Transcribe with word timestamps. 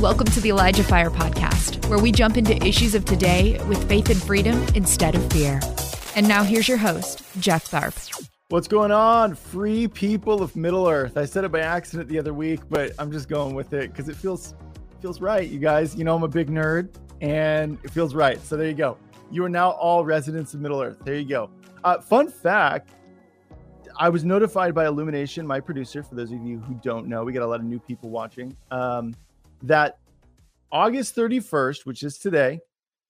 Welcome 0.00 0.28
to 0.28 0.40
the 0.40 0.48
Elijah 0.48 0.82
Fire 0.82 1.10
Podcast, 1.10 1.86
where 1.90 1.98
we 1.98 2.10
jump 2.10 2.38
into 2.38 2.56
issues 2.66 2.94
of 2.94 3.04
today 3.04 3.62
with 3.68 3.86
faith 3.86 4.08
and 4.08 4.16
freedom 4.20 4.64
instead 4.74 5.14
of 5.14 5.30
fear. 5.30 5.60
And 6.16 6.26
now 6.26 6.42
here's 6.42 6.66
your 6.66 6.78
host, 6.78 7.22
Jeff 7.38 7.70
Tharp. 7.70 8.26
What's 8.48 8.66
going 8.66 8.92
on, 8.92 9.34
free 9.34 9.86
people 9.88 10.42
of 10.42 10.56
Middle 10.56 10.88
Earth? 10.88 11.18
I 11.18 11.26
said 11.26 11.44
it 11.44 11.52
by 11.52 11.60
accident 11.60 12.08
the 12.08 12.18
other 12.18 12.32
week, 12.32 12.60
but 12.70 12.92
I'm 12.98 13.12
just 13.12 13.28
going 13.28 13.54
with 13.54 13.74
it 13.74 13.90
because 13.90 14.08
it 14.08 14.16
feels 14.16 14.54
feels 15.02 15.20
right, 15.20 15.46
you 15.46 15.58
guys. 15.58 15.94
You 15.94 16.04
know 16.04 16.16
I'm 16.16 16.22
a 16.22 16.28
big 16.28 16.48
nerd, 16.48 16.94
and 17.20 17.76
it 17.84 17.90
feels 17.90 18.14
right. 18.14 18.40
So 18.42 18.56
there 18.56 18.68
you 18.68 18.74
go. 18.74 18.96
You 19.30 19.44
are 19.44 19.50
now 19.50 19.72
all 19.72 20.06
residents 20.06 20.54
of 20.54 20.60
Middle 20.60 20.80
Earth. 20.80 20.96
There 21.04 21.16
you 21.16 21.28
go. 21.28 21.50
Uh, 21.84 22.00
fun 22.00 22.30
fact: 22.30 22.88
I 23.98 24.08
was 24.08 24.24
notified 24.24 24.74
by 24.74 24.86
Illumination, 24.86 25.46
my 25.46 25.60
producer. 25.60 26.02
For 26.02 26.14
those 26.14 26.32
of 26.32 26.42
you 26.42 26.58
who 26.58 26.72
don't 26.82 27.06
know, 27.06 27.22
we 27.22 27.34
got 27.34 27.42
a 27.42 27.46
lot 27.46 27.60
of 27.60 27.66
new 27.66 27.78
people 27.78 28.08
watching. 28.08 28.56
Um, 28.70 29.14
that 29.62 29.98
August 30.72 31.16
31st, 31.16 31.86
which 31.86 32.02
is 32.02 32.18
today, 32.18 32.60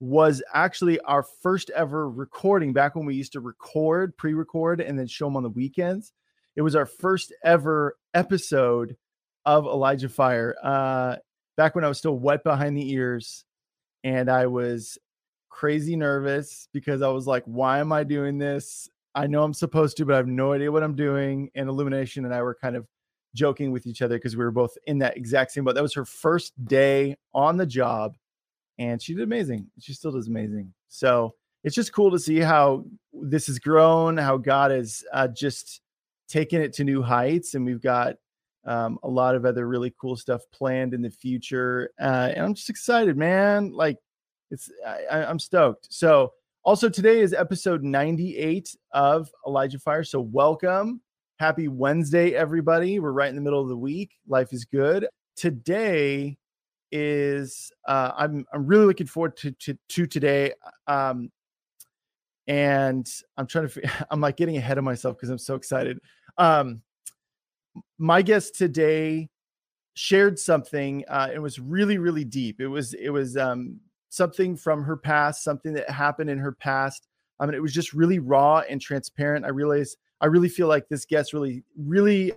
was 0.01 0.43
actually 0.55 0.99
our 1.01 1.23
first 1.23 1.71
ever 1.71 2.09
recording 2.09 2.73
back 2.73 2.95
when 2.95 3.05
we 3.05 3.15
used 3.15 3.33
to 3.33 3.41
record, 3.41 4.17
pre 4.17 4.33
record, 4.33 4.81
and 4.81 4.99
then 4.99 5.07
show 5.07 5.27
them 5.27 5.37
on 5.37 5.43
the 5.43 5.51
weekends. 5.51 6.13
It 6.57 6.63
was 6.63 6.75
our 6.75 6.87
first 6.87 7.33
ever 7.45 7.97
episode 8.15 8.97
of 9.45 9.67
Elijah 9.67 10.09
Fire. 10.09 10.57
Uh, 10.63 11.17
back 11.57 11.75
when 11.75 11.85
I 11.85 11.89
was 11.89 11.99
still 11.99 12.19
wet 12.19 12.43
behind 12.43 12.77
the 12.77 12.91
ears 12.91 13.45
and 14.03 14.31
I 14.31 14.47
was 14.47 14.99
crazy 15.49 15.97
nervous 15.97 16.69
because 16.73 17.03
I 17.03 17.09
was 17.09 17.27
like, 17.27 17.45
why 17.45 17.81
am 17.81 17.93
I 17.93 18.05
doing 18.05 18.39
this? 18.39 18.89
I 19.15 19.27
know 19.27 19.43
I'm 19.43 19.55
supposed 19.55 19.97
to, 19.99 20.07
but 20.07 20.15
I 20.15 20.19
have 20.19 20.27
no 20.27 20.53
idea 20.53 20.73
what 20.73 20.83
I'm 20.83 20.95
doing. 20.95 21.51
And 21.55 21.69
Illumination 21.69 22.25
and 22.25 22.35
I 22.35 22.43
were 22.43 22.55
kind 22.55 22.77
of 22.77 22.87
joking 23.35 23.71
with 23.73 23.87
each 23.87 24.03
other 24.03 24.17
because 24.17 24.37
we 24.37 24.45
were 24.45 24.51
both 24.51 24.77
in 24.87 24.99
that 24.99 25.17
exact 25.17 25.53
same 25.53 25.65
boat. 25.65 25.75
That 25.75 25.83
was 25.83 25.95
her 25.95 26.05
first 26.05 26.53
day 26.65 27.17
on 27.35 27.57
the 27.57 27.67
job, 27.67 28.17
and 28.79 29.01
she 29.01 29.15
did 29.15 29.23
amazing. 29.23 29.67
She 29.79 29.93
still 29.93 30.13
does 30.13 30.29
amazing. 30.29 30.73
So 30.89 31.35
it's 31.63 31.75
just 31.75 31.93
cool 31.93 32.11
to 32.11 32.19
see 32.19 32.39
how 32.39 32.85
this 33.13 33.47
has 33.47 33.59
grown, 33.59 34.17
how 34.17 34.37
God 34.37 34.71
has 34.71 35.05
uh, 35.13 35.29
just 35.29 35.81
taken 36.29 36.61
it 36.61 36.73
to 36.75 36.85
new 36.85 37.03
heights, 37.03 37.55
and 37.55 37.65
we've 37.65 37.83
got 37.83 38.17
um, 38.65 38.99
a 39.03 39.09
lot 39.09 39.35
of 39.35 39.45
other 39.45 39.67
really 39.67 39.93
cool 40.01 40.17
stuff 40.17 40.43
planned 40.53 40.95
in 40.95 41.03
the 41.03 41.11
future. 41.11 41.91
Uh, 42.01 42.31
and 42.35 42.45
I'm 42.45 42.55
just 42.55 42.71
excited, 42.71 43.17
man. 43.17 43.73
Like 43.73 43.99
it's, 44.51 44.71
I, 44.87 45.25
I'm 45.25 45.39
stoked. 45.39 45.93
So 45.93 46.33
also 46.63 46.89
today 46.89 47.21
is 47.21 47.33
episode 47.33 47.83
98 47.83 48.77
of 48.93 49.31
Elijah 49.47 49.79
Fire. 49.79 50.05
So 50.05 50.21
welcome. 50.21 51.01
Happy 51.41 51.69
Wednesday, 51.69 52.35
everybody. 52.35 52.99
We're 52.99 53.13
right 53.13 53.31
in 53.31 53.35
the 53.35 53.41
middle 53.41 53.63
of 53.63 53.69
the 53.71 53.77
week. 53.77 54.11
Life 54.29 54.53
is 54.53 54.67
good. 54.67 55.09
Today 55.37 56.37
is 56.93 57.73
uh, 57.89 58.13
I'm 58.15 58.45
I'm 58.53 58.67
really 58.67 58.85
looking 58.85 59.07
forward 59.07 59.39
to 59.39 59.53
to, 59.53 59.79
to 59.89 60.07
today. 60.07 60.53
Um, 60.87 61.33
and 62.47 63.11
I'm 63.39 63.47
trying 63.47 63.71
to 63.71 63.91
I'm 64.11 64.21
like 64.21 64.37
getting 64.37 64.59
ahead 64.59 64.77
of 64.77 64.85
myself 64.85 65.17
because 65.17 65.31
I'm 65.31 65.39
so 65.39 65.55
excited. 65.55 65.99
Um, 66.37 66.83
my 67.97 68.21
guest 68.21 68.55
today 68.55 69.31
shared 69.95 70.39
something. 70.39 71.07
Uh, 71.09 71.31
it 71.33 71.39
was 71.39 71.59
really 71.59 71.97
really 71.97 72.25
deep. 72.25 72.61
It 72.61 72.69
was 72.69 72.93
it 72.93 73.09
was 73.09 73.39
um, 73.39 73.81
something 74.11 74.57
from 74.57 74.83
her 74.85 74.99
past, 74.99 75.43
something 75.43 75.73
that 75.73 75.89
happened 75.89 76.29
in 76.29 76.37
her 76.37 76.53
past. 76.53 77.07
I 77.41 77.47
mean, 77.47 77.55
it 77.55 77.63
was 77.63 77.73
just 77.73 77.95
really 77.95 78.19
raw 78.19 78.63
and 78.69 78.81
transparent. 78.81 79.47
I 79.47 79.49
realized 79.49 79.97
I 80.21 80.27
really 80.27 80.49
feel 80.49 80.69
like 80.69 80.89
this 80.89 81.07
guest 81.07 81.33
really, 81.33 81.65
really 81.77 82.33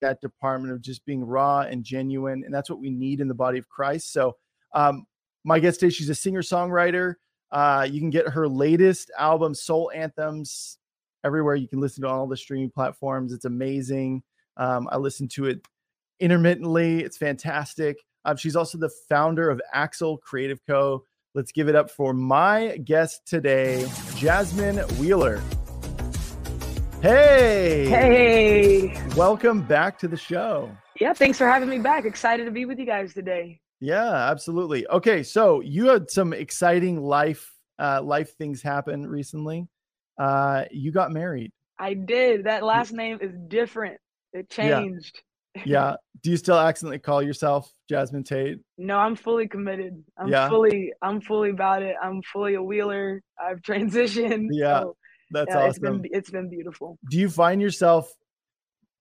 that 0.00 0.20
department 0.20 0.72
of 0.72 0.80
just 0.82 1.04
being 1.06 1.24
raw 1.24 1.60
and 1.60 1.84
genuine. 1.84 2.42
And 2.44 2.52
that's 2.52 2.68
what 2.68 2.80
we 2.80 2.90
need 2.90 3.20
in 3.20 3.28
the 3.28 3.34
body 3.34 3.58
of 3.58 3.68
Christ. 3.68 4.12
So, 4.12 4.36
um, 4.74 5.06
my 5.44 5.58
guest 5.58 5.80
today, 5.80 5.90
she's 5.90 6.08
a 6.08 6.14
singer 6.14 6.42
songwriter. 6.42 7.14
Uh, 7.50 7.86
you 7.90 8.00
can 8.00 8.10
get 8.10 8.28
her 8.28 8.48
latest 8.48 9.10
album, 9.18 9.54
Soul 9.54 9.90
Anthems, 9.94 10.78
everywhere. 11.24 11.54
You 11.54 11.68
can 11.68 11.80
listen 11.80 12.02
to 12.02 12.08
all 12.08 12.26
the 12.26 12.36
streaming 12.36 12.70
platforms. 12.70 13.32
It's 13.32 13.44
amazing. 13.44 14.22
Um, 14.56 14.88
I 14.90 14.98
listen 14.98 15.28
to 15.28 15.46
it 15.46 15.66
intermittently. 16.20 17.00
It's 17.00 17.16
fantastic. 17.16 17.96
Um, 18.24 18.36
she's 18.36 18.56
also 18.56 18.76
the 18.76 18.90
founder 19.08 19.48
of 19.48 19.60
AXL 19.74 20.20
Creative 20.20 20.60
Co. 20.66 21.04
Let's 21.34 21.52
give 21.52 21.68
it 21.68 21.76
up 21.76 21.90
for 21.90 22.14
my 22.14 22.78
guest 22.78 23.26
today, 23.26 23.86
Jasmine 24.16 24.80
Weiler. 24.98 25.42
Hey. 27.02 27.86
Hey. 27.88 29.02
Welcome 29.14 29.62
back 29.62 29.98
to 29.98 30.08
the 30.08 30.16
show. 30.16 30.70
Yeah, 30.98 31.12
thanks 31.12 31.36
for 31.38 31.46
having 31.46 31.68
me 31.68 31.78
back. 31.78 32.06
Excited 32.06 32.44
to 32.46 32.50
be 32.50 32.64
with 32.64 32.78
you 32.78 32.86
guys 32.86 33.12
today. 33.12 33.60
Yeah, 33.78 34.30
absolutely. 34.30 34.88
Okay, 34.88 35.22
so 35.22 35.60
you 35.60 35.88
had 35.88 36.10
some 36.10 36.32
exciting 36.32 37.00
life 37.00 37.54
uh 37.78 38.00
life 38.02 38.34
things 38.36 38.62
happen 38.62 39.06
recently. 39.06 39.68
Uh 40.18 40.64
you 40.70 40.90
got 40.90 41.12
married. 41.12 41.52
I 41.78 41.94
did. 41.94 42.44
That 42.44 42.64
last 42.64 42.92
name 42.92 43.18
is 43.20 43.32
different. 43.48 44.00
It 44.32 44.50
changed. 44.50 45.22
Yeah. 45.64 45.96
Do 46.22 46.30
you 46.30 46.36
still 46.36 46.58
accidentally 46.58 46.98
call 46.98 47.22
yourself 47.22 47.72
Jasmine 47.88 48.24
Tate? 48.24 48.58
No, 48.76 48.98
I'm 48.98 49.14
fully 49.14 49.46
committed. 49.46 50.02
I'm 50.16 50.28
yeah. 50.28 50.48
fully 50.48 50.92
I'm 51.02 51.20
fully 51.20 51.50
about 51.50 51.82
it. 51.82 51.96
I'm 52.02 52.22
fully 52.22 52.54
a 52.54 52.62
Weiler. 52.62 53.22
I've 53.40 53.60
transitioned. 53.62 54.48
Yeah. 54.50 54.80
So 54.80 54.96
that's 55.30 55.50
yeah, 55.50 55.58
awesome. 55.58 55.68
It's 55.68 55.78
been, 55.78 56.02
it's 56.12 56.30
been 56.30 56.50
beautiful. 56.50 56.98
Do 57.10 57.18
you 57.18 57.28
find 57.28 57.60
yourself 57.60 58.12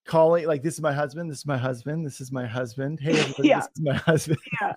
calling 0.07 0.47
like 0.47 0.63
this 0.63 0.75
is 0.75 0.81
my 0.81 0.94
husband, 0.94 1.29
this 1.29 1.40
is 1.40 1.45
my 1.45 1.57
husband, 1.57 2.06
this 2.06 2.19
is 2.19 2.31
my 2.31 2.45
husband. 2.47 3.00
Hey, 3.00 3.13
yeah. 3.44 3.59
this 3.59 3.69
is 3.75 3.81
my 3.81 3.94
husband. 3.95 4.39
yeah. 4.62 4.74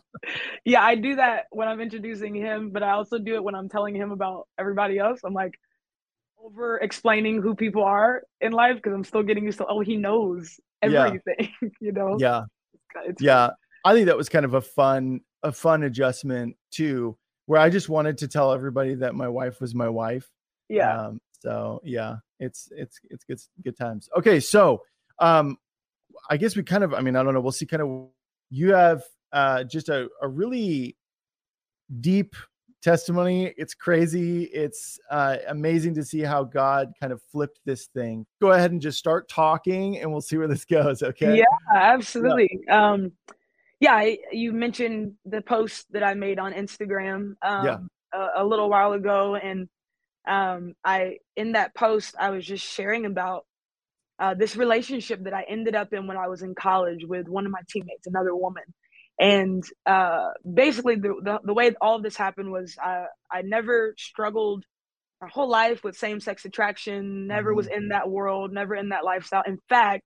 Yeah, 0.64 0.82
I 0.82 0.97
do 0.97 1.16
that 1.16 1.47
when 1.50 1.68
I'm 1.68 1.80
introducing 1.80 2.34
him, 2.34 2.70
but 2.70 2.82
I 2.82 2.91
also 2.91 3.18
do 3.18 3.34
it 3.34 3.42
when 3.42 3.54
I'm 3.54 3.68
telling 3.68 3.94
him 3.94 4.10
about 4.10 4.48
everybody 4.58 4.98
else. 4.98 5.20
I'm 5.24 5.32
like 5.32 5.58
over 6.45 6.78
explaining 6.78 7.43
who 7.43 7.55
people 7.55 7.83
are 7.84 8.23
in 8.41 8.53
life 8.53 8.77
because 8.77 8.93
I'm 8.93 9.05
still 9.05 9.23
getting 9.23 9.45
used 9.45 9.59
to 9.59 9.67
oh, 9.67 9.81
he 9.81 9.97
knows 9.97 10.59
everything, 10.83 11.49
yeah. 11.62 11.69
you 11.81 11.93
know? 11.93 12.17
Yeah. 12.19 12.43
It's, 13.05 13.23
yeah. 13.23 13.49
Fun. 13.49 13.56
I 13.84 13.95
think 13.95 14.06
that 14.06 14.17
was 14.17 14.28
kind 14.28 14.45
of 14.45 14.55
a 14.55 14.61
fun, 14.61 15.21
a 15.43 15.53
fun 15.53 15.84
adjustment 15.84 16.56
too, 16.71 17.17
where 17.47 17.61
I 17.61 17.71
just 17.71 17.89
wanted 17.89 18.19
to 18.19 18.28
tell 18.28 18.53
everybody 18.53 18.95
that 18.97 19.15
my 19.15 19.28
wife 19.28 19.61
was 19.61 19.75
my 19.75 19.89
wife. 19.89 20.28
Yeah. 20.69 21.06
Um, 21.06 21.21
so 21.41 21.81
yeah, 21.84 22.17
it's 22.39 22.69
it's 22.72 23.01
it's 23.09 23.25
good 23.25 23.41
good 23.65 23.77
times. 23.77 24.09
Okay, 24.17 24.41
so 24.41 24.83
um, 25.19 25.57
I 26.28 26.37
guess 26.37 26.55
we 26.55 26.62
kind 26.62 26.84
of 26.84 26.93
I 26.93 27.01
mean 27.01 27.17
I 27.17 27.22
don't 27.22 27.33
know 27.34 27.41
we'll 27.41 27.53
see 27.53 27.67
kind 27.67 27.83
of 27.83 28.09
you 28.51 28.75
have 28.75 29.03
uh 29.33 29.65
just 29.65 29.89
a 29.89 30.09
a 30.21 30.28
really 30.28 30.97
deep 32.01 32.37
testimony. 32.82 33.52
It's 33.56 33.74
crazy. 33.74 34.44
It's 34.44 34.98
uh, 35.10 35.36
amazing 35.48 35.94
to 35.94 36.04
see 36.04 36.20
how 36.20 36.44
God 36.44 36.92
kind 37.00 37.12
of 37.12 37.22
flipped 37.30 37.60
this 37.64 37.86
thing. 37.86 38.26
Go 38.41 38.52
ahead 38.52 38.72
and 38.72 38.80
just 38.80 38.98
start 38.98 39.28
talking, 39.28 39.98
and 39.98 40.10
we'll 40.10 40.20
see 40.20 40.36
where 40.36 40.48
this 40.48 40.64
goes. 40.66 41.02
Okay. 41.02 41.38
Yeah, 41.38 41.44
absolutely. 41.74 42.60
Yeah. 42.66 42.92
Um, 42.92 43.12
yeah, 43.80 43.94
I, 43.94 44.18
you 44.30 44.52
mentioned 44.52 45.14
the 45.24 45.41
post 45.41 45.86
that 45.92 46.02
I 46.02 46.12
made 46.14 46.38
on 46.38 46.52
Instagram 46.52 47.34
um, 47.42 47.64
yeah. 47.64 47.78
a, 48.12 48.42
a, 48.42 48.44
little 48.44 48.68
while 48.68 48.92
ago, 48.92 49.36
and 49.36 49.68
um, 50.28 50.74
I 50.84 51.16
in 51.36 51.52
that 51.52 51.74
post 51.74 52.14
I 52.18 52.28
was 52.30 52.44
just 52.44 52.64
sharing 52.64 53.06
about 53.06 53.47
uh, 54.18 54.34
this 54.34 54.54
relationship 54.54 55.24
that 55.24 55.32
I 55.32 55.44
ended 55.48 55.74
up 55.74 55.94
in 55.94 56.06
when 56.06 56.18
I 56.18 56.28
was 56.28 56.42
in 56.42 56.54
college 56.54 57.06
with 57.06 57.26
one 57.26 57.47
of 57.47 57.52
my 57.52 57.60
teammates, 57.70 58.06
another 58.06 58.36
woman, 58.36 58.64
and 59.20 59.62
uh, 59.84 60.31
basically 60.50 60.97
the, 60.97 61.14
the, 61.22 61.38
the 61.44 61.54
way 61.54 61.72
all 61.81 61.97
of 61.97 62.03
this 62.03 62.16
happened 62.16 62.50
was 62.50 62.76
I 62.82 63.04
I 63.31 63.42
never 63.42 63.94
struggled 63.98 64.64
my 65.20 65.28
whole 65.28 65.48
life 65.48 65.84
with 65.84 65.97
same 65.97 66.19
sex 66.20 66.47
attraction, 66.47 67.26
never 67.26 67.54
was 67.54 67.66
in 67.66 67.80
mm-hmm. 67.80 67.88
that 67.91 68.09
world, 68.09 68.53
never 68.53 68.74
in 68.74 68.89
that 68.89 69.04
lifestyle. 69.04 69.42
In 69.47 69.59
fact, 69.68 70.03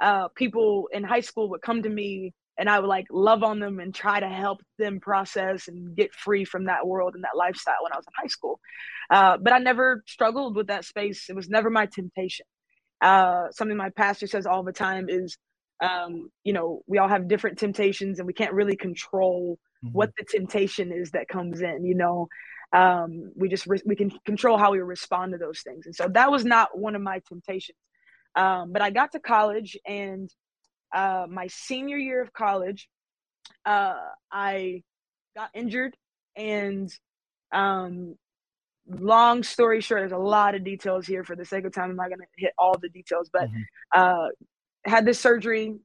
uh, 0.00 0.28
people 0.34 0.88
in 0.92 1.04
high 1.04 1.20
school 1.20 1.50
would 1.50 1.62
come 1.62 1.84
to 1.84 1.88
me 1.88 2.32
and 2.58 2.68
I 2.68 2.80
would 2.80 2.88
like 2.88 3.06
love 3.10 3.44
on 3.44 3.60
them 3.60 3.78
and 3.78 3.94
try 3.94 4.18
to 4.18 4.28
help 4.28 4.60
them 4.78 4.98
process 4.98 5.68
and 5.68 5.94
get 5.94 6.12
free 6.12 6.44
from 6.44 6.64
that 6.64 6.84
world 6.84 7.14
and 7.14 7.22
that 7.22 7.36
lifestyle 7.36 7.76
when 7.82 7.92
I 7.92 7.96
was 7.96 8.06
in 8.06 8.20
high 8.20 8.26
school. 8.26 8.58
Uh, 9.08 9.38
but 9.38 9.52
I 9.52 9.58
never 9.58 10.02
struggled 10.08 10.56
with 10.56 10.66
that 10.66 10.84
space. 10.84 11.30
It 11.30 11.36
was 11.36 11.48
never 11.48 11.70
my 11.70 11.86
temptation. 11.86 12.46
Uh, 13.00 13.52
something 13.52 13.76
my 13.76 13.90
pastor 13.90 14.26
says 14.26 14.44
all 14.44 14.64
the 14.64 14.72
time 14.72 15.08
is, 15.08 15.38
um, 15.80 16.30
you 16.44 16.52
know, 16.52 16.82
we 16.86 16.98
all 16.98 17.08
have 17.08 17.28
different 17.28 17.58
temptations 17.58 18.18
and 18.18 18.26
we 18.26 18.32
can't 18.32 18.52
really 18.52 18.76
control 18.76 19.58
mm-hmm. 19.84 19.92
what 19.92 20.10
the 20.16 20.24
temptation 20.24 20.92
is 20.92 21.10
that 21.12 21.28
comes 21.28 21.60
in. 21.60 21.84
You 21.84 21.94
know, 21.94 22.28
um, 22.72 23.32
we 23.36 23.48
just 23.48 23.66
re- 23.66 23.82
we 23.86 23.96
can 23.96 24.10
control 24.24 24.58
how 24.58 24.72
we 24.72 24.78
respond 24.78 25.32
to 25.32 25.38
those 25.38 25.60
things. 25.60 25.86
And 25.86 25.94
so 25.94 26.08
that 26.08 26.30
was 26.30 26.44
not 26.44 26.78
one 26.78 26.94
of 26.94 27.02
my 27.02 27.20
temptations. 27.28 27.78
Um, 28.34 28.72
but 28.72 28.82
I 28.82 28.90
got 28.90 29.12
to 29.12 29.20
college 29.20 29.76
and 29.86 30.30
uh, 30.94 31.26
my 31.28 31.48
senior 31.48 31.96
year 31.96 32.22
of 32.22 32.32
college, 32.32 32.88
uh, 33.64 33.96
I 34.30 34.82
got 35.36 35.50
injured 35.54 35.96
and 36.36 36.90
um, 37.52 38.16
long 38.88 39.42
story 39.42 39.80
short, 39.80 40.02
there's 40.02 40.12
a 40.12 40.18
lot 40.18 40.54
of 40.54 40.64
details 40.64 41.06
here 41.06 41.24
for 41.24 41.36
the 41.36 41.44
sake 41.44 41.64
of 41.64 41.72
time. 41.72 41.90
I'm 41.90 41.96
not 41.96 42.08
going 42.08 42.20
to 42.20 42.26
hit 42.36 42.52
all 42.58 42.76
the 42.80 42.88
details, 42.88 43.30
but 43.32 43.48
mm-hmm. 43.48 43.62
uh, 43.94 44.28
had 44.88 45.04
this 45.04 45.20
surgery, 45.20 45.76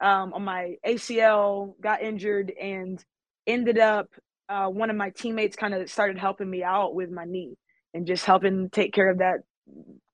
um, 0.00 0.32
on 0.32 0.44
my 0.44 0.76
ACL, 0.86 1.74
got 1.80 2.02
injured, 2.02 2.52
and 2.60 3.02
ended 3.46 3.78
up 3.78 4.08
uh, 4.48 4.68
one 4.68 4.90
of 4.90 4.96
my 4.96 5.10
teammates 5.10 5.56
kind 5.56 5.74
of 5.74 5.90
started 5.90 6.18
helping 6.18 6.48
me 6.48 6.62
out 6.62 6.94
with 6.94 7.10
my 7.10 7.24
knee 7.24 7.54
and 7.94 8.06
just 8.06 8.24
helping 8.24 8.70
take 8.70 8.92
care 8.92 9.10
of 9.10 9.18
that, 9.18 9.40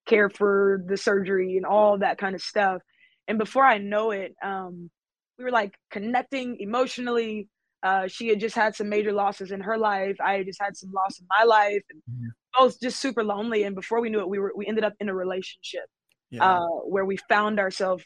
care 0.06 0.28
for 0.28 0.82
the 0.86 0.96
surgery 0.96 1.56
and 1.56 1.66
all 1.66 1.98
that 1.98 2.19
kind 2.19 2.34
of 2.34 2.42
stuff. 2.42 2.81
And 3.28 3.38
before 3.38 3.64
I 3.64 3.78
know 3.78 4.10
it, 4.10 4.34
um, 4.42 4.90
we 5.38 5.44
were 5.44 5.50
like 5.50 5.75
connecting 5.90 6.56
emotionally. 6.60 7.48
Uh, 7.82 8.08
she 8.08 8.28
had 8.28 8.40
just 8.40 8.54
had 8.54 8.75
some 8.75 8.88
major 8.88 9.12
losses 9.12 9.50
in 9.50 9.60
her 9.60 9.76
life. 9.76 10.16
I 10.25 10.34
had 10.34 10.46
just 10.46 10.60
had 10.60 10.76
some 10.76 10.90
loss 10.92 11.19
in 11.19 11.26
my 11.28 11.44
life, 11.44 11.82
and 11.90 12.00
mm-hmm. 12.10 12.28
both 12.58 12.81
just 12.81 12.98
super 13.00 13.22
lonely. 13.22 13.64
And 13.64 13.75
before 13.75 14.00
we 14.00 14.08
knew 14.08 14.20
it, 14.20 14.28
we 14.28 14.38
were 14.38 14.52
we 14.56 14.66
ended 14.66 14.84
up 14.84 14.94
in 15.00 15.08
a 15.08 15.14
relationship 15.14 15.84
yeah. 16.34 16.58
uh, 16.58 16.66
where 16.66 17.04
we 17.04 17.16
found 17.28 17.58
ourselves 17.58 18.04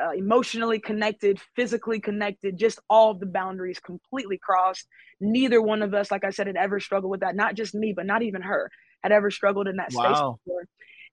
uh, 0.00 0.12
emotionally 0.16 0.78
connected, 0.78 1.40
physically 1.54 2.00
connected, 2.00 2.56
just 2.56 2.78
all 2.88 3.10
of 3.10 3.20
the 3.20 3.26
boundaries 3.26 3.78
completely 3.78 4.38
crossed. 4.38 4.86
Neither 5.20 5.60
one 5.60 5.82
of 5.82 5.94
us, 5.94 6.10
like 6.10 6.24
I 6.24 6.30
said, 6.30 6.46
had 6.46 6.56
ever 6.56 6.80
struggled 6.80 7.10
with 7.10 7.20
that. 7.20 7.36
Not 7.36 7.54
just 7.54 7.74
me, 7.74 7.92
but 7.94 8.06
not 8.06 8.22
even 8.22 8.42
her 8.42 8.70
had 9.02 9.12
ever 9.12 9.30
struggled 9.30 9.68
in 9.68 9.76
that 9.76 9.90
wow. 9.92 10.02
space 10.02 10.18
before. 10.18 10.64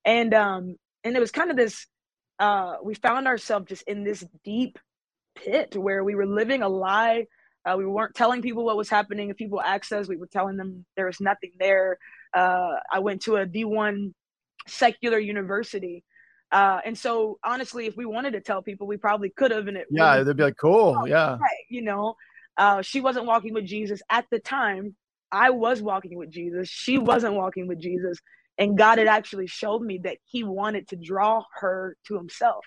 And 0.06 0.34
um, 0.34 0.76
and 1.04 1.16
it 1.16 1.20
was 1.20 1.32
kind 1.32 1.52
of 1.52 1.58
this. 1.58 1.86
Uh, 2.40 2.78
we 2.82 2.96
found 2.96 3.28
ourselves 3.28 3.68
just 3.68 3.84
in 3.88 4.04
this 4.04 4.26
deep 4.46 4.80
pit 5.36 5.76
where 5.76 6.04
we 6.04 6.16
were 6.16 6.26
living 6.26 6.62
a 6.62 6.70
lie. 6.70 7.26
Uh, 7.66 7.76
we 7.78 7.86
weren't 7.86 8.16
telling 8.16 8.42
people 8.42 8.64
what 8.64 8.78
was 8.78 8.90
happening. 8.90 9.30
If 9.30 9.36
people 9.36 9.60
asked 9.60 9.92
us, 9.92 10.08
we 10.08 10.16
were 10.16 10.28
telling 10.28 10.56
them 10.56 10.86
there 10.96 11.08
was 11.08 11.20
nothing 11.20 11.52
there. 11.60 11.98
Uh, 12.34 12.76
I 12.92 13.00
went 13.00 13.24
to 13.24 13.36
a 13.36 13.46
D1 13.46 14.14
secular 14.68 15.20
university 15.20 16.04
uh, 16.52 16.80
and 16.86 16.98
so 16.98 17.40
honestly, 17.44 17.86
if 17.86 17.96
we 17.96 18.06
wanted 18.06 18.32
to 18.32 18.42
tell 18.42 18.62
people, 18.62 18.88
we 18.88 18.98
probably 18.98 19.30
could 19.30 19.52
have. 19.52 19.68
And 19.68 19.78
it 19.78 19.88
yeah, 19.92 20.14
really, 20.14 20.24
they'd 20.26 20.38
be 20.38 20.44
like, 20.44 20.58
cool, 20.60 21.08
yeah, 21.08 21.38
right, 21.38 21.66
you 21.70 21.82
know. 21.82 22.16
Uh, 22.58 22.82
she 22.82 23.00
wasn't 23.00 23.26
walking 23.26 23.54
with 23.54 23.66
Jesus 23.66 24.02
at 24.10 24.26
the 24.32 24.40
time. 24.40 24.96
I 25.32 25.52
was 25.52 25.82
walking 25.82 26.18
with 26.18 26.30
Jesus. 26.30 26.68
She 26.68 26.98
wasn't 26.98 27.36
walking 27.36 27.68
with 27.68 27.80
Jesus, 27.80 28.20
and 28.58 28.78
God 28.78 28.98
had 28.98 29.08
actually 29.08 29.48
showed 29.48 29.82
me 29.82 30.02
that 30.04 30.18
He 30.26 30.44
wanted 30.44 30.88
to 30.90 30.96
draw 30.96 31.44
her 31.60 31.96
to 32.08 32.18
Himself. 32.18 32.66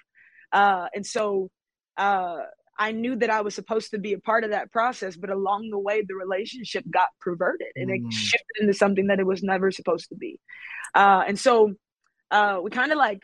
Uh, 0.53 0.87
and 0.95 1.05
so 1.05 1.51
uh, 1.97 2.39
I 2.79 2.93
knew 2.93 3.17
that 3.17 3.31
I 3.31 3.43
was 3.43 3.55
supposed 3.55 3.91
to 3.91 3.99
be 3.99 4.13
a 4.13 4.19
part 4.19 4.45
of 4.45 4.51
that 4.51 4.71
process, 4.71 5.17
but 5.17 5.31
along 5.31 5.71
the 5.71 5.79
way, 5.79 6.03
the 6.07 6.15
relationship 6.15 6.85
got 6.91 7.09
perverted 7.21 7.69
and 7.77 7.91
mm. 7.91 7.97
it 7.97 8.13
shifted 8.13 8.61
into 8.61 8.75
something 8.75 9.09
that 9.09 9.21
it 9.21 9.27
was 9.27 9.43
never 9.43 9.71
supposed 9.71 10.09
to 10.09 10.17
be. 10.17 10.39
Uh, 10.95 11.23
and 11.27 11.39
so 11.39 11.75
uh, 12.31 12.59
we 12.63 12.71
kind 12.71 12.93
of 12.93 12.99
like 12.99 13.23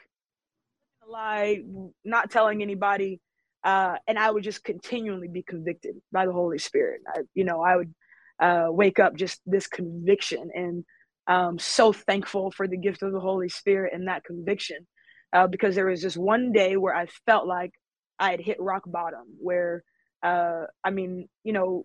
lie, 1.08 1.62
not 2.04 2.30
telling 2.30 2.62
anybody. 2.62 3.20
Uh, 3.64 3.96
and 4.06 4.18
I 4.18 4.30
would 4.30 4.44
just 4.44 4.62
continually 4.64 5.28
be 5.28 5.42
convicted 5.42 5.96
by 6.12 6.26
the 6.26 6.32
Holy 6.32 6.58
Spirit. 6.58 7.00
I, 7.08 7.20
you 7.34 7.44
know, 7.44 7.60
I 7.62 7.76
would 7.76 7.94
uh, 8.40 8.66
wake 8.68 8.98
up 8.98 9.16
just 9.16 9.40
this 9.46 9.66
conviction 9.66 10.50
and 10.54 10.84
um, 11.26 11.58
so 11.58 11.92
thankful 11.92 12.50
for 12.50 12.68
the 12.68 12.76
gift 12.78 13.02
of 13.02 13.12
the 13.12 13.20
Holy 13.20 13.48
Spirit 13.48 13.92
and 13.94 14.08
that 14.08 14.24
conviction 14.24 14.86
uh, 15.32 15.46
because 15.46 15.74
there 15.74 15.86
was 15.86 16.00
just 16.00 16.16
one 16.16 16.52
day 16.52 16.76
where 16.76 16.94
I 16.94 17.06
felt 17.26 17.46
like 17.46 17.72
I 18.18 18.30
had 18.30 18.40
hit 18.40 18.60
rock 18.60 18.82
bottom 18.86 19.24
where, 19.38 19.82
uh, 20.22 20.64
I 20.82 20.90
mean, 20.90 21.28
you 21.44 21.52
know, 21.52 21.84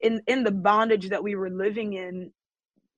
in, 0.00 0.22
in 0.26 0.44
the 0.44 0.50
bondage 0.50 1.10
that 1.10 1.22
we 1.22 1.34
were 1.34 1.50
living 1.50 1.92
in, 1.92 2.32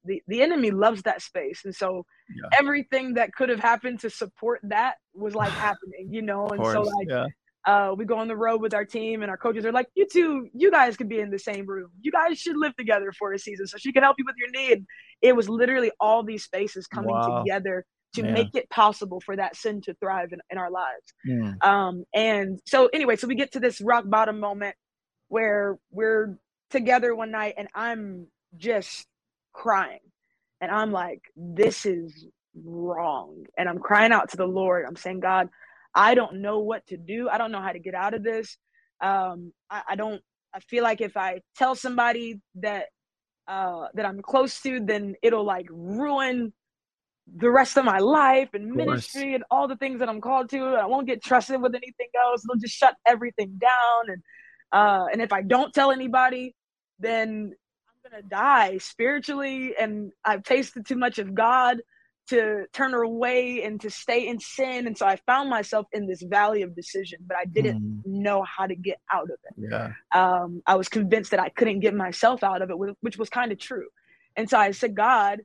the, 0.04 0.22
the 0.28 0.42
enemy 0.42 0.70
loves 0.70 1.02
that 1.02 1.22
space. 1.22 1.62
And 1.64 1.74
so 1.74 2.04
yeah. 2.34 2.58
everything 2.58 3.14
that 3.14 3.32
could 3.32 3.48
have 3.48 3.60
happened 3.60 4.00
to 4.00 4.10
support 4.10 4.60
that 4.64 4.96
was 5.14 5.34
like 5.34 5.50
happening, 5.68 6.08
you 6.10 6.22
know? 6.22 6.46
And 6.48 6.64
so 6.64 6.82
like 6.82 7.08
yeah. 7.08 7.26
uh, 7.66 7.94
we 7.96 8.04
go 8.04 8.18
on 8.18 8.28
the 8.28 8.36
road 8.36 8.60
with 8.60 8.74
our 8.74 8.84
team 8.84 9.22
and 9.22 9.30
our 9.30 9.36
coaches 9.36 9.64
are 9.64 9.72
like, 9.72 9.88
you 9.94 10.06
two, 10.10 10.48
you 10.52 10.70
guys 10.70 10.96
could 10.96 11.08
be 11.08 11.20
in 11.20 11.30
the 11.30 11.38
same 11.38 11.66
room. 11.66 11.90
You 12.00 12.12
guys 12.12 12.38
should 12.38 12.56
live 12.56 12.76
together 12.76 13.12
for 13.12 13.32
a 13.32 13.38
season 13.38 13.66
so 13.66 13.78
she 13.78 13.92
can 13.92 14.02
help 14.02 14.16
you 14.18 14.24
with 14.26 14.36
your 14.38 14.50
knee. 14.50 14.72
And 14.72 14.86
it 15.22 15.34
was 15.34 15.48
literally 15.48 15.90
all 16.00 16.22
these 16.22 16.44
spaces 16.44 16.86
coming 16.86 17.14
wow. 17.14 17.42
together 17.42 17.84
to 18.14 18.22
Man. 18.22 18.32
make 18.32 18.54
it 18.54 18.70
possible 18.70 19.20
for 19.20 19.36
that 19.36 19.56
sin 19.56 19.80
to 19.82 19.94
thrive 19.94 20.32
in, 20.32 20.40
in 20.50 20.58
our 20.58 20.70
lives. 20.70 21.14
Mm. 21.28 21.64
Um, 21.64 22.04
and 22.14 22.60
so 22.66 22.88
anyway, 22.92 23.16
so 23.16 23.26
we 23.26 23.34
get 23.34 23.52
to 23.52 23.60
this 23.60 23.80
rock 23.80 24.04
bottom 24.06 24.38
moment 24.38 24.76
where 25.28 25.78
we're 25.90 26.38
together 26.70 27.14
one 27.14 27.30
night 27.30 27.54
and 27.56 27.68
I'm 27.74 28.28
just 28.56 29.06
crying. 29.54 30.00
And 30.60 30.70
I'm 30.70 30.92
like, 30.92 31.22
this 31.36 31.86
is 31.86 32.26
wrong. 32.64 33.44
And 33.56 33.68
I'm 33.68 33.78
crying 33.78 34.12
out 34.12 34.30
to 34.30 34.36
the 34.36 34.46
Lord. 34.46 34.84
I'm 34.86 34.96
saying, 34.96 35.20
God, 35.20 35.48
I 35.94 36.14
don't 36.14 36.42
know 36.42 36.60
what 36.60 36.86
to 36.88 36.96
do. 36.96 37.28
I 37.28 37.38
don't 37.38 37.52
know 37.52 37.62
how 37.62 37.72
to 37.72 37.78
get 37.78 37.94
out 37.94 38.14
of 38.14 38.22
this. 38.22 38.56
Um, 39.02 39.52
I, 39.70 39.82
I 39.90 39.96
don't, 39.96 40.20
I 40.54 40.60
feel 40.60 40.82
like 40.82 41.00
if 41.00 41.16
I 41.16 41.40
tell 41.56 41.74
somebody 41.74 42.40
that 42.56 42.86
uh, 43.46 43.88
that 43.94 44.06
I'm 44.06 44.22
close 44.22 44.60
to, 44.62 44.80
then 44.80 45.14
it'll 45.22 45.44
like 45.44 45.66
ruin 45.70 46.52
the 47.36 47.50
rest 47.50 47.76
of 47.76 47.84
my 47.84 47.98
life 47.98 48.50
and 48.54 48.72
ministry 48.72 49.34
and 49.34 49.44
all 49.50 49.66
the 49.68 49.76
things 49.76 49.98
that 50.00 50.08
I'm 50.08 50.20
called 50.20 50.50
to. 50.50 50.58
I 50.58 50.86
won't 50.86 51.06
get 51.06 51.22
trusted 51.22 51.60
with 51.60 51.74
anything 51.74 52.08
else. 52.18 52.42
They'll 52.42 52.60
just 52.60 52.74
shut 52.74 52.94
everything 53.06 53.58
down. 53.60 54.08
And 54.08 54.22
uh, 54.72 55.06
and 55.12 55.22
if 55.22 55.32
I 55.32 55.42
don't 55.42 55.72
tell 55.72 55.90
anybody, 55.90 56.54
then 56.98 57.52
gonna 58.14 58.28
die 58.28 58.78
spiritually 58.78 59.74
and 59.78 60.12
I've 60.24 60.42
tasted 60.42 60.86
too 60.86 60.96
much 60.96 61.18
of 61.18 61.34
God 61.34 61.80
to 62.28 62.64
turn 62.72 62.94
away 62.94 63.62
and 63.64 63.80
to 63.82 63.90
stay 63.90 64.26
in 64.28 64.40
sin. 64.40 64.86
And 64.86 64.96
so 64.96 65.04
I 65.06 65.16
found 65.26 65.50
myself 65.50 65.86
in 65.92 66.06
this 66.06 66.22
valley 66.22 66.62
of 66.62 66.74
decision, 66.74 67.18
but 67.26 67.36
I 67.36 67.44
didn't 67.44 67.82
mm. 67.82 68.00
know 68.06 68.42
how 68.42 68.66
to 68.66 68.74
get 68.74 68.98
out 69.12 69.24
of 69.24 69.38
it. 69.44 69.70
Yeah. 69.70 69.92
Um, 70.14 70.62
I 70.66 70.76
was 70.76 70.88
convinced 70.88 71.32
that 71.32 71.40
I 71.40 71.50
couldn't 71.50 71.80
get 71.80 71.94
myself 71.94 72.42
out 72.42 72.62
of 72.62 72.70
it, 72.70 72.76
which 73.00 73.18
was 73.18 73.28
kind 73.28 73.52
of 73.52 73.58
true. 73.58 73.88
And 74.36 74.48
so 74.48 74.58
I 74.58 74.70
said, 74.70 74.94
God, 74.94 75.40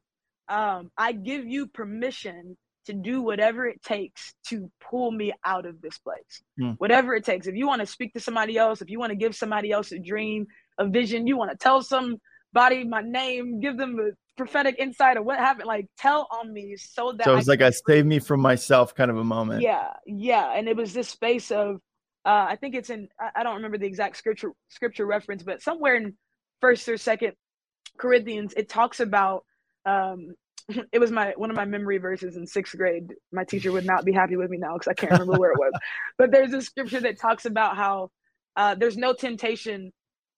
um, 0.47 0.89
I 0.97 1.11
give 1.11 1.45
you 1.45 1.67
permission 1.67 2.57
to 2.85 2.93
do 2.93 3.21
whatever 3.21 3.67
it 3.67 3.83
takes 3.83 4.33
to 4.47 4.71
pull 4.79 5.11
me 5.11 5.33
out 5.43 5.65
of 5.65 5.81
this 5.81 5.97
place. 5.97 6.41
Mm. 6.59 6.75
Whatever 6.77 7.13
it 7.13 7.25
takes. 7.25 7.45
If 7.45 7.55
you 7.55 7.67
want 7.67 7.81
to 7.81 7.85
speak 7.85 8.13
to 8.13 8.21
somebody 8.21 8.57
else, 8.57 8.81
if 8.81 8.89
you 8.89 8.99
want 8.99 9.11
to 9.11 9.17
give 9.17 9.35
somebody 9.35 9.71
else 9.71 9.91
a 9.91 9.99
dream, 9.99 10.47
a 10.77 10.87
vision, 10.87 11.27
you 11.27 11.35
want 11.35 11.51
to 11.51 11.57
tell 11.57 11.81
some 11.81 12.19
body 12.53 12.83
my 12.83 13.01
name, 13.01 13.59
give 13.59 13.77
them 13.77 13.99
a 13.99 14.11
prophetic 14.37 14.75
insight 14.79 15.17
of 15.17 15.25
what 15.25 15.39
happened. 15.39 15.67
Like 15.67 15.87
tell 15.97 16.27
on 16.31 16.51
me 16.53 16.75
so 16.77 17.13
that 17.13 17.25
so 17.25 17.33
it 17.33 17.35
was 17.37 17.49
I 17.49 17.53
like 17.53 17.61
a 17.61 17.71
save 17.71 18.05
me 18.05 18.19
from 18.19 18.41
myself 18.41 18.95
kind 18.95 19.11
of 19.11 19.17
a 19.17 19.23
moment. 19.23 19.61
Yeah, 19.61 19.93
yeah, 20.05 20.53
and 20.55 20.67
it 20.67 20.75
was 20.75 20.93
this 20.93 21.09
space 21.09 21.51
of 21.51 21.75
uh, 22.25 22.45
I 22.49 22.55
think 22.55 22.75
it's 22.75 22.89
in 22.89 23.07
I 23.35 23.43
don't 23.43 23.55
remember 23.55 23.77
the 23.77 23.87
exact 23.87 24.17
scripture 24.17 24.51
scripture 24.69 25.05
reference, 25.05 25.43
but 25.43 25.61
somewhere 25.61 25.95
in 25.95 26.15
first 26.61 26.87
or 26.89 26.97
second 26.97 27.33
Corinthians 27.97 28.53
it 28.55 28.69
talks 28.69 28.99
about 28.99 29.45
um 29.85 30.33
it 30.91 30.99
was 30.99 31.11
my 31.11 31.33
one 31.35 31.49
of 31.49 31.55
my 31.55 31.65
memory 31.65 31.97
verses 31.97 32.35
in 32.35 32.45
sixth 32.45 32.77
grade. 32.77 33.13
My 33.31 33.43
teacher 33.43 33.71
would 33.71 33.85
not 33.85 34.05
be 34.05 34.11
happy 34.11 34.35
with 34.35 34.49
me 34.49 34.57
now 34.57 34.73
because 34.73 34.87
I 34.87 34.93
can't 34.93 35.13
remember 35.13 35.37
where 35.37 35.51
it 35.51 35.57
was. 35.57 35.73
But 36.17 36.31
there's 36.31 36.53
a 36.53 36.61
scripture 36.61 37.01
that 37.01 37.19
talks 37.19 37.45
about 37.45 37.75
how 37.75 38.11
uh, 38.55 38.75
there's 38.75 38.97
no 38.97 39.13
temptation 39.13 39.91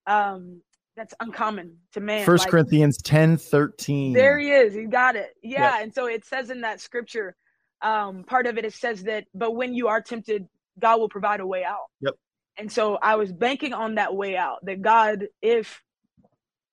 um, 0.07 0.61
that's 0.95 1.13
uncommon 1.19 1.77
to 1.93 1.99
man. 1.99 2.25
First 2.25 2.45
like, 2.45 2.51
Corinthians 2.51 2.97
10 3.01 3.37
13. 3.37 4.13
There 4.13 4.37
he 4.37 4.51
is. 4.51 4.73
He 4.73 4.85
got 4.85 5.15
it. 5.15 5.31
Yeah. 5.41 5.75
Yep. 5.75 5.83
And 5.83 5.93
so 5.93 6.05
it 6.07 6.25
says 6.25 6.49
in 6.49 6.61
that 6.61 6.81
scripture, 6.81 7.35
um, 7.81 8.23
part 8.23 8.45
of 8.45 8.57
it, 8.57 8.65
it 8.65 8.73
says 8.73 9.03
that, 9.03 9.25
but 9.33 9.55
when 9.55 9.73
you 9.73 9.87
are 9.87 10.01
tempted, 10.01 10.47
God 10.79 10.99
will 10.99 11.09
provide 11.09 11.39
a 11.39 11.47
way 11.47 11.63
out. 11.63 11.87
Yep. 12.01 12.13
And 12.57 12.71
so 12.71 12.97
I 13.01 13.15
was 13.15 13.31
banking 13.31 13.73
on 13.73 13.95
that 13.95 14.15
way 14.15 14.35
out 14.37 14.59
that 14.65 14.81
God, 14.81 15.27
if 15.41 15.81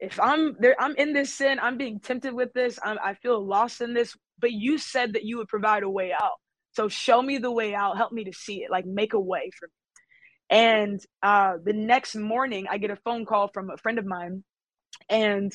if 0.01 0.21
I'm 0.21 0.57
there, 0.61 0.77
I'm 0.79 0.95
in 0.97 1.13
this 1.13 1.35
sin, 1.35 1.59
I'm 1.61 1.77
being 1.77 1.99
tempted 1.99 2.33
with 2.33 2.53
this, 2.53 2.79
I'm, 2.85 2.99
I 3.03 3.15
feel 3.15 3.45
lost 3.45 3.81
in 3.81 3.95
this, 3.95 4.17
but 4.39 4.53
you 4.53 4.79
said 4.79 5.15
that 5.15 5.25
you 5.25 5.39
would 5.39 5.49
provide 5.49 5.83
a 5.83 5.91
way 5.91 6.13
out. 6.13 6.35
So 6.73 6.89
show 6.89 7.21
me 7.21 7.39
the 7.39 7.51
way 7.51 7.75
out, 7.75 7.97
help 7.97 8.13
me 8.13 8.25
to 8.25 8.33
see 8.33 8.63
it, 8.63 8.71
like 8.71 8.87
make 8.87 9.13
a 9.13 9.21
way 9.21 9.51
for 9.59 9.67
me. 9.67 9.73
And 10.51 11.01
uh, 11.23 11.55
the 11.65 11.73
next 11.73 12.15
morning, 12.17 12.67
I 12.71 12.79
get 12.79 12.91
a 12.91 12.97
phone 12.97 13.27
call 13.27 13.49
from 13.49 13.71
a 13.71 13.77
friend 13.77 13.99
of 13.99 14.07
mine, 14.07 14.45
and 15.11 15.53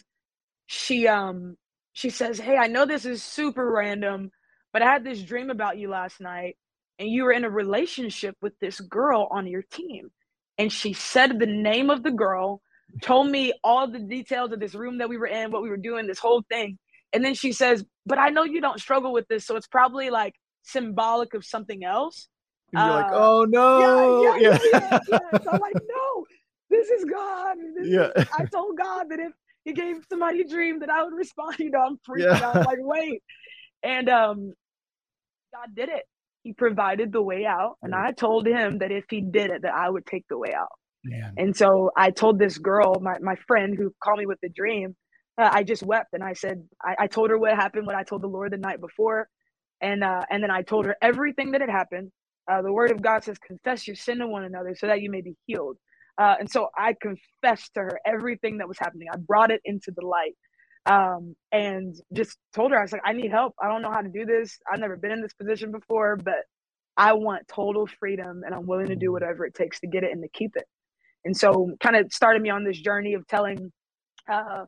she 0.67 1.07
um 1.07 1.57
she 1.93 2.09
says, 2.09 2.39
"Hey, 2.39 2.57
I 2.57 2.67
know 2.67 2.85
this 2.85 3.05
is 3.05 3.23
super 3.23 3.71
random, 3.71 4.31
but 4.73 4.81
I 4.81 4.91
had 4.91 5.03
this 5.03 5.21
dream 5.23 5.49
about 5.49 5.77
you 5.77 5.89
last 5.89 6.21
night, 6.21 6.57
and 6.99 7.09
you 7.09 7.23
were 7.23 7.31
in 7.33 7.45
a 7.45 7.49
relationship 7.49 8.35
with 8.41 8.53
this 8.59 8.79
girl 8.81 9.27
on 9.31 9.47
your 9.47 9.63
team." 9.63 10.11
And 10.57 10.71
she 10.71 10.93
said 10.93 11.39
the 11.39 11.47
name 11.47 11.89
of 11.89 12.03
the 12.03 12.11
girl, 12.11 12.61
told 13.01 13.29
me 13.31 13.53
all 13.63 13.87
the 13.89 13.99
details 13.99 14.51
of 14.53 14.59
this 14.59 14.75
room 14.75 14.99
that 14.99 15.09
we 15.09 15.17
were 15.17 15.27
in, 15.27 15.51
what 15.51 15.63
we 15.63 15.69
were 15.69 15.77
doing, 15.77 16.07
this 16.07 16.19
whole 16.19 16.43
thing. 16.49 16.77
And 17.13 17.23
then 17.25 17.33
she 17.35 17.51
says, 17.53 17.85
"But 18.05 18.19
I 18.19 18.29
know 18.29 18.43
you 18.43 18.61
don't 18.61 18.79
struggle 18.81 19.13
with 19.13 19.27
this, 19.29 19.45
so 19.45 19.55
it's 19.57 19.67
probably 19.67 20.09
like 20.11 20.35
symbolic 20.63 21.33
of 21.33 21.45
something 21.45 21.83
else." 21.85 22.27
You're 22.73 22.81
uh, 22.81 22.95
like, 22.95 23.11
oh 23.13 23.45
no. 23.47 24.23
Yeah, 24.23 24.37
yeah, 24.39 24.49
yeah. 24.51 24.59
yeah, 24.73 24.99
yeah. 25.09 25.39
So 25.43 25.51
I'm 25.51 25.61
like, 25.61 25.75
no, 25.75 26.25
this 26.69 26.89
is 26.89 27.05
God. 27.05 27.57
This 27.77 27.87
yeah. 27.87 28.09
Is, 28.15 28.27
I 28.37 28.45
told 28.45 28.77
God 28.77 29.09
that 29.09 29.19
if 29.19 29.31
he 29.63 29.73
gave 29.73 29.97
somebody 30.09 30.41
a 30.41 30.47
dream 30.47 30.79
that 30.79 30.89
I 30.89 31.03
would 31.03 31.13
respond, 31.13 31.55
you 31.59 31.69
know, 31.69 31.81
I'm 31.81 31.97
freaking 31.97 32.39
yeah. 32.39 32.47
out. 32.47 32.57
I'm 32.57 32.63
like, 32.65 32.79
wait. 32.81 33.21
And 33.83 34.09
um 34.09 34.53
God 35.53 35.75
did 35.75 35.89
it. 35.89 36.03
he 36.43 36.53
provided 36.53 37.11
the 37.11 37.21
way 37.21 37.45
out 37.45 37.77
and 37.81 37.95
i 37.95 38.11
told 38.11 38.45
him 38.45 38.79
that 38.79 38.91
if 38.91 39.05
he 39.09 39.21
did 39.21 39.49
it 39.49 39.61
that 39.61 39.73
i 39.73 39.89
would 39.89 40.05
take 40.05 40.25
the 40.29 40.37
way 40.37 40.53
out 40.53 40.71
Man. 41.05 41.33
and 41.37 41.55
so 41.55 41.91
i 41.95 42.11
told 42.11 42.37
this 42.39 42.57
girl 42.57 42.99
my, 43.01 43.17
my 43.19 43.35
friend 43.47 43.75
who 43.77 43.93
called 44.03 44.19
me 44.19 44.25
with 44.25 44.39
the 44.41 44.49
dream 44.49 44.95
uh, 45.37 45.49
i 45.51 45.63
just 45.63 45.83
wept 45.83 46.09
and 46.13 46.23
i 46.23 46.33
said 46.33 46.63
I, 46.81 46.95
I 47.01 47.07
told 47.07 47.29
her 47.29 47.37
what 47.37 47.55
happened 47.55 47.85
what 47.85 47.95
i 47.95 48.03
told 48.03 48.21
the 48.21 48.27
lord 48.27 48.51
the 48.51 48.57
night 48.57 48.81
before 48.81 49.27
and 49.81 50.03
uh, 50.03 50.23
and 50.29 50.43
then 50.43 50.51
i 50.51 50.61
told 50.61 50.85
her 50.85 50.95
everything 51.01 51.51
that 51.51 51.61
had 51.61 51.69
happened 51.69 52.11
uh, 52.51 52.61
the 52.61 52.71
word 52.73 52.91
of 52.91 53.01
god 53.01 53.23
says 53.23 53.37
confess 53.39 53.87
your 53.87 53.95
sin 53.95 54.19
to 54.19 54.27
one 54.27 54.43
another 54.43 54.75
so 54.75 54.87
that 54.87 55.01
you 55.01 55.11
may 55.11 55.21
be 55.21 55.35
healed 55.47 55.77
uh, 56.19 56.35
and 56.39 56.49
so 56.49 56.69
i 56.77 56.95
confessed 57.01 57.73
to 57.73 57.81
her 57.81 57.99
everything 58.05 58.57
that 58.59 58.67
was 58.67 58.77
happening 58.79 59.07
i 59.13 59.17
brought 59.17 59.51
it 59.51 59.61
into 59.65 59.91
the 59.95 60.05
light 60.05 60.35
um, 60.85 61.35
and 61.51 61.95
just 62.13 62.37
told 62.53 62.71
her 62.71 62.79
I 62.79 62.81
was 62.81 62.91
like, 62.91 63.01
I 63.05 63.13
need 63.13 63.31
help. 63.31 63.55
I 63.61 63.67
don't 63.69 63.81
know 63.81 63.91
how 63.91 64.01
to 64.01 64.09
do 64.09 64.25
this. 64.25 64.59
I've 64.71 64.79
never 64.79 64.97
been 64.97 65.11
in 65.11 65.21
this 65.21 65.33
position 65.33 65.71
before, 65.71 66.17
but 66.17 66.45
I 66.97 67.13
want 67.13 67.47
total 67.47 67.87
freedom, 67.87 68.43
and 68.45 68.53
I'm 68.53 68.67
willing 68.67 68.87
to 68.87 68.95
do 68.95 69.11
whatever 69.11 69.45
it 69.45 69.55
takes 69.55 69.79
to 69.81 69.87
get 69.87 70.03
it 70.03 70.11
and 70.11 70.21
to 70.23 70.29
keep 70.29 70.55
it. 70.55 70.65
And 71.25 71.35
so, 71.35 71.71
kind 71.81 71.95
of 71.95 72.11
started 72.13 72.41
me 72.41 72.49
on 72.51 72.65
this 72.65 72.79
journey 72.79 73.13
of 73.15 73.27
telling. 73.27 73.71
Uh, 74.31 74.65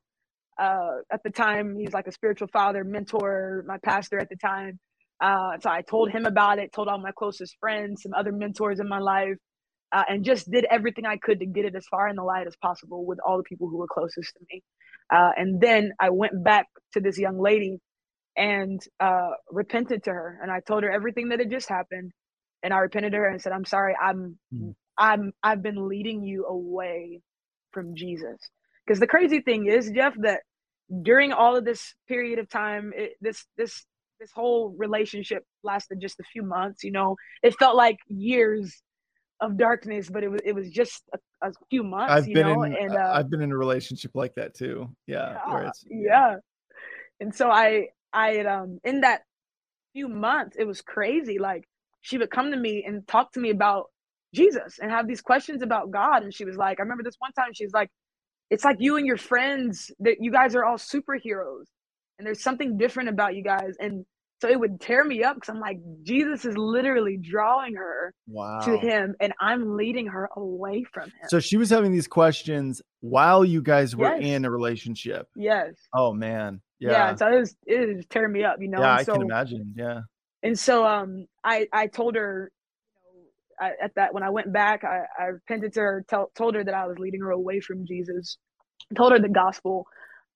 uh, 0.60 0.98
at 1.12 1.24
the 1.24 1.32
time, 1.32 1.77
he's 1.79 1.94
like 1.94 2.08
a 2.08 2.13
spiritual 2.13 2.48
father, 2.50 2.84
mentor, 2.86 3.65
my 3.67 3.77
pastor 3.84 4.20
at 4.20 4.29
the 4.29 4.38
time. 4.38 4.79
Uh, 5.22 5.57
so 5.62 5.69
I 5.69 5.81
told 5.81 6.12
him 6.12 6.25
about 6.25 6.60
it, 6.60 6.74
told 6.74 6.88
all 6.88 6.98
my 6.98 7.12
closest 7.12 7.57
friends, 7.60 8.03
some 8.03 8.13
other 8.13 8.31
mentors 8.31 8.79
in 8.79 8.88
my 8.88 9.00
life, 9.00 9.38
uh, 9.91 10.03
and 10.10 10.25
just 10.25 10.50
did 10.51 10.65
everything 10.69 11.05
I 11.05 11.17
could 11.17 11.39
to 11.39 11.45
get 11.45 11.65
it 11.65 11.75
as 11.75 11.86
far 11.88 12.07
in 12.10 12.15
the 12.15 12.24
light 12.24 12.48
as 12.48 12.55
possible 12.57 13.05
with 13.05 13.19
all 13.25 13.38
the 13.38 13.43
people 13.43 13.69
who 13.69 13.77
were 13.77 13.88
closest 13.88 14.34
to 14.34 14.39
me. 14.51 14.62
Uh, 15.10 15.31
and 15.38 15.62
then 15.62 15.93
I 16.00 16.10
went 16.10 16.43
back 16.43 16.67
to 16.93 17.00
this 17.00 17.17
young 17.17 17.39
lady 17.39 17.79
and 18.36 18.81
uh, 19.00 19.29
repented 19.50 20.03
to 20.03 20.12
her, 20.12 20.39
and 20.41 20.51
I 20.51 20.60
told 20.60 20.84
her 20.84 20.91
everything 20.91 21.29
that 21.29 21.39
had 21.39 21.50
just 21.50 21.69
happened, 21.69 22.12
and 22.63 22.74
I 22.74 22.79
repented 22.79 23.13
to 23.13 23.17
her 23.19 23.29
and 23.29 23.41
said, 23.41 23.53
"I'm 23.53 23.65
sorry. 23.65 23.95
I'm 24.01 24.38
mm. 24.53 24.75
I'm 24.98 25.31
I've 25.41 25.62
been 25.62 25.88
leading 25.88 26.24
you 26.24 26.45
away 26.45 27.22
from 27.72 27.95
Jesus." 27.95 28.38
Because 28.86 29.00
the 29.00 29.07
crazy 29.07 29.41
thing 29.41 29.67
is, 29.67 29.89
Jeff, 29.89 30.13
that 30.19 30.41
during 31.01 31.31
all 31.31 31.55
of 31.55 31.65
this 31.65 31.93
period 32.07 32.39
of 32.39 32.50
time, 32.50 32.91
it, 32.95 33.13
this 33.22 33.45
this 33.57 33.86
this 34.19 34.31
whole 34.34 34.75
relationship 34.77 35.43
lasted 35.63 36.00
just 36.01 36.19
a 36.19 36.24
few 36.24 36.43
months. 36.43 36.84
You 36.84 36.91
know, 36.91 37.15
it 37.43 37.55
felt 37.57 37.75
like 37.75 37.98
years 38.07 38.81
of 39.41 39.57
darkness, 39.57 40.10
but 40.10 40.24
it 40.24 40.29
was 40.29 40.41
it 40.45 40.53
was 40.53 40.69
just 40.69 41.03
a, 41.13 41.48
a 41.48 41.51
few 41.69 41.84
months. 41.84 42.13
I've 42.13 42.25
been 42.25 42.48
know? 42.48 42.63
in 42.63 42.75
and, 42.75 42.95
uh, 42.95 43.12
I've 43.13 43.29
been 43.29 43.41
in 43.41 43.51
a 43.51 43.57
relationship 43.57 44.12
like 44.13 44.36
that 44.36 44.53
too. 44.53 44.89
Yeah, 45.07 45.38
yeah, 45.50 45.72
yeah. 45.89 46.36
And 47.19 47.34
so 47.34 47.50
I 47.50 47.88
I 48.13 48.39
um 48.39 48.79
in 48.84 49.01
that 49.01 49.22
few 49.93 50.07
months 50.07 50.55
it 50.57 50.65
was 50.65 50.81
crazy. 50.81 51.39
Like 51.39 51.67
she 52.01 52.17
would 52.17 52.29
come 52.29 52.51
to 52.51 52.57
me 52.57 52.84
and 52.88 53.07
talk 53.07 53.31
to 53.34 53.39
me 53.39 53.50
about 53.50 53.86
Jesus 54.34 54.79
and 54.81 54.91
have 54.91 55.07
these 55.07 55.22
questions 55.22 55.62
about 55.62 55.91
God. 55.91 56.24
And 56.24 56.34
she 56.34 56.45
was 56.45 56.57
like, 56.57 56.79
I 56.79 56.84
remember 56.84 57.03
this 57.03 57.15
one 57.19 57.31
time 57.34 57.53
she 57.53 57.65
was 57.65 57.74
like, 57.74 57.89
it's 58.50 58.63
like 58.63 58.77
you 58.79 58.98
and 58.98 59.07
your 59.07 59.17
friends 59.17 59.91
that 60.00 60.17
you 60.19 60.31
guys 60.31 60.55
are 60.55 60.63
all 60.63 60.77
superheroes 60.77 61.65
and 62.17 62.25
there's 62.25 62.41
something 62.41 62.77
different 62.77 63.10
about 63.10 63.36
you 63.36 63.43
guys 63.43 63.75
and 63.79 64.05
so 64.41 64.50
it 64.50 64.60
would 64.60 64.81
tear 64.81 65.03
me 65.03 65.24
up 65.24 65.36
because 65.36 65.50
I'm 65.50 65.62
like, 65.62 65.79
Jesus 66.03 66.43
is 66.43 66.57
literally 66.57 67.17
drawing 67.17 67.75
her 67.75 68.13
wow. 68.27 68.60
to 68.60 68.77
him, 68.77 69.15
and 69.22 69.34
I'm 69.39 69.77
leading 69.77 70.07
her 70.07 70.29
away 70.36 70.84
from 70.93 71.05
him. 71.05 71.29
So 71.29 71.39
she 71.39 71.55
was 71.55 71.69
having 71.69 71.93
these 71.93 72.07
questions 72.07 72.81
while 73.00 73.45
you 73.45 73.62
guys 73.62 73.95
were 73.95 74.13
yes. 74.15 74.19
in 74.22 74.45
a 74.45 74.51
relationship. 74.51 75.27
Yes. 75.36 75.75
Oh 75.93 76.13
man. 76.13 76.62
Yeah. 76.79 76.91
Yeah. 76.91 77.15
So 77.15 77.27
it 77.27 77.39
was 77.39 77.55
it 77.65 77.95
was 77.95 78.05
tearing 78.07 78.34
me 78.34 78.43
up, 78.43 78.57
you 78.60 78.67
know. 78.67 78.81
Yeah, 78.81 79.00
and 79.00 79.00
I 79.00 79.03
can 79.05 79.22
imagine. 79.22 79.74
Yeah. 79.75 80.01
And 80.43 80.60
so 80.60 80.86
um 80.86 81.27
I 81.43 81.67
I 81.72 81.88
told 81.88 82.15
her 82.15 82.51
you 83.13 83.22
know, 83.22 83.67
I, 83.67 83.84
at 83.84 83.95
that 83.95 84.13
when 84.13 84.24
I 84.24 84.31
went 84.31 84.51
back, 84.51 84.84
I, 84.84 85.03
I 85.17 85.25
repented 85.27 85.74
to 85.74 85.79
her, 85.79 86.05
tell, 86.10 86.29
told 86.36 86.55
her 86.55 86.63
that 86.63 86.74
I 86.74 86.88
was 86.88 87.00
leading 87.00 87.22
her 87.22 87.31
away 87.31 87.62
from 87.62 87.88
Jesus, 87.88 88.38
told 88.95 89.13
her 89.13 89.19
the 89.19 89.29
gospel. 89.29 89.88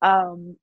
Um, 0.01 0.55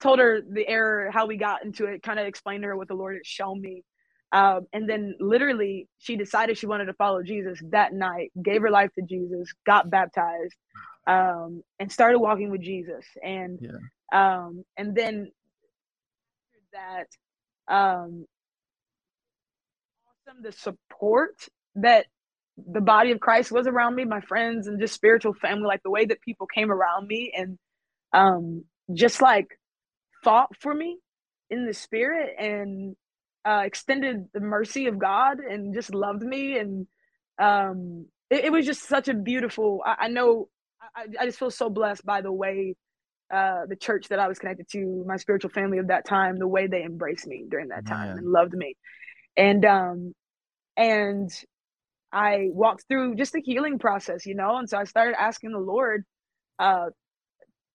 told 0.00 0.18
her 0.18 0.40
the 0.40 0.66
error, 0.66 1.10
how 1.12 1.26
we 1.26 1.36
got 1.36 1.64
into 1.64 1.86
it, 1.86 2.02
kind 2.02 2.18
of 2.18 2.26
explained 2.26 2.62
to 2.62 2.68
her 2.68 2.76
what 2.76 2.88
the 2.88 2.94
Lord 2.94 3.16
had 3.16 3.26
shown 3.26 3.60
me. 3.60 3.84
Um, 4.32 4.66
and 4.72 4.88
then 4.88 5.16
literally 5.20 5.88
she 5.98 6.16
decided 6.16 6.56
she 6.56 6.66
wanted 6.66 6.86
to 6.86 6.94
follow 6.94 7.22
Jesus 7.22 7.60
that 7.70 7.92
night, 7.92 8.30
gave 8.40 8.62
her 8.62 8.70
life 8.70 8.90
to 8.98 9.04
Jesus, 9.04 9.52
got 9.66 9.90
baptized, 9.90 10.54
um, 11.06 11.62
and 11.80 11.90
started 11.90 12.18
walking 12.20 12.50
with 12.50 12.62
Jesus. 12.62 13.04
And 13.22 13.58
yeah. 13.60 13.76
um, 14.12 14.64
and 14.76 14.94
then 14.94 15.32
that 16.72 17.08
um, 17.68 18.26
awesome 20.28 20.42
the 20.42 20.52
support 20.52 21.34
that 21.76 22.06
the 22.56 22.80
body 22.80 23.12
of 23.12 23.20
Christ 23.20 23.50
was 23.50 23.66
around 23.66 23.94
me, 23.96 24.04
my 24.04 24.20
friends 24.20 24.66
and 24.66 24.80
just 24.80 24.94
spiritual 24.94 25.34
family, 25.34 25.66
like 25.66 25.82
the 25.82 25.90
way 25.90 26.04
that 26.06 26.20
people 26.20 26.46
came 26.46 26.70
around 26.70 27.06
me 27.06 27.32
and 27.36 27.58
um, 28.12 28.64
just 28.94 29.22
like 29.22 29.48
fought 30.22 30.56
for 30.58 30.74
me 30.74 30.98
in 31.48 31.66
the 31.66 31.74
spirit 31.74 32.34
and 32.38 32.96
uh, 33.44 33.62
extended 33.64 34.26
the 34.32 34.40
mercy 34.40 34.86
of 34.86 34.98
God 34.98 35.38
and 35.38 35.74
just 35.74 35.94
loved 35.94 36.22
me. 36.22 36.58
And 36.58 36.86
um, 37.38 38.06
it, 38.30 38.46
it 38.46 38.52
was 38.52 38.66
just 38.66 38.82
such 38.86 39.08
a 39.08 39.14
beautiful, 39.14 39.82
I, 39.84 39.96
I 40.00 40.08
know, 40.08 40.48
I, 40.94 41.06
I, 41.18 41.26
just 41.26 41.38
feel 41.38 41.50
so 41.50 41.70
blessed 41.70 42.04
by 42.04 42.20
the 42.20 42.32
way 42.32 42.76
uh, 43.32 43.66
the 43.68 43.76
church 43.76 44.08
that 44.08 44.18
I 44.18 44.28
was 44.28 44.38
connected 44.38 44.68
to, 44.70 45.04
my 45.06 45.16
spiritual 45.16 45.50
family 45.50 45.78
of 45.78 45.88
that 45.88 46.06
time, 46.06 46.38
the 46.38 46.48
way 46.48 46.66
they 46.66 46.82
embraced 46.82 47.26
me 47.26 47.44
during 47.48 47.68
that 47.68 47.86
time 47.86 48.08
Man. 48.08 48.18
and 48.18 48.26
loved 48.26 48.52
me. 48.52 48.76
And, 49.36 49.64
um, 49.64 50.14
and 50.76 51.30
I 52.12 52.48
walked 52.50 52.84
through 52.88 53.14
just 53.14 53.34
a 53.34 53.40
healing 53.40 53.78
process, 53.78 54.26
you 54.26 54.34
know? 54.34 54.56
And 54.56 54.68
so 54.68 54.78
I 54.78 54.84
started 54.84 55.20
asking 55.20 55.52
the 55.52 55.58
Lord, 55.58 56.04
uh, 56.58 56.86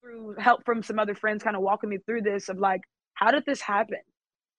through 0.06 0.36
help 0.38 0.64
from 0.66 0.84
some 0.84 1.00
other 1.00 1.16
friends 1.16 1.44
kind 1.44 1.56
of 1.56 1.62
walking 1.62 1.90
me 1.90 1.98
through 2.06 2.22
this 2.22 2.50
of 2.50 2.58
like 2.58 2.82
how 3.14 3.32
did 3.32 3.44
this 3.46 3.62
happen? 3.62 4.00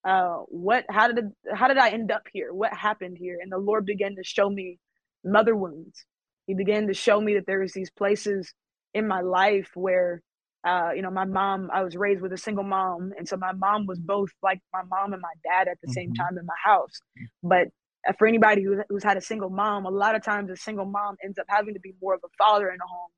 Uh 0.07 0.39
what 0.49 0.85
how 0.91 1.09
did 1.09 1.25
how 1.55 1.69
did 1.69 1.79
i 1.79 1.91
end 1.91 2.11
up 2.11 2.23
here? 2.33 2.53
What 2.53 2.73
happened 2.75 3.17
here? 3.19 3.39
And 3.41 3.51
the 3.51 3.59
lord 3.59 3.87
began 3.87 4.17
to 4.17 4.25
show 4.25 4.51
me 4.51 4.79
mother 5.25 5.57
wounds. 5.57 6.05
He 6.47 6.55
began 6.55 6.87
to 6.89 6.95
show 6.95 7.21
me 7.21 7.35
that 7.35 7.47
there 7.47 7.61
was 7.61 7.73
these 7.73 7.91
places 7.91 8.53
in 8.95 9.07
my 9.07 9.21
life 9.21 9.71
where 9.75 10.23
uh 10.67 10.91
you 10.95 11.03
know 11.03 11.11
my 11.11 11.25
mom 11.25 11.69
i 11.73 11.83
was 11.83 11.97
raised 11.97 12.23
with 12.23 12.33
a 12.33 12.39
single 12.39 12.65
mom 12.65 13.13
and 13.19 13.29
so 13.29 13.37
my 13.37 13.53
mom 13.53 13.87
was 13.87 13.99
both 13.99 14.31
like 14.43 14.61
my 14.73 14.83
mom 14.89 15.13
and 15.13 15.23
my 15.23 15.35
dad 15.45 15.69
at 15.69 15.79
the 15.81 15.89
mm-hmm. 15.89 15.93
same 15.93 16.15
time 16.15 16.39
in 16.39 16.47
my 16.47 16.61
house. 16.65 17.01
But 17.43 17.69
uh, 18.09 18.13
for 18.19 18.27
anybody 18.27 18.63
who, 18.63 18.83
who's 18.89 19.05
had 19.05 19.17
a 19.17 19.21
single 19.21 19.51
mom 19.51 19.87
a 19.87 19.91
lot 19.91 20.15
of 20.15 20.25
times 20.25 20.51
a 20.51 20.57
single 20.57 20.87
mom 20.87 21.17
ends 21.25 21.39
up 21.39 21.47
having 21.49 21.75
to 21.75 21.81
be 21.81 21.95
more 22.03 22.15
of 22.15 22.21
a 22.25 22.29
father 22.39 22.69
in 22.69 22.77
a 22.77 22.89
home 22.89 23.11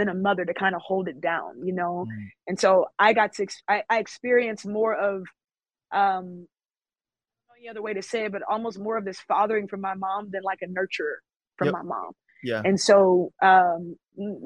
than 0.00 0.08
a 0.08 0.14
mother 0.14 0.44
to 0.44 0.54
kind 0.54 0.74
of 0.74 0.80
hold 0.80 1.06
it 1.08 1.20
down, 1.20 1.64
you 1.64 1.74
know? 1.74 2.06
Mm. 2.08 2.28
And 2.48 2.58
so 2.58 2.86
I 2.98 3.12
got 3.12 3.34
to, 3.34 3.46
I, 3.68 3.82
I 3.88 3.98
experienced 3.98 4.66
more 4.66 4.94
of, 4.94 5.22
um, 5.92 6.46
any 7.58 7.68
other 7.68 7.82
way 7.82 7.92
to 7.94 8.02
say 8.02 8.24
it, 8.24 8.32
but 8.32 8.42
almost 8.48 8.78
more 8.78 8.96
of 8.96 9.04
this 9.04 9.20
fathering 9.28 9.68
from 9.68 9.80
my 9.80 9.94
mom 9.94 10.30
than 10.32 10.42
like 10.42 10.60
a 10.62 10.66
nurturer 10.66 11.16
from 11.58 11.66
yep. 11.66 11.74
my 11.74 11.82
mom. 11.82 12.12
Yeah. 12.42 12.62
And 12.64 12.80
so 12.80 13.32
um, 13.42 13.96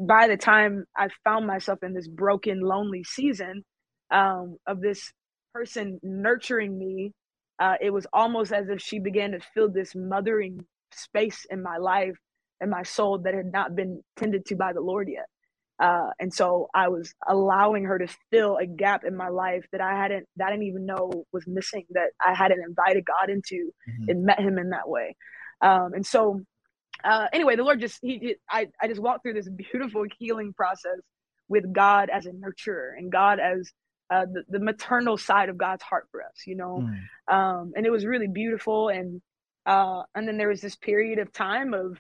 by 0.07 0.27
the 0.27 0.37
time 0.37 0.85
I 0.97 1.09
found 1.23 1.47
myself 1.47 1.79
in 1.83 1.95
this 1.95 2.09
broken, 2.09 2.61
lonely 2.61 3.05
season 3.05 3.63
um, 4.11 4.57
of 4.67 4.81
this 4.81 5.13
person 5.55 6.01
nurturing 6.03 6.77
me, 6.77 7.13
uh, 7.61 7.75
it 7.81 7.91
was 7.91 8.07
almost 8.13 8.53
as 8.53 8.69
if 8.69 8.81
she 8.81 8.99
began 8.99 9.31
to 9.31 9.39
fill 9.55 9.71
this 9.71 9.93
mothering 9.95 10.65
space 10.93 11.47
in 11.51 11.63
my 11.63 11.77
life 11.79 12.17
and 12.61 12.71
my 12.71 12.83
soul 12.83 13.21
that 13.25 13.35
had 13.35 13.53
not 13.53 13.77
been 13.77 14.03
tended 14.17 14.45
to 14.47 14.57
by 14.57 14.73
the 14.73 14.81
Lord 14.81 15.09
yet. 15.09 15.27
Uh, 15.81 16.11
and 16.21 16.33
so 16.33 16.69
I 16.73 16.89
was 16.89 17.13
allowing 17.27 17.85
her 17.85 17.99
to 17.99 18.07
fill 18.31 18.57
a 18.57 18.67
gap 18.67 19.05
in 19.05 19.17
my 19.17 19.29
life 19.29 19.65
that 19.73 19.81
I 19.81 19.97
hadn't, 19.97 20.27
that 20.37 20.47
I 20.47 20.51
didn't 20.51 20.67
even 20.67 20.87
know 20.87 21.25
was 21.33 21.47
missing, 21.47 21.85
that 21.91 22.11
I 22.25 22.33
hadn't 22.35 22.63
invited 22.63 23.05
God 23.05 23.29
into 23.29 23.73
mm-hmm. 23.89 24.09
and 24.09 24.25
met 24.25 24.39
Him 24.39 24.59
in 24.59 24.71
that 24.71 24.89
way. 24.89 25.17
Um, 25.61 25.95
and 25.95 26.07
so, 26.07 26.43
uh, 27.03 27.27
anyway, 27.33 27.57
the 27.57 27.65
Lord 27.65 27.81
just, 27.81 27.99
he, 28.03 28.19
he, 28.19 28.37
I, 28.49 28.69
I 28.81 28.87
just 28.87 29.01
walked 29.01 29.23
through 29.23 29.35
this 29.35 29.49
beautiful 29.73 30.05
healing 30.19 30.53
process 30.53 31.01
with 31.49 31.73
God 31.73 32.09
as 32.09 32.27
a 32.27 32.31
nurturer 32.31 32.91
and 32.97 33.11
God 33.11 33.41
as 33.41 33.71
uh, 34.11 34.27
the, 34.27 34.45
the 34.49 34.61
maternal 34.61 35.17
side 35.17 35.49
of 35.49 35.59
God's 35.59 35.83
heart 35.83 36.07
for 36.11 36.23
us, 36.23 36.43
you 36.47 36.57
know? 36.57 36.89
Mm. 37.29 37.35
Um, 37.35 37.73
and 37.75 37.85
it 37.85 37.91
was 37.91 38.07
really 38.07 38.29
beautiful. 38.29 38.91
And, 38.91 39.21
uh, 39.67 40.03
and 40.15 40.29
then 40.29 40.37
there 40.37 40.49
was 40.49 40.61
this 40.61 40.77
period 40.77 41.19
of 41.19 41.33
time 41.33 41.75
of, 41.75 41.99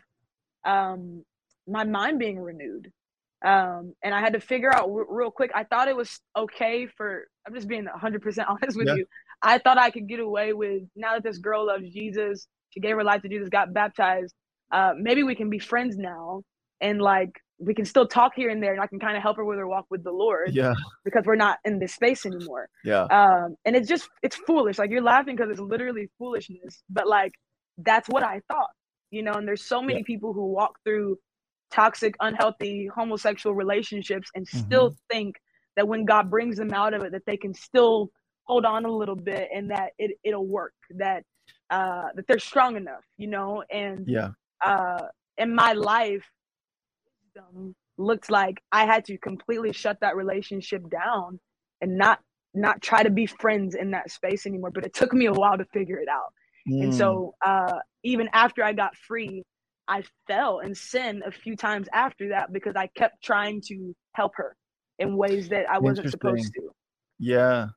um, 0.64 1.24
my 1.66 1.84
mind 1.84 2.18
being 2.18 2.38
renewed 2.38 2.92
um, 3.44 3.94
and 4.02 4.14
I 4.14 4.20
had 4.20 4.32
to 4.32 4.40
figure 4.40 4.74
out 4.74 4.88
real 4.88 5.30
quick. 5.30 5.50
I 5.54 5.64
thought 5.64 5.88
it 5.88 5.96
was 5.96 6.20
okay 6.36 6.86
for. 6.96 7.28
I'm 7.46 7.54
just 7.54 7.68
being 7.68 7.84
100 7.84 8.22
percent 8.22 8.48
honest 8.50 8.76
with 8.76 8.88
yeah. 8.88 8.96
you. 8.96 9.06
I 9.42 9.58
thought 9.58 9.78
I 9.78 9.90
could 9.90 10.08
get 10.08 10.20
away 10.20 10.54
with 10.54 10.82
now 10.96 11.14
that 11.14 11.22
this 11.22 11.38
girl 11.38 11.66
loves 11.66 11.88
Jesus. 11.90 12.46
She 12.70 12.80
gave 12.80 12.96
her 12.96 13.04
life 13.04 13.22
to 13.22 13.28
Jesus, 13.28 13.48
got 13.48 13.72
baptized. 13.72 14.34
Uh, 14.72 14.94
maybe 14.96 15.22
we 15.22 15.34
can 15.34 15.50
be 15.50 15.58
friends 15.58 15.96
now, 15.96 16.42
and 16.80 17.00
like 17.00 17.30
we 17.58 17.74
can 17.74 17.84
still 17.84 18.06
talk 18.06 18.32
here 18.34 18.48
and 18.48 18.62
there, 18.62 18.72
and 18.72 18.80
I 18.80 18.86
can 18.86 18.98
kind 18.98 19.16
of 19.16 19.22
help 19.22 19.36
her 19.36 19.44
with 19.44 19.58
her 19.58 19.68
walk 19.68 19.86
with 19.90 20.02
the 20.02 20.10
Lord. 20.10 20.54
Yeah. 20.54 20.74
Because 21.04 21.24
we're 21.26 21.36
not 21.36 21.58
in 21.64 21.78
this 21.78 21.94
space 21.94 22.26
anymore. 22.26 22.68
Yeah. 22.82 23.04
Um, 23.04 23.56
and 23.64 23.76
it's 23.76 23.88
just 23.88 24.08
it's 24.22 24.36
foolish. 24.36 24.78
Like 24.78 24.90
you're 24.90 25.02
laughing 25.02 25.36
because 25.36 25.50
it's 25.50 25.60
literally 25.60 26.08
foolishness, 26.18 26.82
but 26.88 27.06
like 27.06 27.32
that's 27.76 28.08
what 28.08 28.22
I 28.22 28.40
thought, 28.48 28.70
you 29.10 29.22
know. 29.22 29.32
And 29.32 29.46
there's 29.46 29.64
so 29.64 29.82
many 29.82 30.00
yeah. 30.00 30.06
people 30.06 30.32
who 30.32 30.46
walk 30.46 30.78
through 30.84 31.18
toxic, 31.74 32.14
unhealthy, 32.20 32.88
homosexual 32.94 33.54
relationships 33.54 34.30
and 34.34 34.46
still 34.46 34.90
mm-hmm. 34.90 35.14
think 35.14 35.36
that 35.76 35.88
when 35.88 36.04
God 36.04 36.30
brings 36.30 36.56
them 36.56 36.72
out 36.72 36.94
of 36.94 37.02
it, 37.02 37.12
that 37.12 37.22
they 37.26 37.36
can 37.36 37.52
still 37.52 38.10
hold 38.44 38.64
on 38.64 38.84
a 38.84 38.90
little 38.90 39.16
bit 39.16 39.48
and 39.54 39.70
that 39.70 39.92
it 39.98 40.12
it'll 40.22 40.46
work. 40.46 40.74
That 40.90 41.24
uh, 41.70 42.08
that 42.14 42.26
they're 42.28 42.38
strong 42.38 42.76
enough, 42.76 43.04
you 43.16 43.26
know. 43.26 43.64
And 43.70 44.06
yeah, 44.06 44.30
uh, 44.64 45.02
in 45.38 45.54
my 45.54 45.72
life, 45.72 46.24
looked 47.98 48.30
like 48.30 48.62
I 48.70 48.86
had 48.86 49.04
to 49.06 49.18
completely 49.18 49.72
shut 49.72 49.98
that 50.00 50.16
relationship 50.16 50.82
down 50.90 51.40
and 51.80 51.98
not 51.98 52.20
not 52.54 52.80
try 52.80 53.02
to 53.02 53.10
be 53.10 53.26
friends 53.26 53.74
in 53.74 53.90
that 53.90 54.10
space 54.10 54.46
anymore. 54.46 54.70
But 54.72 54.86
it 54.86 54.94
took 54.94 55.12
me 55.12 55.26
a 55.26 55.32
while 55.32 55.58
to 55.58 55.64
figure 55.72 55.98
it 55.98 56.08
out. 56.08 56.32
Mm. 56.68 56.84
And 56.84 56.94
so 56.94 57.34
uh, 57.44 57.78
even 58.04 58.28
after 58.32 58.62
I 58.62 58.72
got 58.72 58.96
free, 58.96 59.42
I 59.88 60.04
fell 60.26 60.60
and 60.60 60.76
sin 60.76 61.22
a 61.26 61.30
few 61.30 61.56
times 61.56 61.88
after 61.92 62.28
that 62.30 62.52
because 62.52 62.74
I 62.76 62.86
kept 62.88 63.22
trying 63.22 63.60
to 63.68 63.94
help 64.12 64.32
her 64.36 64.56
in 64.98 65.16
ways 65.16 65.48
that 65.50 65.68
I 65.68 65.78
wasn't 65.78 66.10
supposed 66.10 66.52
to. 66.54 66.70
Yeah. 67.18 67.68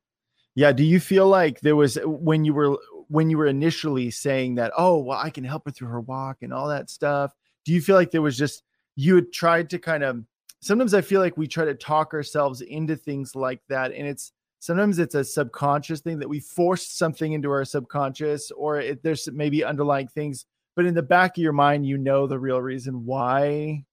Yeah. 0.55 0.71
Do 0.71 0.83
you 0.83 0.99
feel 0.99 1.27
like 1.27 1.59
there 1.61 1.75
was 1.75 1.97
when 2.03 2.45
you 2.45 2.53
were 2.53 2.77
when 3.09 3.29
you 3.29 3.37
were 3.37 3.47
initially 3.47 4.09
saying 4.11 4.55
that, 4.55 4.71
oh, 4.77 4.99
well, 4.99 5.17
I 5.17 5.29
can 5.29 5.43
help 5.43 5.65
her 5.65 5.71
through 5.71 5.89
her 5.89 6.01
walk 6.01 6.37
and 6.41 6.53
all 6.53 6.67
that 6.69 6.89
stuff? 6.89 7.33
Do 7.65 7.73
you 7.73 7.81
feel 7.81 7.95
like 7.95 8.11
there 8.11 8.21
was 8.21 8.37
just 8.37 8.63
you 8.95 9.15
had 9.15 9.31
tried 9.31 9.69
to 9.71 9.79
kind 9.79 10.03
of 10.03 10.23
sometimes 10.61 10.93
I 10.93 11.01
feel 11.01 11.21
like 11.21 11.37
we 11.37 11.47
try 11.47 11.65
to 11.65 11.73
talk 11.73 12.13
ourselves 12.13 12.61
into 12.61 12.95
things 12.95 13.35
like 13.35 13.61
that. 13.69 13.91
And 13.91 14.07
it's 14.07 14.31
sometimes 14.59 14.99
it's 14.99 15.15
a 15.15 15.23
subconscious 15.23 16.01
thing 16.01 16.19
that 16.19 16.29
we 16.29 16.39
force 16.39 16.87
something 16.87 17.33
into 17.33 17.49
our 17.49 17.65
subconscious, 17.65 18.51
or 18.51 18.79
it, 18.79 19.03
there's 19.03 19.29
maybe 19.31 19.63
underlying 19.63 20.07
things, 20.07 20.45
but 20.77 20.85
in 20.85 20.93
the 20.93 21.01
back 21.01 21.35
of 21.35 21.41
your 21.41 21.53
mind, 21.53 21.87
you 21.87 21.97
know 21.97 22.27
the 22.27 22.37
real 22.37 22.61
reason 22.61 23.03
why. 23.03 23.83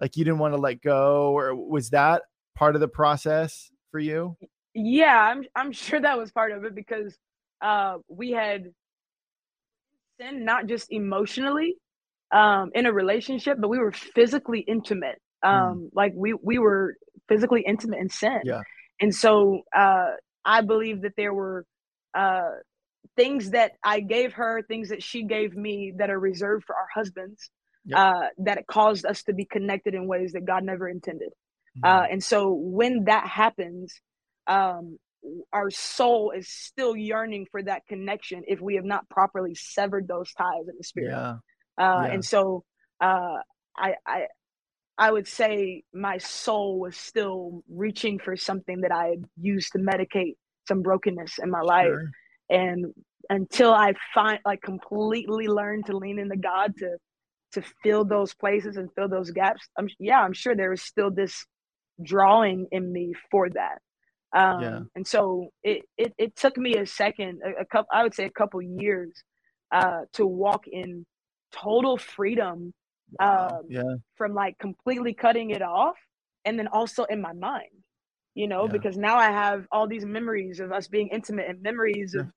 Like 0.00 0.16
you 0.16 0.24
didn't 0.24 0.40
want 0.40 0.52
to 0.52 0.60
let 0.60 0.82
go, 0.82 1.32
or 1.32 1.54
was 1.54 1.90
that 1.90 2.22
part 2.56 2.74
of 2.74 2.80
the 2.80 2.88
process 2.88 3.70
for 3.92 4.00
you? 4.00 4.36
Yeah, 4.74 5.16
I'm 5.16 5.44
I'm 5.54 5.70
sure 5.70 6.00
that 6.00 6.18
was 6.18 6.32
part 6.32 6.50
of 6.50 6.64
it 6.64 6.74
because 6.74 7.16
uh, 7.62 7.98
we 8.08 8.32
had 8.32 8.72
sin 10.20 10.44
not 10.44 10.66
just 10.66 10.90
emotionally 10.90 11.76
um, 12.32 12.72
in 12.74 12.86
a 12.86 12.92
relationship, 12.92 13.58
but 13.60 13.68
we 13.68 13.78
were 13.78 13.92
physically 13.92 14.60
intimate. 14.60 15.20
Hmm. 15.44 15.48
Um, 15.48 15.78
mm. 15.78 15.88
Like 15.94 16.14
we 16.16 16.34
we 16.34 16.58
were 16.58 16.96
physically 17.28 17.62
intimate 17.62 18.00
in 18.00 18.08
sin. 18.08 18.40
Yeah. 18.44 18.62
And 19.00 19.14
so 19.14 19.60
uh, 19.74 20.10
I 20.44 20.62
believe 20.62 21.02
that 21.02 21.12
there 21.16 21.32
were 21.32 21.64
uh, 22.12 22.50
things 23.16 23.50
that 23.50 23.72
I 23.82 24.00
gave 24.00 24.34
her, 24.34 24.62
things 24.62 24.88
that 24.88 25.02
she 25.02 25.24
gave 25.24 25.54
me 25.54 25.92
that 25.98 26.10
are 26.10 26.18
reserved 26.18 26.64
for 26.66 26.74
our 26.74 26.88
husbands, 26.94 27.50
yep. 27.84 27.98
uh, 27.98 28.26
that 28.38 28.58
it 28.58 28.66
caused 28.66 29.06
us 29.06 29.22
to 29.24 29.32
be 29.32 29.44
connected 29.44 29.94
in 29.94 30.06
ways 30.06 30.32
that 30.32 30.44
God 30.44 30.64
never 30.64 30.88
intended. 30.88 31.30
Mm-hmm. 31.78 31.84
Uh, 31.84 32.06
and 32.10 32.22
so 32.22 32.52
when 32.52 33.04
that 33.04 33.26
happens, 33.26 33.94
um, 34.46 34.98
our 35.52 35.70
soul 35.70 36.32
is 36.36 36.48
still 36.48 36.94
yearning 36.96 37.46
for 37.50 37.62
that 37.62 37.86
connection 37.88 38.42
if 38.46 38.60
we 38.60 38.76
have 38.76 38.84
not 38.84 39.08
properly 39.08 39.54
severed 39.54 40.06
those 40.06 40.32
ties 40.32 40.68
in 40.68 40.74
the 40.76 40.84
spirit. 40.84 41.10
Yeah. 41.10 41.36
Uh, 41.78 42.02
yeah. 42.04 42.12
And 42.12 42.24
so 42.24 42.64
uh, 43.00 43.36
I, 43.76 43.94
I, 44.06 44.26
I 44.96 45.10
would 45.10 45.26
say 45.26 45.82
my 45.92 46.18
soul 46.18 46.78
was 46.78 46.96
still 46.96 47.62
reaching 47.68 48.18
for 48.18 48.36
something 48.36 48.82
that 48.82 48.92
I 48.92 49.06
had 49.06 49.24
used 49.40 49.72
to 49.72 49.78
medicate 49.78 50.36
some 50.68 50.82
brokenness 50.82 51.38
in 51.42 51.50
my 51.50 51.62
life. 51.62 51.86
Sure. 51.86 52.10
And 52.50 52.92
until 53.30 53.72
I 53.72 53.94
find 54.12 54.38
like 54.44 54.62
completely 54.62 55.48
learn 55.48 55.82
to 55.84 55.96
lean 55.96 56.18
into 56.18 56.36
God 56.36 56.74
to 56.78 56.96
to 57.52 57.62
fill 57.82 58.04
those 58.04 58.34
places 58.34 58.76
and 58.76 58.88
fill 58.94 59.08
those 59.08 59.30
gaps, 59.30 59.68
I'm 59.78 59.88
yeah, 59.98 60.20
I'm 60.20 60.32
sure 60.32 60.54
there 60.54 60.72
is 60.72 60.82
still 60.82 61.10
this 61.10 61.46
drawing 62.02 62.66
in 62.72 62.92
me 62.92 63.14
for 63.30 63.48
that. 63.50 63.78
Um, 64.36 64.60
yeah. 64.60 64.80
and 64.96 65.06
so 65.06 65.48
it, 65.62 65.82
it 65.96 66.12
it 66.18 66.36
took 66.36 66.56
me 66.56 66.76
a 66.76 66.86
second, 66.86 67.40
a, 67.44 67.62
a 67.62 67.64
couple 67.64 67.88
I 67.92 68.02
would 68.02 68.14
say 68.14 68.24
a 68.24 68.30
couple 68.30 68.60
years 68.60 69.12
uh 69.72 70.00
to 70.14 70.26
walk 70.26 70.66
in 70.66 71.06
total 71.52 71.96
freedom 71.96 72.72
um, 73.20 73.60
yeah. 73.68 73.94
from 74.16 74.34
like 74.34 74.58
completely 74.58 75.14
cutting 75.14 75.50
it 75.50 75.62
off 75.62 75.96
and 76.44 76.58
then 76.58 76.68
also 76.68 77.04
in 77.04 77.20
my 77.20 77.32
mind 77.32 77.83
you 78.34 78.48
know 78.48 78.66
yeah. 78.66 78.72
because 78.72 78.96
now 78.96 79.16
i 79.16 79.30
have 79.30 79.66
all 79.72 79.88
these 79.88 80.06
memories 80.06 80.60
of 80.60 80.72
us 80.72 80.88
being 80.88 81.08
intimate 81.08 81.48
and 81.48 81.62
memories 81.62 82.14
yeah. 82.14 82.22
of 82.22 82.28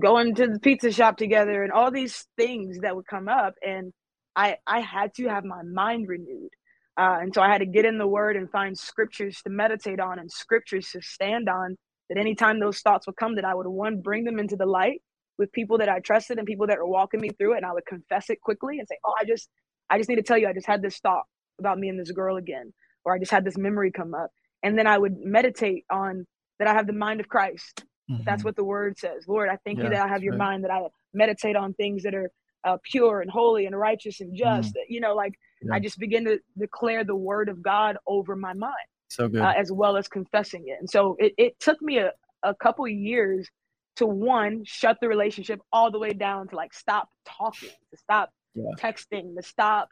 going 0.00 0.34
to 0.34 0.46
the 0.48 0.60
pizza 0.60 0.92
shop 0.92 1.16
together 1.16 1.62
and 1.62 1.72
all 1.72 1.90
these 1.90 2.26
things 2.36 2.78
that 2.82 2.96
would 2.96 3.06
come 3.06 3.28
up 3.28 3.54
and 3.62 3.92
i 4.36 4.56
i 4.66 4.80
had 4.80 5.14
to 5.14 5.28
have 5.28 5.44
my 5.44 5.62
mind 5.62 6.08
renewed 6.08 6.50
uh, 6.98 7.18
and 7.20 7.34
so 7.34 7.42
i 7.42 7.48
had 7.50 7.58
to 7.58 7.66
get 7.66 7.84
in 7.86 7.98
the 7.98 8.06
word 8.06 8.36
and 8.36 8.50
find 8.50 8.78
scriptures 8.78 9.40
to 9.44 9.50
meditate 9.50 10.00
on 10.00 10.18
and 10.18 10.30
scriptures 10.30 10.90
to 10.92 11.00
stand 11.02 11.48
on 11.48 11.76
that 12.10 12.18
anytime 12.18 12.60
those 12.60 12.80
thoughts 12.80 13.06
would 13.06 13.16
come 13.16 13.36
that 13.36 13.44
i 13.44 13.54
would 13.54 13.68
one 13.68 14.00
bring 14.02 14.24
them 14.24 14.38
into 14.38 14.56
the 14.56 14.66
light 14.66 15.00
with 15.38 15.52
people 15.52 15.78
that 15.78 15.88
i 15.88 16.00
trusted 16.00 16.38
and 16.38 16.46
people 16.46 16.66
that 16.68 16.78
were 16.78 16.88
walking 16.88 17.20
me 17.20 17.30
through 17.30 17.54
it 17.54 17.58
and 17.58 17.66
i 17.66 17.72
would 17.72 17.86
confess 17.86 18.30
it 18.30 18.40
quickly 18.42 18.78
and 18.78 18.88
say 18.88 18.96
oh 19.06 19.14
i 19.20 19.24
just 19.24 19.48
I 19.90 19.98
just 19.98 20.08
need 20.08 20.16
to 20.16 20.22
tell 20.22 20.38
you, 20.38 20.48
I 20.48 20.52
just 20.52 20.66
had 20.66 20.82
this 20.82 20.98
thought 20.98 21.24
about 21.60 21.78
me 21.78 21.88
and 21.88 21.98
this 21.98 22.10
girl 22.10 22.36
again, 22.36 22.72
or 23.04 23.14
I 23.14 23.18
just 23.18 23.30
had 23.30 23.44
this 23.44 23.56
memory 23.56 23.90
come 23.92 24.14
up. 24.14 24.30
And 24.64 24.76
then 24.76 24.88
I 24.88 24.98
would 24.98 25.18
meditate 25.20 25.84
on 25.90 26.26
that 26.58 26.66
I 26.66 26.72
have 26.72 26.86
the 26.86 26.92
mind 26.92 27.20
of 27.20 27.28
Christ. 27.28 27.84
Mm-hmm. 28.10 28.24
That's 28.24 28.42
what 28.42 28.56
the 28.56 28.64
word 28.64 28.98
says. 28.98 29.28
Lord, 29.28 29.48
I 29.48 29.58
thank 29.64 29.78
yeah, 29.78 29.84
you 29.84 29.90
that 29.90 30.04
I 30.04 30.08
have 30.08 30.22
your 30.22 30.32
right. 30.32 30.46
mind, 30.46 30.64
that 30.64 30.70
I 30.70 30.80
meditate 31.12 31.54
on 31.54 31.74
things 31.74 32.02
that 32.02 32.14
are 32.14 32.30
uh, 32.64 32.78
pure 32.82 33.20
and 33.20 33.30
holy 33.30 33.66
and 33.66 33.78
righteous 33.78 34.20
and 34.20 34.34
just. 34.34 34.70
Mm-hmm. 34.70 34.92
You 34.92 35.00
know, 35.00 35.14
like 35.14 35.34
yeah. 35.62 35.74
I 35.74 35.78
just 35.78 35.98
begin 35.98 36.24
to 36.24 36.38
declare 36.58 37.04
the 37.04 37.14
word 37.14 37.48
of 37.48 37.62
God 37.62 37.96
over 38.06 38.34
my 38.34 38.54
mind. 38.54 38.74
So 39.08 39.28
good. 39.28 39.42
Uh, 39.42 39.52
as 39.56 39.70
well 39.70 39.96
as 39.96 40.08
confessing 40.08 40.64
it. 40.66 40.78
And 40.80 40.90
so 40.90 41.16
it, 41.18 41.34
it 41.38 41.60
took 41.60 41.80
me 41.80 41.98
a, 41.98 42.12
a 42.42 42.54
couple 42.54 42.88
years 42.88 43.48
to 43.96 44.06
one, 44.06 44.64
shut 44.64 44.98
the 45.00 45.08
relationship 45.08 45.60
all 45.72 45.90
the 45.90 45.98
way 45.98 46.12
down 46.12 46.48
to 46.48 46.56
like 46.56 46.74
stop 46.74 47.08
talking, 47.26 47.68
to 47.90 47.96
stop 47.96 48.30
yeah. 48.54 48.64
texting, 48.78 49.36
to 49.36 49.42
stop 49.42 49.88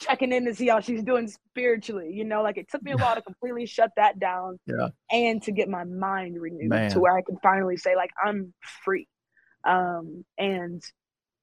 checking 0.00 0.32
in 0.32 0.44
to 0.46 0.54
see 0.54 0.68
how 0.68 0.80
she's 0.80 1.02
doing 1.02 1.28
spiritually. 1.28 2.10
You 2.12 2.24
know, 2.24 2.42
like 2.42 2.56
it 2.56 2.70
took 2.70 2.82
me 2.82 2.92
a 2.92 2.96
while 2.96 3.14
to 3.14 3.22
completely 3.22 3.66
shut 3.66 3.90
that 3.96 4.18
down 4.18 4.58
yeah. 4.66 4.88
and 5.10 5.42
to 5.42 5.52
get 5.52 5.68
my 5.68 5.84
mind 5.84 6.40
renewed 6.40 6.70
Man. 6.70 6.90
to 6.90 7.00
where 7.00 7.16
I 7.16 7.22
can 7.22 7.38
finally 7.42 7.76
say, 7.76 7.94
like, 7.94 8.10
I'm 8.24 8.52
free. 8.84 9.06
Um, 9.64 10.24
and 10.38 10.82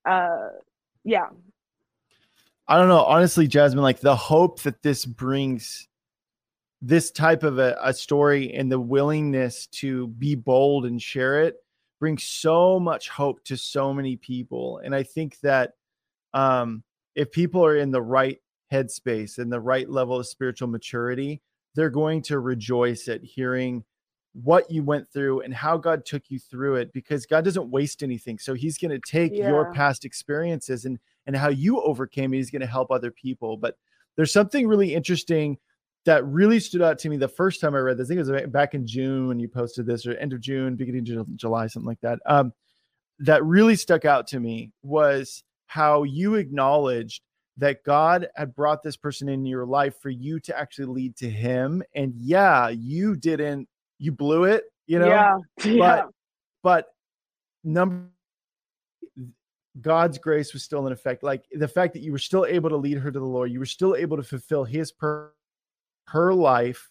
uh 0.04 0.48
yeah. 1.04 1.28
I 2.68 2.78
don't 2.78 2.90
know. 2.90 3.04
Honestly, 3.04 3.48
Jasmine, 3.48 3.84
like 3.84 4.02
the 4.02 4.16
hope 4.16 4.62
that 4.64 4.82
this 4.82 5.06
brings 5.06 5.88
this 6.82 7.12
type 7.12 7.44
of 7.44 7.60
a, 7.60 7.78
a 7.82 7.94
story 7.94 8.54
and 8.54 8.72
the 8.72 8.80
willingness 8.80 9.68
to 9.68 10.08
be 10.08 10.36
bold 10.36 10.86
and 10.86 11.02
share 11.02 11.44
it 11.44 11.56
brings 12.00 12.24
so 12.24 12.80
much 12.80 13.10
hope 13.10 13.44
to 13.46 13.58
so 13.58 13.94
many 13.94 14.16
people. 14.18 14.80
And 14.84 14.94
I 14.94 15.04
think 15.04 15.40
that 15.42 15.74
um, 16.34 16.84
if 17.16 17.32
people 17.32 17.66
are 17.66 17.76
in 17.76 17.92
the 17.92 18.02
right 18.02 18.40
headspace 18.72 19.38
and 19.38 19.52
the 19.52 19.60
right 19.60 19.90
level 19.90 20.20
of 20.20 20.28
spiritual 20.28 20.68
maturity, 20.68 21.42
they're 21.76 21.90
going 21.90 22.22
to 22.24 22.40
rejoice 22.40 23.08
at 23.08 23.24
hearing 23.24 23.84
what 24.34 24.70
you 24.70 24.84
went 24.84 25.12
through 25.12 25.42
and 25.42 25.54
how 25.54 25.78
God 25.78 26.06
took 26.06 26.24
you 26.30 26.38
through 26.40 26.76
it 26.76 26.94
because 26.94 27.26
God 27.26 27.44
doesn't 27.44 27.72
waste 27.72 28.04
anything. 28.04 28.38
So 28.38 28.54
he's 28.54 28.78
going 28.78 28.92
to 28.92 29.00
take 29.00 29.34
yeah. 29.34 29.48
your 29.48 29.74
past 29.74 30.06
experiences 30.06 30.86
and 30.86 31.00
and 31.26 31.36
how 31.36 31.50
you 31.50 31.82
overcame 31.82 32.34
it, 32.34 32.38
he's 32.38 32.52
going 32.52 32.62
to 32.62 32.68
help 32.68 32.90
other 32.90 33.12
people. 33.12 33.58
But 33.58 33.76
there's 34.16 34.32
something 34.32 34.66
really 34.68 34.94
interesting 34.94 35.58
that 36.06 36.26
really 36.26 36.60
stood 36.62 36.82
out 36.82 36.98
to 37.00 37.10
me 37.10 37.18
the 37.18 37.28
first 37.28 37.60
time 37.60 37.76
I 37.76 37.80
read 37.80 37.98
this. 37.98 38.08
I 38.08 38.16
think 38.16 38.26
it 38.26 38.32
was 38.32 38.50
back 38.50 38.74
in 38.74 38.88
June 38.88 39.28
when 39.28 39.40
you 39.40 39.50
posted 39.50 39.86
this, 39.86 40.08
or 40.08 40.14
end 40.14 40.32
of 40.32 40.40
June, 40.40 40.78
beginning 40.78 41.18
of 41.18 41.36
July, 41.36 41.68
something 41.68 41.88
like 41.88 42.00
that. 42.00 42.20
Um, 42.26 42.54
that 43.20 43.44
really 43.44 43.76
stuck 43.76 44.06
out 44.06 44.28
to 44.28 44.40
me 44.40 44.72
was 44.84 45.44
how 45.66 46.04
you 46.04 46.36
acknowledged 46.36 47.24
that 47.58 47.84
God 47.84 48.28
had 48.36 48.56
brought 48.56 48.84
this 48.84 48.96
person 48.96 49.28
in 49.30 49.46
your 49.46 49.66
life 49.66 49.96
for 50.00 50.10
you 50.10 50.40
to 50.42 50.58
actually 50.58 50.86
lead 50.86 51.16
to 51.18 51.30
Him. 51.30 51.84
And 51.96 52.14
yeah, 52.16 52.70
you 52.70 53.16
didn't, 53.16 53.68
you 53.98 54.12
blew 54.12 54.44
it, 54.44 54.66
you 54.86 55.00
know. 55.00 55.08
Yeah. 55.08 55.38
yeah. 55.64 55.80
But, 55.82 56.10
but 56.64 56.88
number 57.64 58.10
God's 59.82 60.18
grace 60.18 60.54
was 60.54 60.64
still 60.64 60.86
in 60.88 60.94
effect. 60.94 61.24
Like 61.24 61.46
the 61.52 61.68
fact 61.68 61.94
that 61.94 62.02
you 62.02 62.12
were 62.12 62.18
still 62.18 62.46
able 62.46 62.70
to 62.70 62.78
lead 62.78 62.98
her 62.98 63.12
to 63.12 63.20
the 63.20 63.26
Lord, 63.26 63.52
you 63.52 63.60
were 63.60 63.66
still 63.66 63.96
able 63.96 64.18
to 64.18 64.24
fulfill 64.24 64.64
His 64.64 64.92
per 64.92 65.32
her 66.08 66.34
life 66.34 66.90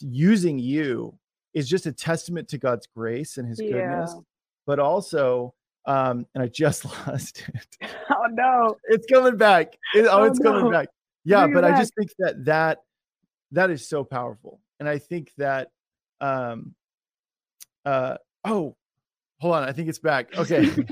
using 0.00 0.58
you 0.58 1.18
is 1.54 1.68
just 1.68 1.86
a 1.86 1.92
testament 1.92 2.48
to 2.48 2.58
God's 2.58 2.86
grace 2.86 3.36
and 3.36 3.48
His 3.48 3.60
yeah. 3.60 3.72
goodness. 3.72 4.14
But 4.66 4.78
also, 4.78 5.54
um, 5.86 6.26
and 6.34 6.42
I 6.42 6.48
just 6.48 6.84
lost 7.06 7.42
it. 7.48 7.88
Oh 8.10 8.26
no, 8.30 8.76
it's 8.84 9.06
coming 9.06 9.36
back. 9.36 9.76
It, 9.94 10.06
oh, 10.06 10.20
oh, 10.20 10.24
it's 10.24 10.40
no. 10.40 10.52
coming 10.52 10.72
back. 10.72 10.88
Yeah, 11.26 11.46
but 11.46 11.62
back. 11.62 11.72
I 11.72 11.78
just 11.78 11.94
think 11.96 12.10
that 12.18 12.44
that 12.44 12.80
that 13.52 13.70
is 13.70 13.88
so 13.88 14.04
powerful, 14.04 14.60
and 14.78 14.86
I 14.86 14.98
think 14.98 15.32
that 15.38 15.68
um, 16.20 16.74
uh, 17.86 18.18
oh, 18.44 18.76
hold 19.40 19.54
on, 19.54 19.62
I 19.62 19.72
think 19.72 19.88
it's 19.88 19.98
back. 19.98 20.36
Okay. 20.36 20.66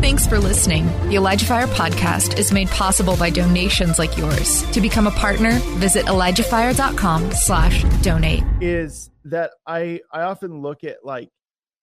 Thanks 0.00 0.26
for 0.26 0.38
listening. 0.38 0.86
The 1.08 1.16
Elijah 1.16 1.46
Fire 1.46 1.66
podcast 1.68 2.38
is 2.38 2.52
made 2.52 2.68
possible 2.68 3.16
by 3.16 3.30
donations 3.30 3.98
like 3.98 4.16
yours. 4.18 4.68
To 4.72 4.80
become 4.80 5.06
a 5.06 5.12
partner, 5.12 5.52
visit 5.78 6.06
ElijahFire.com 6.06 7.30
slash 7.32 7.84
donate. 8.02 8.42
Is 8.60 9.10
that 9.24 9.52
I 9.66 10.00
I 10.10 10.22
often 10.22 10.60
look 10.60 10.84
at 10.84 11.04
like 11.04 11.30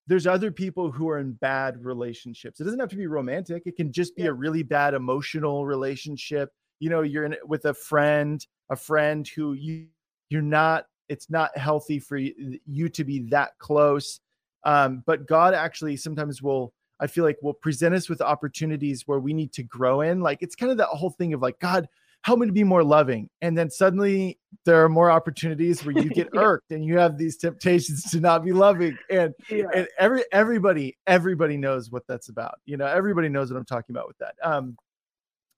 there's 0.10 0.26
other 0.26 0.52
people 0.52 0.92
who 0.92 1.08
are 1.08 1.20
in 1.20 1.34
bad 1.34 1.86
relationships. 1.86 2.60
It 2.60 2.64
doesn't 2.64 2.80
have 2.80 2.90
to 2.90 2.96
be 2.96 3.06
romantic. 3.06 3.64
It 3.68 3.76
can 3.76 3.92
just 3.92 4.16
be 4.16 4.24
yeah. 4.24 4.30
a 4.30 4.34
really 4.34 4.64
bad 4.64 4.96
emotional 4.96 5.68
relationship. 5.68 6.50
You 6.80 6.90
know, 6.90 7.04
you're 7.04 7.26
in 7.26 7.36
with 7.46 7.66
a 7.66 7.76
friend, 7.76 8.46
a 8.72 8.76
friend 8.76 9.28
who 9.28 9.54
you 9.54 9.86
you're 10.30 10.42
not 10.42 10.86
it's 11.10 11.30
not 11.30 11.56
healthy 11.56 12.00
for 12.00 12.18
you, 12.18 12.60
you 12.66 12.90
to 12.90 13.04
be 13.04 13.20
that 13.30 13.52
close. 13.60 14.20
Um, 14.64 15.04
but 15.06 15.28
God 15.28 15.54
actually 15.54 15.96
sometimes 15.96 16.42
will 16.42 16.74
I 17.00 17.06
feel 17.06 17.24
like 17.24 17.38
will 17.44 17.54
present 17.54 17.94
us 17.94 18.10
with 18.10 18.20
opportunities 18.20 19.04
where 19.08 19.20
we 19.20 19.34
need 19.34 19.54
to 19.54 19.64
grow 19.64 20.02
in. 20.02 20.22
Like 20.22 20.40
it's 20.42 20.56
kind 20.56 20.72
of 20.72 20.80
that 20.80 20.88
whole 20.88 21.12
thing 21.12 21.34
of 21.34 21.42
like, 21.44 21.60
God, 21.60 21.88
help 22.24 22.40
me 22.40 22.48
to 22.48 22.54
be 22.54 22.64
more 22.64 22.84
loving. 22.84 23.30
And 23.42 23.58
then 23.58 23.70
suddenly 23.70 24.40
there 24.66 24.84
are 24.84 24.90
more 24.90 25.10
opportunities 25.10 25.84
where 25.86 25.98
you 25.98 26.10
get 26.10 26.30
irked 26.36 26.72
and 26.72 26.84
you 26.84 26.98
have 26.98 27.18
these 27.18 27.38
temptations 27.38 28.04
to 28.12 28.20
not 28.20 28.44
be 28.44 28.52
loving. 28.52 28.98
And, 29.10 29.34
yeah. 29.50 29.66
and 29.74 29.88
every 29.98 30.24
everybody, 30.32 30.98
everybody 31.08 31.58
knows 31.58 31.92
what 31.92 32.04
that's 32.08 32.30
about. 32.30 32.56
You 32.66 32.78
know, 32.78 32.86
everybody 32.86 33.30
knows 33.30 33.52
what 33.52 33.58
I'm 33.58 33.66
talking 33.66 33.96
about 33.96 34.08
with 34.08 34.18
that. 34.18 34.36
Um, 34.44 34.76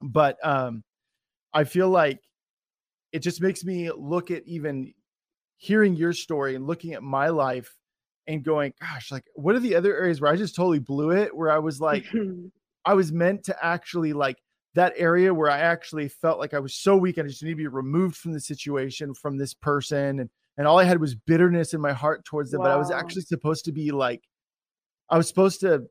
but 0.02 0.38
um 0.46 0.84
I 1.54 1.64
feel 1.64 1.90
like 1.90 2.20
it 3.12 3.20
just 3.20 3.42
makes 3.42 3.64
me 3.64 3.92
look 3.92 4.32
at 4.32 4.44
even 4.48 4.94
hearing 5.58 5.96
your 5.96 6.14
story 6.14 6.56
and 6.56 6.66
looking 6.66 6.94
at 6.94 7.04
my 7.04 7.30
life 7.30 7.76
and 8.28 8.44
going, 8.44 8.74
gosh, 8.80 9.12
like 9.12 9.26
what 9.36 9.56
are 9.56 9.60
the 9.60 9.76
other 9.76 9.96
areas 9.96 10.22
where 10.22 10.32
I 10.32 10.36
just 10.36 10.56
totally 10.56 10.80
blew 10.80 11.12
it? 11.12 11.36
Where 11.36 11.52
I 11.52 11.60
was 11.60 11.82
like, 11.82 12.06
I 12.86 12.94
was 12.94 13.12
meant 13.12 13.44
to 13.46 13.66
actually 13.66 14.14
like 14.14 14.38
that 14.76 14.94
area 14.96 15.34
where 15.34 15.50
I 15.50 15.60
actually 15.60 16.08
felt 16.08 16.40
like 16.40 16.54
I 16.54 16.60
was 16.60 16.76
so 16.76 16.96
weak 16.96 17.18
and 17.18 17.26
I 17.26 17.30
just 17.30 17.44
need 17.44 17.50
to 17.50 17.56
be 17.56 17.68
removed 17.68 18.16
from 18.16 18.34
the 18.34 18.40
situation, 18.40 19.14
from 19.14 19.38
this 19.38 19.54
person. 19.54 20.20
And 20.22 20.30
and 20.58 20.68
all 20.68 20.80
I 20.80 20.84
had 20.84 21.00
was 21.00 21.16
bitterness 21.16 21.74
in 21.74 21.82
my 21.82 21.94
heart 21.94 22.26
towards 22.26 22.52
them. 22.52 22.60
Wow. 22.62 22.68
But 22.68 22.74
I 22.74 22.78
was 22.78 22.92
actually 22.92 23.24
supposed 23.24 23.66
to 23.66 23.72
be 23.72 23.92
like, 23.92 24.22
I 25.10 25.18
was 25.18 25.28
supposed 25.28 25.62
to, 25.62 25.84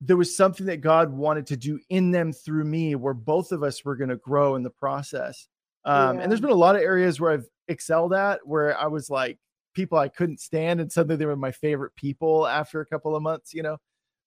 there 0.00 0.16
was 0.16 0.36
something 0.36 0.66
that 0.66 0.80
God 0.80 1.12
wanted 1.12 1.46
to 1.48 1.56
do 1.56 1.80
in 1.90 2.12
them 2.12 2.32
through 2.32 2.64
me 2.64 2.94
where 2.94 3.14
both 3.14 3.50
of 3.50 3.62
us 3.62 3.84
were 3.84 3.96
going 3.96 4.10
to 4.10 4.16
grow 4.16 4.54
in 4.54 4.62
the 4.62 4.70
process. 4.70 5.48
Um, 5.84 6.16
yeah. 6.16 6.22
And 6.22 6.30
there's 6.30 6.40
been 6.40 6.50
a 6.50 6.54
lot 6.54 6.76
of 6.76 6.82
areas 6.82 7.20
where 7.20 7.32
I've 7.32 7.46
excelled 7.66 8.14
at 8.14 8.46
where 8.46 8.78
I 8.78 8.86
was 8.86 9.10
like, 9.10 9.38
people 9.74 9.98
I 9.98 10.08
couldn't 10.08 10.40
stand, 10.40 10.80
and 10.80 10.90
suddenly 10.90 11.16
they 11.16 11.26
were 11.26 11.36
my 11.36 11.52
favorite 11.52 11.94
people 11.94 12.46
after 12.46 12.80
a 12.80 12.86
couple 12.86 13.14
of 13.14 13.22
months, 13.22 13.52
you 13.52 13.62
know. 13.62 13.76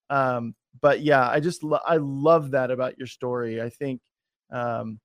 Um, 0.08 0.54
but 0.80 1.02
yeah, 1.02 1.28
I 1.28 1.40
just 1.40 1.62
lo- 1.62 1.80
I 1.86 1.96
love 1.96 2.52
that 2.52 2.70
about 2.70 2.98
your 2.98 3.06
story. 3.06 3.60
I 3.60 3.68
think 3.68 4.00
um, 4.50 4.98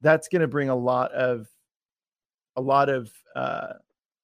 that's 0.00 0.28
going 0.28 0.42
to 0.42 0.48
bring 0.48 0.68
a 0.68 0.76
lot 0.76 1.12
of 1.12 1.46
a 2.56 2.60
lot 2.60 2.88
of 2.88 3.10
uh, 3.36 3.74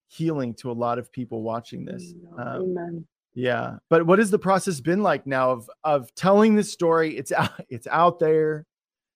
healing 0.08 0.54
to 0.54 0.70
a 0.70 0.72
lot 0.72 0.98
of 0.98 1.12
people 1.12 1.42
watching 1.42 1.84
this. 1.84 2.14
Um, 2.38 2.62
Amen. 2.62 3.06
Yeah, 3.34 3.76
but 3.90 4.06
what 4.06 4.18
has 4.18 4.30
the 4.30 4.38
process 4.38 4.80
been 4.80 5.02
like 5.02 5.26
now 5.26 5.50
of 5.50 5.70
of 5.84 6.14
telling 6.14 6.56
this 6.56 6.72
story? 6.72 7.16
It's 7.16 7.32
out, 7.32 7.50
it's 7.68 7.86
out 7.86 8.18
there. 8.18 8.64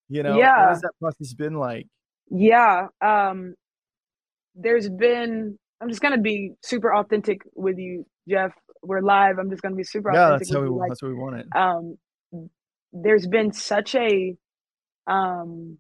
You 0.08 0.22
know, 0.22 0.36
yeah. 0.38 0.60
what 0.60 0.68
has 0.70 0.80
that 0.82 0.92
process 1.00 1.32
been 1.32 1.54
like? 1.54 1.86
Yeah, 2.28 2.88
um, 3.00 3.54
there's 4.54 4.88
been 4.88 5.58
I'm 5.80 5.88
just 5.88 6.02
gonna 6.02 6.18
be 6.18 6.52
super 6.62 6.94
authentic 6.94 7.40
with 7.54 7.78
you, 7.78 8.04
Jeff. 8.28 8.52
We're 8.82 9.00
live. 9.00 9.38
I'm 9.38 9.50
just 9.50 9.62
gonna 9.62 9.76
be 9.76 9.84
super 9.84 10.12
yeah, 10.12 10.34
authentic. 10.34 10.48
That's 10.48 10.54
how 10.54 10.62
we 10.62 10.68
like, 10.68 10.88
that's 10.88 11.02
what 11.02 11.08
we 11.08 11.14
wanted. 11.14 11.46
Um, 11.54 11.98
there's 12.92 13.26
been 13.26 13.52
such 13.52 13.94
a 13.94 14.36
um. 15.06 15.78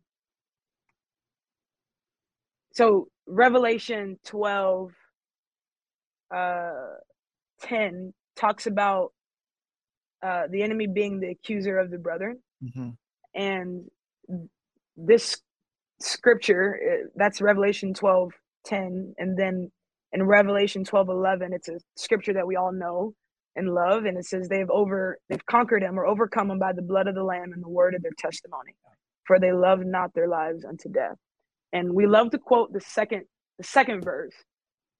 So 2.72 3.08
Revelation 3.26 4.18
12, 4.24 4.92
uh, 6.34 6.70
10 7.62 8.14
talks 8.36 8.66
about 8.66 9.12
uh, 10.22 10.44
the 10.50 10.62
enemy 10.62 10.86
being 10.86 11.20
the 11.20 11.30
accuser 11.30 11.78
of 11.78 11.90
the 11.90 11.98
brethren, 11.98 12.38
mm-hmm. 12.62 12.90
and 13.34 13.84
this 14.96 15.40
scripture 16.00 16.80
uh, 16.82 17.08
that's 17.16 17.40
Revelation 17.40 17.92
12, 17.92 18.32
10, 18.66 19.14
and 19.18 19.38
then 19.38 19.70
in 20.12 20.22
Revelation 20.24 20.84
12 20.84 21.08
11, 21.08 21.52
it's 21.52 21.68
a 21.68 21.78
scripture 21.96 22.32
that 22.34 22.46
we 22.46 22.56
all 22.56 22.72
know 22.72 23.14
and 23.56 23.74
love. 23.74 24.04
And 24.04 24.18
it 24.18 24.26
says 24.26 24.48
they've 24.48 24.70
over 24.70 25.18
they've 25.28 25.44
conquered 25.46 25.82
him 25.82 25.98
or 25.98 26.06
overcome 26.06 26.50
him 26.50 26.58
by 26.58 26.72
the 26.72 26.82
blood 26.82 27.06
of 27.06 27.14
the 27.14 27.24
Lamb 27.24 27.52
and 27.52 27.62
the 27.62 27.68
word 27.68 27.94
of 27.94 28.02
their 28.02 28.12
testimony. 28.18 28.74
For 29.26 29.38
they 29.38 29.52
love 29.52 29.80
not 29.84 30.14
their 30.14 30.28
lives 30.28 30.64
unto 30.64 30.88
death. 30.88 31.16
And 31.72 31.94
we 31.94 32.06
love 32.06 32.30
to 32.30 32.38
quote 32.38 32.72
the 32.72 32.80
second 32.80 33.24
the 33.58 33.64
second 33.64 34.02
verse, 34.02 34.34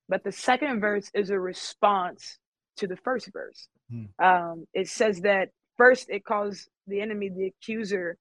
but 0.09 0.23
the 0.23 0.33
second 0.33 0.81
verse 0.81 1.11
is 1.15 1.31
a 1.31 1.41
response 1.41 2.39
to 2.77 2.87
the 2.87 2.97
first 2.97 3.31
verse. 3.33 3.69
Hmm. 3.91 4.25
Um, 4.25 4.67
it 4.75 4.89
says 4.89 5.21
that 5.23 5.49
first 5.77 6.11
it 6.11 6.25
calls 6.25 6.69
the 6.87 7.01
enemy 7.01 7.31
the 7.31 7.47
accuser 7.47 8.17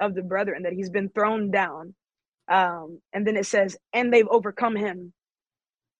of 0.00 0.14
the 0.14 0.22
brethren, 0.22 0.62
that 0.62 0.72
he's 0.72 0.90
been 0.90 1.10
thrown 1.10 1.50
down. 1.50 1.94
Um, 2.48 3.00
and 3.12 3.26
then 3.26 3.36
it 3.36 3.46
says, 3.46 3.76
and 3.92 4.12
they've 4.12 4.28
overcome 4.28 4.76
him 4.76 5.12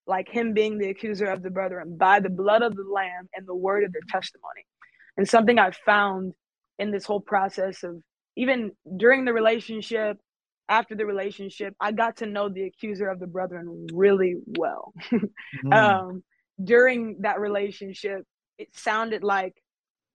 like 0.07 0.29
him 0.29 0.53
being 0.53 0.79
the 0.79 0.89
accuser 0.89 1.27
of 1.27 1.43
the 1.43 1.51
brethren 1.51 1.97
by 1.97 2.21
the 2.21 2.31
blood 2.31 2.63
of 2.63 2.75
the 2.75 2.85
lamb 2.85 3.29
and 3.35 3.47
the 3.47 3.55
word 3.55 3.85
of 3.85 3.93
their 3.93 4.03
testimony 4.09 4.65
and 5.17 5.29
something 5.29 5.59
i 5.59 5.71
found 5.71 6.33
in 6.79 6.91
this 6.91 7.05
whole 7.05 7.21
process 7.21 7.83
of 7.83 7.97
even 8.37 8.73
during 8.97 9.25
the 9.25 9.33
relationship 9.33 10.19
after 10.69 10.95
the 10.95 11.07
relationship 11.07 11.75
i 11.81 11.93
got 11.93 12.17
to 12.17 12.27
know 12.27 12.49
the 12.49 12.65
accuser 12.65 13.09
of 13.09 13.19
the 13.19 13.27
brethren 13.27 13.87
really 13.93 14.37
well 14.59 14.93
mm. 15.65 15.75
um, 15.75 16.23
during 16.63 17.17
that 17.21 17.41
relationship 17.41 18.25
it 18.59 18.69
sounded 18.73 19.23
like 19.25 19.55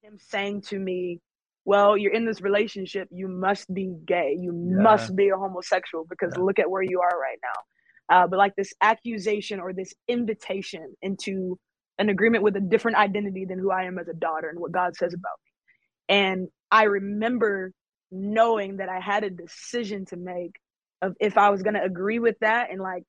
him 0.02 0.18
saying 0.18 0.62
to 0.62 0.78
me 0.78 1.20
well 1.66 1.98
you're 1.98 2.14
in 2.14 2.26
this 2.26 2.42
relationship 2.42 3.08
you 3.12 3.28
must 3.28 3.72
be 3.74 3.94
gay 4.06 4.36
you 4.40 4.54
yeah. 4.54 4.82
must 4.82 5.16
be 5.16 5.30
a 5.30 5.38
homosexual 5.38 6.06
because 6.10 6.34
yeah. 6.36 6.44
look 6.44 6.60
at 6.60 6.70
where 6.70 6.84
you 6.84 7.02
are 7.02 7.20
right 7.20 7.38
now 7.44 7.62
uh, 8.10 8.28
but 8.28 8.38
like 8.38 8.56
this 8.56 8.74
accusation 8.82 9.60
or 9.60 9.74
this 9.74 9.94
invitation 10.08 10.96
into 11.02 11.58
an 11.98 12.10
agreement 12.10 12.44
with 12.44 12.56
a 12.56 12.62
different 12.62 12.98
identity 12.98 13.46
than 13.46 13.60
who 13.60 13.72
I 13.72 13.84
am 13.84 14.00
as 14.00 14.08
a 14.08 14.14
daughter 14.14 14.50
and 14.50 14.60
what 14.60 14.72
God 14.72 14.96
says 14.96 15.14
about 15.14 15.38
me. 15.44 16.16
And 16.16 16.48
I 16.72 16.84
remember 16.84 17.72
knowing 18.12 18.78
that 18.78 18.90
I 18.90 19.00
had 19.00 19.24
a 19.24 19.30
decision 19.30 20.06
to 20.06 20.18
make 20.18 20.54
of 21.02 21.16
if 21.20 21.38
I 21.38 21.50
was 21.50 21.62
going 21.62 21.76
to 21.76 21.84
agree 21.84 22.20
with 22.20 22.38
that 22.40 22.72
and 22.72 22.82
like 22.82 23.06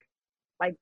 like 0.59 0.75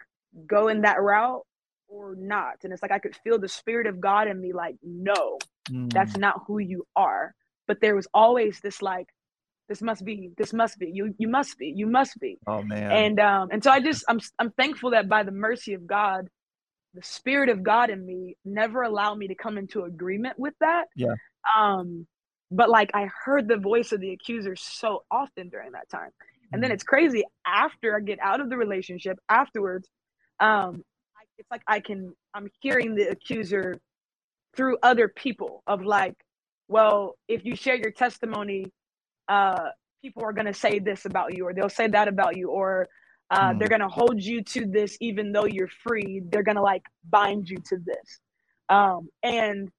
go 0.45 0.67
in 0.67 0.81
that 0.81 1.01
route 1.01 1.45
or 1.87 2.15
not. 2.15 2.55
And 2.63 2.73
it's 2.73 2.81
like 2.81 2.91
I 2.91 2.99
could 2.99 3.15
feel 3.23 3.39
the 3.39 3.47
spirit 3.47 3.87
of 3.87 4.01
God 4.01 4.27
in 4.27 4.39
me 4.39 4.53
like 4.53 4.75
no, 4.83 5.37
mm. 5.69 5.91
that's 5.91 6.17
not 6.17 6.41
who 6.47 6.59
you 6.59 6.85
are. 6.95 7.33
But 7.67 7.79
there 7.81 7.95
was 7.95 8.07
always 8.13 8.59
this 8.59 8.81
like 8.81 9.07
this 9.69 9.81
must 9.83 10.03
be 10.03 10.31
this 10.35 10.51
must 10.51 10.79
be 10.79 10.89
you 10.91 11.13
you 11.17 11.29
must 11.29 11.57
be 11.57 11.71
you 11.73 11.85
must 11.87 12.19
be. 12.19 12.37
Oh 12.47 12.63
man. 12.63 12.91
And 12.91 13.19
um 13.19 13.49
and 13.51 13.63
so 13.63 13.71
i 13.71 13.79
just 13.79 14.03
i'm 14.09 14.19
i'm 14.39 14.51
thankful 14.51 14.91
that 14.91 15.07
by 15.07 15.23
the 15.23 15.31
mercy 15.31 15.75
of 15.75 15.87
god 15.87 16.27
the 16.95 17.03
spirit 17.03 17.49
of 17.49 17.63
god 17.63 17.91
in 17.91 18.03
me 18.03 18.35
never 18.43 18.81
allowed 18.81 19.17
me 19.19 19.27
to 19.27 19.35
come 19.35 19.57
into 19.57 19.83
agreement 19.83 20.37
with 20.37 20.55
that. 20.59 20.85
Yeah. 20.95 21.13
Um 21.55 22.07
but 22.51 22.69
like 22.69 22.89
i 22.95 23.07
heard 23.23 23.47
the 23.47 23.57
voice 23.57 23.91
of 23.91 24.01
the 24.01 24.11
accuser 24.11 24.55
so 24.55 25.03
often 25.09 25.49
during 25.49 25.71
that 25.71 25.87
time. 25.89 26.09
And 26.51 26.63
then 26.63 26.71
mm. 26.71 26.73
it's 26.73 26.83
crazy 26.83 27.23
after 27.45 27.95
i 27.95 27.99
get 27.99 28.19
out 28.19 28.41
of 28.41 28.49
the 28.49 28.57
relationship 28.57 29.19
afterwards 29.29 29.87
um 30.39 30.83
it's 31.37 31.49
like 31.51 31.61
i 31.67 31.79
can 31.79 32.11
i'm 32.33 32.49
hearing 32.59 32.95
the 32.95 33.07
accuser 33.07 33.79
through 34.55 34.77
other 34.81 35.07
people 35.07 35.61
of 35.67 35.83
like 35.83 36.15
well 36.67 37.15
if 37.27 37.45
you 37.45 37.55
share 37.55 37.75
your 37.75 37.91
testimony 37.91 38.65
uh, 39.29 39.69
people 40.01 40.23
are 40.23 40.33
going 40.33 40.47
to 40.47 40.53
say 40.53 40.79
this 40.79 41.05
about 41.05 41.37
you 41.37 41.45
or 41.45 41.53
they'll 41.53 41.69
say 41.69 41.87
that 41.87 42.07
about 42.07 42.35
you 42.35 42.49
or 42.49 42.87
uh, 43.31 43.51
mm. 43.51 43.59
they're 43.59 43.69
going 43.69 43.81
to 43.81 43.87
hold 43.87 44.21
you 44.21 44.43
to 44.43 44.65
this 44.65 44.97
even 44.99 45.31
though 45.31 45.45
you're 45.45 45.69
free 45.83 46.21
they're 46.29 46.43
going 46.43 46.55
to 46.55 46.61
like 46.61 46.83
bind 47.09 47.47
you 47.49 47.57
to 47.57 47.77
this 47.85 48.19
um, 48.69 49.07
and 49.23 49.69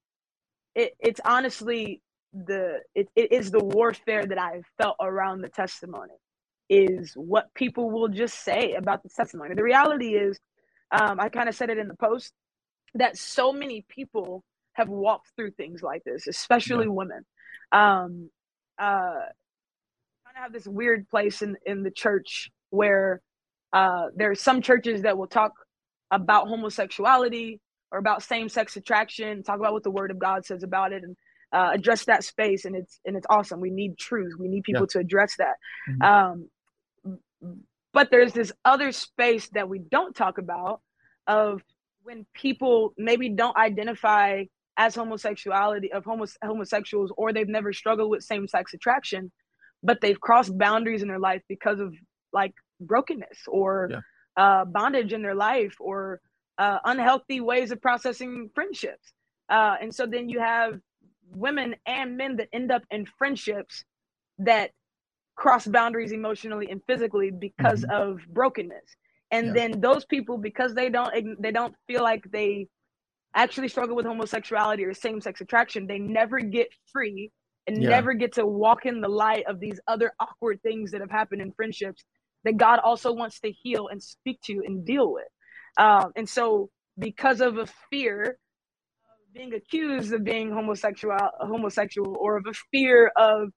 it, 0.74 0.92
it's 1.00 1.20
honestly 1.24 2.00
the 2.32 2.78
it, 2.94 3.08
it 3.16 3.32
is 3.32 3.50
the 3.50 3.62
warfare 3.62 4.24
that 4.24 4.38
i've 4.38 4.64
felt 4.78 4.96
around 5.00 5.40
the 5.40 5.48
testimony 5.48 6.14
is 6.68 7.12
what 7.14 7.52
people 7.54 7.90
will 7.90 8.06
just 8.06 8.44
say 8.44 8.74
about 8.74 9.02
the 9.02 9.08
testimony 9.08 9.54
the 9.54 9.64
reality 9.64 10.14
is 10.14 10.38
um, 10.92 11.18
i 11.18 11.28
kind 11.28 11.48
of 11.48 11.56
said 11.56 11.70
it 11.70 11.78
in 11.78 11.88
the 11.88 11.96
post 11.96 12.32
that 12.94 13.16
so 13.16 13.52
many 13.52 13.84
people 13.88 14.44
have 14.74 14.88
walked 14.88 15.28
through 15.34 15.50
things 15.50 15.82
like 15.82 16.04
this 16.04 16.28
especially 16.28 16.84
yeah. 16.84 16.92
women 16.92 17.24
um, 17.72 18.30
uh, 18.80 19.26
kind 20.24 20.36
of 20.36 20.42
have 20.42 20.52
this 20.52 20.66
weird 20.66 21.08
place 21.08 21.42
in 21.42 21.56
in 21.66 21.82
the 21.82 21.90
church 21.90 22.50
where 22.70 23.20
uh, 23.72 24.06
there 24.16 24.30
are 24.30 24.36
some 24.36 24.62
churches 24.62 25.02
that 25.02 25.18
will 25.18 25.26
talk 25.26 25.52
about 26.10 26.48
homosexuality 26.48 27.60
or 27.92 27.98
about 27.98 28.22
same 28.22 28.48
sex 28.48 28.76
attraction, 28.76 29.42
talk 29.42 29.58
about 29.58 29.72
what 29.72 29.82
the 29.82 29.90
Word 29.90 30.10
of 30.10 30.18
God 30.18 30.44
says 30.46 30.62
about 30.62 30.92
it, 30.92 31.02
and 31.02 31.16
uh, 31.52 31.70
address 31.74 32.04
that 32.04 32.24
space, 32.24 32.64
and 32.64 32.76
it's 32.76 33.00
and 33.04 33.16
it's 33.16 33.26
awesome. 33.28 33.60
We 33.60 33.70
need 33.70 33.98
truth. 33.98 34.34
We 34.38 34.48
need 34.48 34.64
people 34.64 34.82
yeah. 34.82 34.92
to 34.92 34.98
address 35.00 35.34
that. 35.38 35.56
Mm-hmm. 35.88 36.02
Um, 36.02 36.48
but 37.92 38.10
there's 38.10 38.32
this 38.32 38.52
other 38.64 38.92
space 38.92 39.48
that 39.50 39.68
we 39.68 39.80
don't 39.80 40.14
talk 40.14 40.38
about 40.38 40.80
of 41.26 41.62
when 42.02 42.24
people 42.34 42.94
maybe 42.96 43.28
don't 43.28 43.56
identify 43.56 44.44
as 44.80 44.94
homosexuality 44.94 45.92
of 45.92 46.02
homos- 46.06 46.38
homosexuals 46.42 47.12
or 47.18 47.32
they've 47.32 47.54
never 47.58 47.72
struggled 47.72 48.10
with 48.10 48.22
same-sex 48.22 48.72
attraction 48.72 49.30
but 49.82 50.00
they've 50.00 50.20
crossed 50.20 50.56
boundaries 50.56 51.02
in 51.02 51.08
their 51.08 51.18
life 51.30 51.42
because 51.48 51.78
of 51.80 51.94
like 52.32 52.54
brokenness 52.80 53.40
or 53.46 53.90
yeah. 53.90 54.00
uh, 54.42 54.64
bondage 54.64 55.12
in 55.12 55.22
their 55.22 55.34
life 55.34 55.74
or 55.80 56.20
uh, 56.56 56.78
unhealthy 56.84 57.40
ways 57.40 57.70
of 57.70 57.80
processing 57.82 58.48
friendships 58.54 59.12
uh, 59.50 59.76
and 59.82 59.94
so 59.94 60.06
then 60.06 60.30
you 60.30 60.40
have 60.40 60.80
women 61.46 61.76
and 61.84 62.16
men 62.16 62.36
that 62.36 62.48
end 62.52 62.72
up 62.72 62.82
in 62.90 63.04
friendships 63.18 63.84
that 64.38 64.70
cross 65.36 65.66
boundaries 65.66 66.12
emotionally 66.12 66.70
and 66.70 66.80
physically 66.86 67.30
because 67.30 67.82
mm-hmm. 67.82 68.02
of 68.02 68.20
brokenness 68.28 68.88
and 69.30 69.48
yeah. 69.48 69.52
then 69.52 69.80
those 69.80 70.06
people 70.06 70.38
because 70.38 70.74
they 70.74 70.88
don't 70.88 71.12
they 71.42 71.52
don't 71.52 71.74
feel 71.86 72.02
like 72.02 72.24
they 72.32 72.66
actually 73.34 73.68
struggle 73.68 73.96
with 73.96 74.06
homosexuality 74.06 74.84
or 74.84 74.94
same-sex 74.94 75.40
attraction 75.40 75.86
they 75.86 75.98
never 75.98 76.40
get 76.40 76.68
free 76.92 77.30
and 77.66 77.82
yeah. 77.82 77.90
never 77.90 78.12
get 78.12 78.32
to 78.32 78.46
walk 78.46 78.86
in 78.86 79.00
the 79.00 79.08
light 79.08 79.44
of 79.46 79.60
these 79.60 79.78
other 79.86 80.12
awkward 80.18 80.60
things 80.62 80.90
that 80.90 81.00
have 81.00 81.10
happened 81.10 81.40
in 81.40 81.52
friendships 81.52 82.04
that 82.44 82.56
god 82.56 82.78
also 82.80 83.12
wants 83.12 83.38
to 83.40 83.50
heal 83.50 83.88
and 83.88 84.02
speak 84.02 84.40
to 84.42 84.62
and 84.66 84.84
deal 84.84 85.12
with 85.12 85.28
um, 85.78 86.10
and 86.16 86.28
so 86.28 86.68
because 86.98 87.40
of 87.40 87.58
a 87.58 87.66
fear 87.90 88.22
of 88.22 89.34
being 89.34 89.54
accused 89.54 90.12
of 90.12 90.24
being 90.24 90.50
homosexual 90.52 91.16
homosexual 91.40 92.16
or 92.18 92.36
of 92.36 92.46
a 92.46 92.54
fear 92.70 93.12
of 93.16 93.48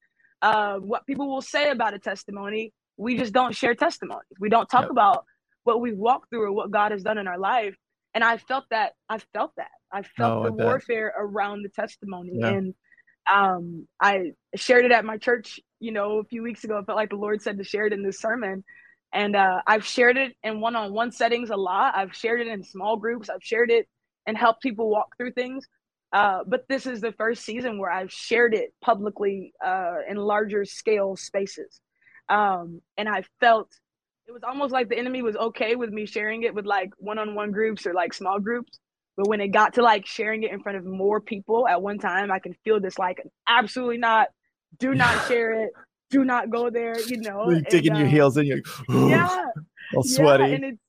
uh, 0.41 0.75
what 0.75 1.05
people 1.05 1.29
will 1.29 1.41
say 1.41 1.71
about 1.71 1.93
a 1.93 1.99
testimony 1.99 2.71
we 2.97 3.17
just 3.17 3.33
don't 3.33 3.55
share 3.55 3.73
testimonies 3.73 4.38
we 4.39 4.49
don't 4.49 4.67
talk 4.67 4.83
yep. 4.83 4.91
about 4.91 5.25
what 5.63 5.81
we've 5.81 5.97
walked 5.97 6.29
through 6.29 6.43
or 6.43 6.51
what 6.51 6.71
God 6.71 6.91
has 6.91 7.03
done 7.03 7.17
in 7.17 7.27
our 7.27 7.39
life. 7.39 7.75
And 8.13 8.23
I 8.23 8.38
felt 8.38 8.65
that 8.69 8.93
I 9.10 9.19
felt 9.34 9.52
that 9.58 9.71
I 9.91 10.04
felt 10.04 10.45
oh, 10.45 10.56
the 10.56 10.63
I 10.63 10.65
warfare 10.65 11.13
around 11.17 11.63
the 11.63 11.69
testimony. 11.69 12.34
Yeah. 12.36 12.47
And 12.49 12.76
um, 13.32 13.88
I 13.99 14.32
shared 14.56 14.86
it 14.86 14.91
at 14.91 15.06
my 15.06 15.17
church, 15.17 15.60
you 15.80 15.91
know, 15.91 16.19
a 16.19 16.23
few 16.26 16.43
weeks 16.43 16.63
ago. 16.63 16.78
I 16.78 16.84
felt 16.84 16.97
like 16.97 17.10
the 17.10 17.15
Lord 17.15 17.41
said 17.41 17.58
to 17.58 17.63
share 17.63 17.86
it 17.86 17.93
in 17.93 18.04
this 18.04 18.19
sermon. 18.19 18.63
And 19.13 19.36
uh, 19.36 19.62
I've 19.67 19.86
shared 19.86 20.17
it 20.17 20.36
in 20.43 20.60
one-on-one 20.60 21.12
settings 21.12 21.52
a 21.52 21.56
lot. 21.56 21.95
I've 21.95 22.15
shared 22.15 22.41
it 22.41 22.47
in 22.47 22.63
small 22.63 22.97
groups. 22.97 23.30
I've 23.30 23.43
shared 23.43 23.69
it 23.69 23.88
and 24.26 24.38
helped 24.38 24.62
people 24.62 24.89
walk 24.89 25.15
through 25.17 25.34
things. 25.34 25.67
Uh, 26.12 26.39
but 26.45 26.65
this 26.67 26.86
is 26.86 27.02
the 27.02 27.12
first 27.13 27.43
season 27.43 27.80
where 27.80 27.91
I've 27.91 28.12
shared 28.12 28.54
it 28.54 28.73
publicly 28.82 29.54
uh, 29.65 29.97
in 30.08 30.17
larger 30.17 30.65
scale 30.65 31.15
spaces. 31.15 31.80
Um, 32.30 32.82
and 32.97 33.10
I 33.10 33.23
felt 33.39 33.69
it 34.27 34.31
was 34.31 34.43
almost 34.43 34.71
like 34.71 34.89
the 34.89 34.97
enemy 34.97 35.21
was 35.21 35.36
okay 35.36 35.75
with 35.75 35.89
me 35.89 36.05
sharing 36.05 36.43
it 36.43 36.53
with 36.53 36.65
like 36.65 36.91
one-on-one 36.97 37.51
groups 37.51 37.86
or 37.86 37.93
like 37.93 38.13
small 38.13 38.39
groups. 38.39 38.79
But 39.15 39.27
when 39.27 39.41
it 39.41 39.49
got 39.49 39.75
to 39.75 39.83
like 39.83 40.05
sharing 40.05 40.43
it 40.43 40.51
in 40.51 40.62
front 40.62 40.77
of 40.77 40.86
more 40.86 41.21
people 41.21 41.67
at 41.67 41.81
one 41.81 41.99
time 41.99 42.31
i 42.31 42.39
can 42.39 42.55
feel 42.63 42.79
this 42.79 42.97
like 42.97 43.21
absolutely 43.47 43.99
not 43.99 44.29
do 44.79 44.95
not 45.03 45.27
share 45.27 45.53
it 45.53 45.69
do 46.09 46.25
not 46.25 46.49
go 46.49 46.71
there 46.71 46.99
you 47.01 47.17
know 47.17 47.49
you're 47.49 47.62
digging 47.62 47.93
uh, 47.93 47.99
your 47.99 48.07
heels 48.07 48.38
in 48.38 48.45
you're 48.45 48.62
yeah 49.09 49.45
all 49.95 50.03
sweaty. 50.03 50.45
yeah, 50.45 50.55
and 50.55 50.65
it's 50.65 50.81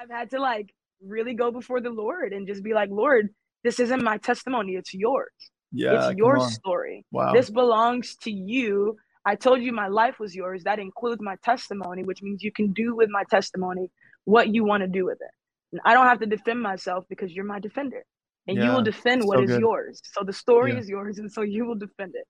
i've 0.00 0.10
had 0.10 0.30
to 0.30 0.40
like 0.40 0.72
really 1.04 1.34
go 1.34 1.50
before 1.50 1.80
the 1.80 1.90
lord 1.90 2.32
and 2.32 2.46
just 2.46 2.62
be 2.62 2.72
like 2.72 2.88
lord 2.90 3.30
this 3.64 3.78
isn't 3.78 4.02
my 4.02 4.18
testimony 4.18 4.74
it's 4.74 4.92
yours. 4.94 5.30
Yeah 5.72 6.08
it's 6.08 6.18
your 6.18 6.40
story. 6.50 7.04
Wow. 7.10 7.32
This 7.32 7.48
belongs 7.48 8.16
to 8.16 8.30
you 8.30 8.96
I 9.24 9.36
told 9.36 9.62
you 9.62 9.72
my 9.72 9.88
life 9.88 10.18
was 10.18 10.34
yours. 10.34 10.64
That 10.64 10.78
includes 10.78 11.22
my 11.22 11.36
testimony, 11.44 12.02
which 12.02 12.22
means 12.22 12.42
you 12.42 12.52
can 12.52 12.72
do 12.72 12.94
with 12.96 13.08
my 13.08 13.24
testimony 13.30 13.90
what 14.24 14.48
you 14.48 14.64
want 14.64 14.82
to 14.82 14.88
do 14.88 15.04
with 15.04 15.18
it. 15.20 15.30
And 15.72 15.80
I 15.84 15.94
don't 15.94 16.06
have 16.06 16.20
to 16.20 16.26
defend 16.26 16.60
myself 16.60 17.04
because 17.08 17.32
you're 17.32 17.44
my 17.44 17.60
defender 17.60 18.04
and 18.46 18.56
yeah, 18.56 18.64
you 18.64 18.72
will 18.72 18.82
defend 18.82 19.24
what 19.24 19.38
so 19.38 19.44
is 19.44 19.50
good. 19.50 19.60
yours. 19.60 20.02
So 20.04 20.24
the 20.24 20.32
story 20.32 20.72
yeah. 20.72 20.80
is 20.80 20.88
yours. 20.88 21.18
And 21.18 21.30
so 21.30 21.42
you 21.42 21.64
will 21.64 21.76
defend 21.76 22.14
it. 22.14 22.26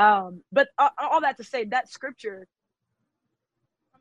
Um, 0.00 0.42
but 0.50 0.68
all 0.78 1.20
that 1.20 1.36
to 1.36 1.44
say 1.44 1.64
that 1.66 1.90
scripture 1.90 2.46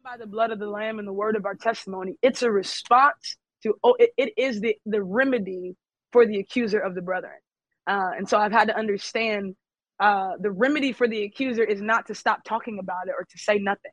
by 0.03 0.17
the 0.17 0.25
blood 0.25 0.51
of 0.51 0.57
the 0.57 0.67
lamb 0.67 0.97
and 0.97 1.07
the 1.07 1.13
word 1.13 1.35
of 1.35 1.45
our 1.45 1.53
testimony, 1.53 2.17
it's 2.23 2.41
a 2.41 2.51
response 2.51 3.37
to, 3.61 3.75
oh, 3.83 3.95
it, 3.99 4.11
it 4.17 4.33
is 4.35 4.59
the, 4.59 4.75
the 4.85 5.01
remedy 5.01 5.75
for 6.11 6.25
the 6.25 6.39
accuser 6.39 6.79
of 6.79 6.95
the 6.95 7.01
brethren. 7.01 7.37
Uh, 7.85 8.09
and 8.17 8.27
so 8.27 8.37
I've 8.37 8.51
had 8.51 8.69
to 8.69 8.77
understand 8.77 9.55
uh, 10.01 10.31
the 10.39 10.49
remedy 10.49 10.91
for 10.91 11.07
the 11.07 11.23
accuser 11.23 11.63
is 11.63 11.79
not 11.79 12.07
to 12.07 12.15
stop 12.15 12.43
talking 12.43 12.79
about 12.79 13.07
it 13.07 13.13
or 13.17 13.23
to 13.23 13.37
say 13.37 13.59
nothing. 13.59 13.91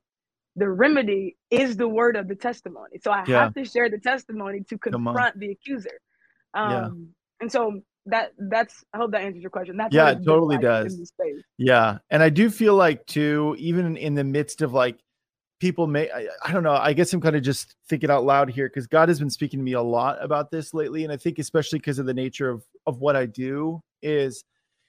The 0.57 0.69
remedy 0.69 1.37
is 1.51 1.77
the 1.77 1.87
word 1.87 2.17
of 2.17 2.27
the 2.27 2.35
testimony. 2.35 2.99
So 3.03 3.13
I 3.13 3.25
yeah. 3.29 3.45
have 3.45 3.55
to 3.55 3.65
share 3.65 3.91
the 3.91 3.99
testimony 3.99 4.65
to 4.71 4.79
confront 4.79 5.39
the 5.39 5.51
accuser. 5.51 6.01
Um, 6.55 6.71
yeah. 6.71 6.89
And 7.43 7.53
so 7.53 7.83
that 8.07 8.33
that's 8.39 8.83
I 8.95 8.97
hope 8.97 9.13
that 9.13 9.21
answers 9.21 9.43
your 9.43 9.51
question. 9.51 9.77
That's 9.77 9.95
yeah, 9.95 10.11
it 10.11 10.25
totally 10.25 10.57
like 10.57 10.63
does. 10.63 11.13
Yeah, 11.59 11.99
and 12.11 12.23
I 12.23 12.31
do 12.31 12.49
feel 12.49 12.75
like 12.75 13.05
too, 13.07 13.55
even 13.59 13.97
in 13.99 14.15
the 14.15 14.25
midst 14.25 14.63
of 14.63 14.73
like 14.73 14.99
people 15.61 15.87
may 15.87 16.11
I, 16.11 16.29
I 16.45 16.53
don't 16.53 16.63
know 16.63 16.75
i 16.75 16.93
guess 16.93 17.13
i'm 17.13 17.21
kind 17.21 17.35
of 17.35 17.43
just 17.43 17.75
thinking 17.89 18.13
out 18.13 18.25
loud 18.25 18.49
here 18.49 18.69
because 18.69 18.87
god 18.87 19.09
has 19.09 19.19
been 19.19 19.29
speaking 19.29 19.59
to 19.59 19.65
me 19.65 19.73
a 19.73 19.83
lot 19.83 20.23
about 20.23 20.53
this 20.53 20.73
lately 20.73 21.03
and 21.03 21.13
i 21.13 21.17
think 21.17 21.41
especially 21.41 21.81
because 21.81 21.99
of 21.99 22.07
the 22.07 22.15
nature 22.15 22.49
of 22.49 22.63
of 22.87 23.01
what 23.01 23.17
i 23.17 23.27
do 23.27 23.83
is 24.01 24.45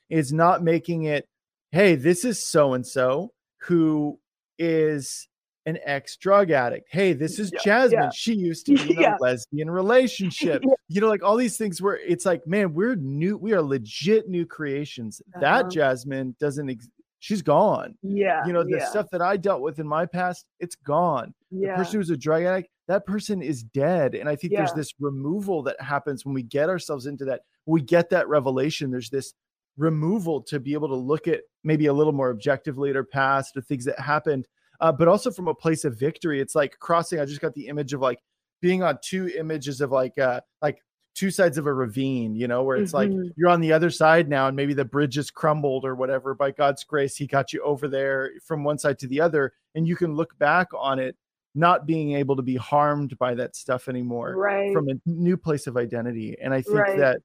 is 0.10 0.34
not 0.34 0.64
making 0.64 1.04
it, 1.04 1.28
hey, 1.72 1.96
this 1.96 2.26
is 2.26 2.44
so 2.44 2.74
and 2.74 2.86
so 2.86 3.32
who 3.62 4.20
is 4.58 5.28
an 5.66 5.78
ex 5.86 6.18
drug 6.18 6.52
addict. 6.52 6.88
Hey, 6.92 7.14
this 7.14 7.40
is 7.40 7.52
yeah, 7.54 7.60
Jasmine. 7.64 8.04
Yeah. 8.04 8.10
She 8.14 8.34
used 8.34 8.66
to 8.66 8.74
be 8.88 8.96
in 8.96 9.02
yeah. 9.02 9.18
a 9.20 9.24
lesbian 9.24 9.70
relationship. 9.72 10.64
You 10.88 11.02
know, 11.02 11.08
like 11.08 11.24
all 11.24 11.38
these 11.38 11.58
things 11.58 11.82
where 11.82 11.98
it's 11.98 12.26
like, 12.26 12.46
man, 12.48 12.74
we're 12.74 12.96
new, 12.96 13.38
we 13.38 13.54
are 13.54 13.62
legit 13.62 14.28
new 14.28 14.46
creations. 14.46 15.22
Uh-huh. 15.22 15.42
That 15.42 15.72
Jasmine 15.72 16.36
doesn't 16.40 16.70
ex- 16.70 16.90
she's 17.20 17.42
gone. 17.42 17.96
Yeah. 18.02 18.46
You 18.46 18.54
know, 18.54 18.64
the 18.64 18.82
stuff 18.90 19.08
that 19.12 19.22
I 19.22 19.38
dealt 19.38 19.62
with 19.62 19.80
in 19.80 19.88
my 19.88 20.06
past, 20.06 20.46
it's 20.60 20.76
gone. 20.76 21.34
The 21.52 21.68
person 21.76 22.00
who's 22.00 22.10
a 22.10 22.18
drug 22.18 22.44
addict, 22.44 22.70
that 22.88 23.06
person 23.06 23.42
is 23.42 23.64
dead. 23.64 24.16
And 24.16 24.28
I 24.28 24.36
think 24.36 24.54
there's 24.54 24.74
this 24.74 24.94
removal 25.00 25.62
that 25.64 25.80
happens 25.80 26.26
when 26.26 26.34
we 26.34 26.44
get 26.44 26.70
ourselves 26.70 27.06
into 27.06 27.26
that, 27.26 27.42
we 27.66 27.82
get 27.82 28.10
that 28.10 28.28
revelation. 28.28 28.90
There's 28.90 29.10
this 29.10 29.34
removal 29.80 30.42
to 30.44 30.60
be 30.60 30.74
able 30.74 30.90
to 30.90 30.96
look 30.96 31.28
at 31.28 31.42
maybe 31.64 31.88
a 31.88 31.94
little 31.94 32.14
more 32.14 32.30
objectively 32.30 32.90
at 32.90 32.96
our 32.96 33.04
past 33.04 33.58
or 33.58 33.62
things 33.62 33.86
that 33.86 34.00
happened, 34.00 34.48
uh, 34.82 34.92
but 34.92 35.08
also 35.08 35.32
from 35.32 35.48
a 35.48 35.56
place 35.56 35.86
of 35.86 35.98
victory. 35.98 36.40
It's 36.40 36.54
like 36.54 36.78
crossing. 36.80 37.20
I 37.20 37.26
just 37.26 37.42
got 37.42 37.54
the 37.54 37.68
image 37.68 37.94
of 37.94 38.02
like 38.02 38.20
being 38.62 38.84
on 38.84 39.00
two 39.02 39.32
images 39.38 39.80
of 39.82 39.92
like 39.92 40.18
uh 40.20 40.42
like 40.62 40.84
two 41.16 41.32
sides 41.32 41.58
of 41.58 41.66
a 41.66 41.74
ravine, 41.74 42.36
you 42.36 42.48
know, 42.48 42.64
where 42.64 42.78
it's 42.78 42.94
mm-hmm. 42.94 43.14
like 43.14 43.32
you're 43.36 43.50
on 43.50 43.62
the 43.62 43.74
other 43.74 43.90
side 43.90 44.30
now, 44.30 44.48
and 44.48 44.56
maybe 44.56 44.74
the 44.74 44.86
bridge 44.86 45.18
is 45.18 45.32
crumbled 45.32 45.86
or 45.86 45.96
whatever. 45.96 46.36
By 46.36 46.52
God's 46.52 46.84
grace, 46.84 47.16
He 47.16 47.26
got 47.26 47.54
you 47.54 47.64
over 47.64 47.88
there 47.88 48.32
from 48.46 48.64
one 48.64 48.78
side 48.78 49.00
to 49.00 49.08
the 49.08 49.22
other, 49.22 49.54
and 49.76 49.88
you 49.88 49.96
can 49.96 50.16
look 50.16 50.38
back 50.38 50.68
on 50.78 51.00
it 51.00 51.16
not 51.56 51.86
being 51.86 52.14
able 52.14 52.36
to 52.36 52.42
be 52.42 52.56
harmed 52.56 53.18
by 53.18 53.34
that 53.34 53.56
stuff 53.56 53.88
anymore 53.88 54.36
right. 54.36 54.72
from 54.72 54.88
a 54.88 54.94
new 55.06 55.36
place 55.36 55.68
of 55.68 55.78
identity. 55.78 56.38
And 56.42 56.54
I 56.54 56.62
think 56.62 56.78
right. 56.78 56.98
that 56.98 57.22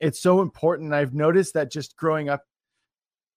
it's 0.00 0.20
so 0.20 0.40
important. 0.40 0.92
I've 0.92 1.14
noticed 1.14 1.54
that 1.54 1.70
just 1.70 1.96
growing 1.96 2.28
up, 2.28 2.42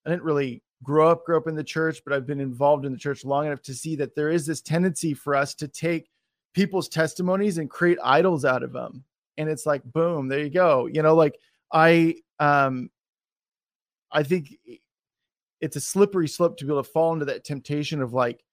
I 0.05 0.09
didn't 0.09 0.23
really 0.23 0.63
grow 0.83 1.09
up, 1.09 1.25
grow 1.25 1.37
up 1.37 1.47
in 1.47 1.55
the 1.55 1.63
church, 1.63 2.01
but 2.05 2.13
I've 2.13 2.27
been 2.27 2.39
involved 2.39 2.85
in 2.85 2.91
the 2.91 2.97
church 2.97 3.25
long 3.25 3.47
enough 3.47 3.61
to 3.63 3.73
see 3.73 3.95
that 3.97 4.15
there 4.15 4.29
is 4.29 4.45
this 4.45 4.61
tendency 4.61 5.13
for 5.13 5.35
us 5.35 5.55
to 5.55 5.67
take 5.67 6.09
people's 6.53 6.89
testimonies 6.89 7.57
and 7.57 7.69
create 7.69 7.97
idols 8.03 8.45
out 8.45 8.63
of 8.63 8.73
them. 8.73 9.03
And 9.37 9.49
it's 9.49 9.65
like, 9.65 9.83
boom, 9.83 10.27
there 10.27 10.39
you 10.39 10.49
go. 10.49 10.87
You 10.87 11.01
know, 11.01 11.15
like 11.15 11.37
I, 11.71 12.15
um, 12.39 12.89
I 14.11 14.23
think 14.23 14.55
it's 15.61 15.75
a 15.75 15.81
slippery 15.81 16.27
slope 16.27 16.57
to 16.57 16.65
be 16.65 16.71
able 16.71 16.83
to 16.83 16.89
fall 16.89 17.13
into 17.13 17.25
that 17.25 17.43
temptation 17.43 18.01
of 18.01 18.13
like, 18.13 18.43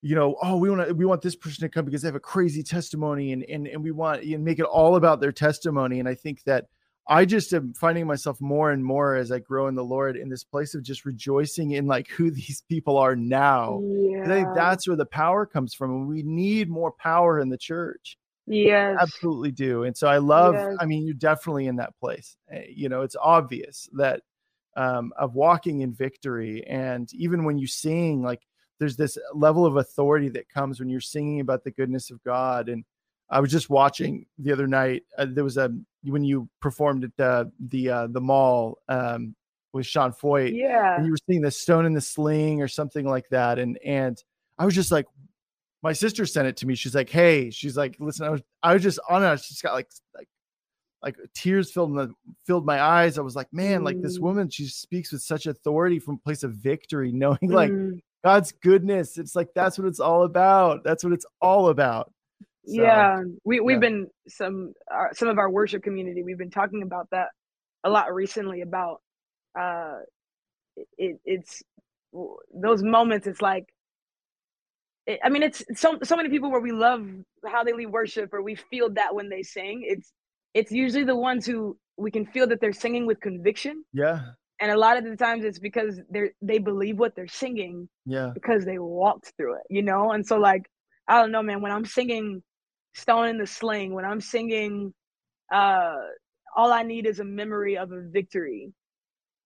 you 0.00 0.14
know, 0.14 0.36
oh, 0.42 0.56
we 0.56 0.70
want 0.70 0.88
to, 0.88 0.94
we 0.94 1.04
want 1.04 1.22
this 1.22 1.34
person 1.34 1.62
to 1.62 1.68
come 1.68 1.84
because 1.84 2.02
they 2.02 2.08
have 2.08 2.14
a 2.14 2.20
crazy 2.20 2.62
testimony, 2.62 3.32
and 3.32 3.42
and 3.44 3.66
and 3.66 3.82
we 3.82 3.90
want 3.90 4.22
and 4.22 4.44
make 4.44 4.60
it 4.60 4.64
all 4.64 4.94
about 4.94 5.20
their 5.20 5.32
testimony. 5.32 5.98
And 5.98 6.08
I 6.08 6.14
think 6.14 6.44
that 6.44 6.66
I 7.08 7.24
just 7.24 7.54
am 7.54 7.72
finding 7.72 8.06
myself 8.06 8.38
more 8.40 8.70
and 8.70 8.84
more 8.84 9.16
as 9.16 9.32
I 9.32 9.38
grow 9.38 9.66
in 9.68 9.74
the 9.74 9.84
Lord 9.84 10.16
in 10.16 10.28
this 10.28 10.44
place 10.44 10.74
of 10.74 10.82
just 10.82 11.06
rejoicing 11.06 11.70
in 11.72 11.86
like 11.86 12.08
who 12.08 12.30
these 12.30 12.62
people 12.68 12.98
are 12.98 13.16
now. 13.16 13.80
Yeah. 13.82 14.24
I 14.24 14.26
think 14.26 14.48
that's 14.54 14.86
where 14.86 14.96
the 14.96 15.06
power 15.06 15.46
comes 15.46 15.74
from. 15.74 15.90
And 15.90 16.08
we 16.08 16.22
need 16.22 16.68
more 16.68 16.92
power 16.92 17.40
in 17.40 17.48
the 17.48 17.58
church. 17.58 18.18
Yes. 18.46 18.96
Absolutely 19.00 19.50
do. 19.50 19.84
And 19.84 19.96
so 19.96 20.06
I 20.06 20.18
love, 20.18 20.54
yes. 20.54 20.76
I 20.80 20.86
mean, 20.86 21.06
you're 21.06 21.14
definitely 21.14 21.66
in 21.66 21.76
that 21.76 21.98
place. 22.00 22.36
Eh, 22.50 22.64
you 22.68 22.88
know, 22.88 23.02
it's 23.02 23.16
obvious 23.20 23.88
that 23.94 24.22
um, 24.76 25.12
of 25.18 25.34
walking 25.34 25.80
in 25.80 25.92
victory. 25.92 26.64
And 26.66 27.12
even 27.14 27.44
when 27.44 27.58
you 27.58 27.66
sing, 27.66 28.22
like 28.22 28.42
there's 28.78 28.96
this 28.96 29.18
level 29.34 29.66
of 29.66 29.76
authority 29.76 30.28
that 30.30 30.48
comes 30.48 30.78
when 30.78 30.88
you're 30.88 31.00
singing 31.00 31.40
about 31.40 31.64
the 31.64 31.70
goodness 31.70 32.10
of 32.10 32.22
God. 32.22 32.68
And 32.68 32.84
I 33.30 33.40
was 33.40 33.50
just 33.50 33.68
watching 33.70 34.26
the 34.38 34.52
other 34.52 34.66
night. 34.66 35.04
Uh, 35.16 35.26
there 35.28 35.44
was 35.44 35.56
a 35.56 35.70
when 36.04 36.24
you 36.24 36.48
performed 36.60 37.04
at 37.04 37.16
the 37.16 37.50
the 37.58 37.90
uh, 37.90 38.06
the 38.08 38.20
mall. 38.20 38.78
Um, 38.88 39.34
with 39.72 39.86
Sean 39.86 40.12
Feucht. 40.12 40.54
Yeah. 40.54 40.96
And 40.96 41.06
you 41.06 41.12
were 41.12 41.18
seeing 41.28 41.42
the 41.42 41.50
stone 41.50 41.86
in 41.86 41.92
the 41.92 42.00
sling 42.00 42.62
or 42.62 42.68
something 42.68 43.06
like 43.06 43.28
that. 43.30 43.58
And 43.58 43.78
and 43.84 44.22
I 44.58 44.64
was 44.64 44.74
just 44.74 44.90
like, 44.90 45.06
my 45.82 45.92
sister 45.92 46.26
sent 46.26 46.48
it 46.48 46.56
to 46.58 46.66
me. 46.66 46.74
She's 46.74 46.94
like, 46.94 47.10
hey, 47.10 47.50
she's 47.50 47.76
like, 47.76 47.96
listen, 47.98 48.26
I 48.26 48.30
was 48.30 48.42
I 48.62 48.74
was 48.74 48.82
just 48.82 48.98
on 49.08 49.22
it. 49.22 49.28
I 49.28 49.36
just 49.36 49.62
got 49.62 49.74
like 49.74 49.88
like 50.14 50.28
like 51.02 51.16
tears 51.34 51.70
filled 51.70 51.96
the 51.96 52.12
filled 52.46 52.66
my 52.66 52.80
eyes. 52.82 53.18
I 53.18 53.22
was 53.22 53.36
like, 53.36 53.52
man, 53.52 53.80
mm. 53.80 53.84
like 53.84 54.00
this 54.02 54.18
mm. 54.18 54.22
woman, 54.22 54.50
she 54.50 54.66
speaks 54.66 55.12
with 55.12 55.22
such 55.22 55.46
authority 55.46 55.98
from 55.98 56.18
place 56.18 56.42
of 56.42 56.54
victory, 56.54 57.12
knowing 57.12 57.38
mm. 57.42 57.52
like 57.52 57.72
God's 58.24 58.52
goodness. 58.52 59.18
It's 59.18 59.36
like 59.36 59.50
that's 59.54 59.78
what 59.78 59.86
it's 59.86 60.00
all 60.00 60.24
about. 60.24 60.82
That's 60.82 61.04
what 61.04 61.12
it's 61.12 61.26
all 61.40 61.68
about. 61.68 62.12
So, 62.68 62.82
yeah, 62.82 63.22
we 63.44 63.60
we've 63.60 63.76
yeah. 63.76 63.80
been 63.80 64.06
some 64.28 64.74
uh, 64.92 65.12
some 65.12 65.28
of 65.28 65.38
our 65.38 65.50
worship 65.50 65.82
community. 65.82 66.22
We've 66.22 66.38
been 66.38 66.50
talking 66.50 66.82
about 66.82 67.08
that 67.10 67.28
a 67.84 67.90
lot 67.90 68.14
recently 68.14 68.60
about 68.62 69.00
uh 69.58 69.98
it, 70.96 71.18
it's 71.24 71.62
those 72.54 72.82
moments 72.82 73.26
it's 73.26 73.42
like 73.42 73.66
it, 75.06 75.18
i 75.24 75.28
mean 75.28 75.42
it's 75.42 75.64
so 75.74 75.98
so 76.02 76.16
many 76.16 76.28
people 76.28 76.50
where 76.50 76.60
we 76.60 76.72
love 76.72 77.06
how 77.46 77.62
they 77.64 77.72
lead 77.72 77.86
worship 77.86 78.32
or 78.32 78.42
we 78.42 78.54
feel 78.54 78.90
that 78.90 79.14
when 79.14 79.28
they 79.28 79.42
sing 79.42 79.82
it's 79.84 80.12
it's 80.54 80.72
usually 80.72 81.04
the 81.04 81.16
ones 81.16 81.46
who 81.46 81.76
we 81.96 82.10
can 82.10 82.26
feel 82.26 82.46
that 82.46 82.60
they're 82.60 82.72
singing 82.72 83.06
with 83.06 83.20
conviction 83.20 83.84
yeah 83.92 84.20
and 84.60 84.72
a 84.72 84.76
lot 84.76 84.96
of 84.96 85.04
the 85.04 85.16
times 85.16 85.44
it's 85.44 85.58
because 85.58 86.00
they're 86.10 86.30
they 86.42 86.58
believe 86.58 86.98
what 86.98 87.14
they're 87.14 87.28
singing 87.28 87.88
yeah 88.06 88.30
because 88.34 88.64
they 88.64 88.78
walked 88.78 89.32
through 89.36 89.54
it 89.54 89.62
you 89.70 89.82
know 89.82 90.12
and 90.12 90.26
so 90.26 90.38
like 90.38 90.68
i 91.08 91.20
don't 91.20 91.30
know 91.30 91.42
man 91.42 91.60
when 91.60 91.72
i'm 91.72 91.84
singing 91.84 92.42
stone 92.98 93.28
in 93.28 93.38
the 93.38 93.46
sling 93.46 93.94
when 93.94 94.04
i'm 94.04 94.20
singing 94.20 94.92
uh 95.52 95.94
all 96.56 96.72
i 96.72 96.82
need 96.82 97.06
is 97.06 97.20
a 97.20 97.24
memory 97.24 97.76
of 97.76 97.92
a 97.92 98.00
victory 98.00 98.72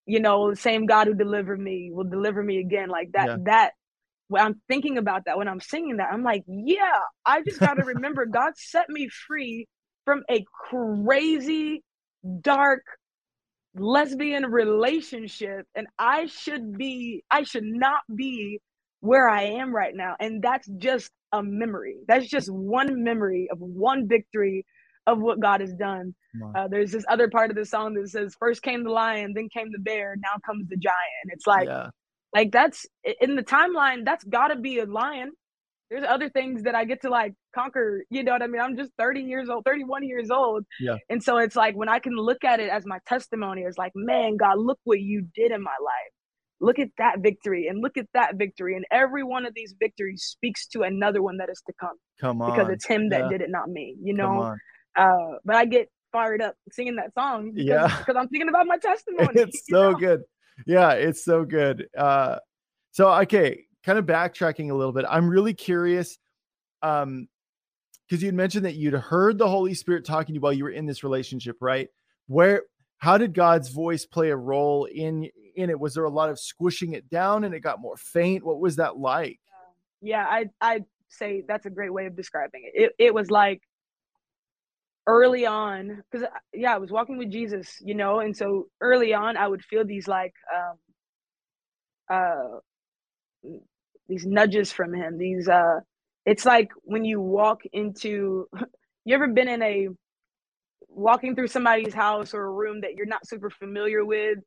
you 0.06 0.20
know, 0.20 0.50
the 0.50 0.56
same 0.56 0.86
God 0.86 1.06
who 1.06 1.14
delivered 1.14 1.60
me 1.60 1.90
will 1.92 2.04
deliver 2.04 2.42
me 2.42 2.58
again. 2.58 2.88
Like 2.88 3.12
that, 3.12 3.28
yeah. 3.28 3.36
that 3.44 3.70
when 4.28 4.42
I'm 4.42 4.60
thinking 4.68 4.98
about 4.98 5.26
that, 5.26 5.38
when 5.38 5.48
I'm 5.48 5.60
singing 5.60 5.98
that, 5.98 6.08
I'm 6.12 6.24
like, 6.24 6.44
yeah, 6.46 6.98
I 7.24 7.42
just 7.42 7.60
got 7.60 7.74
to 7.74 7.84
remember 7.94 8.26
God 8.26 8.52
set 8.56 8.88
me 8.88 9.08
free 9.08 9.68
from 10.04 10.22
a 10.30 10.44
crazy, 10.70 11.82
dark, 12.40 12.82
lesbian 13.74 14.46
relationship. 14.46 15.66
And 15.74 15.86
I 15.98 16.26
should 16.26 16.76
be, 16.76 17.22
I 17.30 17.44
should 17.44 17.64
not 17.64 18.00
be 18.14 18.60
where 19.02 19.28
I 19.28 19.42
am 19.42 19.74
right 19.74 19.94
now. 19.94 20.14
And 20.18 20.40
that's 20.40 20.66
just 20.78 21.10
a 21.32 21.42
memory. 21.42 21.96
That's 22.06 22.26
just 22.26 22.50
one 22.50 23.02
memory 23.02 23.48
of 23.50 23.58
one 23.58 24.08
victory 24.08 24.64
of 25.06 25.20
what 25.20 25.40
God 25.40 25.60
has 25.60 25.74
done. 25.74 26.14
Uh, 26.54 26.68
there's 26.68 26.92
this 26.92 27.04
other 27.08 27.28
part 27.28 27.50
of 27.50 27.56
the 27.56 27.66
song 27.66 27.94
that 27.94 28.08
says, 28.08 28.36
"First 28.38 28.62
came 28.62 28.84
the 28.84 28.90
lion, 28.90 29.32
then 29.34 29.48
came 29.48 29.70
the 29.72 29.80
bear, 29.80 30.14
now 30.16 30.38
comes 30.46 30.68
the 30.68 30.76
giant." 30.76 31.26
It's 31.26 31.46
like, 31.46 31.66
yeah. 31.66 31.90
like 32.32 32.52
that's 32.52 32.86
in 33.20 33.34
the 33.34 33.42
timeline. 33.42 34.04
That's 34.04 34.24
got 34.24 34.48
to 34.48 34.56
be 34.56 34.78
a 34.78 34.86
lion. 34.86 35.32
There's 35.90 36.06
other 36.08 36.30
things 36.30 36.62
that 36.62 36.74
I 36.74 36.84
get 36.84 37.02
to 37.02 37.10
like 37.10 37.34
conquer. 37.54 38.04
You 38.08 38.22
know 38.22 38.32
what 38.32 38.42
I 38.42 38.46
mean? 38.46 38.62
I'm 38.62 38.76
just 38.76 38.92
30 38.98 39.22
years 39.22 39.48
old, 39.50 39.64
31 39.66 40.04
years 40.04 40.30
old, 40.30 40.64
yeah. 40.80 40.96
And 41.10 41.22
so 41.22 41.36
it's 41.38 41.56
like 41.56 41.74
when 41.74 41.88
I 41.88 41.98
can 41.98 42.14
look 42.14 42.44
at 42.44 42.60
it 42.60 42.70
as 42.70 42.86
my 42.86 42.98
testimony, 43.06 43.62
it's 43.62 43.76
like, 43.76 43.92
man, 43.94 44.36
God, 44.38 44.58
look 44.58 44.78
what 44.84 45.00
you 45.00 45.26
did 45.34 45.50
in 45.50 45.62
my 45.62 45.76
life. 45.84 46.12
Look 46.62 46.78
at 46.78 46.88
that 46.96 47.18
victory, 47.18 47.66
and 47.66 47.82
look 47.82 47.96
at 47.96 48.06
that 48.14 48.36
victory, 48.36 48.76
and 48.76 48.84
every 48.90 49.24
one 49.24 49.44
of 49.44 49.52
these 49.54 49.74
victories 49.78 50.22
speaks 50.22 50.66
to 50.68 50.82
another 50.82 51.20
one 51.20 51.36
that 51.38 51.50
is 51.50 51.62
to 51.66 51.72
come. 51.78 51.96
Come 52.20 52.40
on, 52.40 52.52
because 52.52 52.70
it's 52.70 52.86
Him 52.86 53.10
that 53.10 53.24
yeah. 53.24 53.28
did 53.28 53.40
it, 53.42 53.50
not 53.50 53.68
me. 53.68 53.96
You 54.02 54.14
know. 54.14 54.56
Uh, 54.96 55.38
but 55.44 55.56
I 55.56 55.64
get 55.64 55.88
fired 56.12 56.42
up 56.42 56.54
singing 56.70 56.96
that 56.96 57.14
song. 57.14 57.52
Because, 57.52 57.66
yeah, 57.66 57.98
because 57.98 58.16
I'm 58.16 58.28
thinking 58.28 58.48
about 58.48 58.66
my 58.66 58.76
testimony. 58.82 59.28
it's 59.34 59.62
so 59.68 59.92
know? 59.92 59.98
good. 59.98 60.22
Yeah, 60.66 60.92
it's 60.92 61.24
so 61.24 61.44
good. 61.44 61.88
Uh, 61.96 62.36
so 62.92 63.12
okay, 63.22 63.64
kind 63.84 63.98
of 63.98 64.06
backtracking 64.06 64.70
a 64.70 64.74
little 64.74 64.92
bit. 64.92 65.04
I'm 65.08 65.28
really 65.28 65.54
curious. 65.54 66.18
Um, 66.82 67.28
because 68.08 68.22
you'd 68.22 68.34
mentioned 68.34 68.66
that 68.66 68.74
you'd 68.74 68.92
heard 68.92 69.38
the 69.38 69.48
Holy 69.48 69.72
Spirit 69.72 70.04
talking 70.04 70.34
to 70.34 70.34
you 70.34 70.40
while 70.40 70.52
you 70.52 70.64
were 70.64 70.70
in 70.70 70.84
this 70.84 71.02
relationship, 71.02 71.56
right? 71.62 71.88
Where 72.26 72.64
how 73.02 73.18
did 73.18 73.34
God's 73.34 73.68
voice 73.68 74.06
play 74.06 74.30
a 74.30 74.36
role 74.36 74.84
in 74.84 75.28
in 75.56 75.70
it? 75.70 75.80
Was 75.80 75.94
there 75.94 76.04
a 76.04 76.10
lot 76.10 76.30
of 76.30 76.38
squishing 76.38 76.92
it 76.92 77.10
down 77.10 77.42
and 77.42 77.52
it 77.52 77.58
got 77.58 77.80
more 77.80 77.96
faint? 77.96 78.44
What 78.44 78.60
was 78.60 78.76
that 78.76 78.96
like? 78.96 79.40
Yeah, 80.00 80.24
I 80.24 80.50
I 80.60 80.84
say 81.08 81.42
that's 81.48 81.66
a 81.66 81.70
great 81.70 81.92
way 81.92 82.06
of 82.06 82.14
describing 82.14 82.62
it. 82.64 82.80
It 82.80 83.06
it 83.06 83.12
was 83.12 83.28
like 83.28 83.60
early 85.08 85.46
on 85.46 86.00
because 86.08 86.24
uh, 86.24 86.38
yeah 86.54 86.72
i 86.72 86.78
was 86.78 86.92
walking 86.92 87.18
with 87.18 87.28
jesus 87.28 87.76
you 87.80 87.92
know 87.92 88.20
and 88.20 88.36
so 88.36 88.68
early 88.80 89.12
on 89.12 89.36
i 89.36 89.48
would 89.48 89.64
feel 89.64 89.84
these 89.84 90.06
like 90.06 90.32
um 90.54 90.76
uh 92.08 93.52
these 94.08 94.24
nudges 94.24 94.70
from 94.70 94.94
him 94.94 95.18
these 95.18 95.48
uh 95.48 95.80
it's 96.24 96.44
like 96.44 96.70
when 96.82 97.04
you 97.04 97.20
walk 97.20 97.62
into 97.72 98.46
you 99.04 99.12
ever 99.12 99.26
been 99.26 99.48
in 99.48 99.60
a 99.60 99.88
walking 100.94 101.34
through 101.34 101.48
somebody's 101.48 101.94
house 101.94 102.34
or 102.34 102.42
a 102.42 102.50
room 102.50 102.82
that 102.82 102.94
you're 102.94 103.06
not 103.06 103.26
super 103.26 103.50
familiar 103.50 104.04
with 104.04 104.38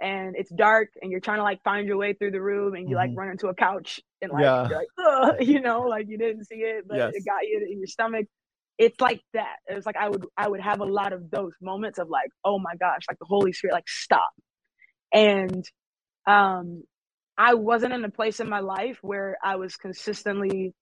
and 0.00 0.36
it's 0.36 0.50
dark 0.50 0.88
and 1.00 1.10
you're 1.10 1.20
trying 1.20 1.38
to 1.38 1.42
like 1.42 1.62
find 1.62 1.86
your 1.86 1.96
way 1.96 2.12
through 2.12 2.30
the 2.30 2.40
room 2.40 2.74
and 2.74 2.88
you 2.88 2.96
mm-hmm. 2.96 3.08
like 3.08 3.18
run 3.18 3.30
into 3.30 3.48
a 3.48 3.54
couch 3.54 4.00
and 4.20 4.30
like, 4.30 4.42
yeah. 4.42 4.68
like 4.68 5.40
you 5.40 5.60
know 5.60 5.80
like 5.82 6.06
you 6.08 6.18
didn't 6.18 6.44
see 6.44 6.56
it 6.56 6.84
but 6.86 6.98
yes. 6.98 7.12
it 7.14 7.24
got 7.24 7.42
you 7.42 7.66
in 7.70 7.78
your 7.78 7.86
stomach 7.86 8.26
it's 8.78 9.00
like 9.00 9.20
that. 9.32 9.56
It's 9.66 9.86
like 9.86 9.96
I 9.96 10.08
would 10.08 10.26
I 10.36 10.48
would 10.48 10.60
have 10.60 10.80
a 10.80 10.84
lot 10.84 11.12
of 11.12 11.30
those 11.30 11.52
moments 11.60 11.98
of 11.98 12.08
like, 12.08 12.30
oh 12.44 12.58
my 12.58 12.74
gosh, 12.78 13.02
like 13.08 13.18
the 13.18 13.26
Holy 13.26 13.52
Spirit, 13.52 13.74
like 13.74 13.88
stop. 13.88 14.30
And 15.12 15.64
um 16.26 16.82
I 17.38 17.54
wasn't 17.54 17.92
in 17.92 18.04
a 18.04 18.10
place 18.10 18.40
in 18.40 18.48
my 18.48 18.60
life 18.60 18.98
where 19.02 19.36
I 19.42 19.56
was 19.56 19.76
consistently 19.76 20.74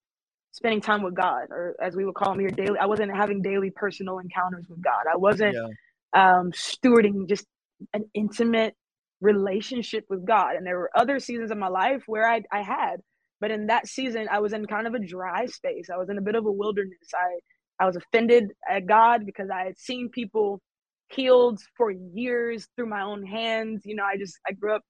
spending 0.55 0.81
time 0.81 1.03
with 1.03 1.15
God, 1.15 1.49
or 1.51 1.75
as 1.83 1.97
we 1.97 2.05
would 2.05 2.15
call 2.15 2.31
them 2.31 2.39
here, 2.39 2.49
daily. 2.49 2.79
I 2.81 2.87
wasn't 2.87 3.15
having 3.15 3.43
daily 3.43 3.71
personal 3.71 4.21
encounters 4.21 4.67
with 4.69 4.81
God. 4.81 5.05
I 5.13 5.17
wasn't 5.17 5.55
yeah. 5.55 6.39
um 6.39 6.53
stewarding 6.53 7.29
just 7.29 7.45
an 7.93 8.05
intimate 8.15 8.75
relationship 9.21 10.05
with 10.09 10.25
God. 10.25 10.55
And 10.55 10.65
there 10.65 10.79
were 10.79 10.91
other 10.95 11.19
seasons 11.19 11.51
of 11.51 11.59
my 11.59 11.69
life 11.69 12.05
where 12.07 12.29
I 12.29 12.43
I 12.53 12.63
had, 12.63 13.01
but 13.41 13.51
in 13.51 13.67
that 13.67 13.89
season 13.89 14.29
I 14.31 14.39
was 14.39 14.53
in 14.53 14.65
kind 14.67 14.87
of 14.87 14.95
a 14.95 15.01
dry 15.01 15.47
space. 15.47 15.89
I 15.93 15.97
was 15.97 16.09
in 16.09 16.19
a 16.19 16.23
bit 16.23 16.37
of 16.37 16.47
a 16.47 16.53
wilderness. 16.53 17.09
I 17.13 17.83
I 17.83 17.87
was 17.87 17.97
offended 17.97 18.45
at 18.71 18.87
God 18.87 19.27
because 19.27 19.51
I 19.53 19.65
had 19.65 19.77
seen 19.77 20.09
people 20.09 20.61
healed 21.09 21.61
for 21.77 21.91
years 21.91 22.69
through 22.77 22.89
my 22.89 23.03
own 23.03 23.27
hands. 23.27 23.83
You 23.85 23.97
know, 23.97 24.05
I 24.05 24.17
just 24.17 24.39
I 24.49 24.53
grew 24.53 24.77
up 24.77 24.83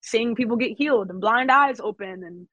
seeing 0.00 0.36
people 0.36 0.56
get 0.56 0.78
healed 0.78 1.10
and 1.10 1.20
blind 1.20 1.50
eyes 1.50 1.80
open 1.80 2.22
and 2.24 2.46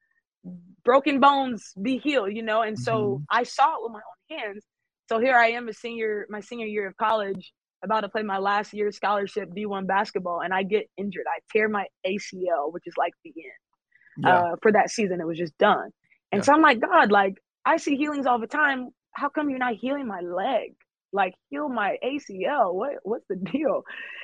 broken 0.84 1.20
bones 1.20 1.72
be 1.80 1.98
healed, 1.98 2.32
you 2.32 2.42
know, 2.42 2.62
and 2.62 2.78
so 2.78 2.92
mm-hmm. 2.92 3.22
I 3.30 3.42
saw 3.42 3.74
it 3.74 3.82
with 3.82 3.92
my 3.92 4.00
own 4.00 4.38
hands. 4.38 4.64
So 5.08 5.18
here 5.18 5.36
I 5.36 5.48
am 5.50 5.68
a 5.68 5.72
senior 5.72 6.26
my 6.28 6.40
senior 6.40 6.66
year 6.66 6.88
of 6.88 6.96
college 6.96 7.52
about 7.84 8.00
to 8.00 8.08
play 8.08 8.22
my 8.22 8.38
last 8.38 8.72
year 8.72 8.90
scholarship 8.90 9.50
D1 9.50 9.86
basketball 9.86 10.40
and 10.40 10.52
I 10.52 10.62
get 10.62 10.88
injured. 10.96 11.26
I 11.28 11.38
tear 11.52 11.68
my 11.68 11.86
ACL, 12.06 12.72
which 12.72 12.84
is 12.86 12.94
like 12.96 13.12
the 13.24 13.32
end. 13.36 14.24
Yeah. 14.24 14.38
Uh, 14.38 14.56
for 14.62 14.72
that 14.72 14.90
season 14.90 15.20
it 15.20 15.26
was 15.26 15.38
just 15.38 15.56
done. 15.58 15.90
And 16.32 16.40
yeah. 16.40 16.44
so 16.44 16.52
I'm 16.54 16.62
like, 16.62 16.80
God, 16.80 17.12
like 17.12 17.34
I 17.64 17.76
see 17.76 17.96
healings 17.96 18.26
all 18.26 18.40
the 18.40 18.46
time 18.46 18.90
how 19.16 19.30
come 19.30 19.48
you're 19.48 19.58
not 19.58 19.74
healing 19.74 20.06
my 20.06 20.20
leg? 20.20 20.74
Like 21.12 21.34
heal 21.48 21.68
my 21.68 21.96
ACL. 22.04 22.74
What 22.74 22.94
what's 23.02 23.24
the 23.28 23.36
deal? 23.36 23.82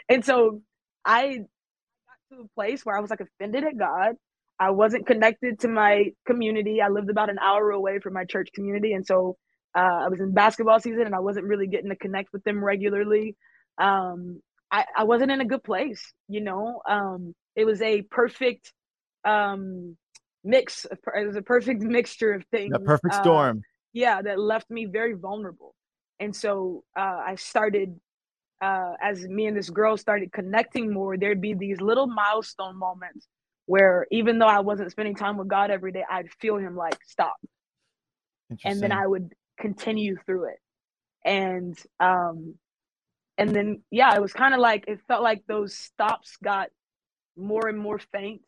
And 0.09 0.25
so 0.25 0.61
I 1.05 1.39
got 1.39 2.37
to 2.37 2.43
a 2.43 2.49
place 2.55 2.85
where 2.85 2.97
I 2.97 3.01
was 3.01 3.11
like 3.11 3.21
offended 3.21 3.65
at 3.65 3.79
God. 3.79 4.17
I 4.62 4.70
wasn't 4.70 5.07
connected 5.07 5.61
to 5.61 5.68
my 5.68 6.12
community. 6.27 6.81
I 6.81 6.88
lived 6.88 7.11
about 7.11 7.31
an 7.31 7.38
hour 7.38 7.70
away 7.70 7.98
from 7.98 8.14
my 8.14 8.25
church 8.25 8.48
community. 8.55 8.92
And 8.92 9.07
so 9.07 9.37
uh, 9.77 10.05
I 10.05 10.09
was 10.09 10.20
in 10.20 10.33
basketball 10.33 10.81
season 10.81 11.03
and 11.03 11.14
I 11.14 11.20
wasn't 11.20 11.46
really 11.46 11.66
getting 11.66 11.90
to 11.90 11.96
connect 11.96 12.32
with 12.32 12.45
them 12.45 12.62
regularly. 12.62 13.37
Um, 13.78 14.41
I, 14.70 14.84
I 14.97 15.05
wasn't 15.05 15.32
in 15.32 15.41
a 15.41 15.45
good 15.45 15.64
place, 15.64 16.12
you 16.28 16.41
know. 16.41 16.80
Um, 16.89 17.34
it 17.57 17.64
was 17.64 17.82
a 17.82 18.03
perfect 18.03 18.72
um, 19.24 19.97
mix. 20.45 20.87
It 20.87 21.26
was 21.26 21.37
a 21.37 21.43
perfect 21.43 21.82
mixture 21.82 22.32
of 22.32 22.45
things. 22.51 22.72
A 22.74 22.78
perfect 22.78 23.14
uh, 23.14 23.22
storm. 23.22 23.59
Uh, 23.59 23.72
yeah 23.93 24.22
that 24.22 24.39
left 24.39 24.70
me 24.70 24.87
very 24.87 25.14
vulnerable 25.14 25.74
and 26.20 26.34
so 26.34 26.84
uh, 26.97 27.20
i 27.26 27.34
started 27.34 27.99
uh, 28.61 28.93
as 29.03 29.26
me 29.26 29.47
and 29.47 29.57
this 29.57 29.70
girl 29.70 29.97
started 29.97 30.32
connecting 30.32 30.93
more 30.93 31.16
there'd 31.16 31.41
be 31.41 31.55
these 31.55 31.80
little 31.80 32.07
milestone 32.07 32.78
moments 32.78 33.26
where 33.67 34.07
even 34.11 34.39
though 34.39 34.47
i 34.47 34.61
wasn't 34.61 34.91
spending 34.91 35.15
time 35.15 35.37
with 35.37 35.49
god 35.49 35.71
every 35.71 35.93
day 35.93 36.05
i'd 36.11 36.31
feel 36.41 36.57
him 36.57 36.77
like 36.77 36.99
stop 37.07 37.37
and 38.65 38.81
then 38.81 38.93
i 38.93 39.07
would 39.07 39.33
continue 39.59 40.17
through 40.27 40.49
it 40.49 40.59
and 41.25 41.79
um 42.01 42.55
and 43.39 43.55
then 43.55 43.83
yeah 43.91 44.15
it 44.15 44.21
was 44.21 44.33
kind 44.33 44.55
of 44.55 44.61
like 44.61 44.85
it 44.89 45.01
felt 45.09 45.23
like 45.23 45.43
those 45.47 45.75
stops 45.77 46.37
got 46.43 46.69
more 47.37 47.69
and 47.69 47.79
more 47.79 47.99
faint 48.13 48.43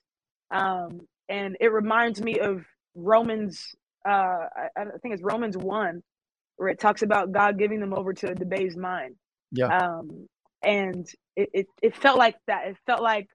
um 0.50 1.00
and 1.28 1.56
it 1.60 1.72
reminds 1.72 2.20
me 2.20 2.38
of 2.38 2.64
romans 2.94 3.74
uh, 4.04 4.46
I, 4.54 4.68
I, 4.76 4.84
think 5.02 5.14
it's 5.14 5.22
Romans 5.22 5.56
1, 5.56 6.02
where 6.56 6.68
it 6.68 6.78
talks 6.78 7.02
about 7.02 7.32
God 7.32 7.58
giving 7.58 7.80
them 7.80 7.94
over 7.94 8.12
to 8.12 8.30
a 8.30 8.34
debased 8.34 8.76
mind. 8.76 9.16
Yeah. 9.50 9.76
Um, 9.76 10.26
and 10.62 11.06
it, 11.36 11.50
it, 11.52 11.66
it 11.82 11.96
felt 11.96 12.18
like 12.18 12.36
that. 12.46 12.68
It 12.68 12.76
felt 12.86 13.02
like 13.02 13.28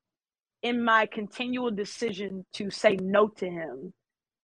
in 0.62 0.84
my 0.84 1.06
continual 1.06 1.72
decision 1.72 2.46
to 2.54 2.70
say 2.70 2.98
no 3.02 3.28
to 3.28 3.50
him, 3.50 3.94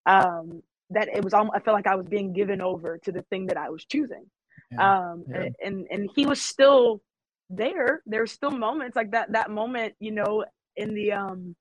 um, 0.05 0.63
that 0.91 1.09
it 1.09 1.23
was 1.23 1.33
almost, 1.33 1.55
I 1.55 1.59
felt 1.59 1.75
like 1.75 1.87
I 1.87 1.95
was 1.95 2.07
being 2.07 2.31
given 2.33 2.61
over 2.61 2.97
to 2.99 3.11
the 3.11 3.23
thing 3.23 3.47
that 3.47 3.57
I 3.57 3.69
was 3.69 3.83
choosing. 3.85 4.25
Yeah, 4.71 5.09
um, 5.09 5.25
yeah. 5.29 5.49
And, 5.63 5.87
and 5.91 6.09
he 6.15 6.25
was 6.25 6.41
still 6.41 7.01
there. 7.49 8.01
There's 8.05 8.31
still 8.31 8.51
moments 8.51 8.95
like 8.95 9.11
that, 9.11 9.31
that 9.33 9.51
moment, 9.51 9.95
you 9.99 10.11
know, 10.11 10.45
in 10.75 10.93
the, 10.93 11.13
um, 11.13 11.55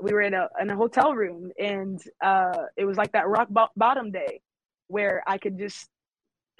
we 0.00 0.12
were 0.12 0.22
in 0.22 0.34
a, 0.34 0.48
in 0.60 0.70
a 0.70 0.76
hotel 0.76 1.14
room 1.14 1.50
and, 1.58 2.02
uh, 2.22 2.64
it 2.76 2.84
was 2.84 2.96
like 2.96 3.12
that 3.12 3.28
rock 3.28 3.48
bo- 3.48 3.68
bottom 3.76 4.10
day 4.10 4.40
where 4.88 5.22
I 5.26 5.38
could 5.38 5.58
just 5.58 5.88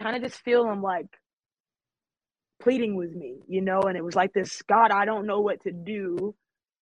kind 0.01 0.17
of 0.17 0.23
just 0.23 0.43
feel 0.43 0.69
him 0.71 0.83
like 0.83 1.07
pleading 2.61 2.95
with 2.95 3.13
me, 3.15 3.37
you 3.49 3.61
know, 3.61 3.83
and 3.83 3.97
it 3.97 4.05
was 4.05 4.15
like 4.15 4.33
this, 4.33 4.63
God, 4.63 4.91
I 4.91 5.05
don't 5.05 5.27
know 5.27 5.41
what 5.41 5.63
to 5.65 5.73
do, 5.73 6.35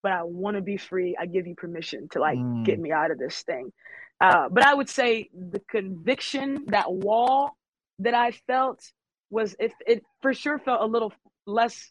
but 0.03 0.13
I 0.13 0.23
want 0.25 0.57
to 0.57 0.63
be 0.63 0.77
free. 0.77 1.17
I 1.19 1.27
give 1.27 1.47
you 1.47 1.55
permission 1.55 2.09
to 2.11 2.21
like 2.21 2.39
mm. 2.39 2.65
get 2.65 2.79
me 2.79 2.93
out 2.93 3.11
of 3.11 3.19
this 3.19 3.43
thing. 3.43 3.73
Uh, 4.21 4.49
but 4.49 4.65
I 4.65 4.75
would 4.75 4.89
say 4.89 5.31
the 5.35 5.61
conviction, 5.61 6.67
that 6.69 6.93
wall 6.93 7.57
that 7.99 8.15
I 8.15 8.33
felt 8.47 8.81
was 9.31 9.57
it, 9.59 9.73
it 9.87 10.05
for 10.21 10.35
sure 10.35 10.59
felt 10.59 10.81
a 10.81 10.87
little 10.87 11.13
less 11.47 11.91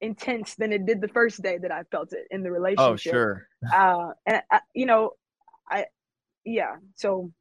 intense 0.00 0.54
than 0.56 0.72
it 0.72 0.86
did 0.86 1.00
the 1.00 1.08
first 1.08 1.42
day 1.42 1.58
that 1.58 1.72
I 1.72 1.82
felt 1.90 2.12
it 2.12 2.26
in 2.30 2.42
the 2.42 2.50
oh, 2.50 2.52
relationship. 2.52 2.82
Oh, 2.82 2.96
sure. 2.96 3.48
Uh, 3.72 4.10
and 4.26 4.42
I, 4.50 4.60
you 4.74 4.86
know, 4.86 5.12
I, 5.68 5.86
yeah. 6.44 6.76
So 6.96 7.32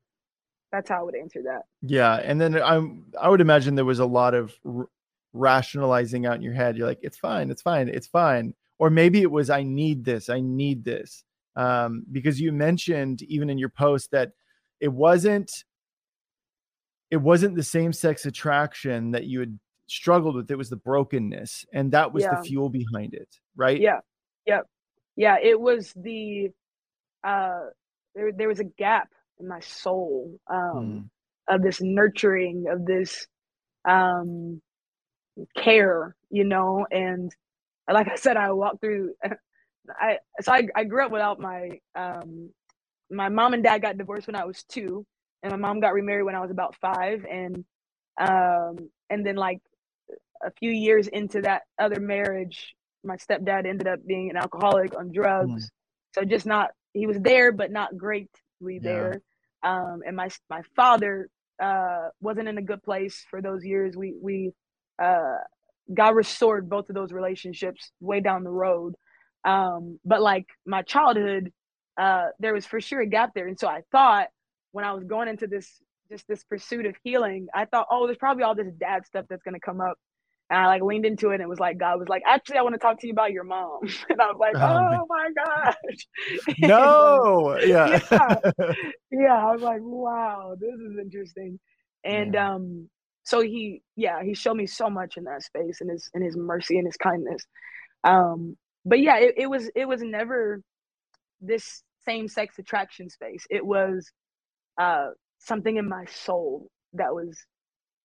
that's 0.72 0.90
how 0.90 1.00
I 1.00 1.04
would 1.04 1.16
answer 1.16 1.44
that. 1.44 1.64
Yeah, 1.82 2.16
and 2.16 2.40
then 2.40 2.62
I'm 2.62 3.06
I 3.20 3.30
would 3.30 3.42
imagine 3.42 3.76
there 3.76 3.86
was 3.86 4.00
a 4.00 4.06
lot 4.06 4.34
of 4.34 4.54
r- 4.66 4.90
rationalizing 5.34 6.26
out 6.26 6.36
in 6.36 6.42
your 6.42 6.54
head. 6.54 6.78
You're 6.78 6.88
like, 6.88 7.00
it's 7.02 7.18
fine, 7.18 7.50
it's 7.50 7.62
fine, 7.62 7.90
it's 7.90 8.08
fine. 8.08 8.54
Or 8.80 8.90
maybe 8.90 9.22
it 9.22 9.32
was, 9.32 9.50
I 9.50 9.64
need 9.64 10.06
this, 10.06 10.30
I 10.30 10.40
need 10.40 10.84
this 10.84 11.24
um, 11.58 12.04
because 12.12 12.40
you 12.40 12.54
mentioned 12.54 13.24
even 13.24 13.50
in 13.50 13.58
your 13.58 13.70
post 13.70 14.12
that 14.12 14.32
it 14.80 14.94
wasn't 14.94 15.52
it 17.10 17.18
wasn't 17.18 17.56
the 17.56 17.64
same 17.64 17.92
sex 17.92 18.26
attraction 18.26 19.12
that 19.12 19.26
you 19.26 19.40
had 19.40 19.58
struggled 19.88 20.36
with 20.36 20.52
it 20.52 20.58
was 20.58 20.70
the 20.70 20.76
brokenness 20.76 21.66
and 21.74 21.92
that 21.92 22.14
was 22.14 22.24
yeah. 22.24 22.36
the 22.36 22.44
fuel 22.44 22.70
behind 22.70 23.14
it 23.14 23.28
right 23.56 23.80
yeah 23.82 24.00
yeah 24.46 24.60
yeah 25.16 25.38
it 25.42 25.60
was 25.60 25.94
the 25.96 26.50
uh 27.24 27.62
there, 28.14 28.32
there 28.32 28.48
was 28.50 28.60
a 28.60 28.66
gap 28.66 29.08
in 29.40 29.48
my 29.48 29.62
soul 29.62 30.38
um 30.52 31.10
hmm. 31.48 31.56
of 31.56 31.64
this 31.64 31.82
nurturing 31.82 32.66
of 32.70 32.86
this 32.86 33.26
um 33.88 34.62
care 35.56 36.16
you 36.30 36.44
know 36.44 36.86
and 36.92 37.32
like 37.94 38.08
i 38.10 38.16
said 38.16 38.38
i 38.38 38.52
walked 38.52 38.82
through 38.82 39.14
I 39.90 40.20
so 40.42 40.52
I, 40.52 40.68
I 40.76 40.84
grew 40.84 41.06
up 41.06 41.12
without 41.12 41.40
my 41.40 41.80
um 41.96 42.50
my 43.10 43.30
mom 43.30 43.54
and 43.54 43.64
dad 43.64 43.82
got 43.82 43.98
divorced 43.98 44.28
when 44.28 44.36
I 44.36 44.46
was 44.46 44.64
two, 44.64 45.06
and 45.44 45.52
my 45.52 45.58
mom 45.58 45.80
got 45.80 45.94
remarried 45.94 46.26
when 46.26 46.36
I 46.36 46.42
was 46.42 46.52
about 46.52 46.76
five, 46.76 47.26
and 47.26 47.64
um 48.20 48.90
and 49.10 49.26
then 49.26 49.36
like 49.36 49.60
a 50.44 50.52
few 50.52 50.72
years 50.72 51.08
into 51.08 51.42
that 51.42 51.64
other 51.80 52.00
marriage, 52.00 52.76
my 53.04 53.18
stepdad 53.18 53.66
ended 53.66 53.88
up 53.88 54.06
being 54.06 54.30
an 54.30 54.38
alcoholic 54.38 54.96
on 54.98 55.12
drugs. 55.12 55.66
Mm. 55.66 55.70
So 56.16 56.26
just 56.26 56.46
not 56.46 56.72
he 56.94 57.08
was 57.08 57.20
there, 57.20 57.52
but 57.52 57.72
not 57.72 57.98
greatly 57.98 58.30
yeah. 58.62 58.80
there. 58.82 59.22
Um, 59.64 60.02
and 60.06 60.16
my 60.16 60.30
my 60.50 60.62
father 60.76 61.30
uh 61.62 62.10
wasn't 62.22 62.48
in 62.48 62.58
a 62.58 62.62
good 62.62 62.84
place 62.84 63.26
for 63.30 63.42
those 63.42 63.64
years. 63.64 63.96
We 63.96 64.14
we 64.22 64.52
uh 65.02 65.38
God 65.94 66.16
restored 66.16 66.70
both 66.70 66.90
of 66.90 66.96
those 66.96 67.12
relationships 67.12 67.92
way 68.00 68.20
down 68.20 68.44
the 68.44 68.50
road. 68.50 68.96
Um, 69.46 70.00
but 70.04 70.22
like 70.22 70.46
my 70.66 70.82
childhood, 70.82 71.52
uh, 71.98 72.28
there 72.40 72.54
was 72.54 72.66
for 72.66 72.82
sure 72.82 73.02
a 73.02 73.08
gap 73.08 73.32
there. 73.34 73.48
And 73.48 73.60
so 73.60 73.68
I 73.68 73.82
thought 73.92 74.28
when 74.72 74.86
I 74.86 74.94
was 74.94 75.04
going 75.04 75.28
into 75.28 75.48
this 75.48 75.82
just 76.10 76.28
this 76.28 76.44
pursuit 76.44 76.86
of 76.86 76.96
healing, 77.04 77.48
I 77.54 77.66
thought, 77.66 77.88
oh, 77.92 78.06
there's 78.06 78.18
probably 78.18 78.44
all 78.44 78.56
this 78.56 78.72
dad 78.80 79.06
stuff 79.06 79.26
that's 79.30 79.44
gonna 79.44 79.60
come 79.60 79.82
up. 79.82 79.98
And 80.50 80.60
I 80.60 80.68
like 80.68 80.82
leaned 80.82 81.06
into 81.06 81.32
it 81.32 81.36
and 81.36 81.42
it 81.44 81.50
was 81.50 81.60
like 81.60 81.78
God 81.78 82.00
was 82.00 82.08
like, 82.08 82.24
actually, 82.26 82.58
I 82.58 82.62
want 82.62 82.76
to 82.76 82.80
talk 82.80 83.00
to 83.02 83.08
you 83.08 83.14
about 83.14 83.32
your 83.32 83.44
mom. 83.44 83.80
And 84.10 84.22
I 84.22 84.28
was 84.28 84.38
like, 84.40 84.56
oh, 84.56 85.02
oh 85.02 85.06
my 85.10 85.30
gosh. 85.36 86.56
No. 86.60 87.58
yeah. 87.66 88.00
yeah. 88.10 88.52
Yeah. 89.12 89.46
I 89.46 89.52
was 89.52 89.62
like, 89.62 89.82
wow, 89.82 90.56
this 90.60 90.74
is 90.76 90.98
interesting. 91.02 91.60
And 92.06 92.34
yeah. 92.34 92.54
um, 92.56 92.90
so 93.28 93.42
he 93.42 93.82
yeah, 93.98 94.24
he 94.24 94.34
showed 94.34 94.54
me 94.54 94.68
so 94.68 94.90
much 94.90 95.18
in 95.18 95.26
that 95.26 95.44
space 95.44 95.82
and 95.82 95.92
his 95.92 96.10
and 96.14 96.24
his 96.24 96.38
mercy 96.38 96.78
and 96.78 96.88
his 96.88 96.96
kindness. 96.96 97.46
Um, 98.06 98.56
but 98.86 99.02
yeah, 99.02 99.18
it, 99.18 99.34
it 99.36 99.48
was 99.48 99.70
it 99.76 99.86
was 99.86 100.02
never 100.02 100.62
this 101.42 101.84
same 102.06 102.30
sex 102.30 102.58
attraction 102.58 103.10
space. 103.10 103.46
It 103.50 103.66
was 103.66 104.10
uh, 104.78 105.10
something 105.40 105.76
in 105.76 105.90
my 105.90 106.06
soul 106.06 106.70
that 106.94 107.14
was 107.14 107.38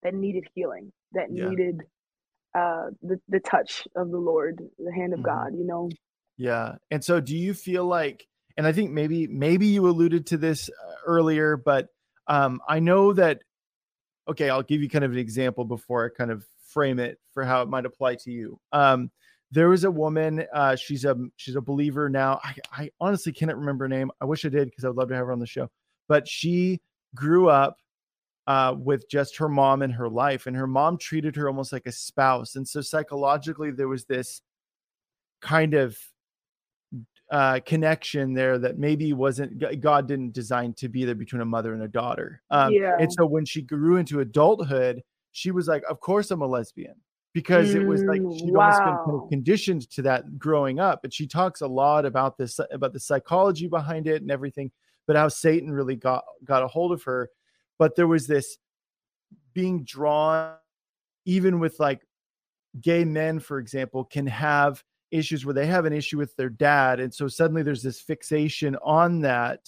that 0.03 0.12
needed 0.12 0.49
healing, 0.57 0.93
that 1.12 1.29
yeah. 1.31 1.49
needed 1.49 1.83
uh, 2.53 2.87
the 3.01 3.20
the 3.29 3.39
touch 3.39 3.87
of 3.95 4.11
the 4.11 4.18
Lord, 4.18 4.61
the 4.77 4.93
hand 4.93 5.12
of 5.12 5.20
mm-hmm. 5.20 5.27
God. 5.27 5.55
You 5.57 5.64
know. 5.64 5.89
Yeah, 6.37 6.75
and 6.91 7.05
so 7.05 7.20
do 7.20 7.37
you 7.37 7.55
feel 7.55 7.85
like? 7.85 8.27
And 8.57 8.66
I 8.66 8.73
think 8.73 8.91
maybe 8.91 9.29
maybe 9.29 9.66
you 9.66 9.87
alluded 9.87 10.27
to 10.27 10.37
this 10.37 10.68
uh, 10.68 10.95
earlier, 11.07 11.57
but 11.57 11.87
um, 12.27 12.61
I 12.68 12.81
know 12.81 13.12
that. 13.12 13.43
Okay, 14.29 14.51
I'll 14.51 14.62
give 14.62 14.83
you 14.83 14.89
kind 14.89 15.05
of 15.05 15.12
an 15.12 15.18
example 15.18 15.64
before 15.64 16.05
I 16.07 16.16
kind 16.16 16.31
of 16.31 16.47
frame 16.68 16.99
it 16.99 17.18
for 17.33 17.45
how 17.45 17.62
it 17.62 17.68
might 17.68 17.87
apply 17.87 18.14
to 18.16 18.31
you. 18.31 18.59
Um, 18.73 19.11
there 19.51 19.68
was 19.68 19.85
a 19.85 19.91
woman 19.91 20.47
uh, 20.55 20.77
she's 20.77 21.05
a 21.05 21.16
she's 21.37 21.57
a 21.57 21.61
believer 21.61 22.09
now. 22.09 22.41
I, 22.43 22.55
I 22.73 22.91
honestly 23.01 23.33
cannot 23.33 23.59
remember 23.59 23.85
her 23.85 23.89
name. 23.89 24.11
I 24.20 24.25
wish 24.25 24.45
i 24.45 24.49
did 24.49 24.70
because 24.70 24.85
i 24.85 24.89
would 24.89 24.97
love 24.97 25.09
to 25.09 25.14
have 25.14 25.27
her 25.27 25.33
on 25.33 25.41
the 25.41 25.47
show. 25.47 25.70
But 26.09 26.27
she 26.27 26.81
grew 27.14 27.49
up 27.49 27.77
uh, 28.47 28.75
with 28.77 29.09
just 29.09 29.37
her 29.37 29.49
mom 29.49 29.83
in 29.83 29.91
her 29.91 30.09
life 30.09 30.47
and 30.47 30.57
her 30.57 30.66
mom 30.66 30.99
treated 30.99 31.37
her 31.37 31.49
almost 31.49 31.73
like 31.73 31.87
a 31.87 31.93
spouse. 31.93 32.57
And 32.57 32.66
so 32.66 32.81
psychologically 32.81 33.70
there 33.70 33.89
was 33.89 34.05
this 34.05 34.41
kind 35.41 35.75
of 35.75 35.99
uh, 37.33 37.59
connection 37.64 38.35
there 38.35 38.59
that 38.59 38.78
maybe 38.78 39.12
wasn't 39.12 39.59
god 39.80 40.07
didn't 40.07 40.33
design 40.33 40.72
to 40.74 40.89
be 40.89 41.05
there 41.05 41.14
between 41.14 41.41
a 41.41 41.47
mother 41.47 41.72
and 41.72 41.83
a 41.83 41.89
daughter 41.89 42.43
um, 42.51 42.72
yeah. 42.72 42.97
and 43.01 43.11
so 43.12 43.26
when 43.26 43.45
she 43.45 43.62
grew 43.62 43.97
into 43.97 44.20
adulthood 44.20 45.03
she 45.33 45.51
was 45.51 45.66
like 45.66 45.83
of 45.89 45.99
course 46.01 46.30
i'm 46.30 46.43
a 46.43 46.47
lesbian 46.47 46.95
because 47.33 47.74
it 47.74 47.87
was 47.87 48.03
like 48.05 48.20
she'd 48.20 48.53
wow. 48.53 48.64
almost 48.64 48.80
been 48.80 48.97
kind 49.05 49.22
of 49.22 49.28
conditioned 49.30 49.91
to 49.91 50.03
that 50.03 50.39
growing 50.39 50.78
up. 50.78 51.05
And 51.05 51.12
she 51.12 51.26
talks 51.26 51.61
a 51.61 51.66
lot 51.66 52.05
about 52.05 52.37
this 52.37 52.61
about 52.70 52.93
the 52.93 53.01
psychology 53.01 53.68
behind 53.68 54.07
it 54.07 54.22
and 54.22 54.30
everything, 54.30 54.70
but 55.07 55.16
how 55.16 55.28
Satan 55.28 55.70
really 55.70 55.97
got 55.97 56.24
got 56.45 56.62
a 56.62 56.68
hold 56.68 56.93
of 56.93 57.03
her. 57.05 57.30
But 57.78 57.97
there 57.97 58.07
was 58.07 58.26
this 58.26 58.59
being 59.55 59.85
drawn, 59.85 60.55
even 61.24 61.59
with 61.59 61.80
like 61.80 62.03
gay 62.80 63.05
men, 63.05 63.41
for 63.41 63.59
example, 63.59 64.05
can 64.05 64.26
have 64.26 64.83
issues 65.12 65.44
where 65.44 65.54
they 65.54 65.66
have 65.66 65.84
an 65.84 65.92
issue 65.92 66.18
with 66.18 66.34
their 66.36 66.48
dad. 66.48 66.98
And 66.98 67.14
so 67.14 67.28
suddenly 67.28 67.62
there's 67.62 67.82
this 67.82 68.00
fixation 68.00 68.76
on 68.82 69.20
that. 69.20 69.60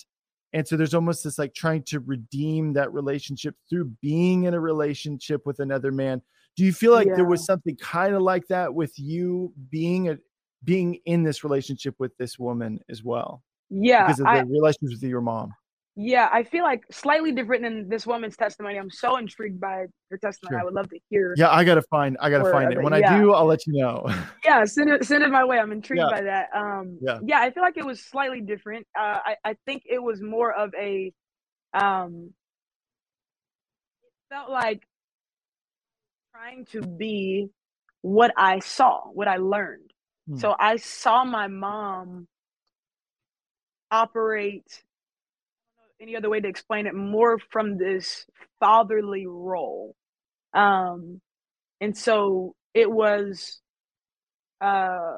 And 0.53 0.67
so 0.67 0.77
there's 0.77 0.95
almost 0.95 1.25
this 1.25 1.39
like 1.39 1.55
trying 1.55 1.83
to 1.85 2.01
redeem 2.01 2.73
that 2.73 2.93
relationship 2.93 3.55
through 3.69 3.93
being 4.03 4.45
in 4.45 4.55
a 4.55 4.61
relationship 4.61 5.43
with 5.47 5.61
another 5.61 5.93
man 5.93 6.23
do 6.57 6.65
you 6.65 6.73
feel 6.73 6.93
like 6.93 7.09
yeah. 7.09 7.17
there 7.17 7.25
was 7.25 7.45
something 7.45 7.77
kind 7.77 8.15
of 8.15 8.23
like 8.23 8.47
that 8.49 8.73
with 8.73 8.93
you 8.99 9.53
being 9.71 10.09
a 10.09 10.19
being 10.63 10.99
in 11.05 11.23
this 11.23 11.45
relationship 11.45 11.95
with 11.99 12.17
this 12.17 12.39
woman 12.39 12.81
as 12.89 13.03
well? 13.03 13.43
Yeah, 13.71 14.07
because 14.07 14.21
of 14.21 14.27
the 14.27 14.31
I, 14.31 14.41
relationship 14.41 15.01
with 15.01 15.03
your 15.03 15.21
mom. 15.21 15.53
Yeah, 15.97 16.29
I 16.33 16.43
feel 16.43 16.65
like 16.65 16.85
slightly 16.91 17.31
different 17.31 17.63
than 17.63 17.89
this 17.89 18.05
woman's 18.05 18.37
testimony. 18.37 18.79
I'm 18.79 18.91
so 18.91 19.17
intrigued 19.17 19.61
by 19.61 19.87
her 20.11 20.19
testimony. 20.19 20.55
Sure. 20.55 20.61
I 20.61 20.65
would 20.65 20.75
love 20.75 20.91
to 20.91 20.99
hear. 21.09 21.35
Yeah, 21.37 21.51
I 21.51 21.63
gotta 21.63 21.83
find. 21.83 22.17
I 22.21 22.31
gotta 22.31 22.51
find 22.51 22.73
it. 22.73 22.83
When 22.83 22.93
yeah. 22.93 23.15
I 23.15 23.19
do, 23.21 23.33
I'll 23.33 23.45
let 23.45 23.65
you 23.65 23.75
know. 23.81 24.05
yeah, 24.45 24.65
send 24.65 24.91
it. 24.91 25.05
Send 25.05 25.23
it 25.23 25.31
my 25.31 25.45
way. 25.45 25.59
I'm 25.59 25.71
intrigued 25.71 26.03
yeah. 26.03 26.11
by 26.11 26.23
that. 26.23 26.49
Um, 26.53 26.99
yeah, 27.01 27.19
yeah. 27.25 27.41
I 27.41 27.53
feel 27.53 27.63
like 27.63 27.77
it 27.77 27.87
was 27.87 28.05
slightly 28.05 28.41
different. 28.41 28.89
Uh, 28.99 29.21
I 29.25 29.37
I 29.45 29.57
think 29.67 29.85
it 29.87 30.03
was 30.03 30.21
more 30.21 30.53
of 30.53 30.75
a, 30.75 31.13
um, 31.73 32.33
it 34.03 34.35
felt 34.35 34.51
like 34.51 34.83
trying 36.35 36.65
to 36.73 36.83
be 36.83 37.51
what 38.03 38.33
I 38.37 38.59
saw, 38.59 39.03
what 39.13 39.29
I 39.29 39.37
learned. 39.37 39.93
Hmm. 40.29 40.39
So 40.39 40.57
I 40.59 40.77
saw 40.77 41.25
my 41.25 41.47
mom 41.47 42.27
operate 43.93 44.83
any 46.01 46.17
other 46.17 46.31
way 46.31 46.41
to 46.41 46.49
explain 46.49 46.87
it 46.87 46.95
more 46.95 47.39
from 47.51 47.79
this 47.79 48.27
fatherly 48.61 49.27
role. 49.27 49.95
Um 50.53 51.21
and 51.81 51.97
so 51.97 52.55
it 52.73 52.91
was 52.91 53.61
uh 54.61 55.17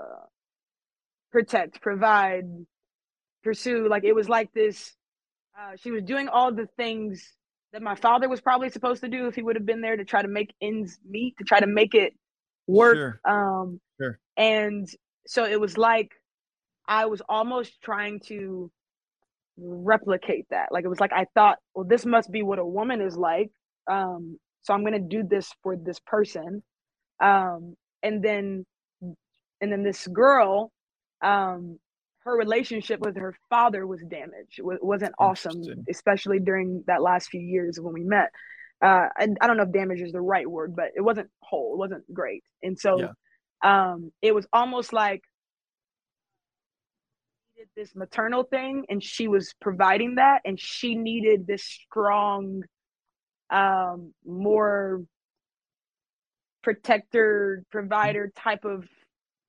protect, 1.32 1.80
provide, 1.80 2.44
pursue 3.42 3.88
like 3.88 4.04
it 4.04 4.14
was 4.14 4.28
like 4.28 4.52
this 4.52 4.94
uh 5.58 5.76
she 5.76 5.90
was 5.90 6.02
doing 6.02 6.28
all 6.28 6.52
the 6.52 6.68
things 6.76 7.32
that 7.72 7.82
my 7.82 7.94
father 7.94 8.28
was 8.28 8.40
probably 8.40 8.70
supposed 8.70 9.02
to 9.02 9.08
do 9.08 9.26
if 9.26 9.34
he 9.34 9.42
would 9.42 9.56
have 9.56 9.66
been 9.66 9.82
there 9.82 9.96
to 9.96 10.04
try 10.04 10.22
to 10.22 10.28
make 10.28 10.54
ends 10.62 10.98
meet, 11.06 11.36
to 11.36 11.44
try 11.44 11.60
to 11.60 11.66
make 11.66 11.94
it 11.94 12.14
work. 12.66 12.96
Sure. 12.96 13.20
Um, 13.24 13.80
sure. 14.00 14.18
And 14.36 14.88
so 15.26 15.44
it 15.44 15.60
was 15.60 15.76
like 15.76 16.12
I 16.88 17.06
was 17.06 17.20
almost 17.28 17.82
trying 17.82 18.20
to 18.26 18.70
replicate 19.58 20.46
that. 20.50 20.68
Like 20.70 20.84
it 20.84 20.88
was 20.88 21.00
like 21.00 21.12
I 21.12 21.26
thought, 21.34 21.58
well, 21.74 21.86
this 21.86 22.04
must 22.06 22.30
be 22.30 22.42
what 22.42 22.58
a 22.58 22.64
woman 22.64 23.00
is 23.00 23.16
like. 23.16 23.50
Um, 23.90 24.38
so 24.62 24.74
I'm 24.74 24.84
gonna 24.84 25.00
do 25.00 25.22
this 25.22 25.50
for 25.62 25.76
this 25.76 26.00
person. 26.00 26.62
Um, 27.20 27.74
and 28.02 28.22
then 28.22 28.66
and 29.60 29.72
then 29.72 29.82
this 29.82 30.06
girl, 30.06 30.70
um, 31.22 31.78
her 32.20 32.36
relationship 32.36 33.00
with 33.00 33.16
her 33.16 33.34
father 33.48 33.86
was 33.86 34.02
damaged. 34.10 34.58
It 34.58 34.84
wasn't 34.84 35.14
awesome, 35.18 35.62
especially 35.88 36.40
during 36.40 36.82
that 36.86 37.00
last 37.00 37.28
few 37.28 37.40
years 37.40 37.78
when 37.80 37.94
we 37.94 38.02
met. 38.02 38.30
Uh, 38.84 39.08
I, 39.16 39.28
I 39.40 39.46
don't 39.46 39.56
know 39.56 39.62
if 39.62 39.72
damage 39.72 40.00
is 40.00 40.12
the 40.12 40.20
right 40.20 40.48
word, 40.48 40.76
but 40.76 40.86
it 40.96 41.00
wasn't 41.00 41.30
whole. 41.40 41.74
It 41.74 41.78
wasn't 41.78 42.12
great. 42.12 42.42
And 42.62 42.78
so, 42.78 43.00
yeah. 43.00 43.12
um, 43.64 44.12
it 44.20 44.34
was 44.34 44.46
almost 44.52 44.92
like 44.92 45.22
did 47.56 47.68
this 47.74 47.94
maternal 47.94 48.42
thing 48.42 48.84
and 48.90 49.02
she 49.02 49.28
was 49.28 49.54
providing 49.62 50.16
that 50.16 50.42
and 50.44 50.60
she 50.60 50.94
needed 50.94 51.46
this 51.46 51.64
strong 51.64 52.62
um 53.48 54.12
more 54.26 55.02
protector 56.62 57.64
provider 57.70 58.30
type 58.36 58.66
of 58.66 58.86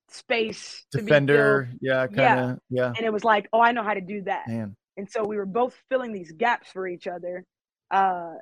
space 0.10 0.86
defender 0.90 1.70
yeah 1.82 2.08
kind 2.08 2.40
of 2.40 2.60
yeah. 2.70 2.84
yeah 2.84 2.94
and 2.96 3.06
it 3.06 3.12
was 3.12 3.26
like 3.26 3.50
oh 3.52 3.60
i 3.60 3.74
know 3.74 3.84
how 3.84 3.94
to 3.94 4.00
do 4.00 4.22
that 4.22 4.48
Man. 4.48 4.74
and 4.96 5.10
so 5.12 5.26
we 5.26 5.36
were 5.36 5.46
both 5.46 5.76
filling 5.90 6.14
these 6.14 6.32
gaps 6.32 6.70
for 6.72 6.88
each 6.88 7.08
other 7.08 7.44
uh 7.92 8.36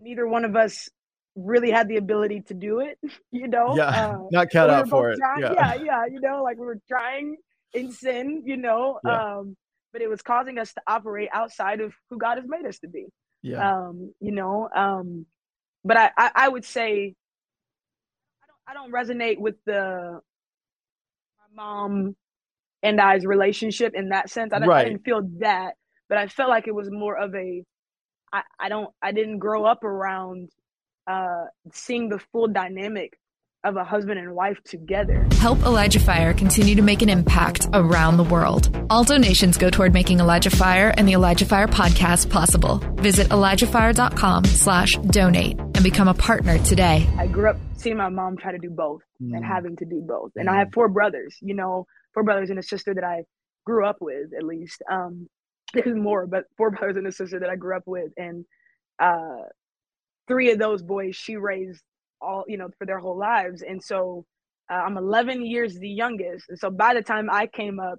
neither 0.00 0.26
one 0.26 0.44
of 0.44 0.56
us 0.56 0.88
really 1.36 1.70
had 1.70 1.86
the 1.86 1.98
ability 1.98 2.40
to 2.48 2.54
do 2.54 2.80
it 2.80 2.98
you 3.30 3.46
know 3.46 3.76
yeah 3.76 3.86
uh, 3.86 4.18
not 4.32 4.50
cut 4.50 4.70
out 4.70 4.88
for 4.88 5.12
it 5.12 5.18
trying, 5.18 5.40
yeah. 5.40 5.54
yeah 5.54 5.74
yeah 5.84 6.06
you 6.06 6.20
know 6.20 6.42
like 6.42 6.58
we 6.58 6.66
were 6.66 6.80
trying 6.88 7.36
in 7.74 7.92
sin, 7.92 8.42
you 8.44 8.56
know. 8.56 9.00
Yeah. 9.04 9.38
Um, 9.38 9.56
but 9.92 10.02
it 10.02 10.08
was 10.08 10.22
causing 10.22 10.58
us 10.58 10.72
to 10.74 10.82
operate 10.86 11.28
outside 11.32 11.80
of 11.80 11.92
who 12.08 12.18
God 12.18 12.38
has 12.38 12.46
made 12.48 12.66
us 12.66 12.78
to 12.78 12.88
be. 12.88 13.06
Yeah. 13.42 13.86
Um, 13.86 14.14
you 14.20 14.32
know, 14.32 14.68
um, 14.74 15.26
but 15.84 15.96
I, 15.96 16.10
I, 16.16 16.30
I 16.34 16.48
would 16.48 16.64
say 16.64 17.14
I 18.42 18.46
don't 18.46 18.68
I 18.68 18.74
don't 18.74 18.92
resonate 18.92 19.38
with 19.38 19.56
the 19.66 20.20
my 21.56 21.62
mom 21.62 22.16
and 22.82 23.00
I's 23.00 23.26
relationship 23.26 23.94
in 23.94 24.10
that 24.10 24.30
sense. 24.30 24.52
I, 24.52 24.58
right. 24.60 24.86
I 24.86 24.88
didn't 24.88 25.04
feel 25.04 25.28
that, 25.40 25.74
but 26.08 26.18
I 26.18 26.28
felt 26.28 26.48
like 26.50 26.68
it 26.68 26.74
was 26.74 26.90
more 26.90 27.16
of 27.16 27.34
a 27.34 27.64
I, 28.32 28.42
I 28.58 28.68
don't 28.68 28.90
I 29.02 29.12
didn't 29.12 29.38
grow 29.38 29.64
up 29.64 29.84
around 29.84 30.50
uh 31.06 31.46
seeing 31.72 32.08
the 32.08 32.20
full 32.32 32.46
dynamic 32.46 33.18
of 33.64 33.76
a 33.76 33.84
husband 33.84 34.18
and 34.18 34.34
wife 34.34 34.62
together. 34.64 35.26
Help 35.32 35.60
Elijah 35.60 36.00
Fire 36.00 36.34
continue 36.34 36.74
to 36.74 36.82
make 36.82 37.02
an 37.02 37.08
impact 37.08 37.68
around 37.72 38.16
the 38.16 38.24
world. 38.24 38.74
All 38.90 39.04
donations 39.04 39.56
go 39.56 39.70
toward 39.70 39.92
making 39.92 40.20
Elijah 40.20 40.50
Fire 40.50 40.92
and 40.96 41.06
the 41.06 41.12
Elijah 41.12 41.46
Fire 41.46 41.68
podcast 41.68 42.30
possible. 42.30 42.78
Visit 42.96 43.28
ElijahFire.com 43.28 44.44
slash 44.46 44.96
donate 44.96 45.58
and 45.58 45.82
become 45.82 46.08
a 46.08 46.14
partner 46.14 46.58
today. 46.58 47.08
I 47.18 47.26
grew 47.26 47.50
up 47.50 47.56
seeing 47.76 47.96
my 47.96 48.08
mom 48.08 48.36
try 48.36 48.52
to 48.52 48.58
do 48.58 48.70
both 48.70 49.02
mm. 49.22 49.34
and 49.34 49.44
having 49.44 49.76
to 49.76 49.84
do 49.84 50.00
both. 50.00 50.32
And 50.36 50.48
mm. 50.48 50.52
I 50.52 50.58
have 50.58 50.72
four 50.72 50.88
brothers, 50.88 51.36
you 51.40 51.54
know, 51.54 51.86
four 52.14 52.22
brothers 52.22 52.50
and 52.50 52.58
a 52.58 52.62
sister 52.62 52.94
that 52.94 53.04
I 53.04 53.24
grew 53.64 53.86
up 53.86 53.98
with 54.00 54.32
at 54.36 54.44
least. 54.44 54.82
Um, 54.90 55.28
there's 55.74 55.96
more, 55.96 56.26
but 56.26 56.44
four 56.56 56.70
brothers 56.70 56.96
and 56.96 57.06
a 57.06 57.12
sister 57.12 57.40
that 57.40 57.48
I 57.48 57.56
grew 57.56 57.76
up 57.76 57.84
with. 57.86 58.12
And 58.16 58.44
uh, 58.98 59.44
three 60.28 60.50
of 60.50 60.58
those 60.58 60.82
boys 60.82 61.16
she 61.16 61.36
raised 61.36 61.82
all 62.22 62.44
you 62.48 62.56
know 62.56 62.68
for 62.78 62.86
their 62.86 62.98
whole 62.98 63.18
lives. 63.18 63.62
And 63.62 63.82
so 63.82 64.24
uh, 64.70 64.74
i'm 64.74 64.96
11 64.96 65.44
years 65.44 65.74
the 65.78 65.88
youngest. 65.88 66.46
And 66.48 66.58
so 66.58 66.70
by 66.70 66.94
the 66.94 67.02
time 67.02 67.28
i 67.30 67.46
came 67.46 67.80
up 67.80 67.98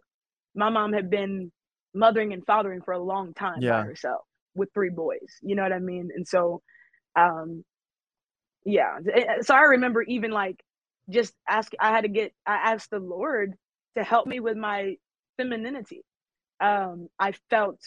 my 0.55 0.69
mom 0.69 0.93
had 0.93 1.09
been 1.09 1.51
mothering 1.93 2.34
and 2.34 2.45
fathering 2.45 2.82
for 2.82 2.93
a 2.93 3.03
long 3.03 3.34
time 3.34 3.61
yeah. 3.61 3.82
by 3.82 3.82
herself 3.84 4.21
with 4.55 4.69
three 4.74 4.89
boys. 4.89 5.30
You 5.41 5.55
know 5.55 5.63
what 5.63 5.74
i 5.74 5.80
mean? 5.80 6.09
And 6.15 6.28
so 6.28 6.61
um 7.15 7.63
yeah. 8.65 8.97
So 9.41 9.55
i 9.55 9.61
remember 9.61 10.01
even 10.03 10.32
like 10.32 10.63
just 11.09 11.34
ask 11.47 11.71
i 11.80 11.89
had 11.89 12.01
to 12.01 12.09
get 12.09 12.32
i 12.45 12.55
asked 12.71 12.89
the 12.89 12.99
lord 12.99 13.53
to 13.97 14.03
help 14.03 14.26
me 14.26 14.39
with 14.39 14.57
my 14.57 14.95
femininity. 15.38 16.01
Um 16.59 17.09
i 17.19 17.34
felt 17.49 17.80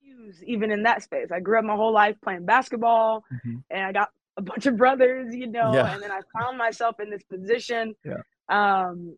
used 0.00 0.42
even 0.44 0.70
in 0.70 0.84
that 0.84 1.02
space. 1.02 1.28
I 1.32 1.40
grew 1.40 1.58
up 1.58 1.64
my 1.64 1.76
whole 1.76 1.92
life 1.92 2.16
playing 2.22 2.46
basketball 2.46 3.24
mm-hmm. 3.32 3.58
and 3.70 3.84
i 3.84 3.92
got 3.92 4.08
a 4.38 4.42
bunch 4.42 4.66
of 4.66 4.76
brothers, 4.76 5.34
you 5.34 5.48
know, 5.48 5.74
yeah. 5.74 5.92
and 5.92 6.02
then 6.02 6.12
I 6.12 6.20
found 6.38 6.56
myself 6.56 7.00
in 7.00 7.10
this 7.10 7.22
position. 7.24 7.94
Yeah. 8.04 8.22
Um, 8.48 9.16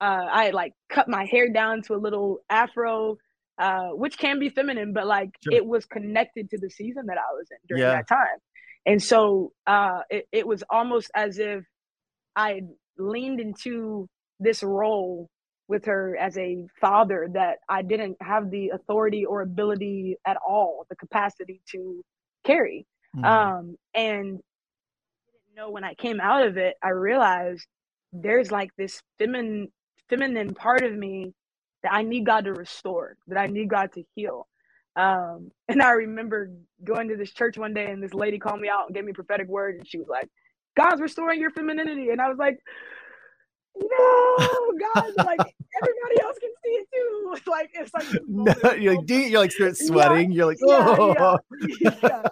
uh, 0.00 0.26
I 0.30 0.50
like 0.50 0.74
cut 0.88 1.08
my 1.08 1.24
hair 1.24 1.48
down 1.50 1.82
to 1.82 1.94
a 1.94 1.96
little 1.96 2.38
afro, 2.48 3.16
uh, 3.58 3.88
which 3.88 4.18
can 4.18 4.38
be 4.38 4.50
feminine, 4.50 4.92
but 4.92 5.06
like 5.06 5.30
sure. 5.42 5.54
it 5.54 5.66
was 5.66 5.86
connected 5.86 6.50
to 6.50 6.58
the 6.58 6.70
season 6.70 7.06
that 7.06 7.16
I 7.18 7.32
was 7.32 7.48
in 7.50 7.58
during 7.68 7.82
yeah. 7.82 7.96
that 7.96 8.08
time. 8.08 8.38
And 8.86 9.02
so 9.02 9.52
uh, 9.66 10.00
it, 10.10 10.26
it 10.30 10.46
was 10.46 10.62
almost 10.70 11.10
as 11.14 11.38
if 11.38 11.64
I 12.36 12.62
leaned 12.98 13.40
into 13.40 14.08
this 14.38 14.62
role 14.62 15.28
with 15.68 15.84
her 15.86 16.16
as 16.16 16.36
a 16.36 16.66
father 16.80 17.28
that 17.32 17.58
I 17.68 17.82
didn't 17.82 18.16
have 18.20 18.50
the 18.50 18.70
authority 18.70 19.24
or 19.24 19.40
ability 19.42 20.16
at 20.26 20.36
all, 20.46 20.86
the 20.90 20.96
capacity 20.96 21.60
to 21.72 22.02
carry. 22.44 22.86
Mm. 23.16 23.24
Um, 23.24 23.76
and 23.94 24.40
know 25.60 25.70
when 25.70 25.84
I 25.84 25.94
came 25.94 26.20
out 26.20 26.46
of 26.46 26.56
it, 26.56 26.74
I 26.82 26.90
realized 26.90 27.66
there's 28.12 28.50
like 28.50 28.70
this 28.76 29.02
feminine 29.18 29.68
feminine 30.08 30.54
part 30.54 30.82
of 30.82 30.92
me 30.92 31.32
that 31.82 31.92
I 31.92 32.02
need 32.02 32.26
God 32.26 32.44
to 32.44 32.52
restore, 32.52 33.16
that 33.28 33.38
I 33.38 33.46
need 33.46 33.70
God 33.70 33.92
to 33.94 34.02
heal. 34.14 34.48
Um, 34.96 35.50
and 35.68 35.82
I 35.82 35.90
remember 35.90 36.50
going 36.82 37.08
to 37.08 37.16
this 37.16 37.32
church 37.32 37.56
one 37.56 37.74
day 37.74 37.90
and 37.90 38.02
this 38.02 38.14
lady 38.14 38.38
called 38.38 38.60
me 38.60 38.68
out 38.68 38.86
and 38.86 38.94
gave 38.94 39.04
me 39.04 39.12
a 39.12 39.14
prophetic 39.14 39.48
word 39.48 39.76
and 39.76 39.86
she 39.86 39.98
was 39.98 40.08
like, 40.08 40.28
God's 40.76 41.00
restoring 41.00 41.40
your 41.40 41.50
femininity. 41.50 42.10
And 42.10 42.20
I 42.20 42.28
was 42.28 42.38
like, 42.38 42.58
no, 43.76 44.36
God, 44.94 45.12
like 45.18 45.40
everybody 45.82 46.22
else 46.22 46.38
can 46.38 46.50
see 46.64 46.70
it 46.70 46.88
too. 46.92 47.16
It's 47.32 47.46
like 47.46 47.70
it's 47.74 47.94
like 47.94 48.22
no, 48.26 48.72
you're 48.72 48.96
like 48.96 49.08
you're 49.08 49.40
like 49.40 49.52
start 49.52 49.76
sweating. 49.76 50.32
Yeah, 50.32 50.36
you're 50.36 50.46
like, 50.46 50.58
oh 50.64 51.38
yeah, 51.78 51.94
yeah. 52.02 52.22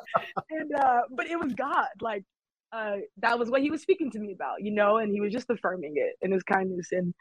and 0.50 0.74
uh, 0.74 1.02
but 1.12 1.28
it 1.28 1.38
was 1.38 1.54
God. 1.54 1.86
Like 2.00 2.24
uh, 2.72 2.96
that 3.18 3.38
was 3.38 3.50
what 3.50 3.62
he 3.62 3.70
was 3.70 3.82
speaking 3.82 4.10
to 4.10 4.18
me 4.18 4.32
about, 4.32 4.62
you 4.62 4.72
know, 4.72 4.98
and 4.98 5.12
he 5.12 5.20
was 5.20 5.32
just 5.32 5.50
affirming 5.50 5.94
it 5.96 6.16
in 6.20 6.32
his 6.32 6.42
kindness. 6.42 6.88
And 6.92 7.14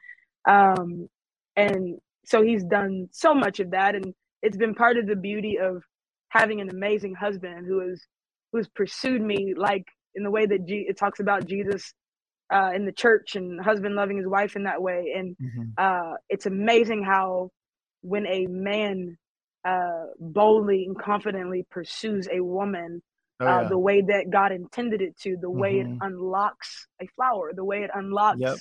um, 0.48 1.08
and 1.56 1.98
so 2.26 2.42
he's 2.42 2.64
done 2.64 3.08
so 3.12 3.34
much 3.34 3.60
of 3.60 3.72
that, 3.72 3.96
and 3.96 4.14
it's 4.42 4.58
been 4.58 4.76
part 4.76 4.98
of 4.98 5.08
the 5.08 5.16
beauty 5.16 5.58
of 5.60 5.84
having 6.30 6.62
an 6.62 6.70
amazing 6.70 7.16
husband 7.16 7.66
who 7.66 7.82
is 7.82 8.06
who's 8.52 8.68
pursued 8.68 9.22
me 9.22 9.54
like 9.56 9.86
in 10.16 10.24
the 10.24 10.32
way 10.32 10.46
that 10.46 10.66
G- 10.66 10.86
it 10.88 10.98
talks 10.98 11.20
about 11.20 11.48
Jesus 11.48 11.94
uh, 12.54 12.72
in 12.74 12.86
the 12.86 12.92
church 12.92 13.36
and 13.36 13.60
husband 13.60 13.96
loving 13.96 14.18
his 14.18 14.28
wife 14.28 14.56
in 14.56 14.64
that 14.64 14.82
way. 14.82 15.14
And 15.16 15.36
mm-hmm. 15.42 15.62
uh, 15.78 16.16
it's 16.30 16.46
amazing 16.46 17.04
how 17.04 17.52
when 18.02 18.26
a 18.26 18.46
man 18.48 19.18
uh, 19.66 20.06
boldly 20.20 20.86
and 20.86 20.98
confidently 20.98 21.66
pursues 21.70 22.28
a 22.32 22.42
woman 22.42 23.02
Oh, 23.40 23.46
uh, 23.46 23.70
the 23.70 23.78
way 23.78 24.02
that 24.02 24.30
God 24.32 24.52
intended 24.52 25.02
it 25.02 25.16
to, 25.20 25.38
the 25.40 25.50
way 25.50 25.76
mm-hmm. 25.76 25.94
it 25.94 25.98
unlocks 26.02 26.88
a 27.02 27.08
flower, 27.16 27.52
the 27.54 27.64
way 27.64 27.84
it 27.84 27.92
unlocks 27.94 28.40
yep. 28.40 28.58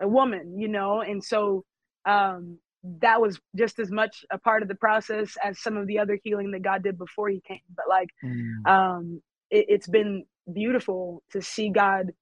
a 0.00 0.06
woman, 0.06 0.58
you 0.58 0.68
know? 0.68 1.00
And 1.00 1.24
so 1.24 1.64
um, 2.04 2.58
that 3.00 3.20
was 3.20 3.40
just 3.56 3.78
as 3.78 3.90
much 3.90 4.24
a 4.30 4.38
part 4.38 4.62
of 4.62 4.68
the 4.68 4.74
process 4.74 5.36
as 5.42 5.58
some 5.58 5.76
of 5.78 5.86
the 5.86 6.00
other 6.00 6.18
healing 6.22 6.50
that 6.50 6.62
God 6.62 6.82
did 6.82 6.98
before 6.98 7.30
he 7.30 7.40
came. 7.40 7.60
But 7.74 7.86
like, 7.88 8.10
mm. 8.22 8.66
um, 8.66 9.22
it, 9.50 9.66
it's 9.68 9.88
been 9.88 10.24
beautiful 10.52 11.22
to 11.32 11.40
see 11.40 11.70
God 11.70 12.12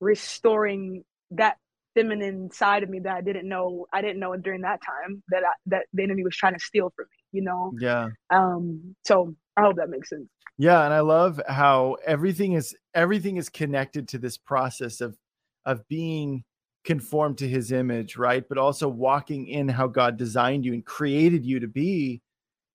restoring 0.00 1.04
that 1.32 1.56
feminine 1.94 2.50
side 2.50 2.82
of 2.82 2.88
me 2.88 3.00
that 3.00 3.16
I 3.16 3.20
didn't 3.20 3.48
know 3.48 3.86
I 3.92 4.00
didn't 4.00 4.18
know 4.18 4.34
during 4.36 4.62
that 4.62 4.80
time 4.82 5.22
that 5.28 5.42
I, 5.44 5.52
that 5.66 5.84
the 5.92 6.02
enemy 6.02 6.24
was 6.24 6.34
trying 6.34 6.54
to 6.54 6.60
steal 6.60 6.90
from 6.96 7.04
me, 7.04 7.38
you 7.38 7.42
know. 7.42 7.72
Yeah. 7.78 8.08
Um. 8.30 8.96
So 9.04 9.34
I 9.56 9.62
hope 9.62 9.76
that 9.76 9.90
makes 9.90 10.08
sense. 10.08 10.28
Yeah, 10.58 10.84
and 10.84 10.94
I 10.94 11.00
love 11.00 11.40
how 11.48 11.96
everything 12.06 12.52
is 12.52 12.76
everything 12.94 13.36
is 13.36 13.48
connected 13.48 14.08
to 14.08 14.18
this 14.18 14.38
process 14.38 15.00
of 15.00 15.16
of 15.64 15.86
being 15.88 16.44
conformed 16.84 17.38
to 17.38 17.48
his 17.48 17.70
image, 17.72 18.16
right? 18.16 18.44
But 18.48 18.58
also 18.58 18.88
walking 18.88 19.46
in 19.46 19.68
how 19.68 19.86
God 19.86 20.16
designed 20.16 20.64
you 20.64 20.72
and 20.74 20.84
created 20.84 21.44
you 21.44 21.60
to 21.60 21.68
be. 21.68 22.22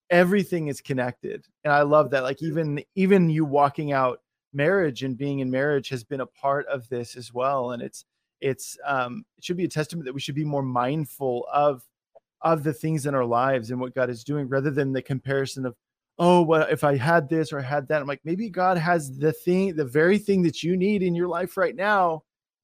Everything 0.10 0.68
is 0.68 0.80
connected. 0.80 1.46
And 1.66 1.74
I 1.74 1.82
love 1.82 2.12
that 2.12 2.24
like 2.24 2.42
even 2.42 2.84
even 2.96 3.30
you 3.30 3.46
walking 3.46 3.92
out 3.92 4.22
marriage 4.54 5.04
and 5.04 5.18
being 5.18 5.40
in 5.40 5.52
marriage 5.52 5.90
has 5.90 6.04
been 6.04 6.22
a 6.22 6.26
part 6.26 6.66
of 6.68 6.88
this 6.90 7.16
as 7.16 7.34
well 7.34 7.72
and 7.72 7.82
it's 7.84 8.06
it's 8.40 8.78
um 8.86 9.26
it 9.38 9.44
should 9.44 9.58
be 9.58 9.66
a 9.66 9.70
testament 9.70 10.06
that 10.06 10.14
we 10.14 10.20
should 10.22 10.36
be 10.36 10.46
more 10.46 10.64
mindful 10.64 11.46
of 11.54 11.84
of 12.42 12.64
the 12.64 12.74
things 12.74 13.06
in 13.06 13.14
our 13.14 13.26
lives 13.26 13.72
and 13.72 13.80
what 13.80 13.94
God 13.94 14.10
is 14.10 14.24
doing 14.24 14.48
rather 14.48 14.72
than 14.72 14.94
the 14.94 15.02
comparison 15.02 15.66
of 15.66 15.76
oh, 16.20 16.42
well, 16.42 16.68
if 16.70 16.84
I 16.84 16.98
had 16.98 17.30
this 17.30 17.54
or 17.54 17.62
had 17.62 17.88
that, 17.88 18.02
I'm 18.02 18.08
like, 18.08 18.22
maybe 18.24 18.50
God 18.50 18.78
has 18.78 19.18
the 19.18 19.32
thing, 19.32 19.76
the 19.76 19.86
very 19.86 20.18
thing 20.18 20.42
that 20.44 20.64
you 20.64 20.76
need 20.76 21.04
in 21.04 21.14
your 21.14 21.28
life 21.28 21.58
right 21.58 21.76
now 21.76 22.24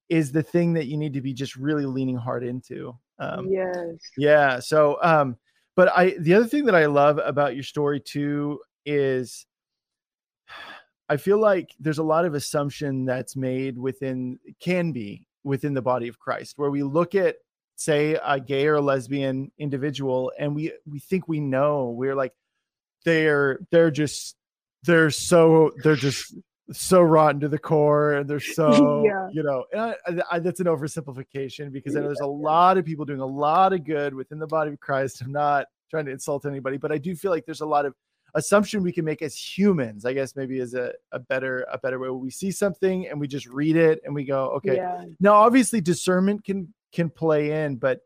is 0.10 0.32
the 0.32 0.44
thing 0.44 0.74
that 0.74 0.88
you 0.88 0.98
need 0.98 1.14
to 1.14 1.22
be 1.22 1.34
just 1.34 1.56
really 1.56 1.86
leaning 1.86 2.16
hard 2.18 2.44
into. 2.44 2.98
Um, 3.20 3.48
yes. 3.50 3.98
Yeah. 4.18 4.60
So, 4.60 4.98
um, 5.02 5.38
but 5.76 5.90
I, 5.96 6.16
the 6.20 6.34
other 6.34 6.48
thing 6.48 6.66
that 6.66 6.76
I 6.76 6.88
love 6.88 7.20
about 7.24 7.56
your 7.56 7.64
story 7.64 8.00
too 8.00 8.60
is 8.86 9.46
I 11.10 11.18
feel 11.18 11.40
like 11.40 11.76
there's 11.80 12.00
a 12.00 12.04
lot 12.04 12.26
of 12.26 12.34
assumption 12.34 13.06
that's 13.06 13.36
made 13.36 13.78
within, 13.78 14.40
can 14.60 14.92
be 14.92 15.26
within 15.44 15.74
the 15.74 15.82
body 15.82 16.08
of 16.08 16.20
Christ, 16.20 16.58
where 16.58 16.72
we 16.72 16.84
look 16.84 17.16
at, 17.16 17.38
say, 17.76 18.18
a 18.24 18.40
gay 18.40 18.68
or 18.68 18.76
a 18.76 18.82
lesbian 18.82 19.52
individual, 19.58 20.32
and 20.40 20.56
we 20.56 20.72
we 20.86 21.00
think 21.00 21.28
we 21.28 21.40
know. 21.40 21.90
We're 21.90 22.16
like, 22.16 22.34
they're 23.06 23.60
they're 23.72 23.92
just 23.92 24.36
they're 24.84 25.10
so 25.10 25.72
they're 25.84 25.96
just 25.96 26.36
so 26.72 27.02
rotten 27.02 27.42
to 27.42 27.50
the 27.50 27.60
core 27.60 28.14
and 28.14 28.30
they're 28.30 28.40
so 28.40 29.04
yeah. 29.06 29.28
you 29.32 29.44
know 29.44 29.66
I, 29.76 29.96
I, 30.32 30.40
that's 30.40 30.60
an 30.60 30.68
oversimplification 30.68 31.72
because 31.72 31.96
I 31.96 32.00
know 32.00 32.08
there's 32.08 32.20
a 32.22 32.26
lot 32.26 32.78
of 32.78 32.86
people 32.86 33.06
doing 33.06 33.20
a 33.20 33.26
lot 33.26 33.74
of 33.74 33.84
good 33.84 34.14
within 34.14 34.40
the 34.40 34.48
body 34.48 34.72
of 34.72 34.80
Christ. 34.80 35.22
I'm 35.22 35.32
not 35.32 35.68
trying 35.90 36.06
to 36.06 36.12
insult 36.12 36.46
anybody, 36.46 36.78
but 36.78 36.92
I 36.92 36.98
do 36.98 37.16
feel 37.16 37.32
like 37.32 37.46
there's 37.46 37.62
a 37.62 37.66
lot 37.66 37.86
of 37.86 37.94
assumption 38.36 38.82
we 38.82 38.92
can 38.92 39.06
make 39.06 39.22
as 39.22 39.36
humans. 39.36 40.06
I 40.06 40.14
guess 40.14 40.36
maybe 40.36 40.60
is 40.60 40.74
a, 40.74 40.94
a 41.12 41.20
better 41.20 41.66
a 41.72 41.78
better 41.78 42.00
way. 42.00 42.10
We 42.10 42.32
see 42.32 42.52
something 42.52 43.08
and 43.08 43.20
we 43.20 43.28
just 43.28 43.46
read 43.48 43.76
it 43.76 44.02
and 44.06 44.16
we 44.16 44.24
go, 44.24 44.46
okay. 44.56 44.78
Yeah. 44.78 45.06
Now, 45.20 45.34
obviously, 45.34 45.82
discernment 45.82 46.44
can 46.44 46.74
can 46.92 47.10
play 47.10 47.64
in, 47.64 47.76
but 47.76 48.02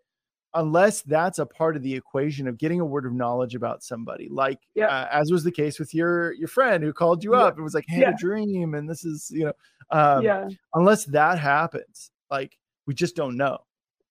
unless 0.54 1.02
that's 1.02 1.40
a 1.40 1.46
part 1.46 1.76
of 1.76 1.84
the 1.84 1.94
equation 1.94 2.48
of 2.48 2.58
getting 2.58 2.80
a 2.80 2.86
word 2.86 3.06
of 3.06 3.14
knowledge 3.14 3.56
about 3.56 3.84
somebody 3.84 4.28
like 4.30 4.60
yeah. 4.76 4.88
uh, 4.88 5.08
as 5.12 5.32
was 5.32 5.44
the 5.44 5.52
case 5.52 5.80
with 5.80 5.94
your 5.94 6.34
your 6.34 6.48
friend 6.48 6.84
who 6.84 6.94
called 6.94 7.24
you 7.24 7.36
up 7.36 7.56
and 7.56 7.64
was 7.64 7.74
like 7.74 7.86
hey 7.88 8.02
yeah. 8.02 8.12
a 8.12 8.18
dream 8.18 8.74
and 8.74 8.90
this 8.90 9.04
is 9.04 9.30
you 9.32 9.46
know 9.46 9.54
um, 9.92 10.24
yeah. 10.24 10.48
unless 10.74 11.06
that 11.06 11.38
happens 11.38 12.12
like 12.32 12.58
we 12.86 12.94
just 12.94 13.16
don't 13.16 13.38
know 13.38 13.58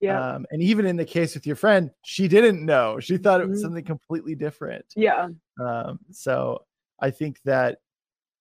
yeah 0.01 0.35
um, 0.35 0.47
and 0.51 0.63
even 0.63 0.85
in 0.87 0.97
the 0.97 1.05
case 1.05 1.35
with 1.35 1.47
your 1.47 1.57
friend 1.57 1.91
she 2.05 2.29
didn't 2.29 2.65
know 2.65 3.01
she 3.01 3.17
thought 3.17 3.41
it 3.41 3.49
was 3.49 3.59
mm-hmm. 3.59 3.67
something 3.67 3.85
completely 3.85 4.35
different 4.35 4.85
yeah 4.95 5.29
um, 5.61 5.99
so 6.11 6.63
i 7.01 7.11
think 7.11 7.41
that 7.45 7.79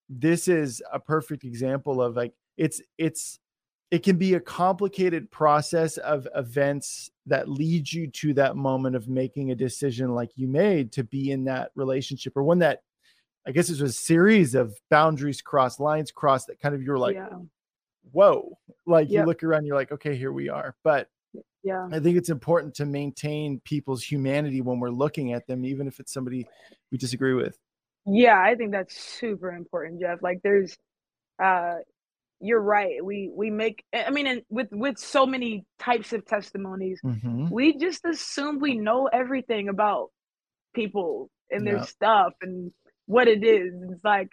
this 0.10 0.48
is 0.48 0.84
a 0.92 1.00
perfect 1.00 1.44
example 1.44 2.02
of 2.02 2.16
like 2.16 2.34
it's 2.58 2.82
it's 2.98 3.40
it 3.92 4.04
can 4.04 4.18
be 4.18 4.34
a 4.34 4.40
complicated 4.40 5.30
process 5.30 5.98
of 5.98 6.28
events 6.36 7.12
that 7.28 7.50
lead 7.50 7.92
you 7.92 8.08
to 8.08 8.34
that 8.34 8.56
moment 8.56 8.96
of 8.96 9.08
making 9.08 9.52
a 9.52 9.56
decision 9.56 10.14
like 10.14 10.32
you 10.36 10.48
made 10.48 10.92
to 10.94 11.04
be 11.04 11.32
in 11.32 11.46
that 11.46 11.72
relationship 11.76 12.36
or 12.36 12.44
one 12.44 12.60
that 12.60 12.82
I 13.48 13.52
guess 13.52 13.70
it 13.70 13.74
was 13.74 13.82
a 13.82 13.94
series 13.94 14.56
of 14.56 14.76
boundaries 14.90 15.42
crossed, 15.42 15.80
lines 15.80 16.12
crossed 16.12 16.48
that 16.48 16.60
kind 16.60 16.74
of 16.74 16.82
you're 16.82 16.98
like, 16.98 17.16
yeah. 17.16 17.30
whoa, 18.12 18.58
like 18.88 19.10
yep. 19.10 19.22
you 19.22 19.26
look 19.28 19.44
around, 19.44 19.66
you're 19.66 19.76
like, 19.76 19.92
okay, 19.92 20.16
here 20.16 20.32
we 20.32 20.50
are. 20.50 20.76
But 20.84 21.10
yeah, 21.64 21.88
I 21.92 22.00
think 22.00 22.18
it's 22.18 22.30
important 22.30 22.74
to 22.76 22.86
maintain 22.86 23.60
people's 23.64 24.04
humanity 24.04 24.62
when 24.62 24.80
we're 24.80 24.90
looking 24.90 25.34
at 25.34 25.46
them, 25.46 25.64
even 25.64 25.88
if 25.88 26.00
it's 26.00 26.12
somebody 26.12 26.48
we 26.92 26.98
disagree 26.98 27.34
with. 27.34 27.58
Yeah, 28.08 28.40
I 28.40 28.56
think 28.56 28.72
that's 28.72 29.00
super 29.00 29.52
important, 29.52 30.00
Jeff. 30.02 30.24
Like 30.24 30.40
there's 30.44 30.76
uh 31.44 31.76
you're 32.42 32.62
right. 32.62 33.04
We 33.04 33.32
we 33.34 33.50
make 33.50 33.84
I 33.94 34.10
mean 34.12 34.28
and 34.28 34.42
with 34.50 34.68
with 34.72 34.98
so 34.98 35.26
many 35.26 35.66
types 35.80 36.14
of 36.14 36.26
testimonies, 36.26 37.00
mm-hmm. 37.04 37.50
we 37.50 37.78
just 37.78 38.06
assume 38.06 38.60
we 38.60 38.78
know 38.78 39.08
everything 39.08 39.70
about 39.70 40.10
people 40.74 41.30
and 41.50 41.66
their 41.66 41.84
stuff 41.84 42.34
and 42.42 42.72
what 43.06 43.28
it 43.28 43.44
is. 43.44 43.74
It's 43.92 44.04
like, 44.04 44.30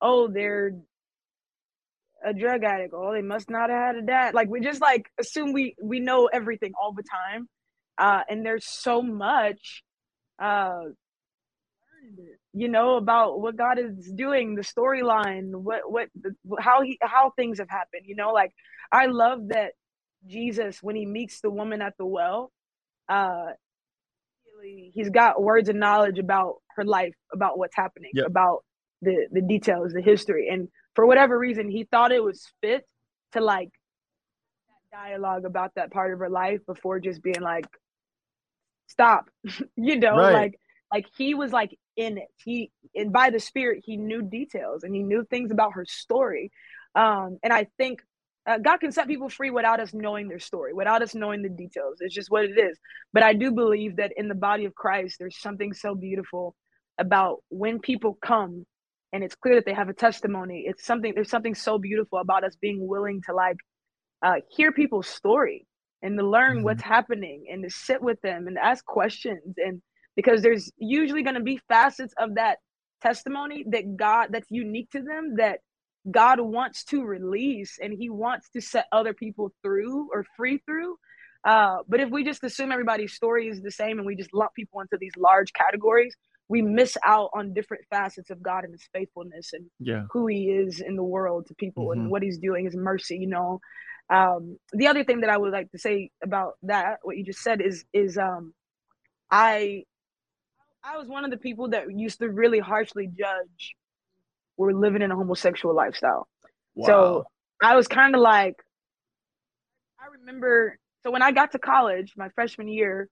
oh, 0.00 0.28
they're 0.28 0.72
a 2.24 2.32
drug 2.32 2.64
addict. 2.64 2.94
Oh, 2.94 3.12
they 3.12 3.22
must 3.22 3.50
not 3.50 3.70
have 3.70 3.94
had 3.94 3.96
a 3.96 4.02
dad. 4.02 4.34
Like 4.34 4.48
we 4.48 4.60
just 4.60 4.80
like 4.80 5.06
assume 5.20 5.52
we 5.52 5.74
we 5.82 6.00
know 6.00 6.26
everything 6.26 6.72
all 6.80 6.92
the 6.92 7.04
time. 7.04 7.48
Uh 7.98 8.22
and 8.28 8.44
there's 8.44 8.66
so 8.66 9.02
much 9.02 9.82
uh 10.38 10.80
you 12.52 12.68
know 12.68 12.96
about 12.96 13.40
what 13.40 13.56
god 13.56 13.78
is 13.78 14.10
doing 14.14 14.54
the 14.54 14.62
storyline 14.62 15.50
what 15.50 15.90
what 15.90 16.08
how 16.58 16.82
he 16.82 16.98
how 17.02 17.30
things 17.36 17.58
have 17.58 17.68
happened 17.68 18.02
you 18.04 18.16
know 18.16 18.32
like 18.32 18.52
i 18.92 19.06
love 19.06 19.48
that 19.48 19.72
jesus 20.26 20.82
when 20.82 20.96
he 20.96 21.06
meets 21.06 21.40
the 21.40 21.50
woman 21.50 21.82
at 21.82 21.94
the 21.98 22.06
well 22.06 22.50
uh 23.08 23.46
he's 24.92 25.10
got 25.10 25.42
words 25.42 25.68
of 25.68 25.76
knowledge 25.76 26.18
about 26.18 26.56
her 26.76 26.84
life 26.84 27.14
about 27.32 27.58
what's 27.58 27.76
happening 27.76 28.10
yep. 28.14 28.26
about 28.26 28.64
the 29.02 29.26
the 29.30 29.42
details 29.42 29.92
the 29.92 30.00
history 30.00 30.48
and 30.48 30.68
for 30.94 31.06
whatever 31.06 31.38
reason 31.38 31.68
he 31.68 31.84
thought 31.84 32.10
it 32.12 32.22
was 32.22 32.46
fit 32.62 32.84
to 33.32 33.40
like 33.40 33.68
dialogue 34.90 35.44
about 35.44 35.72
that 35.76 35.90
part 35.90 36.12
of 36.12 36.18
her 36.18 36.30
life 36.30 36.60
before 36.66 36.98
just 36.98 37.22
being 37.22 37.40
like 37.40 37.66
stop 38.86 39.26
you 39.76 39.98
know 39.98 40.16
right. 40.16 40.32
like 40.32 40.60
like 40.92 41.06
he 41.16 41.34
was 41.34 41.52
like 41.52 41.76
in 41.96 42.18
it. 42.18 42.28
He 42.44 42.70
and 42.94 43.12
by 43.12 43.30
the 43.30 43.40
spirit, 43.40 43.82
he 43.84 43.96
knew 43.96 44.22
details 44.22 44.82
and 44.82 44.94
he 44.94 45.02
knew 45.02 45.24
things 45.24 45.50
about 45.50 45.72
her 45.74 45.84
story. 45.86 46.50
Um, 46.94 47.38
and 47.42 47.52
I 47.52 47.66
think 47.76 48.00
uh, 48.46 48.58
God 48.58 48.78
can 48.78 48.92
set 48.92 49.08
people 49.08 49.28
free 49.28 49.50
without 49.50 49.80
us 49.80 49.92
knowing 49.92 50.28
their 50.28 50.38
story, 50.38 50.72
without 50.72 51.02
us 51.02 51.14
knowing 51.14 51.42
the 51.42 51.48
details. 51.48 51.98
It's 52.00 52.14
just 52.14 52.30
what 52.30 52.44
it 52.44 52.58
is. 52.58 52.78
But 53.12 53.22
I 53.22 53.32
do 53.32 53.50
believe 53.50 53.96
that 53.96 54.12
in 54.16 54.28
the 54.28 54.34
body 54.34 54.64
of 54.66 54.74
Christ, 54.74 55.16
there's 55.18 55.38
something 55.38 55.72
so 55.72 55.94
beautiful 55.94 56.54
about 56.98 57.42
when 57.48 57.80
people 57.80 58.16
come 58.22 58.64
and 59.12 59.24
it's 59.24 59.34
clear 59.34 59.56
that 59.56 59.64
they 59.64 59.74
have 59.74 59.88
a 59.88 59.94
testimony. 59.94 60.64
It's 60.66 60.84
something, 60.84 61.12
there's 61.14 61.30
something 61.30 61.54
so 61.54 61.78
beautiful 61.78 62.18
about 62.18 62.44
us 62.44 62.56
being 62.60 62.86
willing 62.86 63.22
to 63.26 63.34
like 63.34 63.56
uh, 64.22 64.36
hear 64.50 64.72
people's 64.72 65.08
story 65.08 65.66
and 66.02 66.18
to 66.18 66.26
learn 66.26 66.56
mm-hmm. 66.56 66.64
what's 66.64 66.82
happening 66.82 67.46
and 67.50 67.62
to 67.64 67.70
sit 67.70 68.02
with 68.02 68.20
them 68.20 68.46
and 68.46 68.58
ask 68.58 68.84
questions 68.84 69.54
and 69.56 69.82
because 70.16 70.42
there's 70.42 70.72
usually 70.78 71.22
going 71.22 71.36
to 71.36 71.42
be 71.42 71.60
facets 71.68 72.14
of 72.18 72.34
that 72.34 72.58
testimony 73.02 73.64
that 73.70 73.96
God 73.96 74.28
that's 74.30 74.50
unique 74.50 74.90
to 74.90 75.02
them 75.02 75.36
that 75.36 75.60
God 76.10 76.40
wants 76.40 76.84
to 76.84 77.04
release 77.04 77.78
and 77.80 77.92
he 77.92 78.10
wants 78.10 78.48
to 78.50 78.60
set 78.60 78.86
other 78.92 79.12
people 79.12 79.52
through 79.62 80.08
or 80.12 80.24
free 80.36 80.58
through. 80.64 80.96
Uh, 81.44 81.78
but 81.88 82.00
if 82.00 82.10
we 82.10 82.24
just 82.24 82.42
assume 82.42 82.72
everybody's 82.72 83.12
story 83.12 83.48
is 83.48 83.60
the 83.60 83.70
same 83.70 83.98
and 83.98 84.06
we 84.06 84.16
just 84.16 84.32
lump 84.32 84.54
people 84.54 84.80
into 84.80 84.96
these 84.98 85.12
large 85.16 85.52
categories, 85.52 86.14
we 86.48 86.62
miss 86.62 86.96
out 87.04 87.30
on 87.34 87.54
different 87.54 87.84
facets 87.90 88.30
of 88.30 88.42
God 88.42 88.64
and 88.64 88.72
his 88.72 88.88
faithfulness 88.92 89.52
and 89.52 89.66
yeah. 89.78 90.04
who 90.12 90.26
he 90.26 90.44
is 90.44 90.80
in 90.80 90.96
the 90.96 91.02
world 91.02 91.46
to 91.48 91.54
people 91.54 91.88
mm-hmm. 91.88 92.02
and 92.02 92.10
what 92.10 92.22
he's 92.22 92.38
doing, 92.38 92.64
his 92.64 92.76
mercy, 92.76 93.18
you 93.18 93.26
know. 93.26 93.60
Um, 94.08 94.58
the 94.72 94.86
other 94.86 95.02
thing 95.02 95.20
that 95.20 95.30
I 95.30 95.36
would 95.36 95.52
like 95.52 95.70
to 95.72 95.78
say 95.78 96.10
about 96.22 96.54
that, 96.62 96.98
what 97.02 97.16
you 97.16 97.24
just 97.24 97.40
said 97.40 97.60
is 97.60 97.84
is 97.92 98.16
um 98.16 98.54
I 99.28 99.84
I 100.86 100.98
was 100.98 101.08
one 101.08 101.24
of 101.24 101.30
the 101.30 101.36
people 101.36 101.70
that 101.70 101.90
used 101.90 102.20
to 102.20 102.30
really 102.30 102.60
harshly 102.60 103.08
judge 103.08 103.74
we're 104.56 104.72
living 104.72 105.02
in 105.02 105.10
a 105.10 105.16
homosexual 105.16 105.74
lifestyle. 105.74 106.28
Wow. 106.74 106.86
So 106.86 107.24
I 107.62 107.76
was 107.76 107.88
kind 107.88 108.14
of 108.14 108.20
like, 108.20 108.54
I 110.00 110.06
remember. 110.18 110.78
So 111.02 111.10
when 111.10 111.22
I 111.22 111.32
got 111.32 111.52
to 111.52 111.58
college, 111.58 112.14
my 112.16 112.28
freshman 112.30 112.68
year, 112.68 113.08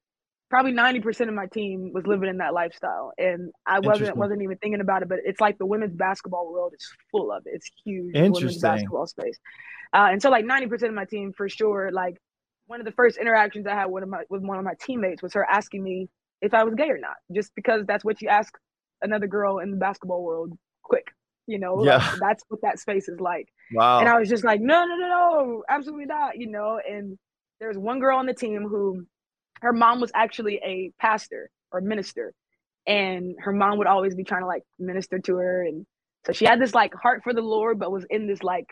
probably 0.51 0.72
ninety 0.72 1.01
percent 1.01 1.29
of 1.29 1.37
my 1.37 1.47
team 1.47 1.91
was 1.93 2.07
living 2.07 2.29
in 2.29 2.39
that 2.39 2.55
lifestyle, 2.55 3.12
and 3.18 3.51
I 3.66 3.81
wasn't 3.81 4.16
wasn't 4.16 4.43
even 4.43 4.57
thinking 4.59 4.81
about 4.81 5.03
it. 5.03 5.09
But 5.09 5.20
it's 5.25 5.41
like 5.41 5.59
the 5.59 5.66
women's 5.66 5.95
basketball 5.95 6.51
world 6.51 6.72
is 6.75 6.87
full 7.11 7.33
of 7.33 7.43
it. 7.47 7.53
It's 7.55 7.70
huge. 7.85 8.14
Women's 8.14 8.59
basketball 8.59 9.07
space, 9.07 9.39
uh, 9.93 10.09
and 10.11 10.22
so 10.22 10.31
like 10.31 10.45
ninety 10.45 10.66
percent 10.66 10.91
of 10.91 10.97
my 10.97 11.05
team 11.05 11.33
for 11.37 11.49
sure. 11.49 11.91
Like 11.93 12.16
one 12.66 12.81
of 12.81 12.87
the 12.87 12.93
first 12.93 13.16
interactions 13.16 13.66
I 13.66 13.75
had 13.75 13.87
with 13.87 14.07
my 14.07 14.22
with 14.29 14.43
one 14.43 14.59
of 14.59 14.64
my 14.64 14.75
teammates 14.81 15.22
was 15.22 15.35
her 15.35 15.45
asking 15.45 15.83
me 15.83 16.09
if 16.45 16.55
I 16.55 16.64
was 16.64 16.74
gay 16.74 16.90
or 16.90 16.99
not, 16.99 17.16
just 17.34 17.55
because 17.55 17.84
that's 17.86 18.05
what 18.05 18.20
you 18.22 18.28
ask 18.28 18.53
another 19.03 19.26
girl 19.26 19.59
in 19.59 19.70
the 19.70 19.76
basketball 19.76 20.22
world 20.22 20.53
quick. 20.82 21.09
You 21.47 21.59
know, 21.59 21.84
yeah. 21.84 21.97
Like, 21.97 22.20
that's 22.20 22.45
what 22.49 22.62
that 22.62 22.78
space 22.78 23.09
is 23.09 23.20
like. 23.20 23.49
Wow. 23.72 24.01
And 24.01 24.09
I 24.09 24.18
was 24.18 24.28
just 24.28 24.45
like, 24.45 24.61
no, 24.61 24.84
no, 24.86 24.97
no, 24.97 25.09
no, 25.09 25.64
absolutely 25.68 26.07
not. 26.07 26.38
You 26.38 26.51
know, 26.51 26.80
and 26.88 27.18
there's 27.61 27.76
one 27.76 28.01
girl 28.01 28.18
on 28.18 28.26
the 28.26 28.34
team 28.34 28.62
who 28.62 29.05
her 29.61 29.72
mom 29.72 30.01
was 30.01 30.11
actually 30.14 30.61
a 30.64 30.90
pastor 30.99 31.51
or 31.70 31.80
minister. 31.80 32.32
And 32.86 33.34
her 33.38 33.53
mom 33.53 33.78
would 33.78 33.86
always 33.86 34.14
be 34.14 34.24
trying 34.24 34.42
to 34.42 34.47
like 34.47 34.62
minister 34.78 35.18
to 35.18 35.36
her. 35.36 35.62
And 35.64 35.86
so 36.26 36.32
she 36.32 36.45
had 36.47 36.61
this 36.61 36.74
like 36.74 36.95
heart 36.95 37.22
for 37.24 37.34
the 37.34 37.42
Lord, 37.42 37.78
but 37.78 37.92
was 37.92 38.07
in 38.09 38.26
this 38.26 38.42
like 38.42 38.66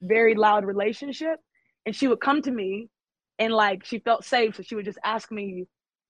very 0.00 0.34
loud 0.34 0.64
relationship. 0.64 1.40
And 1.84 1.94
she 1.94 2.08
would 2.08 2.20
come 2.20 2.42
to 2.42 2.50
me 2.50 2.88
and 3.38 3.52
like 3.52 3.84
she 3.84 3.98
felt 3.98 4.24
safe. 4.24 4.56
So 4.56 4.62
she 4.62 4.74
would 4.76 4.84
just 4.84 4.98
ask 5.04 5.30
me 5.32 5.66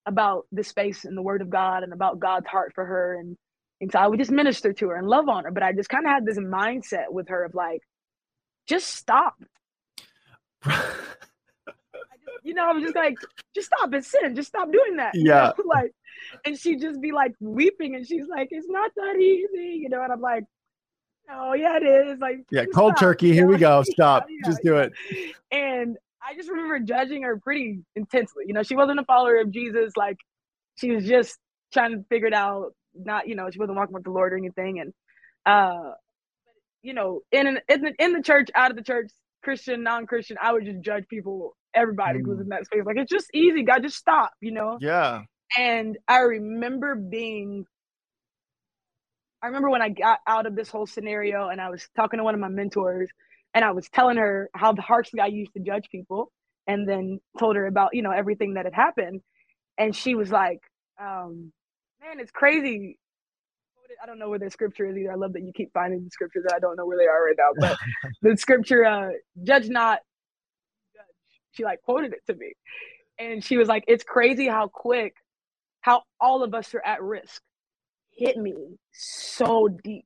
about 0.07 0.47
the 0.51 0.63
space 0.63 1.05
and 1.05 1.15
the 1.15 1.21
word 1.21 1.41
of 1.41 1.49
God 1.49 1.83
and 1.83 1.93
about 1.93 2.19
God's 2.19 2.47
heart 2.47 2.71
for 2.73 2.85
her. 2.85 3.19
And, 3.19 3.37
and 3.81 3.91
so 3.91 3.99
I 3.99 4.07
would 4.07 4.17
just 4.17 4.31
minister 4.31 4.73
to 4.73 4.89
her 4.89 4.95
and 4.95 5.07
love 5.07 5.29
on 5.29 5.43
her. 5.43 5.51
But 5.51 5.63
I 5.63 5.73
just 5.73 5.89
kind 5.89 6.05
of 6.05 6.11
had 6.11 6.25
this 6.25 6.39
mindset 6.39 7.11
with 7.11 7.27
her 7.27 7.43
of 7.43 7.53
like, 7.53 7.81
just 8.67 8.87
stop. 8.87 9.35
just, 10.63 10.87
you 12.43 12.53
know, 12.53 12.67
I 12.67 12.73
was 12.73 12.83
just 12.83 12.95
like, 12.95 13.17
just 13.53 13.67
stop 13.67 13.91
and 13.93 14.03
sin. 14.03 14.35
Just 14.35 14.47
stop 14.47 14.71
doing 14.71 14.95
that. 14.95 15.13
Yeah. 15.13 15.51
You 15.57 15.63
know? 15.63 15.69
like, 15.73 15.91
and 16.45 16.57
she'd 16.57 16.81
just 16.81 17.01
be 17.01 17.11
like 17.11 17.33
weeping 17.39 17.95
and 17.95 18.07
she's 18.07 18.27
like, 18.27 18.47
it's 18.51 18.67
not 18.69 18.91
that 18.95 19.17
easy, 19.17 19.79
you 19.81 19.89
know, 19.89 20.01
and 20.01 20.11
I'm 20.11 20.21
like, 20.21 20.45
oh 21.29 21.53
yeah, 21.53 21.77
it 21.77 21.83
is. 21.83 22.19
Like, 22.19 22.45
yeah, 22.51 22.65
cold 22.73 22.93
stop. 22.93 22.99
turkey. 22.99 23.33
Here 23.33 23.47
we 23.47 23.57
go. 23.57 23.83
Stop. 23.89 24.27
Yeah, 24.29 24.49
just 24.49 24.63
do 24.63 24.77
it. 24.77 24.93
And 25.51 25.97
I 26.27 26.35
just 26.35 26.49
remember 26.49 26.79
judging 26.79 27.23
her 27.23 27.37
pretty 27.37 27.79
intensely. 27.95 28.45
You 28.47 28.53
know, 28.53 28.63
she 28.63 28.75
wasn't 28.75 28.99
a 28.99 29.05
follower 29.05 29.37
of 29.37 29.51
Jesus. 29.51 29.93
Like 29.95 30.17
she 30.75 30.91
was 30.91 31.05
just 31.05 31.37
trying 31.73 31.91
to 31.91 32.03
figure 32.09 32.27
it 32.27 32.33
out. 32.33 32.73
Not, 32.93 33.27
you 33.27 33.35
know, 33.35 33.49
she 33.51 33.59
wasn't 33.59 33.77
walking 33.77 33.93
with 33.93 34.03
the 34.03 34.11
Lord 34.11 34.33
or 34.33 34.37
anything. 34.37 34.79
And 34.79 34.93
uh, 35.45 35.91
you 36.81 36.93
know, 36.93 37.21
in 37.31 37.47
an, 37.47 37.59
in 37.69 37.81
the, 37.81 37.93
in 37.99 38.13
the 38.13 38.21
church, 38.21 38.49
out 38.55 38.71
of 38.71 38.77
the 38.77 38.83
church, 38.83 39.09
Christian, 39.43 39.83
non-Christian, 39.83 40.37
I 40.41 40.51
would 40.51 40.65
just 40.65 40.81
judge 40.81 41.05
people, 41.09 41.55
everybody 41.73 42.19
mm. 42.19 42.25
who 42.25 42.31
was 42.31 42.39
in 42.39 42.49
that 42.49 42.65
space. 42.65 42.81
Like 42.85 42.97
it's 42.97 43.11
just 43.11 43.27
easy, 43.33 43.63
God, 43.63 43.83
just 43.83 43.97
stop, 43.97 44.31
you 44.41 44.51
know? 44.51 44.77
Yeah. 44.81 45.21
And 45.57 45.97
I 46.07 46.19
remember 46.19 46.95
being 46.95 47.65
I 49.41 49.47
remember 49.47 49.69
when 49.69 49.81
I 49.81 49.89
got 49.89 50.19
out 50.27 50.47
of 50.47 50.55
this 50.55 50.69
whole 50.69 50.87
scenario 50.87 51.47
and 51.49 51.61
I 51.61 51.69
was 51.69 51.87
talking 51.95 52.17
to 52.17 52.23
one 52.23 52.33
of 52.33 52.39
my 52.41 52.49
mentors 52.49 53.09
and 53.57 53.65
I 53.65 53.71
was 53.71 53.89
telling 53.89 54.17
her 54.17 54.51
how 54.53 54.75
harshly 54.75 55.19
I 55.19 55.25
used 55.25 55.51
to 55.55 55.59
judge 55.59 55.89
people 55.91 56.31
and 56.67 56.87
then 56.87 57.19
told 57.39 57.55
her 57.55 57.65
about, 57.65 57.95
you 57.95 58.03
know, 58.03 58.11
everything 58.11 58.53
that 58.53 58.65
had 58.65 58.75
happened. 58.75 59.21
And 59.79 59.95
she 59.95 60.13
was 60.13 60.29
like, 60.29 60.59
um, 61.01 61.51
man, 61.99 62.19
it's 62.19 62.29
crazy. 62.29 62.99
I 64.01 64.05
don't 64.05 64.19
know 64.19 64.29
where 64.29 64.37
the 64.37 64.51
scripture 64.51 64.85
is 64.85 64.95
either. 64.95 65.11
I 65.11 65.15
love 65.15 65.33
that 65.33 65.41
you 65.41 65.51
keep 65.55 65.73
finding 65.73 66.03
the 66.03 66.11
scriptures 66.11 66.43
that 66.47 66.53
I 66.55 66.59
don't 66.59 66.75
know 66.75 66.85
where 66.85 66.99
they 66.99 67.07
are 67.07 67.25
right 67.25 67.35
now. 67.35 67.49
But 67.57 67.77
the 68.21 68.37
scripture, 68.37 68.85
uh, 68.85 69.09
judge 69.43 69.69
not, 69.69 70.01
judge. 70.93 71.05
She 71.53 71.63
like 71.63 71.81
quoted 71.81 72.13
it 72.13 72.21
to 72.31 72.37
me. 72.37 72.53
And 73.17 73.43
she 73.43 73.57
was 73.57 73.67
like, 73.67 73.85
it's 73.87 74.03
crazy 74.03 74.47
how 74.47 74.67
quick, 74.67 75.15
how 75.81 76.03
all 76.21 76.43
of 76.43 76.53
us 76.53 76.75
are 76.75 76.85
at 76.85 77.01
risk 77.01 77.41
hit 78.11 78.37
me 78.37 78.53
so 78.93 79.67
deep 79.83 80.05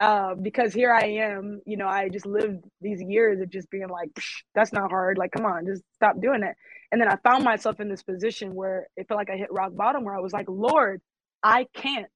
uh, 0.00 0.34
because 0.34 0.72
here 0.72 0.92
I 0.92 1.06
am, 1.06 1.60
you 1.66 1.76
know, 1.76 1.86
I 1.86 2.08
just 2.08 2.26
lived 2.26 2.64
these 2.80 3.00
years 3.00 3.40
of 3.40 3.50
just 3.50 3.70
being 3.70 3.88
like, 3.88 4.10
that's 4.54 4.72
not 4.72 4.90
hard. 4.90 5.18
Like, 5.18 5.32
come 5.32 5.46
on, 5.46 5.66
just 5.66 5.82
stop 5.94 6.20
doing 6.20 6.42
it. 6.42 6.56
And 6.90 7.00
then 7.00 7.08
I 7.08 7.16
found 7.16 7.44
myself 7.44 7.80
in 7.80 7.88
this 7.88 8.02
position 8.02 8.54
where 8.54 8.86
it 8.96 9.08
felt 9.08 9.18
like 9.18 9.30
I 9.30 9.36
hit 9.36 9.52
rock 9.52 9.74
bottom, 9.74 10.04
where 10.04 10.16
I 10.16 10.20
was 10.20 10.32
like, 10.32 10.46
Lord, 10.48 11.00
I 11.42 11.66
can't. 11.74 12.06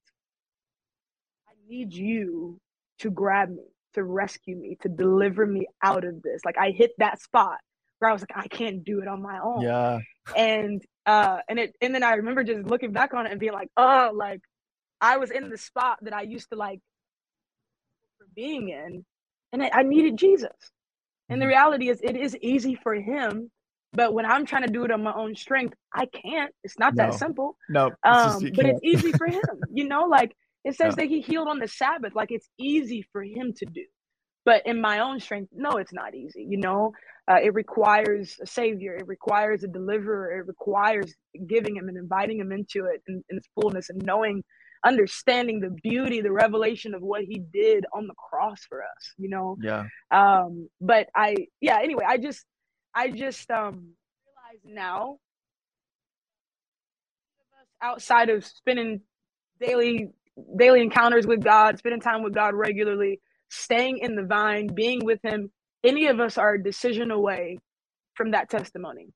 I 1.47 1.53
need 1.67 1.93
you 1.93 2.59
to 2.99 3.09
grab 3.09 3.49
me, 3.49 3.63
to 3.93 4.03
rescue 4.03 4.55
me, 4.55 4.77
to 4.81 4.89
deliver 4.89 5.45
me 5.45 5.67
out 5.83 6.03
of 6.03 6.21
this. 6.21 6.41
Like, 6.45 6.57
I 6.57 6.71
hit 6.71 6.91
that 6.97 7.21
spot 7.21 7.57
where 7.99 8.09
I 8.09 8.13
was 8.13 8.21
like, 8.21 8.31
I 8.35 8.47
can't 8.47 8.83
do 8.83 9.01
it 9.01 9.07
on 9.07 9.21
my 9.21 9.39
own. 9.39 9.61
Yeah. 9.61 9.99
And 10.35 10.81
uh, 11.05 11.39
and 11.47 11.59
it, 11.59 11.75
and 11.81 11.93
then 11.93 12.03
I 12.03 12.13
remember 12.13 12.43
just 12.43 12.67
looking 12.67 12.91
back 12.91 13.13
on 13.13 13.25
it 13.25 13.31
and 13.31 13.39
being 13.39 13.53
like, 13.53 13.69
oh, 13.77 14.11
like 14.13 14.41
I 15.01 15.17
was 15.17 15.31
in 15.31 15.49
the 15.49 15.57
spot 15.57 15.97
that 16.03 16.13
I 16.13 16.21
used 16.21 16.49
to 16.49 16.55
like 16.55 16.79
being 18.35 18.69
in, 18.69 19.05
and 19.53 19.63
I, 19.63 19.69
I 19.73 19.83
needed 19.83 20.17
Jesus. 20.17 20.49
And 21.29 21.41
the 21.41 21.45
mm-hmm. 21.45 21.49
reality 21.49 21.89
is, 21.89 21.99
it 22.01 22.15
is 22.15 22.35
easy 22.41 22.75
for 22.81 22.95
him, 22.95 23.51
but 23.93 24.13
when 24.13 24.25
I'm 24.25 24.45
trying 24.45 24.63
to 24.63 24.71
do 24.71 24.83
it 24.83 24.91
on 24.91 25.03
my 25.03 25.13
own 25.13 25.35
strength, 25.35 25.73
I 25.93 26.05
can't. 26.05 26.53
It's 26.63 26.77
not 26.77 26.95
no. 26.95 27.03
that 27.03 27.15
simple. 27.15 27.57
No, 27.69 27.91
um, 28.03 28.51
but 28.55 28.65
it's 28.65 28.81
easy 28.83 29.11
for 29.13 29.27
him. 29.27 29.41
You 29.71 29.87
know, 29.87 30.03
like 30.03 30.35
it 30.65 30.75
says 30.75 30.95
that 30.95 31.07
he 31.07 31.21
healed 31.21 31.47
on 31.47 31.59
the 31.59 31.67
Sabbath. 31.67 32.13
Like 32.15 32.31
it's 32.31 32.49
easy 32.59 33.05
for 33.11 33.23
him 33.23 33.53
to 33.57 33.65
do. 33.65 33.85
But 34.45 34.65
in 34.65 34.81
my 34.81 34.99
own 34.99 35.19
strength, 35.19 35.51
no, 35.53 35.71
it's 35.77 35.93
not 35.93 36.15
easy. 36.15 36.45
You 36.47 36.57
know, 36.57 36.91
uh, 37.29 37.37
it 37.41 37.53
requires 37.53 38.37
a 38.41 38.47
savior. 38.47 38.95
It 38.95 39.07
requires 39.07 39.63
a 39.63 39.67
deliverer. 39.67 40.39
It 40.39 40.47
requires 40.47 41.13
giving 41.47 41.75
him 41.75 41.87
and 41.87 41.97
inviting 41.97 42.39
him 42.39 42.51
into 42.51 42.85
it 42.85 43.01
in, 43.07 43.23
in 43.29 43.37
its 43.37 43.47
fullness 43.53 43.89
and 43.89 44.01
knowing 44.03 44.43
understanding 44.85 45.59
the 45.59 45.69
beauty, 45.69 46.21
the 46.21 46.31
revelation 46.31 46.93
of 46.93 47.01
what 47.01 47.23
he 47.23 47.39
did 47.39 47.85
on 47.93 48.07
the 48.07 48.13
cross 48.15 48.61
for 48.67 48.81
us, 48.81 49.13
you 49.17 49.29
know? 49.29 49.57
Yeah. 49.61 49.85
Um, 50.11 50.69
but 50.79 51.07
I, 51.15 51.35
yeah, 51.61 51.79
anyway, 51.81 52.05
I 52.07 52.17
just, 52.17 52.45
I 52.93 53.09
just 53.09 53.49
um 53.51 53.93
realize 54.25 54.61
now 54.65 55.17
outside 57.81 58.29
of 58.29 58.45
spending 58.45 59.01
daily 59.59 60.09
daily 60.57 60.81
encounters 60.81 61.27
with 61.27 61.43
God, 61.43 61.77
spending 61.77 62.01
time 62.01 62.23
with 62.23 62.33
God 62.33 62.53
regularly, 62.55 63.19
staying 63.49 63.99
in 63.99 64.15
the 64.15 64.23
vine, 64.23 64.67
being 64.67 65.03
with 65.03 65.19
him, 65.23 65.51
any 65.83 66.07
of 66.07 66.19
us 66.19 66.37
are 66.37 66.53
a 66.53 66.63
decision 66.63 67.11
away 67.11 67.59
from 68.13 68.31
that 68.31 68.49
testimony. 68.49 69.13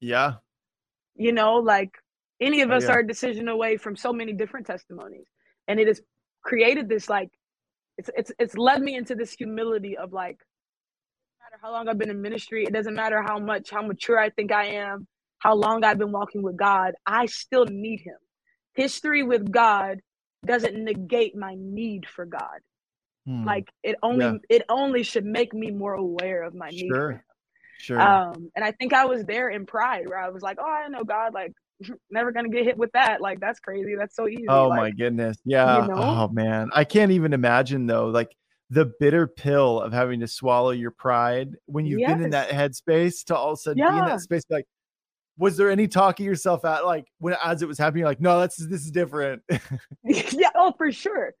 Yeah. 0.00 0.34
You 1.16 1.32
know, 1.32 1.56
like 1.56 1.92
any 2.40 2.62
of 2.62 2.70
oh, 2.70 2.74
us 2.74 2.84
yeah. 2.84 2.92
are 2.92 2.98
a 3.00 3.06
decision 3.06 3.48
away 3.48 3.76
from 3.76 3.96
so 3.96 4.12
many 4.12 4.32
different 4.32 4.66
testimonies. 4.66 5.26
And 5.68 5.80
it 5.80 5.86
has 5.86 6.00
created 6.42 6.88
this 6.88 7.08
like 7.08 7.30
it's 7.96 8.10
it's 8.16 8.32
it's 8.38 8.56
led 8.56 8.82
me 8.82 8.96
into 8.96 9.14
this 9.14 9.32
humility 9.32 9.96
of 9.96 10.12
like 10.12 10.38
no 10.38 11.44
matter 11.44 11.58
how 11.62 11.72
long 11.72 11.88
I've 11.88 11.98
been 11.98 12.10
in 12.10 12.20
ministry, 12.20 12.64
it 12.64 12.72
doesn't 12.72 12.94
matter 12.94 13.22
how 13.22 13.38
much 13.38 13.70
how 13.70 13.82
mature 13.82 14.18
I 14.18 14.30
think 14.30 14.52
I 14.52 14.66
am, 14.66 15.06
how 15.38 15.54
long 15.54 15.84
I've 15.84 15.98
been 15.98 16.12
walking 16.12 16.42
with 16.42 16.56
God, 16.56 16.94
I 17.06 17.26
still 17.26 17.66
need 17.66 18.00
him. 18.00 18.16
History 18.74 19.22
with 19.22 19.50
God 19.50 20.00
doesn't 20.44 20.76
negate 20.76 21.36
my 21.36 21.54
need 21.56 22.06
for 22.06 22.26
God. 22.26 22.60
Hmm. 23.26 23.44
Like 23.44 23.68
it 23.82 23.96
only 24.02 24.26
yeah. 24.26 24.56
it 24.56 24.62
only 24.68 25.02
should 25.02 25.24
make 25.24 25.54
me 25.54 25.70
more 25.70 25.94
aware 25.94 26.42
of 26.42 26.54
my 26.54 26.70
need 26.70 26.88
sure. 26.88 27.24
Sure. 27.78 28.00
Um, 28.00 28.50
and 28.54 28.64
I 28.64 28.72
think 28.72 28.92
I 28.92 29.04
was 29.04 29.24
there 29.24 29.50
in 29.50 29.66
pride 29.66 30.08
where 30.08 30.18
I 30.18 30.30
was 30.30 30.42
like, 30.42 30.58
oh, 30.60 30.64
I 30.64 30.88
know 30.88 31.04
God, 31.04 31.34
like 31.34 31.52
never 32.10 32.32
gonna 32.32 32.48
get 32.48 32.64
hit 32.64 32.76
with 32.76 32.92
that. 32.92 33.20
Like 33.20 33.40
that's 33.40 33.60
crazy. 33.60 33.94
That's 33.96 34.16
so 34.16 34.28
easy. 34.28 34.48
Oh 34.48 34.68
like, 34.68 34.78
my 34.78 34.90
goodness. 34.90 35.38
Yeah. 35.44 35.82
You 35.82 35.88
know? 35.88 35.96
Oh 35.96 36.28
man. 36.28 36.70
I 36.72 36.84
can't 36.84 37.12
even 37.12 37.32
imagine 37.32 37.86
though, 37.86 38.06
like 38.06 38.34
the 38.70 38.92
bitter 38.98 39.26
pill 39.26 39.80
of 39.80 39.92
having 39.92 40.20
to 40.20 40.26
swallow 40.26 40.70
your 40.70 40.90
pride 40.90 41.54
when 41.66 41.86
you've 41.86 42.00
yes. 42.00 42.12
been 42.12 42.24
in 42.24 42.30
that 42.30 42.48
headspace 42.48 43.24
to 43.24 43.36
all 43.36 43.52
of 43.52 43.54
a 43.54 43.56
sudden 43.56 43.78
yeah. 43.78 43.90
be 43.90 43.98
in 43.98 44.04
that 44.06 44.20
space 44.20 44.42
like 44.48 44.66
was 45.36 45.56
there 45.56 45.70
any 45.70 45.86
talking 45.86 46.24
yourself 46.24 46.64
out 46.64 46.84
like 46.84 47.06
when 47.18 47.36
as 47.44 47.62
it 47.62 47.68
was 47.68 47.78
happening 47.78 48.04
like 48.04 48.20
no 48.20 48.40
that's 48.40 48.56
this 48.56 48.80
is 48.80 48.90
different 48.90 49.42
yeah 50.04 50.50
oh 50.54 50.72
for 50.78 50.90
sure 50.90 51.32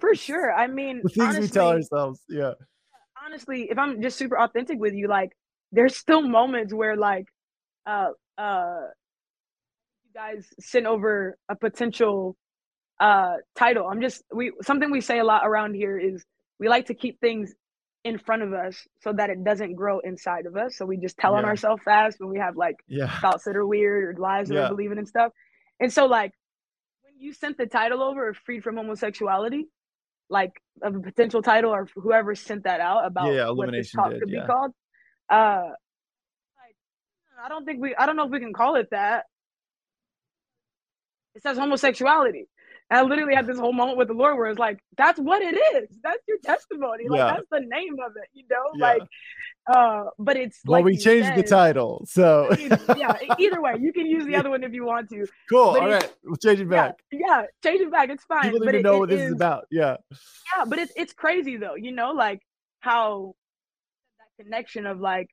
for 0.00 0.14
sure 0.14 0.52
i 0.54 0.66
mean 0.66 1.00
the 1.02 1.08
things 1.08 1.26
honestly, 1.26 1.42
we 1.42 1.48
tell 1.48 1.68
ourselves 1.68 2.20
yeah 2.28 2.52
honestly 3.26 3.68
if 3.70 3.78
i'm 3.78 4.00
just 4.00 4.16
super 4.16 4.38
authentic 4.38 4.78
with 4.78 4.94
you 4.94 5.06
like 5.06 5.32
there's 5.72 5.96
still 5.96 6.22
moments 6.22 6.72
where 6.72 6.96
like 6.96 7.26
uh 7.86 8.10
uh 8.38 8.82
guys 10.14 10.48
sent 10.58 10.86
over 10.86 11.38
a 11.48 11.56
potential 11.56 12.36
uh 12.98 13.34
title. 13.56 13.86
I'm 13.86 14.00
just 14.00 14.22
we 14.32 14.52
something 14.62 14.90
we 14.90 15.00
say 15.00 15.18
a 15.18 15.24
lot 15.24 15.42
around 15.44 15.74
here 15.74 15.98
is 15.98 16.24
we 16.58 16.68
like 16.68 16.86
to 16.86 16.94
keep 16.94 17.20
things 17.20 17.54
in 18.04 18.18
front 18.18 18.42
of 18.42 18.52
us 18.52 18.86
so 19.02 19.12
that 19.12 19.30
it 19.30 19.44
doesn't 19.44 19.74
grow 19.74 20.00
inside 20.00 20.46
of 20.46 20.56
us. 20.56 20.76
So 20.76 20.86
we 20.86 20.96
just 20.96 21.18
tell 21.18 21.32
yeah. 21.32 21.38
on 21.38 21.44
ourselves 21.44 21.82
fast 21.82 22.18
when 22.18 22.30
we 22.30 22.38
have 22.38 22.56
like 22.56 22.76
yeah. 22.88 23.20
thoughts 23.20 23.44
that 23.44 23.56
are 23.56 23.66
weird 23.66 24.04
or 24.04 24.20
lies 24.20 24.48
that 24.48 24.54
yeah. 24.54 24.62
we're 24.62 24.76
believing 24.76 24.98
and 24.98 25.08
stuff. 25.08 25.32
And 25.78 25.92
so 25.92 26.06
like 26.06 26.32
when 27.02 27.14
you 27.18 27.32
sent 27.32 27.58
the 27.58 27.66
title 27.66 28.02
over 28.02 28.32
freed 28.34 28.62
from 28.62 28.76
homosexuality, 28.76 29.66
like 30.28 30.52
of 30.82 30.94
a 30.94 31.00
potential 31.00 31.42
title 31.42 31.72
or 31.72 31.88
whoever 31.94 32.34
sent 32.34 32.64
that 32.64 32.80
out 32.80 33.06
about 33.06 33.32
yeah, 33.32 33.50
what 33.50 33.70
this 33.70 33.92
talk 33.92 34.10
did, 34.10 34.20
could 34.20 34.30
be 34.30 34.40
called. 34.46 34.72
Uh 35.28 35.62
like, 36.56 36.76
I 37.44 37.48
don't 37.48 37.64
think 37.64 37.80
we 37.80 37.94
I 37.94 38.06
don't 38.06 38.16
know 38.16 38.24
if 38.24 38.30
we 38.30 38.40
can 38.40 38.52
call 38.52 38.76
it 38.76 38.88
that 38.92 39.24
it 41.34 41.42
says 41.42 41.58
homosexuality. 41.58 42.46
And 42.90 42.98
I 42.98 43.02
literally 43.02 43.36
had 43.36 43.46
this 43.46 43.58
whole 43.58 43.72
moment 43.72 43.98
with 43.98 44.08
the 44.08 44.14
Lord 44.14 44.36
where 44.36 44.50
it's 44.50 44.58
like, 44.58 44.80
that's 44.96 45.18
what 45.18 45.42
it 45.42 45.54
is. 45.54 45.96
That's 46.02 46.22
your 46.26 46.38
testimony. 46.42 47.08
Like 47.08 47.18
yeah. 47.18 47.34
that's 47.34 47.46
the 47.50 47.60
name 47.60 47.96
of 48.04 48.12
it, 48.16 48.28
you 48.32 48.44
know? 48.50 48.64
Yeah. 48.74 48.86
Like 48.86 49.02
uh 49.72 50.04
but 50.18 50.36
it's 50.36 50.58
well 50.64 50.80
like 50.80 50.86
we 50.86 50.96
changed 50.96 51.28
said, 51.28 51.38
the 51.38 51.42
title. 51.44 52.04
So 52.08 52.50
yeah, 52.96 53.16
either 53.38 53.60
way, 53.60 53.76
you 53.78 53.92
can 53.92 54.06
use 54.06 54.24
the 54.24 54.34
other 54.34 54.50
one 54.50 54.64
if 54.64 54.72
you 54.72 54.84
want 54.84 55.08
to. 55.10 55.26
Cool. 55.48 55.74
But 55.74 55.82
All 55.82 55.88
right. 55.88 56.12
We'll 56.24 56.36
change 56.36 56.60
it 56.60 56.68
back. 56.68 56.96
Yeah, 57.12 57.20
yeah, 57.20 57.42
change 57.62 57.80
it 57.80 57.92
back. 57.92 58.08
It's 58.08 58.24
fine. 58.24 58.50
People 58.50 58.66
need 58.66 58.72
to 58.72 58.82
know 58.82 58.96
it, 58.96 58.98
what 59.00 59.08
this 59.10 59.20
is, 59.20 59.26
is 59.26 59.32
about. 59.32 59.66
Yeah. 59.70 59.98
Yeah, 60.56 60.64
but 60.66 60.80
it's 60.80 60.92
it's 60.96 61.12
crazy 61.12 61.58
though, 61.58 61.76
you 61.76 61.92
know, 61.92 62.10
like 62.10 62.40
how 62.80 63.34
that 64.18 64.44
connection 64.44 64.86
of 64.86 64.98
like 64.98 65.28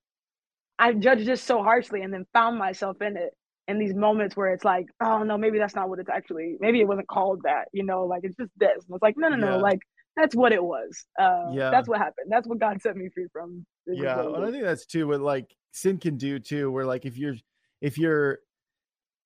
I 0.77 0.93
judged 0.93 1.25
this 1.25 1.41
so 1.41 1.63
harshly 1.63 2.03
and 2.03 2.13
then 2.13 2.27
found 2.33 2.59
myself 2.59 3.01
in 3.01 3.17
it 3.17 3.33
in 3.67 3.79
these 3.79 3.93
moments 3.93 4.35
where 4.35 4.47
it's 4.53 4.63
like, 4.63 4.87
oh 5.01 5.23
no, 5.23 5.37
maybe 5.37 5.57
that's 5.57 5.75
not 5.75 5.89
what 5.89 5.99
it's 5.99 6.09
actually. 6.09 6.55
Maybe 6.59 6.79
it 6.79 6.87
wasn't 6.87 7.07
called 7.07 7.41
that. 7.43 7.65
You 7.73 7.83
know, 7.83 8.05
like 8.05 8.21
it's 8.23 8.37
just 8.37 8.51
this. 8.57 8.85
And 8.87 8.95
it's 8.95 9.03
like, 9.03 9.15
no, 9.17 9.29
no, 9.29 9.35
no. 9.35 9.55
Yeah. 9.55 9.61
Like 9.61 9.79
that's 10.15 10.35
what 10.35 10.51
it 10.51 10.63
was. 10.63 11.05
Uh, 11.19 11.51
yeah, 11.51 11.69
that's 11.69 11.87
what 11.87 11.99
happened. 11.99 12.27
That's 12.29 12.47
what 12.47 12.59
God 12.59 12.81
set 12.81 12.95
me 12.95 13.09
free 13.13 13.27
from. 13.31 13.65
Yeah, 13.85 14.17
well, 14.17 14.45
I 14.45 14.51
think 14.51 14.63
that's 14.63 14.85
too 14.85 15.07
what 15.07 15.21
like 15.21 15.53
sin 15.71 15.97
can 15.97 16.17
do 16.17 16.39
too. 16.39 16.71
Where 16.71 16.85
like 16.85 17.05
if 17.05 17.17
you're 17.17 17.35
if 17.81 17.97
you're 17.97 18.39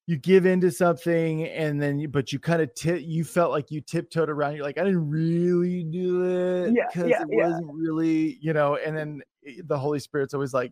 you 0.07 0.17
give 0.17 0.45
into 0.45 0.71
something 0.71 1.47
and 1.47 1.81
then 1.81 1.99
you 1.99 2.07
but 2.07 2.33
you 2.33 2.39
kind 2.39 2.61
of 2.61 2.73
tip 2.75 3.01
you 3.01 3.23
felt 3.23 3.51
like 3.51 3.69
you 3.71 3.79
tiptoed 3.79 4.29
around 4.29 4.55
you're 4.55 4.65
like 4.65 4.77
i 4.77 4.83
didn't 4.83 5.09
really 5.09 5.83
do 5.83 6.23
it 6.23 6.73
yeah 6.75 6.83
because 6.87 7.09
yeah, 7.09 7.21
it 7.21 7.27
wasn't 7.29 7.71
really 7.73 8.37
you 8.41 8.51
know 8.51 8.77
and 8.83 8.97
then 8.97 9.21
eh, 9.47 9.61
the 9.65 9.77
holy 9.77 9.99
spirit's 9.99 10.33
always 10.33 10.53
like 10.53 10.71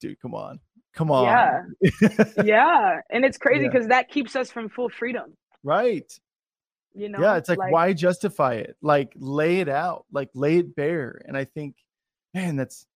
dude 0.00 0.18
come 0.20 0.34
on 0.34 0.58
Come 0.94 1.10
on. 1.10 1.24
Yeah. 1.24 2.24
yeah. 2.44 3.00
And 3.10 3.24
it's 3.24 3.38
crazy 3.38 3.66
because 3.66 3.84
yeah. 3.84 3.88
that 3.88 4.10
keeps 4.10 4.36
us 4.36 4.50
from 4.50 4.68
full 4.68 4.88
freedom. 4.88 5.36
Right. 5.62 6.12
You 6.94 7.08
know? 7.08 7.20
Yeah. 7.20 7.36
It's 7.36 7.48
like, 7.48 7.58
like, 7.58 7.72
why 7.72 7.92
justify 7.92 8.54
it? 8.54 8.76
Like, 8.82 9.12
lay 9.16 9.60
it 9.60 9.68
out, 9.68 10.04
like, 10.12 10.30
lay 10.34 10.58
it 10.58 10.74
bare. 10.76 11.22
And 11.26 11.36
I 11.36 11.44
think, 11.44 11.76
man, 12.34 12.56
that's 12.56 12.86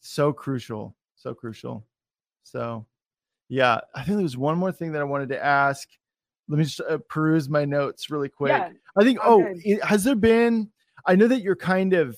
so 0.00 0.32
crucial. 0.32 0.96
so 1.16 1.34
crucial. 1.34 1.84
So, 2.44 2.86
yeah, 3.48 3.80
I 3.94 4.02
think 4.02 4.16
there 4.16 4.22
was 4.22 4.36
one 4.36 4.58
more 4.58 4.72
thing 4.72 4.92
that 4.92 5.00
I 5.00 5.04
wanted 5.04 5.28
to 5.30 5.44
ask. 5.44 5.88
Let 6.48 6.58
me 6.58 6.64
just 6.64 6.80
uh, 6.80 6.98
peruse 7.08 7.48
my 7.48 7.64
notes 7.64 8.10
really 8.10 8.28
quick. 8.28 8.50
Yeah, 8.50 8.70
I 8.96 9.04
think. 9.04 9.18
Oh, 9.22 9.44
it, 9.46 9.84
has 9.84 10.04
there 10.04 10.16
been? 10.16 10.70
I 11.06 11.16
know 11.16 11.28
that 11.28 11.42
you're 11.42 11.56
kind 11.56 11.92
of 11.92 12.16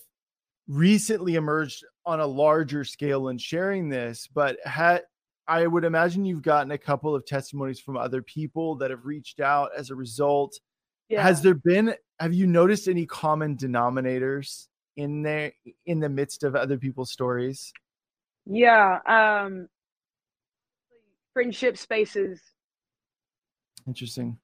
recently 0.68 1.34
emerged 1.34 1.84
on 2.04 2.20
a 2.20 2.26
larger 2.26 2.84
scale 2.84 3.28
and 3.28 3.40
sharing 3.40 3.88
this, 3.88 4.28
but 4.32 4.56
had 4.64 5.02
I 5.46 5.66
would 5.66 5.84
imagine 5.84 6.24
you've 6.24 6.42
gotten 6.42 6.70
a 6.70 6.78
couple 6.78 7.14
of 7.14 7.26
testimonies 7.26 7.80
from 7.80 7.96
other 7.96 8.22
people 8.22 8.76
that 8.76 8.90
have 8.90 9.04
reached 9.04 9.40
out 9.40 9.70
as 9.76 9.90
a 9.90 9.94
result. 9.94 10.58
Yeah. 11.08 11.22
Has 11.22 11.42
there 11.42 11.54
been 11.54 11.94
have 12.20 12.32
you 12.32 12.46
noticed 12.46 12.88
any 12.88 13.06
common 13.06 13.56
denominators 13.56 14.68
in 14.96 15.22
there 15.22 15.52
in 15.86 16.00
the 16.00 16.08
midst 16.08 16.44
of 16.44 16.54
other 16.54 16.78
people's 16.78 17.10
stories? 17.10 17.72
Yeah, 18.46 18.98
um 19.06 19.68
friendship 21.32 21.76
spaces. 21.76 22.40
Interesting. 23.86 24.38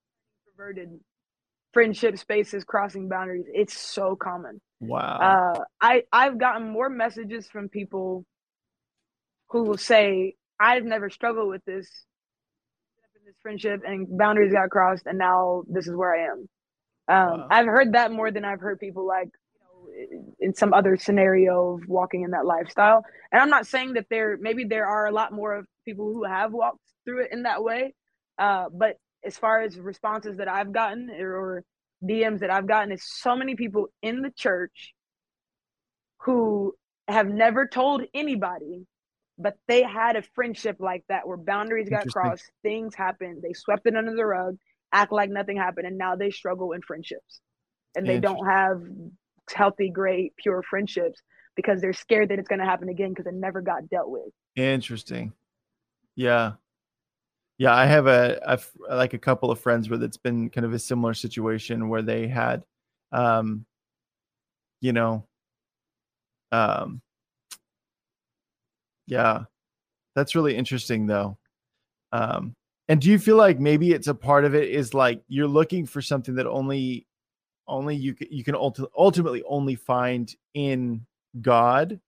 Perverted 0.57 0.99
friendship 1.73 2.19
spaces 2.19 2.65
crossing 2.65 3.09
boundaries. 3.09 3.47
It's 3.53 3.79
so 3.79 4.17
common. 4.17 4.61
Wow. 4.81 5.19
Uh 5.21 5.65
I 5.81 6.05
I've 6.13 6.39
gotten 6.39 6.69
more 6.71 6.89
messages 6.89 7.49
from 7.49 7.69
people 7.69 8.25
who 9.51 9.65
will 9.65 9.79
say 9.79 10.35
I've 10.61 10.85
never 10.85 11.11
struggled 11.11 11.49
with 11.49 11.65
this 11.65 11.89
this 13.27 13.35
friendship 13.43 13.83
and 13.87 14.07
boundaries 14.19 14.53
got 14.53 14.71
crossed 14.71 15.07
and 15.07 15.19
now 15.19 15.63
this 15.69 15.87
is 15.87 15.95
where 15.95 16.15
I 16.15 16.25
am. 16.33 16.49
Um, 17.09 17.41
wow. 17.41 17.49
I've 17.51 17.67
heard 17.67 17.93
that 17.95 18.13
more 18.13 18.31
than 18.31 18.45
I've 18.45 18.61
heard 18.61 18.79
people 18.81 19.07
like 19.07 19.29
you 19.55 19.61
know 19.63 20.33
in 20.41 20.55
some 20.55 20.73
other 20.75 20.97
scenario 20.97 21.75
of 21.75 21.89
walking 21.89 22.23
in 22.23 22.31
that 22.33 22.47
lifestyle. 22.47 23.05
And 23.33 23.41
I'm 23.43 23.51
not 23.51 23.67
saying 23.67 23.95
that 23.95 24.07
there 24.11 24.39
maybe 24.41 24.65
there 24.65 24.87
are 24.87 25.07
a 25.07 25.13
lot 25.13 25.33
more 25.33 25.55
of 25.55 25.67
people 25.85 26.13
who 26.13 26.25
have 26.25 26.53
walked 26.53 26.81
through 27.05 27.25
it 27.25 27.33
in 27.33 27.43
that 27.45 27.63
way. 27.63 27.95
Uh, 28.39 28.67
but 28.73 28.97
as 29.25 29.37
far 29.37 29.63
as 29.63 29.79
responses 29.79 30.37
that 30.39 30.49
I've 30.49 30.73
gotten 30.73 31.11
or 31.11 31.65
DMs 32.05 32.41
that 32.41 32.51
I've 32.51 32.67
gotten, 32.67 32.93
is 32.93 33.03
so 33.05 33.37
many 33.37 33.55
people 33.55 33.89
in 34.03 34.23
the 34.23 34.31
church 34.31 34.95
who 36.19 36.75
have 37.07 37.29
never 37.29 37.67
told 37.67 38.03
anybody 38.13 38.87
but 39.39 39.57
they 39.69 39.83
had 39.83 40.17
a 40.17 40.23
friendship 40.35 40.77
like 40.81 41.05
that 41.09 41.27
where 41.27 41.37
boundaries 41.37 41.89
got 41.89 42.07
crossed, 42.09 42.51
things 42.63 42.95
happened, 42.95 43.41
they 43.43 43.53
swept 43.53 43.87
it 43.87 43.97
under 43.97 44.15
the 44.15 44.27
rug, 44.27 44.57
act 44.93 45.13
like 45.13 45.31
nothing 45.31 45.57
happened, 45.57 45.87
and 45.87 45.97
now 45.97 46.17
they 46.17 46.31
struggle 46.31 46.73
in 46.73 46.83
friendships. 46.83 47.41
And 47.95 48.07
they 48.07 48.21
don't 48.21 48.45
have 48.47 48.83
healthy, 49.53 49.91
great, 49.91 50.35
pure 50.37 50.63
friendships 50.63 51.21
because 51.57 51.81
they're 51.81 51.93
scared 51.93 52.29
that 52.29 52.39
it's 52.39 52.49
going 52.49 52.59
to 52.59 52.65
happen 52.65 52.89
again 52.89 53.11
because 53.11 53.27
it 53.27 53.35
never 53.35 53.61
got 53.61 53.89
dealt 53.89 54.11
with. 54.11 54.29
Interesting. 54.57 55.33
Yeah. 56.15 56.53
Yeah, 57.59 57.75
I 57.75 57.87
have 57.87 58.07
a, 58.07 58.61
like 58.89 59.15
a 59.15 59.19
couple 59.19 59.51
of 59.51 59.59
friends 59.61 59.91
where 59.91 60.03
it's 60.03 60.17
been 60.17 60.49
kind 60.49 60.65
of 60.65 60.73
a 60.73 60.79
similar 60.79 61.13
situation 61.15 61.89
where 61.89 62.03
they 62.03 62.29
had 62.29 62.63
um 63.11 63.65
you 64.81 64.93
know 64.93 65.27
um 66.53 67.01
yeah. 69.07 69.45
That's 70.17 70.35
really 70.35 70.57
interesting 70.57 71.07
though. 71.07 71.39
Um 72.13 72.55
and 72.89 73.01
do 73.01 73.11
you 73.11 73.19
feel 73.19 73.37
like 73.37 73.61
maybe 73.61 73.93
it's 73.93 74.09
a 74.09 74.15
part 74.15 74.45
of 74.45 74.55
it 74.55 74.71
is 74.71 74.95
like 74.95 75.23
you're 75.29 75.49
looking 75.49 75.87
for 75.87 76.03
something 76.03 76.35
that 76.37 76.47
only 76.47 77.07
only 77.69 77.97
you 77.97 78.17
you 78.31 78.45
can 78.45 78.57
ultimately 78.57 79.43
only 79.49 79.77
find 79.77 80.35
in 80.55 81.07
God, 81.43 82.01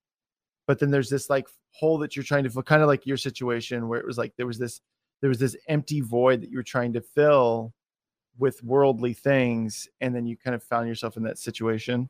but 0.67 0.79
then 0.79 0.91
there's 0.91 1.09
this 1.09 1.29
like 1.29 1.47
hole 1.73 1.99
that 1.99 2.15
you're 2.15 2.23
trying 2.25 2.43
to 2.45 2.49
fill, 2.51 2.63
kind 2.63 2.81
of 2.83 2.87
like 2.89 3.05
your 3.07 3.17
situation 3.17 3.87
where 3.89 3.99
it 3.99 4.05
was 4.07 4.17
like 4.17 4.33
there 4.37 4.47
was 4.47 4.59
this 4.59 4.81
there 5.21 5.29
was 5.29 5.39
this 5.39 5.55
empty 5.67 6.01
void 6.01 6.41
that 6.41 6.49
you 6.49 6.57
were 6.57 6.63
trying 6.63 6.93
to 6.93 7.01
fill 7.01 7.73
with 8.37 8.63
worldly 8.63 9.13
things, 9.13 9.87
and 9.99 10.15
then 10.15 10.25
you 10.25 10.35
kind 10.35 10.55
of 10.55 10.63
found 10.63 10.87
yourself 10.87 11.15
in 11.17 11.23
that 11.23 11.37
situation. 11.37 12.09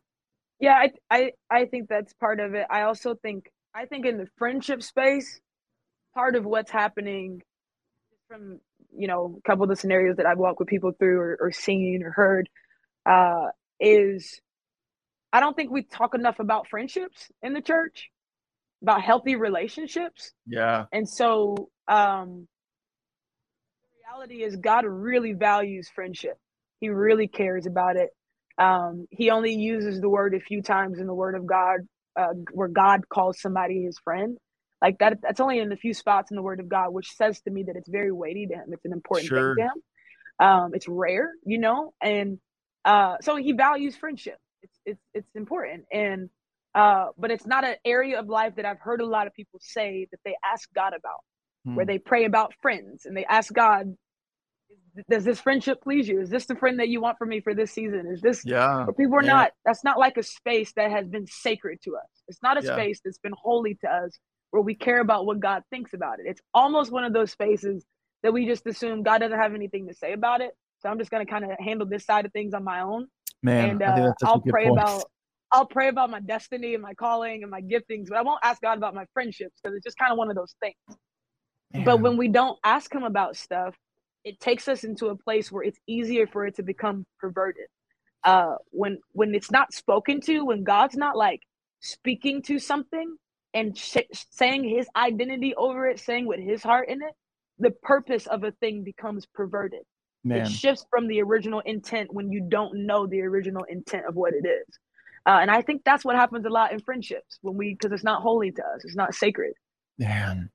Yeah, 0.60 0.76
I 0.76 0.92
I 1.10 1.32
I 1.50 1.66
think 1.66 1.90
that's 1.90 2.14
part 2.14 2.40
of 2.40 2.54
it. 2.54 2.68
I 2.70 2.84
also 2.84 3.16
think 3.16 3.52
I 3.74 3.86
think 3.86 4.06
in 4.06 4.18
the 4.18 4.28
friendship 4.38 4.84
space, 4.84 5.40
part 6.14 6.36
of 6.36 6.46
what's 6.46 6.72
happening 6.72 7.42
from 8.28 8.60
you 8.96 9.08
know 9.08 9.38
a 9.38 9.42
couple 9.50 9.64
of 9.64 9.70
the 9.70 9.76
scenarios 9.76 10.18
that 10.18 10.26
I've 10.26 10.38
walked 10.38 10.60
with 10.60 10.68
people 10.68 10.92
through 10.98 11.20
or, 11.20 11.38
or 11.40 11.52
seen 11.52 12.04
or 12.04 12.12
heard 12.12 12.50
uh, 13.06 13.48
is 13.80 14.40
I 15.34 15.40
don't 15.40 15.56
think 15.56 15.72
we 15.72 15.84
talk 15.84 16.14
enough 16.14 16.40
about 16.40 16.68
friendships 16.68 17.32
in 17.42 17.54
the 17.54 17.62
church, 17.62 18.10
about 18.82 19.02
healthy 19.02 19.36
relationships. 19.36 20.34
Yeah. 20.46 20.86
And 20.92 21.08
so 21.08 21.70
um, 21.88 22.48
reality 24.12 24.44
is 24.44 24.56
God 24.56 24.86
really 24.86 25.34
values 25.34 25.90
friendship. 25.94 26.38
He 26.80 26.90
really 26.90 27.28
cares 27.28 27.66
about 27.66 27.96
it. 27.96 28.10
Um, 28.58 29.08
he 29.10 29.30
only 29.30 29.54
uses 29.54 30.02
the 30.02 30.10
word 30.10 30.34
a 30.34 30.40
few 30.40 30.62
times 30.62 31.00
in 31.00 31.08
the 31.08 31.14
Word 31.14 31.36
of 31.36 31.46
God 31.46 31.80
uh, 32.20 32.34
where 32.52 32.68
God 32.68 33.08
calls 33.08 33.40
somebody 33.40 33.84
his 33.84 33.98
friend. 34.04 34.38
Like 34.82 34.98
that, 35.00 35.20
that's 35.22 35.40
only 35.40 35.60
in 35.60 35.72
a 35.72 35.78
few 35.78 35.94
spots 35.94 36.32
in 36.32 36.36
the 36.36 36.42
Word 36.42 36.60
of 36.60 36.68
God, 36.68 36.92
which 36.92 37.12
says 37.14 37.40
to 37.42 37.52
me 37.52 37.64
that 37.64 37.76
it's 37.76 37.90
very 37.90 38.12
weighty 38.12 38.48
to 38.48 38.54
him. 38.54 38.66
It's 38.72 38.86
an 38.86 38.94
important 38.94 39.30
sure. 39.30 39.56
thing 39.56 39.64
to 39.64 39.70
him. 39.70 40.48
Um, 40.48 40.72
it's 40.74 40.88
rare, 40.88 41.32
you 41.46 41.60
know, 41.60 41.94
and 42.02 42.40
uh, 42.84 43.18
so 43.22 43.36
he 43.36 43.52
values 43.52 43.96
friendship. 43.96 44.38
It's 44.64 44.80
it's 44.86 45.02
it's 45.14 45.36
important, 45.36 45.86
and 45.92 46.30
uh, 46.74 47.08
but 47.16 47.30
it's 47.30 47.46
not 47.46 47.64
an 47.64 47.76
area 47.86 48.20
of 48.20 48.28
life 48.28 48.56
that 48.56 48.66
I've 48.66 48.80
heard 48.80 49.02
a 49.02 49.06
lot 49.06 49.28
of 49.28 49.34
people 49.34 49.60
say 49.62 50.08
that 50.10 50.20
they 50.26 50.36
ask 50.52 50.68
God 50.74 50.94
about, 50.98 51.20
hmm. 51.66 51.76
where 51.76 51.86
they 51.86 52.00
pray 52.00 52.26
about 52.26 52.54
friends 52.62 53.06
and 53.06 53.16
they 53.16 53.26
ask 53.26 53.52
God, 53.54 53.96
does 55.10 55.24
this 55.24 55.40
friendship 55.40 55.82
please 55.82 56.08
you? 56.08 56.20
Is 56.20 56.30
this 56.30 56.46
the 56.46 56.56
friend 56.56 56.80
that 56.80 56.90
you 56.90 57.02
want 57.02 57.18
for 57.18 57.26
me 57.26 57.40
for 57.40 57.54
this 57.54 57.72
season? 57.72 58.08
Is 58.12 58.22
this 58.22 58.44
yeah? 58.46 58.86
People 58.98 59.16
are 59.16 59.24
yeah. 59.24 59.32
not. 59.32 59.52
That's 59.66 59.84
not 59.84 59.98
like 59.98 60.18
a 60.18 60.24
space 60.24 60.74
that 60.74 60.92
has 60.92 61.08
been 61.08 61.28
sacred 61.28 61.80
to 61.84 61.96
us. 61.96 62.10
It's 62.28 62.42
not 62.44 62.62
a 62.62 62.66
yeah. 62.66 62.74
space 62.74 63.00
that's 63.04 63.18
been 63.20 63.34
holy 63.42 63.76
to 63.76 63.90
us 63.90 64.20
where 64.52 64.62
we 64.62 64.76
care 64.76 65.00
about 65.00 65.26
what 65.26 65.40
God 65.40 65.64
thinks 65.70 65.94
about 65.94 66.20
it. 66.20 66.26
It's 66.28 66.42
almost 66.54 66.92
one 66.92 67.06
of 67.06 67.14
those 67.14 67.32
spaces 67.32 67.86
that 68.24 68.34
we 68.34 68.46
just 68.46 68.68
assume 68.68 69.04
God 69.04 69.20
doesn't 69.20 69.38
have 69.38 69.56
anything 69.56 69.88
to 69.88 69.94
say 69.94 70.14
about 70.14 70.42
it. 70.42 70.52
So 70.82 70.90
I'm 70.90 71.00
just 71.00 71.10
gonna 71.12 71.26
kind 71.26 71.46
of 71.46 71.52
handle 71.60 71.88
this 71.88 72.06
side 72.06 72.26
of 72.26 72.34
things 72.34 72.54
on 72.54 72.64
my 72.64 72.82
own. 72.82 73.08
Man, 73.44 73.70
and 73.70 73.84
uh, 73.84 74.14
I'll 74.24 74.42
pray 74.42 74.68
point. 74.68 74.80
about 74.80 75.06
I'll 75.52 75.66
pray 75.66 75.90
about 75.90 76.10
my 76.10 76.20
destiny 76.20 76.74
and 76.74 76.84
my 76.84 76.94
calling 76.94 77.44
and 77.44 77.52
my 77.52 77.62
giftings, 77.62 78.08
but 78.10 78.18
I 78.18 78.22
won't 78.22 78.40
ask 78.44 78.62
God 78.62 78.78
about 78.78 78.94
my 78.94 79.06
friendships 79.14 79.56
because 79.62 79.76
it's 79.76 79.84
just 79.84 79.98
kind 79.98 80.12
of 80.12 80.18
one 80.18 80.30
of 80.30 80.36
those 80.36 80.56
things. 80.62 80.76
Man. 81.74 81.86
But 81.86 82.02
when 82.02 82.18
we 82.18 82.28
don't 82.28 82.60
ask 82.64 82.94
him 82.94 83.04
about 83.04 83.36
stuff, 83.36 83.76
it 84.24 84.40
takes 84.40 84.68
us 84.68 84.84
into 84.84 85.08
a 85.08 85.16
place 85.16 85.52
where 85.52 85.64
it's 85.64 85.80
easier 85.88 86.28
for 86.28 86.46
it 86.46 86.56
to 86.56 86.64
become 86.64 87.06
perverted. 87.20 87.66
Uh, 88.24 88.56
when 88.70 89.00
when 89.14 89.34
it's 89.34 89.52
not 89.52 89.74
spoken 89.74 90.22
to, 90.22 90.46
when 90.46 90.64
God's 90.64 90.96
not 90.96 91.18
like 91.18 91.42
speaking 91.80 92.42
to 92.44 92.60
something 92.60 93.16
and 93.54 93.78
sh- 93.78 93.98
saying 94.30 94.64
His 94.64 94.88
identity 94.96 95.56
over 95.56 95.88
it, 95.88 96.00
saying 96.00 96.28
with 96.28 96.40
His 96.40 96.62
heart 96.62 96.90
in 96.90 97.02
it, 97.02 97.14
the 97.58 97.72
purpose 97.72 98.28
of 98.28 98.44
a 98.44 98.52
thing 98.52 98.84
becomes 98.84 99.26
perverted. 99.26 99.82
Man. 100.24 100.42
It 100.42 100.48
shifts 100.48 100.86
from 100.90 101.08
the 101.08 101.22
original 101.22 101.62
intent 101.62 102.14
when 102.14 102.32
you 102.32 102.46
don't 102.48 102.86
know 102.86 103.08
the 103.08 103.22
original 103.22 103.64
intent 103.64 104.06
of 104.06 104.16
what 104.16 104.34
it 104.34 104.48
is. 104.48 104.68
Uh, 105.26 105.40
and 105.42 105.52
I 105.52 105.62
think 105.62 105.84
that's 105.84 106.06
what 106.06 106.16
happens 106.16 106.46
a 106.46 106.50
lot 106.50 106.72
in 106.74 106.80
friendships 106.80 107.40
when 107.42 107.56
we, 107.56 107.74
because 107.74 107.92
it's 107.92 108.04
not 108.04 108.22
holy 108.22 108.52
to 108.52 108.62
us, 108.62 108.84
it's 108.84 108.96
not 108.96 109.14
sacred. 109.16 109.54
Man, 109.98 110.50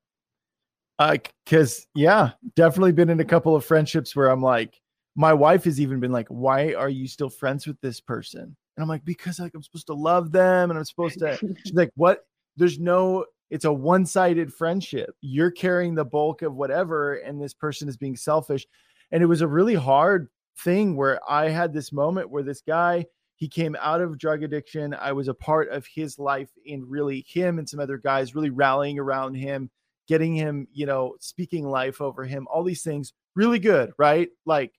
uh, 0.98 1.16
cause 1.48 1.86
yeah, 1.94 2.30
definitely 2.54 2.92
been 2.92 3.10
in 3.10 3.20
a 3.20 3.24
couple 3.24 3.54
of 3.54 3.64
friendships 3.64 4.16
where 4.16 4.28
I'm 4.28 4.42
like, 4.42 4.80
my 5.14 5.32
wife 5.32 5.64
has 5.64 5.80
even 5.80 6.00
been 6.00 6.12
like, 6.12 6.28
why 6.28 6.74
are 6.74 6.88
you 6.88 7.08
still 7.08 7.30
friends 7.30 7.66
with 7.66 7.80
this 7.80 8.00
person? 8.00 8.42
And 8.42 8.82
I'm 8.82 8.88
like, 8.88 9.04
because 9.04 9.38
like 9.38 9.54
I'm 9.54 9.62
supposed 9.62 9.86
to 9.86 9.94
love 9.94 10.32
them 10.32 10.70
and 10.70 10.78
I'm 10.78 10.84
supposed 10.84 11.18
to, 11.20 11.36
she's 11.64 11.74
like, 11.74 11.90
what? 11.96 12.26
There's 12.56 12.78
no, 12.78 13.24
it's 13.50 13.64
a 13.64 13.72
one-sided 13.72 14.52
friendship. 14.52 15.14
You're 15.20 15.50
carrying 15.50 15.94
the 15.94 16.04
bulk 16.04 16.42
of 16.42 16.54
whatever, 16.54 17.14
and 17.14 17.40
this 17.40 17.54
person 17.54 17.88
is 17.88 17.96
being 17.96 18.16
selfish. 18.16 18.66
And 19.12 19.22
it 19.22 19.26
was 19.26 19.40
a 19.40 19.48
really 19.48 19.74
hard 19.74 20.28
thing 20.58 20.96
where 20.96 21.20
I 21.28 21.48
had 21.48 21.72
this 21.72 21.92
moment 21.92 22.30
where 22.30 22.42
this 22.42 22.62
guy, 22.66 23.06
he 23.36 23.48
came 23.48 23.76
out 23.80 24.00
of 24.00 24.18
drug 24.18 24.42
addiction. 24.42 24.94
I 24.94 25.12
was 25.12 25.28
a 25.28 25.34
part 25.34 25.68
of 25.68 25.86
his 25.86 26.18
life 26.18 26.50
in 26.64 26.88
really 26.88 27.24
him 27.28 27.58
and 27.58 27.68
some 27.68 27.80
other 27.80 27.98
guys 27.98 28.34
really 28.34 28.50
rallying 28.50 28.98
around 28.98 29.34
him 29.34 29.70
getting 30.06 30.34
him, 30.34 30.68
you 30.72 30.86
know, 30.86 31.16
speaking 31.20 31.68
life 31.68 32.00
over 32.00 32.24
him, 32.24 32.46
all 32.50 32.62
these 32.62 32.82
things, 32.82 33.12
really 33.34 33.58
good, 33.58 33.92
right? 33.98 34.28
Like, 34.44 34.72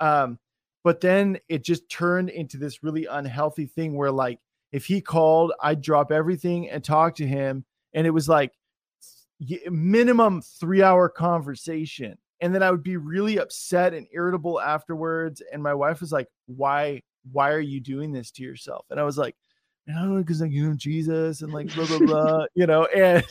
um, 0.00 0.38
but 0.84 1.00
then 1.00 1.38
it 1.48 1.64
just 1.64 1.88
turned 1.88 2.30
into 2.30 2.58
this 2.58 2.82
really 2.82 3.06
unhealthy 3.06 3.66
thing 3.66 3.96
where, 3.96 4.10
like, 4.10 4.38
if 4.72 4.84
he 4.84 5.00
called, 5.00 5.52
I'd 5.62 5.80
drop 5.80 6.12
everything 6.12 6.70
and 6.70 6.82
talk 6.82 7.14
to 7.16 7.26
him. 7.26 7.64
And 7.94 8.06
it 8.06 8.10
was 8.10 8.28
like 8.28 8.52
minimum 9.70 10.42
three 10.42 10.82
hour 10.82 11.08
conversation. 11.08 12.18
And 12.40 12.54
then 12.54 12.62
I 12.62 12.70
would 12.70 12.82
be 12.82 12.98
really 12.98 13.38
upset 13.38 13.94
and 13.94 14.06
irritable 14.12 14.60
afterwards. 14.60 15.42
And 15.52 15.62
my 15.62 15.72
wife 15.74 16.00
was 16.00 16.12
like, 16.12 16.28
Why, 16.46 17.02
why 17.32 17.50
are 17.52 17.60
you 17.60 17.80
doing 17.80 18.12
this 18.12 18.30
to 18.32 18.42
yourself? 18.42 18.84
And 18.90 19.00
I 19.00 19.04
was 19.04 19.16
like, 19.16 19.34
I 19.88 19.92
don't 19.92 20.14
know, 20.14 20.20
because 20.20 20.40
like 20.40 20.50
you 20.50 20.68
know 20.68 20.74
Jesus 20.74 21.42
and 21.42 21.52
like 21.52 21.72
blah 21.74 21.86
blah 21.86 21.98
blah, 21.98 22.44
you 22.54 22.66
know, 22.66 22.86
and 22.86 23.24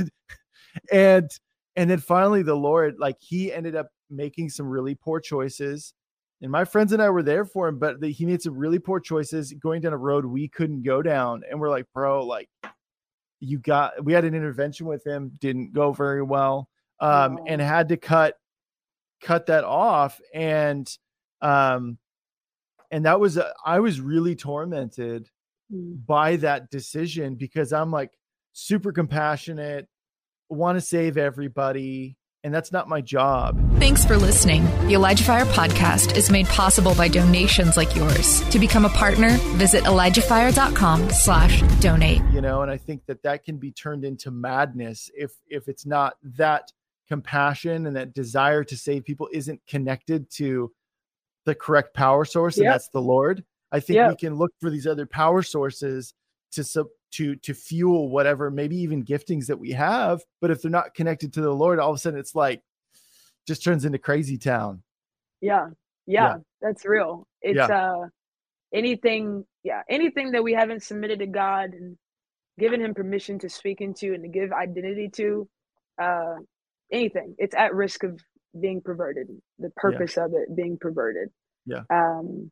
and 0.91 1.29
and 1.75 1.89
then 1.89 1.99
finally 1.99 2.41
the 2.41 2.55
Lord, 2.55 2.95
like 2.99 3.17
he 3.19 3.51
ended 3.51 3.75
up 3.75 3.89
making 4.09 4.49
some 4.49 4.67
really 4.67 4.95
poor 4.95 5.19
choices. 5.19 5.93
And 6.41 6.51
my 6.51 6.65
friends 6.65 6.93
and 6.93 7.01
I 7.01 7.09
were 7.09 7.23
there 7.23 7.45
for 7.45 7.67
him, 7.67 7.79
but 7.79 7.99
the, 7.99 8.09
he 8.09 8.25
made 8.25 8.41
some 8.41 8.57
really 8.57 8.79
poor 8.79 8.99
choices 8.99 9.53
going 9.53 9.81
down 9.81 9.93
a 9.93 9.97
road 9.97 10.25
we 10.25 10.47
couldn't 10.47 10.83
go 10.83 11.01
down. 11.01 11.43
And 11.49 11.59
we're 11.59 11.69
like, 11.69 11.85
bro, 11.93 12.25
like 12.25 12.49
you 13.39 13.59
got 13.59 14.03
we 14.03 14.13
had 14.13 14.25
an 14.25 14.35
intervention 14.35 14.85
with 14.85 15.05
him, 15.05 15.31
didn't 15.39 15.73
go 15.73 15.91
very 15.91 16.21
well. 16.21 16.69
Um, 16.99 17.39
oh. 17.41 17.45
and 17.47 17.61
had 17.61 17.89
to 17.89 17.97
cut 17.97 18.35
cut 19.21 19.47
that 19.47 19.63
off. 19.63 20.19
And 20.33 20.89
um 21.41 21.97
and 22.91 23.05
that 23.05 23.19
was 23.19 23.37
uh, 23.37 23.51
I 23.65 23.79
was 23.79 23.99
really 23.99 24.35
tormented 24.35 25.29
mm. 25.73 26.05
by 26.05 26.37
that 26.37 26.69
decision 26.69 27.35
because 27.35 27.73
I'm 27.73 27.91
like 27.91 28.11
super 28.53 28.91
compassionate, 28.91 29.87
want 30.49 30.77
to 30.77 30.81
save 30.81 31.17
everybody, 31.17 32.17
and 32.43 32.53
that's 32.53 32.71
not 32.71 32.87
my 32.87 33.01
job. 33.01 33.59
Thanks 33.79 34.05
for 34.05 34.17
listening. 34.17 34.65
The 34.87 34.93
Elijah 34.93 35.23
Fire 35.23 35.45
podcast 35.45 36.15
is 36.15 36.29
made 36.29 36.47
possible 36.47 36.93
by 36.95 37.07
donations 37.07 37.75
like 37.77 37.95
yours. 37.95 38.47
To 38.49 38.59
become 38.59 38.85
a 38.85 38.89
partner, 38.89 39.29
visit 39.57 39.83
ElijahFire.com 39.83 41.09
slash 41.09 41.61
donate. 41.79 42.21
You 42.31 42.41
know, 42.41 42.61
and 42.61 42.71
I 42.71 42.77
think 42.77 43.05
that 43.07 43.23
that 43.23 43.43
can 43.43 43.57
be 43.57 43.71
turned 43.71 44.05
into 44.05 44.31
madness 44.31 45.09
if 45.15 45.31
if 45.47 45.67
it's 45.67 45.85
not 45.85 46.15
that 46.37 46.71
compassion 47.07 47.85
and 47.85 47.95
that 47.95 48.13
desire 48.13 48.63
to 48.63 48.77
save 48.77 49.05
people 49.05 49.29
isn't 49.31 49.61
connected 49.67 50.29
to 50.31 50.71
the 51.45 51.55
correct 51.55 51.93
power 51.93 52.25
source, 52.25 52.57
and 52.57 52.65
yep. 52.65 52.73
that's 52.73 52.89
the 52.89 53.01
Lord. 53.01 53.43
I 53.71 53.79
think 53.79 53.97
yep. 53.97 54.09
we 54.09 54.15
can 54.15 54.35
look 54.35 54.51
for 54.59 54.69
these 54.69 54.87
other 54.87 55.05
power 55.05 55.41
sources 55.41 56.13
to 56.53 56.63
sub 56.63 56.87
to 57.15 57.35
to 57.37 57.53
fuel 57.53 58.09
whatever 58.09 58.49
maybe 58.49 58.75
even 58.77 59.03
giftings 59.03 59.47
that 59.47 59.59
we 59.59 59.71
have 59.71 60.21
but 60.41 60.51
if 60.51 60.61
they're 60.61 60.71
not 60.71 60.93
connected 60.93 61.33
to 61.33 61.41
the 61.41 61.53
lord 61.53 61.79
all 61.79 61.91
of 61.91 61.95
a 61.95 61.99
sudden 61.99 62.19
it's 62.19 62.35
like 62.35 62.61
just 63.45 63.63
turns 63.63 63.85
into 63.85 63.97
crazy 63.97 64.37
town. 64.37 64.81
Yeah. 65.41 65.67
Yeah, 66.07 66.21
yeah. 66.21 66.37
that's 66.61 66.85
real. 66.85 67.27
It's 67.41 67.57
yeah. 67.57 67.65
uh 67.67 68.07
anything 68.73 69.45
yeah 69.63 69.81
anything 69.89 70.31
that 70.31 70.43
we 70.43 70.53
haven't 70.53 70.83
submitted 70.83 71.19
to 71.19 71.27
god 71.27 71.71
and 71.73 71.97
given 72.59 72.81
him 72.81 72.93
permission 72.93 73.39
to 73.39 73.49
speak 73.49 73.79
into 73.79 74.13
and 74.13 74.23
to 74.23 74.29
give 74.29 74.51
identity 74.51 75.09
to 75.15 75.47
uh 76.01 76.35
anything. 76.91 77.35
It's 77.37 77.55
at 77.55 77.73
risk 77.73 78.03
of 78.03 78.19
being 78.59 78.81
perverted 78.81 79.27
the 79.59 79.69
purpose 79.75 80.17
yeah. 80.17 80.25
of 80.25 80.33
it 80.33 80.55
being 80.55 80.77
perverted. 80.79 81.29
Yeah. 81.65 81.83
Um 81.89 82.51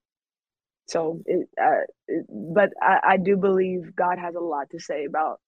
so, 0.88 1.22
it, 1.26 1.48
uh, 1.62 1.86
it, 2.08 2.26
but 2.30 2.72
I, 2.82 3.00
I 3.14 3.18
do 3.18 3.38
believe 3.38 3.96
God 3.96 4.18
has 4.20 4.36
a 4.36 4.40
lot 4.40 4.70
to 4.72 4.80
say 4.80 5.06
about 5.06 5.40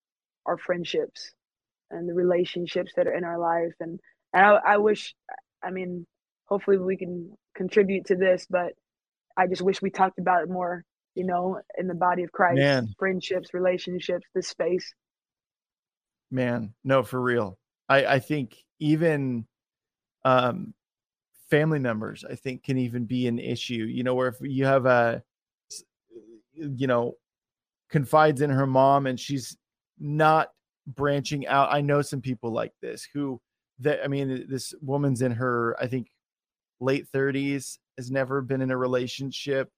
our 0.46 0.56
friendships 0.56 1.32
and 1.90 2.08
the 2.08 2.14
relationships 2.14 2.92
that 2.96 3.06
are 3.06 3.14
in 3.14 3.24
our 3.24 3.38
life. 3.38 3.74
And, 3.80 4.00
and 4.32 4.44
I, 4.44 4.74
I 4.74 4.76
wish, 4.78 5.14
I 5.62 5.70
mean, 5.70 6.06
hopefully 6.46 6.78
we 6.78 6.96
can 6.96 7.36
contribute 7.54 8.06
to 8.06 8.16
this, 8.16 8.46
but 8.48 8.72
I 9.36 9.46
just 9.46 9.62
wish 9.62 9.82
we 9.82 9.90
talked 9.90 10.18
about 10.18 10.42
it 10.42 10.50
more, 10.50 10.84
you 11.14 11.24
know, 11.24 11.60
in 11.78 11.86
the 11.86 11.94
body 11.94 12.22
of 12.22 12.32
Christ, 12.32 12.56
Man. 12.56 12.94
friendships, 12.98 13.52
relationships, 13.52 14.26
this 14.34 14.48
space. 14.48 14.94
Man, 16.30 16.74
no, 16.82 17.02
for 17.02 17.20
real. 17.20 17.58
I, 17.88 18.06
I 18.06 18.18
think 18.18 18.56
even 18.80 19.46
um, 20.24 20.74
family 21.50 21.78
members 21.78 22.24
i 22.30 22.34
think 22.34 22.62
can 22.62 22.78
even 22.78 23.04
be 23.04 23.26
an 23.26 23.38
issue 23.38 23.84
you 23.84 24.02
know 24.02 24.14
where 24.14 24.28
if 24.28 24.36
you 24.40 24.64
have 24.64 24.86
a 24.86 25.22
you 26.52 26.86
know 26.86 27.14
confides 27.90 28.40
in 28.40 28.50
her 28.50 28.66
mom 28.66 29.06
and 29.06 29.18
she's 29.18 29.56
not 29.98 30.50
branching 30.88 31.46
out 31.46 31.72
i 31.72 31.80
know 31.80 32.02
some 32.02 32.20
people 32.20 32.50
like 32.50 32.72
this 32.82 33.06
who 33.12 33.40
that 33.78 34.00
i 34.04 34.08
mean 34.08 34.46
this 34.48 34.74
woman's 34.80 35.22
in 35.22 35.32
her 35.32 35.76
i 35.80 35.86
think 35.86 36.08
late 36.80 37.06
30s 37.12 37.78
has 37.96 38.10
never 38.10 38.40
been 38.42 38.60
in 38.60 38.70
a 38.70 38.76
relationship 38.76 39.70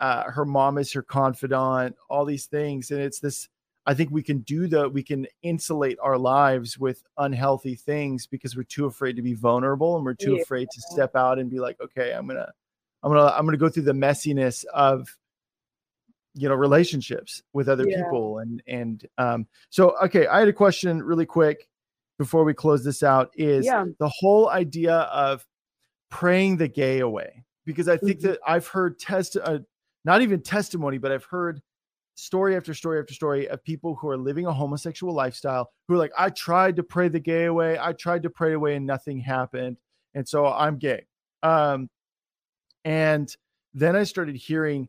uh, 0.00 0.24
her 0.24 0.44
mom 0.44 0.76
is 0.76 0.92
her 0.92 1.02
confidant 1.02 1.94
all 2.10 2.24
these 2.24 2.46
things 2.46 2.90
and 2.90 3.00
it's 3.00 3.20
this 3.20 3.48
I 3.86 3.94
think 3.94 4.10
we 4.10 4.22
can 4.22 4.38
do 4.38 4.66
the 4.66 4.88
we 4.88 5.02
can 5.02 5.26
insulate 5.42 5.98
our 6.02 6.16
lives 6.16 6.78
with 6.78 7.02
unhealthy 7.18 7.74
things 7.74 8.26
because 8.26 8.56
we're 8.56 8.62
too 8.62 8.86
afraid 8.86 9.16
to 9.16 9.22
be 9.22 9.34
vulnerable 9.34 9.96
and 9.96 10.04
we're 10.04 10.14
too 10.14 10.36
yeah. 10.36 10.42
afraid 10.42 10.68
to 10.72 10.80
step 10.80 11.14
out 11.14 11.38
and 11.38 11.50
be 11.50 11.60
like, 11.60 11.78
okay, 11.80 12.12
I'm 12.12 12.26
gonna, 12.26 12.50
I'm 13.02 13.12
gonna, 13.12 13.26
I'm 13.26 13.44
gonna 13.44 13.58
go 13.58 13.68
through 13.68 13.82
the 13.82 13.92
messiness 13.92 14.64
of 14.72 15.08
you 16.34 16.48
know 16.48 16.54
relationships 16.54 17.42
with 17.52 17.68
other 17.68 17.88
yeah. 17.88 18.02
people 18.02 18.38
and 18.38 18.62
and 18.66 19.06
um 19.18 19.46
so 19.70 19.94
okay 20.02 20.26
i 20.26 20.40
had 20.40 20.48
a 20.48 20.52
question 20.52 21.00
really 21.00 21.26
quick 21.26 21.68
before 22.18 22.44
we 22.44 22.52
close 22.52 22.84
this 22.84 23.02
out 23.02 23.30
is 23.34 23.66
yeah. 23.66 23.84
the 24.00 24.10
whole 24.12 24.50
idea 24.50 24.96
of 24.96 25.46
praying 26.10 26.56
the 26.56 26.66
gay 26.66 26.98
away 26.98 27.44
because 27.64 27.88
i 27.88 27.96
think 27.96 28.18
mm-hmm. 28.18 28.28
that 28.28 28.40
i've 28.46 28.66
heard 28.66 28.98
test 28.98 29.36
uh, 29.44 29.58
not 30.04 30.22
even 30.22 30.40
testimony 30.40 30.98
but 30.98 31.12
i've 31.12 31.24
heard 31.24 31.62
story 32.14 32.56
after 32.56 32.74
story 32.74 33.00
after 33.00 33.14
story 33.14 33.48
of 33.48 33.62
people 33.64 33.94
who 33.96 34.08
are 34.08 34.16
living 34.16 34.46
a 34.46 34.52
homosexual 34.52 35.14
lifestyle 35.14 35.70
who 35.88 35.94
are 35.94 35.98
like, 35.98 36.12
I 36.16 36.30
tried 36.30 36.76
to 36.76 36.82
pray 36.82 37.08
the 37.08 37.20
gay 37.20 37.44
away, 37.44 37.78
I 37.78 37.92
tried 37.92 38.22
to 38.22 38.30
pray 38.30 38.52
away, 38.52 38.76
and 38.76 38.86
nothing 38.86 39.18
happened. 39.18 39.76
And 40.14 40.28
so 40.28 40.46
I'm 40.46 40.78
gay. 40.78 41.06
Um, 41.42 41.88
and 42.84 43.34
then 43.72 43.96
I 43.96 44.04
started 44.04 44.36
hearing 44.36 44.88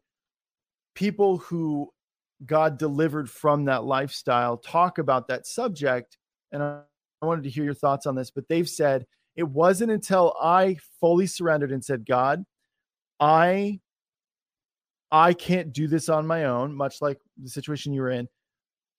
people 0.93 1.37
who 1.37 1.91
God 2.45 2.77
delivered 2.77 3.29
from 3.29 3.65
that 3.65 3.85
lifestyle 3.85 4.57
talk 4.57 4.97
about 4.97 5.27
that 5.27 5.47
subject. 5.47 6.17
And 6.51 6.61
I, 6.61 6.81
I 7.21 7.25
wanted 7.25 7.43
to 7.45 7.49
hear 7.49 7.63
your 7.63 7.73
thoughts 7.73 8.05
on 8.05 8.15
this, 8.15 8.29
but 8.29 8.47
they've 8.47 8.69
said 8.69 9.05
it 9.35 9.47
wasn't 9.47 9.91
until 9.91 10.35
I 10.41 10.77
fully 10.99 11.27
surrendered 11.27 11.71
and 11.71 11.83
said, 11.83 12.05
God, 12.05 12.43
I 13.19 13.79
I 15.15 15.33
can't 15.33 15.71
do 15.71 15.87
this 15.87 16.09
on 16.09 16.27
my 16.27 16.43
own, 16.43 16.75
much 16.75 17.01
like 17.01 17.21
the 17.41 17.47
situation 17.47 17.93
you 17.93 18.01
were 18.01 18.09
in. 18.09 18.27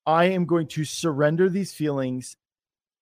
I 0.06 0.26
am 0.26 0.46
going 0.46 0.66
to 0.68 0.82
surrender 0.82 1.50
these 1.50 1.74
feelings 1.74 2.36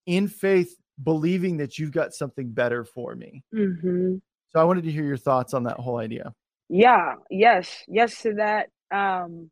in 0.05 0.27
faith, 0.27 0.75
believing 1.01 1.59
that 1.59 1.79
you've 1.79 1.93
got 1.93 2.13
something 2.13 2.51
better 2.51 2.85
for 2.85 3.15
me. 3.15 3.45
Mm-hmm. 3.55 4.17
So 4.49 4.61
I 4.61 4.65
wanted 4.65 4.83
to 4.85 4.91
hear 4.91 5.05
your 5.05 5.17
thoughts 5.17 5.55
on 5.55 5.63
that 5.63 5.79
whole 5.79 5.99
idea. 5.99 6.35
Yeah, 6.69 7.15
yes, 7.31 7.85
yes 7.87 8.21
to 8.23 8.35
that. 8.35 8.71
Um, 8.91 9.49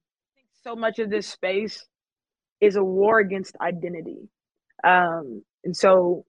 so 0.65 0.75
much 0.75 0.99
of 0.99 1.09
this 1.09 1.29
space 1.29 1.87
is 2.61 2.75
a 2.75 2.83
war 2.83 3.21
against 3.21 3.55
identity. 3.61 4.29
Um, 4.83 5.45
and 5.63 5.77
so 5.77 6.25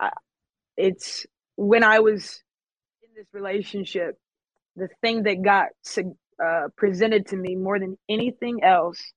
uh, 0.00 0.10
it's 0.76 1.24
when 1.54 1.84
I 1.84 2.00
was 2.00 2.42
in 3.04 3.10
this 3.14 3.28
relationship, 3.32 4.18
the 4.74 4.88
thing 5.02 5.22
that 5.22 5.42
got 5.42 5.66
uh, 6.44 6.68
presented 6.76 7.26
to 7.28 7.36
me 7.36 7.56
more 7.56 7.78
than 7.78 7.98
anything 8.08 8.62
else 8.62 9.12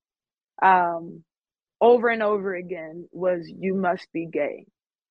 um, 0.62 1.24
over 1.80 2.10
and 2.10 2.24
over 2.24 2.56
again 2.56 3.08
was 3.12 3.52
you 3.60 3.76
must 3.76 4.08
be 4.14 4.28
gay. 4.32 4.66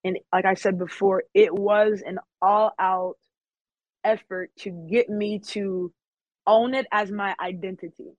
And 0.05 0.19
like 0.33 0.45
I 0.45 0.55
said 0.55 0.79
before, 0.79 1.25
it 1.35 1.53
was 1.55 2.03
an 2.05 2.19
all 2.41 2.73
out 2.79 3.17
effort 4.05 4.51
to 4.61 4.71
get 4.91 5.09
me 5.11 5.41
to 5.41 5.93
own 6.47 6.75
it 6.75 6.87
as 6.91 7.11
my 7.11 7.35
identity. 7.41 8.13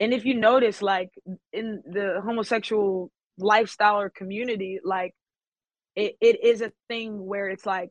And 0.00 0.12
if 0.12 0.24
you 0.24 0.34
notice, 0.34 0.82
like 0.82 1.10
in 1.52 1.82
the 1.86 2.20
homosexual 2.24 3.10
lifestyle 3.38 4.00
or 4.00 4.10
community, 4.10 4.80
like 4.84 5.14
it, 5.94 6.16
it 6.20 6.44
is 6.44 6.60
a 6.60 6.72
thing 6.88 7.24
where 7.24 7.48
it's 7.48 7.66
like, 7.66 7.90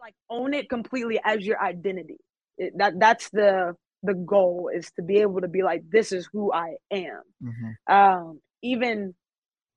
like 0.00 0.14
own 0.28 0.52
it 0.54 0.68
completely 0.68 1.20
as 1.24 1.46
your 1.46 1.62
identity 1.62 2.18
it, 2.60 2.74
that 2.78 2.94
that's 2.98 3.30
the 3.30 3.74
the 4.04 4.14
goal 4.14 4.70
is 4.74 4.90
to 4.96 5.02
be 5.02 5.18
able 5.18 5.42
to 5.42 5.48
be 5.48 5.62
like 5.62 5.82
this 5.90 6.12
is 6.12 6.28
who 6.32 6.52
i 6.52 6.76
am. 6.92 7.22
Mm-hmm. 7.44 7.94
um 7.94 8.40
even 8.62 9.14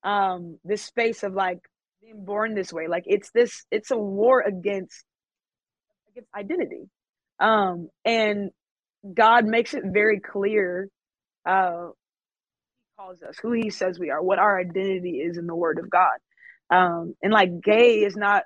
um 0.03 0.59
this 0.65 0.83
space 0.83 1.23
of 1.23 1.33
like 1.33 1.59
being 2.01 2.25
born 2.25 2.55
this 2.55 2.73
way 2.73 2.87
like 2.87 3.03
it's 3.07 3.31
this 3.31 3.65
it's 3.71 3.91
a 3.91 3.97
war 3.97 4.41
against 4.41 5.03
against 6.11 6.29
identity. 6.35 6.89
Um 7.39 7.89
and 8.05 8.51
god 9.13 9.45
makes 9.45 9.73
it 9.73 9.83
very 9.85 10.19
clear 10.21 10.89
uh 11.47 11.87
he 12.81 13.03
calls 13.03 13.21
us 13.23 13.37
who 13.41 13.53
he 13.53 13.69
says 13.69 13.99
we 13.99 14.11
are 14.11 14.21
what 14.23 14.39
our 14.39 14.59
identity 14.59 15.17
is 15.19 15.37
in 15.37 15.47
the 15.47 15.55
word 15.55 15.79
of 15.79 15.89
god. 15.89 16.19
Um 16.69 17.15
and 17.23 17.33
like 17.33 17.61
gay 17.61 18.03
is 18.03 18.15
not 18.17 18.43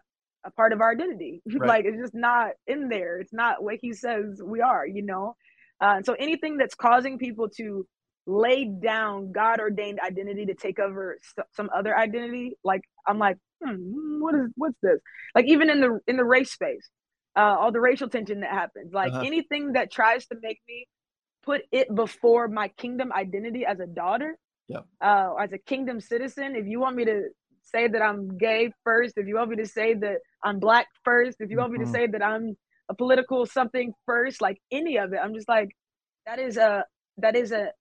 a 0.48 0.52
part 0.52 0.74
of 0.74 0.82
our 0.82 0.91
identity. 0.91 1.41
Right. 1.60 1.68
like 1.68 1.86
it's 1.86 2.02
just 2.02 2.16
not 2.16 2.52
in 2.66 2.89
there. 2.89 3.20
It's 3.20 3.34
not 3.34 3.64
what 3.64 3.76
he 3.82 3.93
says 3.93 4.41
we 4.43 4.62
are, 4.62 4.88
you 4.88 5.04
know? 5.04 5.36
Uh, 5.82 6.02
so 6.04 6.14
anything 6.14 6.58
that's 6.58 6.76
causing 6.76 7.18
people 7.18 7.50
to 7.58 7.86
lay 8.26 8.66
down 8.66 9.32
God 9.32 9.60
ordained 9.60 10.00
identity 10.06 10.45
to 10.48 10.54
take 10.54 10.80
over 10.80 11.18
st- 11.22 11.48
some 11.56 11.70
other 11.76 11.98
identity, 11.98 12.58
like 12.64 12.82
I'm 13.08 13.20
like, 13.20 13.38
hmm, 13.64 14.22
what 14.22 14.36
is 14.36 14.50
what's 14.56 14.78
this? 14.82 15.00
Like 15.36 15.45
even 15.45 15.70
in 15.70 15.82
the 15.82 16.00
in 16.08 16.18
the 16.18 16.26
race 16.26 16.52
space, 16.52 16.89
uh, 17.36 17.56
all 17.60 17.72
the 17.72 17.80
racial 17.80 18.10
tension 18.10 18.41
that 18.41 18.52
happens, 18.52 18.93
like 18.93 19.14
uh-huh. 19.14 19.24
anything 19.26 19.74
that 19.74 19.91
tries 19.91 20.28
to 20.28 20.36
make 20.41 20.60
me 20.68 20.88
put 21.43 21.62
it 21.72 21.93
before 21.93 22.48
my 22.48 22.68
kingdom 22.68 23.12
identity 23.14 23.66
as 23.66 23.80
a 23.80 23.88
daughter, 23.88 24.38
yeah, 24.68 24.82
uh, 25.02 25.34
as 25.41 25.54
a 25.54 25.58
kingdom 25.58 26.02
citizen. 26.02 26.56
If 26.56 26.68
you 26.68 26.80
want 26.80 26.95
me 26.95 27.06
to 27.06 27.30
say 27.70 27.88
that 27.88 28.01
I'm 28.01 28.38
gay 28.38 28.72
first, 28.84 29.13
if 29.18 29.28
you 29.28 29.36
want 29.36 29.49
me 29.49 29.57
to 29.57 29.68
say 29.68 29.93
that 29.93 30.18
I'm 30.43 30.59
black 30.59 30.88
first, 31.03 31.38
if 31.39 31.49
you 31.49 31.57
want 31.57 31.74
me 31.74 31.80
to 31.80 31.86
mm-hmm. 31.86 31.93
say 31.93 32.07
that 32.07 32.24
I'm 32.24 32.55
a 32.89 32.95
political 32.95 33.45
something 33.45 33.93
first, 34.05 34.41
like 34.41 34.61
any 34.72 34.97
of 34.97 35.13
it, 35.13 35.20
I'm 35.22 35.34
just 35.34 35.49
like, 35.49 35.70
that 36.26 36.39
is 36.39 36.57
a 36.57 36.86
that 37.18 37.36
is 37.36 37.51
a 37.51 37.72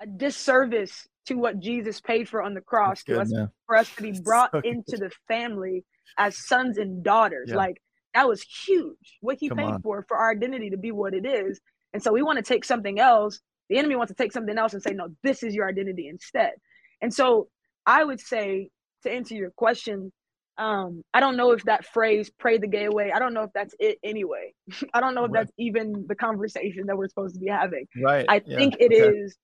a 0.00 0.06
disservice 0.06 1.06
to 1.26 1.34
what 1.34 1.60
Jesus 1.60 2.00
paid 2.00 2.28
for 2.28 2.42
on 2.42 2.54
the 2.54 2.60
cross 2.60 3.02
good, 3.02 3.18
us, 3.18 3.32
for 3.66 3.76
us 3.76 3.94
to 3.96 4.02
be 4.02 4.12
brought 4.24 4.50
so 4.52 4.60
into 4.64 4.96
the 4.96 5.10
family 5.28 5.84
as 6.16 6.46
sons 6.46 6.78
and 6.78 7.04
daughters. 7.04 7.50
Yeah. 7.50 7.56
Like 7.56 7.76
that 8.14 8.26
was 8.28 8.42
huge. 8.42 9.18
What 9.20 9.36
he 9.38 9.48
Come 9.48 9.58
paid 9.58 9.64
on. 9.64 9.82
for 9.82 10.04
for 10.08 10.16
our 10.16 10.30
identity 10.30 10.70
to 10.70 10.78
be 10.78 10.90
what 10.90 11.14
it 11.14 11.26
is. 11.26 11.60
And 11.92 12.02
so 12.02 12.12
we 12.12 12.22
want 12.22 12.38
to 12.38 12.42
take 12.42 12.64
something 12.64 12.98
else. 12.98 13.40
The 13.68 13.78
enemy 13.78 13.96
wants 13.96 14.10
to 14.10 14.16
take 14.16 14.32
something 14.32 14.56
else 14.56 14.72
and 14.72 14.82
say, 14.82 14.92
no, 14.92 15.08
this 15.22 15.42
is 15.42 15.54
your 15.54 15.68
identity 15.68 16.08
instead. 16.08 16.52
And 17.00 17.12
so 17.12 17.48
I 17.86 18.04
would 18.04 18.20
say 18.20 18.70
to 19.02 19.10
answer 19.10 19.34
your 19.34 19.50
question, 19.50 20.12
um, 20.58 21.02
I 21.14 21.20
don't 21.20 21.36
know 21.36 21.52
if 21.52 21.64
that 21.64 21.86
phrase 21.86 22.30
pray 22.38 22.58
the 22.58 22.66
gay 22.66 22.84
away, 22.84 23.12
I 23.12 23.18
don't 23.18 23.32
know 23.32 23.44
if 23.44 23.50
that's 23.54 23.74
it 23.80 23.98
anyway. 24.04 24.52
I 24.94 25.00
don't 25.00 25.14
know 25.14 25.24
if 25.24 25.32
right. 25.32 25.40
that's 25.46 25.52
even 25.58 26.04
the 26.06 26.14
conversation 26.14 26.86
that 26.86 26.96
we're 26.96 27.08
supposed 27.08 27.34
to 27.34 27.40
be 27.40 27.48
having. 27.48 27.86
Right. 28.00 28.26
I 28.28 28.42
yeah. 28.44 28.56
think 28.56 28.76
it 28.78 28.92
okay. 28.92 29.18
is 29.18 29.36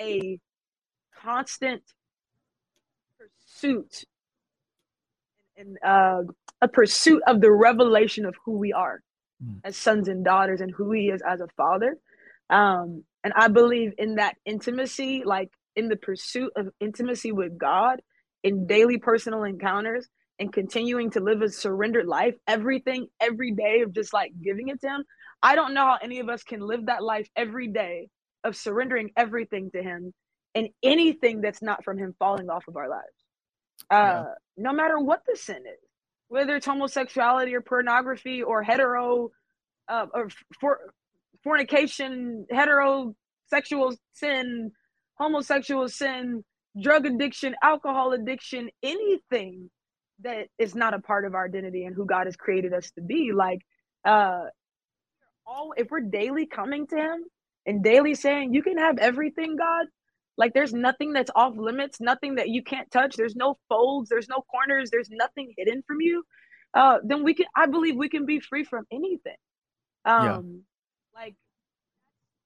a 0.00 0.38
constant 1.22 1.82
pursuit 3.18 4.04
and 5.56 5.76
uh, 5.84 6.22
a 6.62 6.68
pursuit 6.68 7.22
of 7.26 7.40
the 7.40 7.50
revelation 7.50 8.24
of 8.24 8.34
who 8.44 8.52
we 8.52 8.72
are 8.72 9.00
mm. 9.44 9.60
as 9.64 9.76
sons 9.76 10.08
and 10.08 10.24
daughters 10.24 10.60
and 10.60 10.72
who 10.72 10.92
he 10.92 11.08
is 11.08 11.22
as 11.26 11.40
a 11.40 11.48
father. 11.56 11.98
Um, 12.48 13.04
and 13.22 13.32
I 13.36 13.48
believe 13.48 13.92
in 13.98 14.16
that 14.16 14.36
intimacy, 14.44 15.22
like 15.24 15.50
in 15.80 15.88
the 15.88 15.96
pursuit 15.96 16.52
of 16.56 16.68
intimacy 16.78 17.32
with 17.32 17.58
God 17.58 18.02
in 18.44 18.66
daily 18.66 18.98
personal 18.98 19.44
encounters 19.44 20.06
and 20.38 20.52
continuing 20.52 21.10
to 21.12 21.20
live 21.20 21.40
a 21.40 21.48
surrendered 21.48 22.06
life, 22.06 22.34
everything, 22.46 23.06
every 23.18 23.52
day 23.52 23.80
of 23.80 23.94
just 23.94 24.12
like 24.12 24.32
giving 24.42 24.68
it 24.68 24.80
to 24.82 24.88
Him. 24.88 25.04
I 25.42 25.54
don't 25.54 25.72
know 25.72 25.86
how 25.86 25.98
any 26.02 26.20
of 26.20 26.28
us 26.28 26.42
can 26.42 26.60
live 26.60 26.86
that 26.86 27.02
life 27.02 27.28
every 27.34 27.68
day 27.68 28.08
of 28.44 28.56
surrendering 28.56 29.10
everything 29.16 29.70
to 29.72 29.82
Him 29.82 30.12
and 30.54 30.68
anything 30.82 31.40
that's 31.40 31.62
not 31.62 31.82
from 31.82 31.96
Him 31.96 32.14
falling 32.18 32.50
off 32.50 32.68
of 32.68 32.76
our 32.76 32.88
lives. 32.88 33.04
Uh, 33.90 33.94
yeah. 33.94 34.24
No 34.58 34.72
matter 34.74 34.98
what 34.98 35.22
the 35.26 35.36
sin 35.36 35.62
is, 35.66 35.80
whether 36.28 36.56
it's 36.56 36.66
homosexuality 36.66 37.54
or 37.54 37.62
pornography 37.62 38.42
or 38.42 38.62
hetero 38.62 39.30
uh, 39.88 40.06
or 40.12 40.28
for, 40.60 40.78
fornication, 41.42 42.46
heterosexual 42.52 43.96
sin, 44.12 44.72
homosexual 45.20 45.88
sin, 45.88 46.42
drug 46.82 47.06
addiction, 47.06 47.54
alcohol 47.62 48.12
addiction, 48.12 48.70
anything 48.82 49.70
that 50.22 50.48
is 50.58 50.74
not 50.74 50.94
a 50.94 50.98
part 50.98 51.24
of 51.24 51.34
our 51.34 51.46
identity 51.46 51.84
and 51.84 51.94
who 51.94 52.06
God 52.06 52.26
has 52.26 52.36
created 52.36 52.72
us 52.72 52.90
to 52.92 53.02
be. 53.02 53.32
Like, 53.32 53.60
uh, 54.04 54.44
all 55.46 55.72
if 55.76 55.90
we're 55.90 56.00
daily 56.00 56.46
coming 56.46 56.86
to 56.88 56.96
Him 56.96 57.24
and 57.66 57.82
daily 57.84 58.14
saying, 58.14 58.54
"You 58.54 58.62
can 58.62 58.78
have 58.78 58.98
everything, 58.98 59.56
God." 59.56 59.86
Like, 60.36 60.54
there's 60.54 60.72
nothing 60.72 61.12
that's 61.12 61.30
off 61.34 61.54
limits, 61.56 62.00
nothing 62.00 62.36
that 62.36 62.48
you 62.48 62.62
can't 62.62 62.90
touch. 62.90 63.16
There's 63.16 63.36
no 63.36 63.58
folds, 63.68 64.08
there's 64.08 64.28
no 64.28 64.42
corners, 64.50 64.90
there's 64.90 65.10
nothing 65.10 65.52
hidden 65.58 65.82
from 65.86 66.00
you. 66.00 66.24
Uh, 66.72 66.98
then 67.04 67.24
we 67.24 67.34
can, 67.34 67.46
I 67.54 67.66
believe, 67.66 67.96
we 67.96 68.08
can 68.08 68.24
be 68.24 68.40
free 68.40 68.64
from 68.64 68.86
anything. 68.90 69.36
Um, 70.06 70.64
yeah. 71.14 71.20
like 71.20 71.34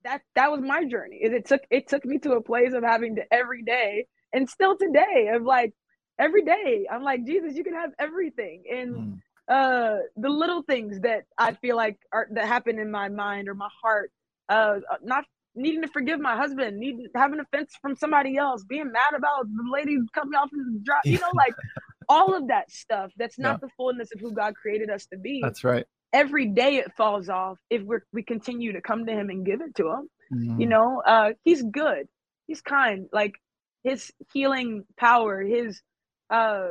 that 0.04 0.22
that 0.34 0.50
was 0.50 0.60
my 0.60 0.84
journey. 0.84 1.18
It 1.20 1.46
took 1.46 1.62
it 1.70 1.88
took 1.88 2.04
me 2.04 2.18
to 2.20 2.32
a 2.32 2.42
place 2.42 2.72
of 2.74 2.82
having 2.82 3.16
to 3.16 3.22
every 3.32 3.62
day 3.62 4.06
and 4.32 4.48
still 4.48 4.76
today 4.76 5.30
of 5.34 5.42
like 5.42 5.72
every 6.18 6.44
day 6.44 6.86
I'm 6.90 7.02
like 7.02 7.24
Jesus, 7.26 7.54
you 7.54 7.64
can 7.64 7.74
have 7.74 7.90
everything 7.98 8.64
and 8.70 8.94
mm. 8.96 9.18
uh 9.48 9.98
the 10.16 10.28
little 10.28 10.62
things 10.62 11.00
that 11.00 11.24
I 11.38 11.54
feel 11.54 11.76
like 11.76 11.98
are 12.12 12.28
that 12.32 12.46
happen 12.46 12.78
in 12.78 12.90
my 12.90 13.08
mind 13.08 13.48
or 13.48 13.54
my 13.54 13.68
heart 13.82 14.10
uh 14.48 14.80
not 15.02 15.24
needing 15.56 15.82
to 15.82 15.88
forgive 15.88 16.20
my 16.20 16.36
husband, 16.36 16.78
needing 16.78 17.06
having 17.14 17.40
offense 17.40 17.74
from 17.80 17.94
somebody 17.96 18.36
else, 18.36 18.64
being 18.64 18.90
mad 18.90 19.14
about 19.16 19.46
the 19.46 19.70
lady 19.72 19.98
coming 20.12 20.34
off 20.34 20.50
the 20.50 20.80
drop, 20.82 21.00
you 21.04 21.18
know, 21.18 21.30
like 21.34 21.54
all 22.08 22.34
of 22.34 22.48
that 22.48 22.70
stuff. 22.70 23.12
That's 23.16 23.38
not 23.38 23.54
yeah. 23.54 23.58
the 23.62 23.68
fullness 23.76 24.08
of 24.14 24.20
who 24.20 24.32
God 24.32 24.54
created 24.56 24.90
us 24.90 25.06
to 25.06 25.16
be. 25.16 25.40
That's 25.42 25.64
right 25.64 25.86
every 26.14 26.46
day 26.46 26.76
it 26.76 26.92
falls 26.96 27.28
off 27.28 27.58
if 27.68 27.82
we 27.82 27.96
we 28.12 28.22
continue 28.22 28.72
to 28.72 28.80
come 28.80 29.04
to 29.04 29.12
him 29.12 29.28
and 29.28 29.44
give 29.44 29.60
it 29.60 29.74
to 29.74 29.90
him 29.90 30.08
mm-hmm. 30.32 30.60
you 30.60 30.66
know? 30.66 31.02
Uh 31.04 31.30
he's 31.42 31.62
good. 31.62 32.06
He's 32.46 32.60
kind. 32.60 33.06
Like 33.12 33.34
his 33.82 34.10
healing 34.32 34.84
power 34.98 35.42
his 35.42 35.82
uh 36.30 36.68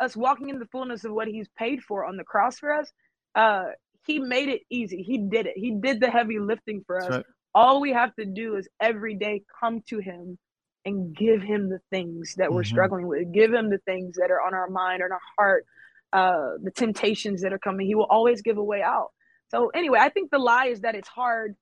us 0.00 0.14
walking 0.16 0.50
in 0.50 0.58
the 0.58 0.66
fullness 0.66 1.04
of 1.04 1.12
what 1.12 1.26
he's 1.26 1.48
paid 1.58 1.82
for 1.82 2.04
on 2.04 2.16
the 2.16 2.24
cross 2.24 2.58
for 2.58 2.72
us 2.72 2.92
uh 3.34 3.64
he 4.06 4.18
made 4.18 4.48
it 4.48 4.62
easy. 4.70 5.02
He 5.02 5.18
did 5.18 5.46
it. 5.46 5.54
He 5.56 5.72
did 5.72 6.00
the 6.00 6.10
heavy 6.10 6.38
lifting 6.38 6.82
for 6.86 7.02
us. 7.02 7.10
right. 7.10 7.24
all 7.54 7.80
we 7.80 7.92
have 7.92 8.14
to 8.16 8.24
do 8.24 8.56
is 8.56 8.68
every 8.80 9.14
day 9.14 9.42
come 9.60 9.82
to 9.88 9.98
him 9.98 10.38
and 10.86 11.14
give 11.14 11.42
him 11.42 11.68
the 11.68 11.80
things 11.90 12.34
that 12.36 12.50
we're 12.50 12.62
mm-hmm. 12.62 12.74
struggling 12.74 13.06
with. 13.06 13.32
Give 13.32 13.52
him 13.52 13.68
the 13.68 13.78
things 13.84 14.16
that 14.16 14.30
are 14.30 14.40
on 14.40 14.54
our 14.54 14.70
mind 14.70 15.02
or 15.02 15.06
in 15.06 15.12
our 15.12 15.20
heart 15.38 15.66
uh, 16.12 16.52
the 16.62 16.70
temptations 16.70 17.42
that 17.42 17.52
are 17.52 17.58
coming. 17.58 17.86
He 17.86 17.94
will 17.94 18.06
always 18.10 18.42
give 18.42 18.58
a 18.58 18.64
way 18.64 18.82
out. 18.82 19.08
So 19.50 19.70
anyway, 19.74 19.98
I 20.00 20.08
think 20.10 20.30
the 20.30 20.38
lie 20.38 20.66
is 20.66 20.80
that 20.82 20.94
it's 20.94 21.08
hard, 21.08 21.56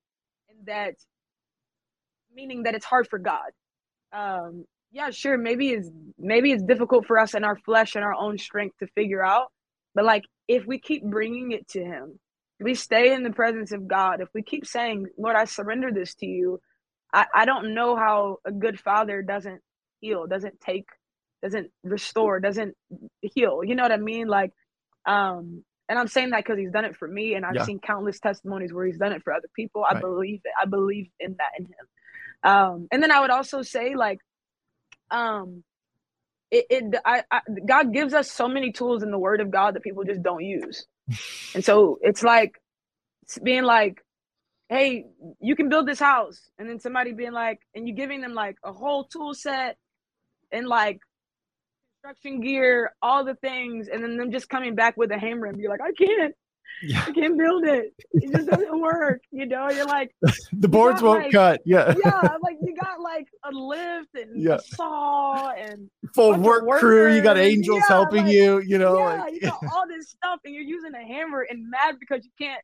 and 0.50 0.66
that 0.66 0.94
meaning 2.34 2.64
that 2.64 2.74
it's 2.74 2.84
hard 2.84 3.08
for 3.08 3.18
God. 3.18 3.50
Um, 4.12 4.64
yeah, 4.92 5.10
sure, 5.10 5.36
maybe 5.38 5.70
it's 5.70 5.90
maybe 6.18 6.52
it's 6.52 6.62
difficult 6.62 7.06
for 7.06 7.18
us 7.18 7.34
in 7.34 7.44
our 7.44 7.56
flesh 7.56 7.94
and 7.94 8.04
our 8.04 8.14
own 8.14 8.38
strength 8.38 8.78
to 8.78 8.86
figure 8.88 9.24
out. 9.24 9.48
But 9.94 10.04
like, 10.04 10.24
if 10.48 10.66
we 10.66 10.78
keep 10.80 11.04
bringing 11.04 11.52
it 11.52 11.68
to 11.70 11.84
Him, 11.84 12.18
we 12.60 12.74
stay 12.74 13.12
in 13.12 13.22
the 13.22 13.32
presence 13.32 13.72
of 13.72 13.88
God. 13.88 14.20
If 14.20 14.28
we 14.34 14.42
keep 14.42 14.66
saying, 14.66 15.08
"Lord, 15.18 15.36
I 15.36 15.44
surrender 15.44 15.92
this 15.92 16.14
to 16.16 16.26
you," 16.26 16.60
I, 17.12 17.26
I 17.34 17.44
don't 17.44 17.74
know 17.74 17.96
how 17.96 18.38
a 18.46 18.52
good 18.52 18.80
father 18.80 19.22
doesn't 19.22 19.60
heal, 20.00 20.26
doesn't 20.26 20.60
take 20.60 20.86
doesn't 21.42 21.70
restore, 21.82 22.40
doesn't 22.40 22.76
heal. 23.20 23.62
You 23.64 23.74
know 23.74 23.82
what 23.82 23.92
I 23.92 23.98
mean? 23.98 24.28
Like, 24.28 24.52
um, 25.06 25.64
and 25.88 25.98
I'm 25.98 26.08
saying 26.08 26.30
that 26.30 26.44
because 26.44 26.58
he's 26.58 26.70
done 26.70 26.84
it 26.84 26.96
for 26.96 27.08
me, 27.08 27.34
and 27.34 27.46
I've 27.46 27.54
yeah. 27.54 27.64
seen 27.64 27.78
countless 27.78 28.20
testimonies 28.20 28.72
where 28.72 28.86
he's 28.86 28.98
done 28.98 29.12
it 29.12 29.22
for 29.22 29.32
other 29.32 29.48
people. 29.56 29.84
I 29.88 29.94
right. 29.94 30.02
believe 30.02 30.40
it. 30.44 30.52
I 30.60 30.66
believe 30.66 31.08
in 31.18 31.36
that 31.38 31.58
in 31.58 31.64
him. 31.64 31.72
Um, 32.42 32.88
and 32.92 33.02
then 33.02 33.10
I 33.10 33.20
would 33.20 33.30
also 33.30 33.62
say 33.62 33.94
like, 33.94 34.18
um, 35.10 35.64
it, 36.50 36.66
it 36.68 36.94
I, 37.04 37.24
I 37.30 37.40
God 37.66 37.92
gives 37.92 38.14
us 38.14 38.30
so 38.30 38.48
many 38.48 38.72
tools 38.72 39.02
in 39.02 39.10
the 39.10 39.18
Word 39.18 39.40
of 39.40 39.50
God 39.50 39.74
that 39.74 39.82
people 39.82 40.04
just 40.04 40.22
don't 40.22 40.44
use, 40.44 40.86
and 41.54 41.64
so 41.64 41.98
it's 42.02 42.22
like 42.22 42.60
it's 43.22 43.38
being 43.38 43.64
like, 43.64 44.02
hey, 44.68 45.06
you 45.40 45.56
can 45.56 45.68
build 45.68 45.86
this 45.86 46.00
house, 46.00 46.50
and 46.58 46.68
then 46.68 46.80
somebody 46.80 47.12
being 47.12 47.32
like, 47.32 47.60
and 47.74 47.88
you 47.88 47.94
giving 47.94 48.20
them 48.20 48.34
like 48.34 48.56
a 48.62 48.72
whole 48.72 49.04
tool 49.04 49.32
set 49.32 49.78
and 50.52 50.66
like 50.66 51.00
construction 52.08 52.40
gear, 52.40 52.92
all 53.02 53.24
the 53.24 53.34
things, 53.36 53.88
and 53.88 54.02
then 54.02 54.16
them 54.16 54.32
just 54.32 54.48
coming 54.48 54.74
back 54.74 54.96
with 54.96 55.10
a 55.10 55.18
hammer 55.18 55.46
and 55.46 55.58
be 55.58 55.68
like, 55.68 55.80
I 55.80 55.92
can't. 55.92 56.34
Yeah. 56.82 57.04
I 57.06 57.12
can't 57.12 57.36
build 57.36 57.64
it. 57.64 57.92
It 58.12 58.32
just 58.32 58.46
doesn't 58.50 58.80
work. 58.80 59.22
You 59.32 59.46
know, 59.46 59.68
you're 59.70 59.86
like 59.86 60.14
the 60.52 60.68
boards 60.68 61.02
won't 61.02 61.24
like, 61.24 61.32
cut. 61.32 61.60
Yeah. 61.64 61.94
Yeah. 62.04 62.28
Like 62.42 62.56
you 62.62 62.74
got 62.76 63.00
like 63.00 63.26
a 63.44 63.50
lift 63.50 64.14
and 64.14 64.40
yeah. 64.40 64.54
a 64.54 64.60
saw 64.60 65.50
and 65.50 65.90
full 66.14 66.38
work 66.38 66.80
crew. 66.80 67.14
You 67.14 67.22
got 67.22 67.36
angels 67.36 67.78
yeah, 67.80 67.94
helping 67.94 68.24
like, 68.24 68.32
you, 68.32 68.60
you 68.60 68.78
know. 68.78 68.98
Yeah, 68.98 69.20
like, 69.22 69.34
you 69.34 69.40
got 69.40 69.58
all 69.72 69.86
this 69.88 70.10
stuff 70.10 70.40
and 70.44 70.54
you're 70.54 70.64
using 70.64 70.94
a 70.94 71.04
hammer 71.04 71.46
and 71.48 71.68
mad 71.68 71.96
because 71.98 72.24
you 72.24 72.30
can't 72.38 72.62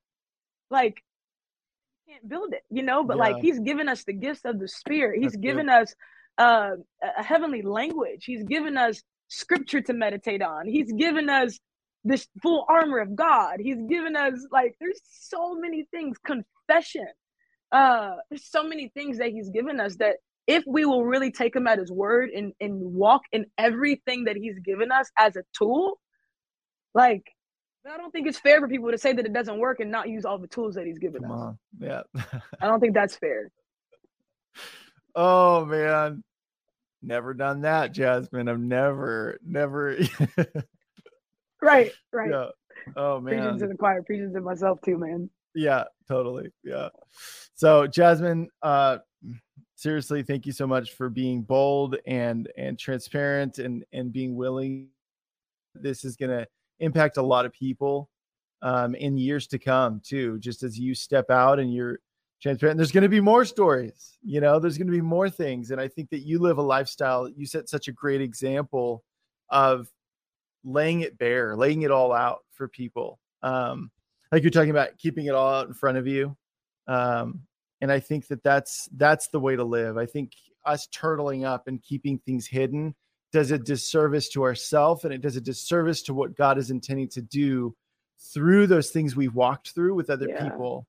like 0.71 1.03
you 2.07 2.15
can't 2.15 2.29
build 2.29 2.53
it, 2.53 2.63
you 2.71 2.83
know, 2.83 3.05
but 3.05 3.17
like 3.17 3.43
he's 3.43 3.59
given 3.59 3.89
us 3.89 4.05
the 4.05 4.13
gifts 4.13 4.43
of 4.45 4.59
the 4.59 4.69
spirit. 4.69 5.21
He's 5.21 5.33
That's 5.33 5.43
given 5.43 5.67
good. 5.67 5.73
us 5.73 5.95
uh, 6.39 6.71
a 7.19 7.23
heavenly 7.23 7.63
language. 7.63 8.25
He's 8.25 8.45
given 8.45 8.77
us 8.77 9.03
scripture 9.29 9.81
to 9.83 9.93
meditate 9.93 10.43
on. 10.43 10.67
He's 10.67 10.93
given 10.93 11.29
us 11.29 11.59
this 12.05 12.27
full 12.43 12.67
armor 12.69 12.99
of 12.99 13.17
God. 13.17 13.57
He's 13.61 13.81
given 13.89 14.17
us 14.17 14.47
like 14.51 14.77
there's 14.81 15.01
so 15.09 15.55
many 15.55 15.87
things. 15.91 16.17
Confession. 16.19 17.07
Uh, 17.73 18.17
there's 18.31 18.47
so 18.47 18.63
many 18.63 18.89
things 18.95 19.19
that 19.19 19.31
he's 19.31 19.49
given 19.51 19.81
us 19.81 19.97
that 19.97 20.17
if 20.47 20.63
we 20.67 20.85
will 20.85 21.05
really 21.05 21.33
take 21.33 21.57
him 21.57 21.67
at 21.67 21.79
his 21.79 21.91
word 21.91 22.31
and, 22.31 22.53
and 22.61 22.79
walk 22.79 23.23
in 23.33 23.47
everything 23.59 24.25
that 24.25 24.37
he's 24.37 24.59
given 24.59 24.93
us 24.93 25.11
as 25.19 25.37
a 25.37 25.43
tool, 25.57 25.99
like 26.95 27.25
I 27.91 27.97
don't 27.97 28.11
think 28.11 28.27
it's 28.29 28.39
fair 28.39 28.61
for 28.61 28.69
people 28.69 28.91
to 28.91 28.99
say 28.99 29.13
that 29.13 29.25
it 29.25 29.33
doesn't 29.33 29.59
work 29.59 29.81
and 29.81 29.91
not 29.91 30.09
use 30.09 30.25
all 30.25 30.39
the 30.39 30.47
tools 30.47 30.75
that 30.75 30.87
he's 30.87 30.99
given 30.99 31.23
Come 31.23 31.33
us. 31.33 31.41
On. 31.41 31.59
Yeah. 31.81 32.03
I 32.61 32.67
don't 32.67 32.81
think 32.81 32.95
that's 32.95 33.17
fair. 33.17 33.51
Oh 35.15 35.65
man. 35.65 36.23
Never 37.05 37.35
done 37.35 37.61
that, 37.63 37.93
Jasmine. 37.93 38.49
I've 38.49 38.61
never, 38.61 39.39
never. 39.45 39.97
right, 41.63 41.93
right. 42.13 42.31
Yeah. 42.31 42.47
Oh 42.97 43.21
man. 43.21 43.43
Preaching 43.43 43.59
to 43.59 43.67
the 43.69 43.77
choir, 43.77 44.03
preaching 44.03 44.33
to 44.33 44.41
myself 44.41 44.81
too, 44.83 44.97
man. 44.97 45.29
Yeah, 45.55 45.85
totally. 46.09 46.51
Yeah. 46.65 46.89
So 47.55 47.87
Jasmine, 47.87 48.49
uh, 48.63 48.99
seriously, 49.77 50.23
thank 50.23 50.47
you 50.47 50.53
so 50.53 50.67
much 50.67 50.93
for 50.93 51.11
being 51.11 51.43
bold 51.43 51.97
and 52.07 52.51
and 52.57 52.79
transparent 52.79 53.59
and 53.59 53.85
and 53.93 54.13
being 54.13 54.35
willing. 54.35 54.89
This 55.75 56.05
is 56.05 56.17
going 56.17 56.31
to 56.31 56.47
impact 56.81 57.19
a 57.19 57.23
lot 57.23 57.45
of 57.45 57.53
people 57.53 58.09
um, 58.63 58.95
in 58.95 59.19
years 59.19 59.47
to 59.49 59.59
come 59.59 60.01
too. 60.03 60.39
Just 60.39 60.63
as 60.63 60.79
you 60.79 60.95
step 60.95 61.31
out 61.31 61.59
and 61.59 61.73
you're 61.73 62.01
transparent, 62.45 62.77
there's 62.77 62.93
going 62.93 63.03
to 63.03 63.09
be 63.09 63.21
more 63.21 63.45
stories. 63.45 64.19
You 64.23 64.41
know, 64.41 64.59
there's 64.59 64.77
going 64.77 64.87
to 64.87 64.93
be 64.93 65.01
more 65.01 65.31
things, 65.31 65.71
and 65.71 65.81
I 65.81 65.89
think 65.89 66.11
that 66.11 66.21
you 66.21 66.39
live 66.39 66.59
a 66.59 66.63
lifestyle. 66.63 67.29
You 67.29 67.47
set 67.47 67.69
such 67.69 67.89
a 67.89 67.93
great 67.93 68.21
example 68.21 69.03
of 69.49 69.89
laying 70.63 71.01
it 71.01 71.19
bare, 71.19 71.57
laying 71.57 71.83
it 71.83 71.91
all 71.91 72.13
out 72.13 72.41
for 72.53 72.69
people. 72.69 73.19
Um, 73.43 73.91
like 74.31 74.43
you're 74.43 74.51
talking 74.51 74.71
about 74.71 74.99
keeping 74.99 75.27
it 75.27 75.35
all 75.35 75.55
out 75.55 75.69
in 75.69 75.75
front 75.75 75.97
of 75.97 76.07
you. 76.07 76.37
Um, 76.87 77.41
and 77.81 77.91
I 77.91 77.99
think 78.01 78.27
that 78.29 78.43
that's 78.43 78.89
that's 78.97 79.29
the 79.29 79.41
way 79.41 79.57
to 79.57 79.65
live. 79.65 79.97
I 79.97 80.07
think 80.07 80.33
us 80.67 80.87
turtling 80.95 81.47
up 81.47 81.67
and 81.67 81.83
keeping 81.83 82.19
things 82.19 82.47
hidden 82.47 82.95
does 83.33 83.51
a 83.51 83.59
disservice 83.59 84.29
to 84.31 84.43
ourselves 84.43 85.05
and 85.05 85.13
it 85.13 85.21
does 85.21 85.37
a 85.37 85.41
disservice 85.41 86.03
to 86.03 86.15
what 86.15 86.37
God 86.37 86.59
is 86.59 86.71
intending 86.71 87.09
to 87.09 87.23
do 87.23 87.75
through 88.33 88.67
those 88.67 88.91
things 88.91 89.17
we've 89.17 89.35
walked 89.35 89.71
through 89.71 89.95
with 89.95 90.11
other 90.11 90.29
yeah. 90.29 90.49
people. 90.49 90.87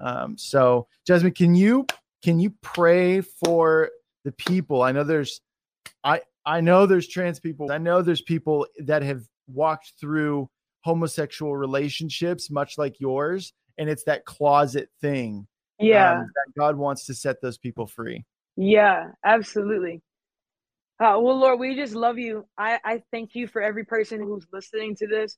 Um, 0.00 0.36
so 0.38 0.86
Jasmine, 1.06 1.32
can 1.32 1.54
you 1.54 1.86
can 2.22 2.38
you 2.40 2.50
pray 2.62 3.20
for 3.20 3.90
the 4.24 4.32
people? 4.32 4.82
I 4.82 4.92
know 4.92 5.04
there's 5.04 5.40
I 6.04 6.22
I 6.44 6.60
know 6.60 6.86
there's 6.86 7.08
trans 7.08 7.40
people. 7.40 7.72
I 7.72 7.78
know 7.78 8.02
there's 8.02 8.22
people 8.22 8.66
that 8.78 9.02
have 9.02 9.22
walked 9.48 9.92
through 10.00 10.48
homosexual 10.82 11.56
relationships, 11.56 12.50
much 12.50 12.78
like 12.78 13.00
yours, 13.00 13.52
and 13.78 13.88
it's 13.90 14.04
that 14.04 14.24
closet 14.24 14.88
thing. 15.00 15.46
Yeah, 15.78 16.20
um, 16.20 16.30
that 16.34 16.52
God 16.58 16.76
wants 16.76 17.06
to 17.06 17.14
set 17.14 17.40
those 17.42 17.58
people 17.58 17.86
free. 17.86 18.24
Yeah, 18.56 19.08
absolutely. 19.24 20.02
Uh, 20.98 21.20
well, 21.20 21.38
Lord, 21.38 21.60
we 21.60 21.76
just 21.76 21.94
love 21.94 22.16
you. 22.16 22.46
I, 22.56 22.78
I 22.82 23.02
thank 23.12 23.34
you 23.34 23.46
for 23.46 23.60
every 23.60 23.84
person 23.84 24.20
who's 24.20 24.46
listening 24.50 24.96
to 24.96 25.06
this. 25.06 25.36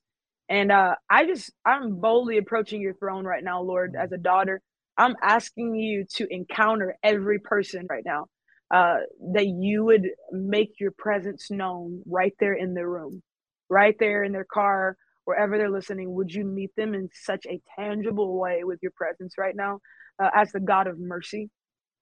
And 0.49 0.71
uh, 0.71 0.95
I 1.09 1.25
just, 1.27 1.51
I'm 1.65 1.99
boldly 1.99 2.37
approaching 2.37 2.81
your 2.81 2.95
throne 2.95 3.25
right 3.25 3.43
now, 3.43 3.61
Lord, 3.61 3.95
as 3.99 4.11
a 4.11 4.17
daughter. 4.17 4.61
I'm 4.97 5.15
asking 5.23 5.75
you 5.75 6.05
to 6.15 6.27
encounter 6.33 6.97
every 7.03 7.39
person 7.39 7.87
right 7.89 8.03
now, 8.05 8.27
uh, 8.73 8.97
that 9.33 9.47
you 9.47 9.85
would 9.85 10.07
make 10.31 10.79
your 10.79 10.91
presence 10.97 11.51
known 11.51 12.03
right 12.07 12.33
there 12.39 12.53
in 12.53 12.73
their 12.73 12.89
room, 12.89 13.23
right 13.69 13.95
there 13.99 14.23
in 14.23 14.33
their 14.33 14.47
car, 14.51 14.97
wherever 15.25 15.57
they're 15.57 15.71
listening. 15.71 16.13
Would 16.15 16.33
you 16.33 16.45
meet 16.45 16.71
them 16.77 16.93
in 16.95 17.09
such 17.13 17.45
a 17.47 17.61
tangible 17.79 18.39
way 18.39 18.63
with 18.63 18.79
your 18.81 18.93
presence 18.95 19.35
right 19.37 19.55
now, 19.55 19.79
uh, 20.21 20.29
as 20.35 20.51
the 20.51 20.59
God 20.59 20.87
of 20.87 20.99
mercy, 20.99 21.49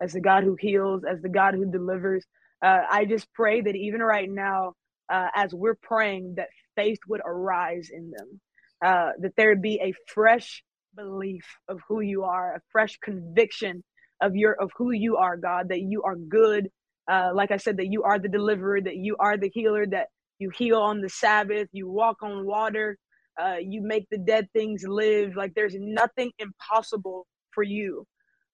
as 0.01 0.13
the 0.13 0.21
God 0.21 0.43
who 0.43 0.57
heals, 0.59 1.03
as 1.09 1.21
the 1.21 1.29
God 1.29 1.53
who 1.55 1.69
delivers? 1.71 2.25
Uh, 2.63 2.79
I 2.89 3.05
just 3.05 3.31
pray 3.33 3.61
that 3.61 3.75
even 3.75 4.01
right 4.01 4.29
now, 4.29 4.73
uh, 5.11 5.27
as 5.35 5.53
we're 5.53 5.77
praying, 5.81 6.35
that 6.37 6.47
faith 6.77 6.99
would 7.09 7.21
arise 7.25 7.89
in 7.91 8.11
them, 8.11 8.41
uh, 8.85 9.11
that 9.19 9.33
there 9.35 9.57
be 9.57 9.81
a 9.81 9.93
fresh 10.13 10.63
belief 10.95 11.45
of 11.67 11.81
who 11.89 12.01
you 12.01 12.23
are, 12.23 12.55
a 12.55 12.61
fresh 12.71 12.97
conviction 13.03 13.83
of 14.21 14.35
your 14.35 14.53
of 14.53 14.71
who 14.77 14.91
you 14.91 15.17
are, 15.17 15.37
God, 15.37 15.69
that 15.69 15.81
you 15.81 16.03
are 16.03 16.15
good. 16.15 16.69
Uh, 17.11 17.31
like 17.33 17.51
I 17.51 17.57
said, 17.57 17.77
that 17.77 17.87
you 17.87 18.03
are 18.03 18.19
the 18.19 18.29
deliverer, 18.29 18.81
that 18.81 18.97
you 18.97 19.17
are 19.19 19.37
the 19.37 19.51
healer, 19.53 19.85
that 19.87 20.07
you 20.39 20.49
heal 20.49 20.79
on 20.79 21.01
the 21.01 21.09
Sabbath, 21.09 21.67
you 21.71 21.89
walk 21.89 22.17
on 22.21 22.45
water, 22.45 22.97
uh, 23.41 23.57
you 23.61 23.81
make 23.81 24.07
the 24.11 24.17
dead 24.17 24.47
things 24.53 24.83
live. 24.87 25.35
Like 25.35 25.53
there's 25.55 25.75
nothing 25.77 26.31
impossible 26.39 27.25
for 27.51 27.63
you. 27.63 28.05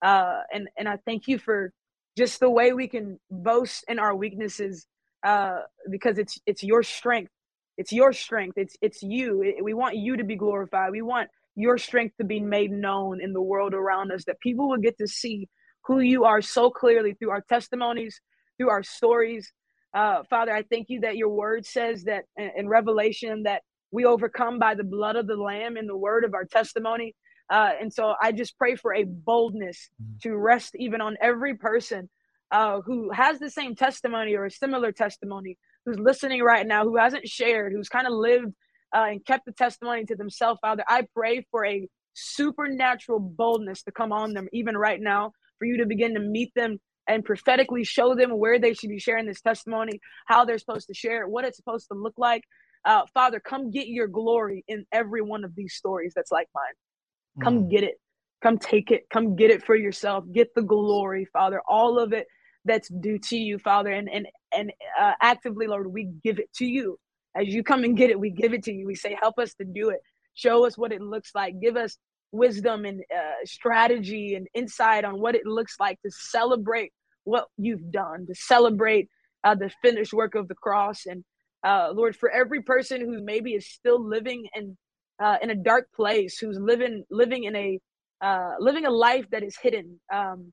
Uh, 0.01 0.41
and 0.53 0.67
and 0.77 0.87
I 0.87 0.97
thank 1.05 1.27
you 1.27 1.37
for 1.37 1.71
just 2.17 2.39
the 2.39 2.49
way 2.49 2.73
we 2.73 2.87
can 2.87 3.19
boast 3.31 3.83
in 3.87 3.99
our 3.99 4.15
weaknesses 4.15 4.85
uh, 5.25 5.59
because 5.89 6.17
it's 6.17 6.39
it's 6.45 6.63
your 6.63 6.83
strength 6.83 7.31
it's 7.77 7.91
your 7.91 8.13
strength. 8.13 8.57
It's 8.57 8.75
it's 8.81 9.01
you. 9.01 9.53
We 9.61 9.73
want 9.73 9.97
you 9.97 10.17
to 10.17 10.23
be 10.23 10.35
glorified. 10.35 10.91
We 10.91 11.01
want 11.01 11.29
your 11.55 11.77
strength 11.77 12.17
to 12.17 12.23
be 12.23 12.39
made 12.39 12.71
known 12.71 13.21
in 13.21 13.33
the 13.33 13.41
world 13.41 13.73
around 13.73 14.11
us 14.11 14.25
that 14.25 14.39
people 14.39 14.69
will 14.69 14.77
get 14.77 14.97
to 14.97 15.07
see 15.07 15.47
who 15.85 15.99
you 15.99 16.25
are 16.25 16.41
so 16.41 16.69
clearly 16.69 17.13
through 17.13 17.29
our 17.31 17.43
testimonies 17.47 18.19
through 18.57 18.69
our 18.69 18.83
stories. 18.83 19.51
Uh, 19.93 20.23
father 20.27 20.51
i 20.51 20.63
thank 20.63 20.87
you 20.89 21.01
that 21.01 21.17
your 21.17 21.29
word 21.29 21.63
says 21.67 22.05
that 22.05 22.23
in, 22.35 22.49
in 22.57 22.67
revelation 22.67 23.43
that 23.43 23.61
we 23.93 24.05
overcome 24.05 24.57
by 24.57 24.73
the 24.73 24.83
blood 24.83 25.15
of 25.15 25.27
the 25.27 25.35
lamb 25.35 25.77
and 25.77 25.87
the 25.87 25.95
word 25.95 26.25
of 26.25 26.33
our 26.33 26.45
testimony. 26.45 27.15
Uh, 27.49 27.69
and 27.79 27.93
so 27.93 28.15
I 28.19 28.31
just 28.31 28.57
pray 28.57 28.75
for 28.75 28.93
a 28.93 29.03
boldness 29.03 29.89
mm. 30.01 30.19
to 30.21 30.35
rest 30.35 30.75
even 30.79 30.99
on 30.99 31.15
every 31.21 31.55
person 31.55 32.09
uh, 32.51 32.81
who 32.81 33.11
has 33.11 33.37
the 33.37 33.51
same 33.51 33.75
testimony 33.75 34.33
or 34.33 34.45
a 34.45 34.51
similar 34.51 34.91
testimony, 34.91 35.57
who's 35.85 35.99
listening 35.99 36.41
right 36.41 36.65
now, 36.65 36.83
who 36.83 36.97
hasn't 36.97 37.27
shared, 37.27 37.73
who's 37.73 37.89
kind 37.89 38.07
of 38.07 38.13
lived 38.13 38.53
uh, 38.95 39.05
and 39.09 39.25
kept 39.25 39.45
the 39.45 39.51
testimony 39.51 40.05
to 40.05 40.15
themselves, 40.15 40.59
Father. 40.61 40.83
I 40.87 41.07
pray 41.15 41.45
for 41.51 41.65
a 41.65 41.87
supernatural 42.13 43.19
boldness 43.19 43.83
to 43.83 43.91
come 43.91 44.11
on 44.11 44.33
them, 44.33 44.47
even 44.53 44.77
right 44.77 45.01
now, 45.01 45.31
for 45.59 45.65
you 45.65 45.77
to 45.77 45.85
begin 45.85 46.13
to 46.13 46.19
meet 46.19 46.51
them 46.55 46.79
and 47.07 47.25
prophetically 47.25 47.83
show 47.83 48.15
them 48.15 48.37
where 48.37 48.59
they 48.59 48.73
should 48.73 48.89
be 48.89 48.99
sharing 48.99 49.25
this 49.25 49.41
testimony, 49.41 49.99
how 50.25 50.45
they're 50.45 50.57
supposed 50.57 50.87
to 50.87 50.93
share 50.93 51.23
it, 51.23 51.29
what 51.29 51.45
it's 51.45 51.57
supposed 51.57 51.87
to 51.91 51.97
look 51.97 52.13
like. 52.17 52.43
Uh, 52.85 53.03
Father, 53.13 53.39
come 53.39 53.71
get 53.71 53.87
your 53.87 54.07
glory 54.07 54.63
in 54.67 54.85
every 54.91 55.21
one 55.21 55.43
of 55.43 55.55
these 55.55 55.73
stories 55.73 56.13
that's 56.15 56.31
like 56.31 56.47
mine. 56.53 57.43
Come 57.43 57.63
mm. 57.63 57.71
get 57.71 57.83
it. 57.83 57.95
Come 58.41 58.57
take 58.57 58.91
it. 58.91 59.03
Come 59.11 59.35
get 59.35 59.51
it 59.51 59.65
for 59.65 59.75
yourself. 59.75 60.25
Get 60.31 60.53
the 60.53 60.61
glory, 60.61 61.25
Father. 61.31 61.61
All 61.67 61.97
of 61.97 62.13
it 62.13 62.27
that's 62.65 62.89
due 62.89 63.19
to 63.19 63.37
you, 63.37 63.59
Father. 63.59 63.91
And 63.91 64.09
and 64.09 64.27
and 64.55 64.71
uh, 64.99 65.13
actively, 65.21 65.67
Lord, 65.67 65.91
we 65.91 66.09
give 66.23 66.39
it 66.39 66.51
to 66.55 66.65
you. 66.65 66.99
As 67.35 67.47
you 67.47 67.63
come 67.63 67.83
and 67.83 67.97
get 67.97 68.09
it, 68.11 68.19
we 68.19 68.29
give 68.29 68.53
it 68.53 68.63
to 68.63 68.73
you. 68.73 68.85
We 68.85 68.95
say, 68.95 69.17
help 69.19 69.39
us 69.39 69.53
to 69.55 69.65
do 69.65 69.89
it. 69.89 69.99
Show 70.35 70.65
us 70.65 70.77
what 70.77 70.91
it 70.91 71.01
looks 71.01 71.31
like. 71.33 71.59
Give 71.59 71.75
us 71.75 71.97
wisdom 72.31 72.85
and 72.85 73.01
uh, 73.15 73.45
strategy 73.45 74.35
and 74.35 74.47
insight 74.53 75.05
on 75.05 75.19
what 75.19 75.35
it 75.35 75.45
looks 75.45 75.75
like 75.79 76.01
to 76.01 76.11
celebrate 76.11 76.91
what 77.23 77.47
you've 77.57 77.91
done, 77.91 78.25
to 78.27 78.35
celebrate 78.35 79.07
uh, 79.43 79.55
the 79.55 79.71
finished 79.81 80.13
work 80.13 80.35
of 80.35 80.47
the 80.47 80.55
cross. 80.55 81.05
And 81.05 81.23
uh, 81.63 81.91
Lord, 81.93 82.15
for 82.15 82.29
every 82.29 82.61
person 82.61 83.01
who 83.01 83.23
maybe 83.23 83.53
is 83.53 83.67
still 83.67 84.03
living 84.03 84.47
in 84.55 84.77
uh, 85.23 85.37
in 85.41 85.49
a 85.49 85.55
dark 85.55 85.87
place, 85.95 86.37
who's 86.37 86.59
living 86.59 87.03
living 87.09 87.43
in 87.45 87.55
a 87.55 87.79
uh, 88.21 88.53
living 88.59 88.85
a 88.85 88.89
life 88.89 89.25
that 89.31 89.43
is 89.43 89.55
hidden, 89.61 89.99
um, 90.13 90.51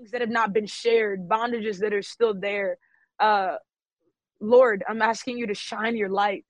things 0.00 0.12
that 0.12 0.20
have 0.22 0.30
not 0.30 0.52
been 0.52 0.66
shared, 0.66 1.28
bondages 1.28 1.78
that 1.80 1.92
are 1.92 2.02
still 2.02 2.34
there. 2.34 2.78
Uh, 3.18 3.56
Lord, 4.40 4.82
I'm 4.88 5.02
asking 5.02 5.38
you 5.38 5.46
to 5.48 5.54
shine 5.54 5.96
your 5.96 6.08
light. 6.08 6.44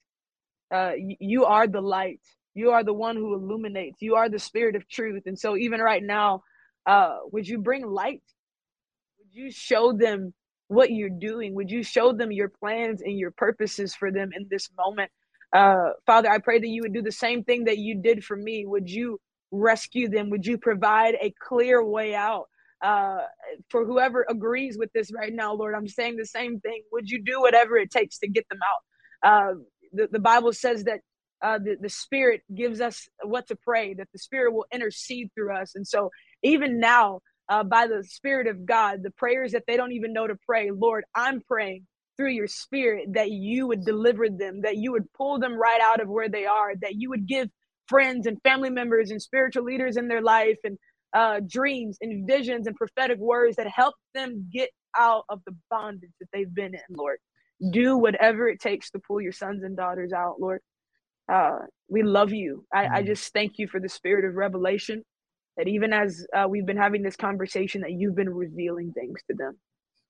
Uh, 0.73 0.93
you 0.97 1.45
are 1.47 1.67
the 1.67 1.81
light. 1.81 2.21
You 2.55 2.71
are 2.71 2.85
the 2.85 2.95
one 2.95 3.17
who 3.17 3.35
illuminates. 3.35 4.01
You 4.01 4.15
are 4.17 4.29
the 4.29 4.39
spirit 4.39 4.77
of 4.77 4.89
truth. 4.89 5.25
And 5.27 5.39
so, 5.39 5.57
even 5.57 5.81
right 5.81 6.03
now, 6.03 6.43
uh, 6.87 7.19
would 7.33 7.49
you 7.49 7.59
bring 7.59 7.87
light? 7.87 8.23
Would 9.19 9.35
you 9.35 9.51
show 9.51 9.93
them 9.93 10.33
what 10.69 10.93
you're 10.93 11.11
doing? 11.11 11.55
Would 11.57 11.71
you 11.71 11.83
show 11.83 12.13
them 12.13 12.31
your 12.33 12.49
plans 12.49 13.03
and 13.03 13.19
your 13.19 13.33
purposes 13.33 13.95
for 13.95 14.13
them 14.13 14.31
in 14.37 14.47
this 14.51 14.71
moment? 14.77 15.11
Uh, 15.53 15.91
Father, 16.07 16.31
I 16.31 16.39
pray 16.39 16.61
that 16.61 16.69
you 16.69 16.83
would 16.83 16.95
do 16.95 17.03
the 17.03 17.13
same 17.13 17.45
thing 17.45 17.65
that 17.65 17.79
you 17.79 18.01
did 18.01 18.25
for 18.25 18.37
me. 18.37 18.65
Would 18.67 18.91
you 18.91 19.21
rescue 19.51 20.09
them? 20.09 20.31
Would 20.31 20.47
you 20.47 20.59
provide 20.59 21.17
a 21.21 21.35
clear 21.49 21.85
way 21.85 22.15
out? 22.15 22.50
Uh, 22.83 23.21
for 23.69 23.85
whoever 23.85 24.25
agrees 24.29 24.79
with 24.79 24.93
this 24.93 25.13
right 25.15 25.33
now, 25.35 25.53
Lord, 25.55 25.75
I'm 25.75 25.89
saying 25.89 26.17
the 26.17 26.27
same 26.27 26.61
thing. 26.61 26.83
Would 26.93 27.11
you 27.11 27.23
do 27.23 27.41
whatever 27.41 27.77
it 27.77 27.91
takes 27.91 28.19
to 28.19 28.29
get 28.29 28.47
them 28.49 28.61
out? 28.63 29.31
Uh, 29.31 29.55
the, 29.93 30.09
the 30.13 30.19
Bible 30.19 30.53
says 30.53 30.85
that 30.85 31.01
uh, 31.43 31.59
the, 31.59 31.77
the 31.81 31.89
Spirit 31.89 32.43
gives 32.55 32.81
us 32.81 33.09
what 33.23 33.49
to 33.49 33.57
pray, 33.57 33.95
that 33.95 34.09
the 34.13 34.19
Spirit 34.19 34.53
will 34.53 34.67
intercede 34.73 35.31
through 35.35 35.55
us. 35.57 35.75
And 35.75 35.87
so, 35.87 36.11
even 36.43 36.81
now, 36.81 37.21
uh, 37.49 37.65
by 37.65 37.87
the 37.87 38.05
Spirit 38.05 38.47
of 38.47 38.65
God, 38.65 39.01
the 39.03 39.11
prayers 39.11 39.53
that 39.53 39.65
they 39.67 39.77
don't 39.77 39.93
even 39.93 40.13
know 40.13 40.27
to 40.27 40.37
pray, 40.47 40.71
Lord, 40.71 41.05
I'm 41.15 41.41
praying 41.41 41.87
through 42.17 42.31
your 42.33 42.47
spirit 42.47 43.15
that 43.15 43.31
you 43.31 43.67
would 43.67 43.85
deliver 43.85 44.29
them, 44.29 44.61
that 44.63 44.77
you 44.77 44.93
would 44.93 45.11
pull 45.15 45.39
them 45.39 45.55
right 45.55 45.81
out 45.83 46.01
of 46.01 46.09
where 46.09 46.29
they 46.29 46.45
are, 46.45 46.75
that 46.83 46.95
you 46.97 47.09
would 47.09 47.27
give 47.27 47.49
friends 47.89 48.27
and 48.27 48.41
family 48.43 48.69
members 48.69 49.11
and 49.11 49.23
spiritual 49.23 49.65
leaders 49.65 49.97
in 49.97 50.07
their 50.07 50.21
life 50.21 50.59
and 50.65 50.79
uh, 51.13 51.41
dreams 51.47 51.99
and 52.01 52.27
visions 52.27 52.67
and 52.67 52.77
prophetic 52.77 53.19
words 53.19 53.57
that 53.57 53.67
help 53.69 53.95
them 54.15 54.49
get 54.53 54.71
out 54.99 55.25
of 55.29 55.41
the 55.47 55.55
bondage 55.71 56.13
that 56.21 56.29
they've 56.33 56.55
been 56.55 56.75
in, 56.75 56.81
Lord. 56.91 57.19
Do 57.73 57.97
whatever 57.99 58.49
it 58.49 58.61
takes 58.61 58.91
to 58.91 58.99
pull 58.99 59.21
your 59.21 59.33
sons 59.33 59.63
and 59.63 59.77
daughters 59.77 60.13
out, 60.13 60.41
Lord. 60.41 60.61
Uh, 61.31 61.59
we 61.89 62.03
love 62.03 62.33
you. 62.33 62.65
I, 62.73 62.87
I, 62.87 63.03
mm. 63.03 63.07
just 63.07 63.33
thank 63.33 63.59
you 63.59 63.69
for 63.69 63.79
the 63.79 63.89
spirit 63.89 64.25
of 64.25 64.35
revelation 64.35 65.05
that 65.57 65.69
even 65.69 65.93
as 65.93 66.27
uh, 66.35 66.47
we've 66.49 66.67
been 66.67 66.77
having 66.77 67.03
this 67.03 67.17
conversation, 67.17 67.83
that 67.83 67.93
you've 67.93 68.17
been 68.17 68.31
revealing 68.31 68.93
things 68.93 69.21
to 69.31 69.37
them, 69.37 69.59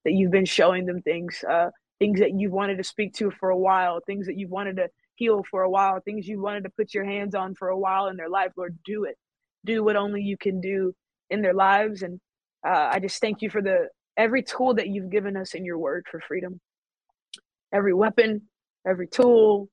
that 0.04 0.12
you've 0.12 0.30
been 0.30 0.46
showing 0.46 0.86
them 0.86 1.02
things. 1.02 1.44
Uh, 1.48 1.70
things 2.00 2.18
that 2.18 2.32
you've 2.36 2.52
wanted 2.52 2.78
to 2.78 2.84
speak 2.84 3.14
to 3.14 3.30
for 3.30 3.50
a 3.50 3.56
while, 3.56 4.00
things 4.00 4.26
that 4.26 4.36
you've 4.36 4.50
wanted 4.50 4.76
to 4.76 4.88
heal 5.14 5.44
for 5.48 5.62
a 5.62 5.70
while, 5.70 6.00
things 6.00 6.26
you 6.26 6.40
wanted 6.40 6.64
to 6.64 6.70
put 6.70 6.94
your 6.94 7.04
hands 7.04 7.34
on 7.34 7.54
for 7.54 7.68
a 7.68 7.78
while 7.78 8.08
in 8.08 8.16
their 8.16 8.28
life. 8.28 8.50
Lord, 8.56 8.76
do 8.84 9.04
it. 9.04 9.16
Do 9.64 9.84
what 9.84 9.96
only 9.96 10.22
you 10.22 10.36
can 10.36 10.60
do 10.60 10.94
in 11.30 11.42
their 11.42 11.54
lives. 11.54 12.02
And 12.02 12.20
uh, 12.66 12.90
I 12.92 12.98
just 13.00 13.20
thank 13.20 13.42
you 13.42 13.50
for 13.50 13.62
the 13.62 13.88
every 14.16 14.42
tool 14.42 14.74
that 14.74 14.88
you've 14.88 15.10
given 15.10 15.36
us 15.36 15.54
in 15.54 15.64
your 15.64 15.78
word 15.78 16.06
for 16.10 16.20
freedom, 16.26 16.60
every 17.72 17.94
weapon, 17.94 18.42
every 18.86 19.06
tool, 19.06 19.68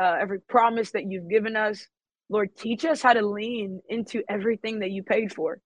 uh, 0.00 0.16
every 0.20 0.40
promise 0.40 0.92
that 0.92 1.04
you've 1.10 1.28
given 1.28 1.56
us. 1.56 1.86
Lord, 2.28 2.56
teach 2.56 2.84
us 2.84 3.02
how 3.02 3.12
to 3.12 3.26
lean 3.26 3.80
into 3.88 4.22
everything 4.28 4.80
that 4.80 4.90
you 4.90 5.02
paid 5.02 5.34
for. 5.34 5.58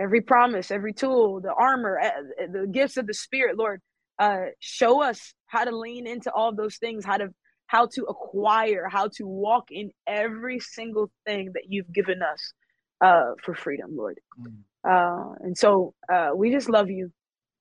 Every 0.00 0.20
promise, 0.20 0.70
every 0.70 0.92
tool, 0.92 1.40
the 1.40 1.52
armor, 1.52 1.98
eh, 1.98 2.10
eh, 2.40 2.46
the 2.52 2.66
gifts 2.66 2.96
of 2.96 3.06
the 3.06 3.14
Spirit, 3.14 3.56
Lord, 3.56 3.80
uh, 4.18 4.46
show 4.60 5.02
us 5.02 5.34
how 5.46 5.64
to 5.64 5.76
lean 5.76 6.06
into 6.06 6.30
all 6.32 6.54
those 6.54 6.76
things, 6.76 7.04
how 7.04 7.18
to 7.18 7.28
how 7.68 7.86
to 7.86 8.04
acquire, 8.04 8.88
how 8.88 9.08
to 9.08 9.26
walk 9.26 9.64
in 9.70 9.90
every 10.06 10.60
single 10.60 11.10
thing 11.26 11.50
that 11.54 11.64
you've 11.68 11.92
given 11.92 12.22
us 12.22 12.52
uh, 13.00 13.32
for 13.42 13.54
freedom, 13.54 13.96
Lord. 13.96 14.18
Mm. 14.40 14.54
Uh, 14.88 15.34
and 15.40 15.56
so 15.56 15.94
uh, 16.12 16.30
we 16.34 16.50
just 16.50 16.68
love 16.68 16.90
you. 16.90 17.10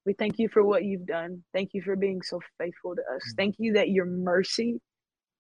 We 0.06 0.14
thank 0.14 0.38
you 0.38 0.50
for 0.50 0.64
what 0.64 0.84
you've 0.84 1.06
done. 1.08 1.44
Thank 1.54 1.72
you 1.74 1.82
for 1.82 1.96
being 1.96 2.22
so 2.22 2.40
faithful 2.60 2.96
to 2.96 3.02
us. 3.02 3.22
Mm. 3.34 3.38
Thank 3.38 3.56
you 3.58 3.74
that 3.74 3.90
your 3.90 4.06
mercy, 4.06 4.80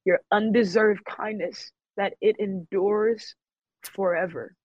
your 0.05 0.19
undeserved 0.31 1.03
kindness, 1.05 1.71
that 1.97 2.13
it 2.21 2.35
endures 2.39 3.35
forever. 3.83 4.55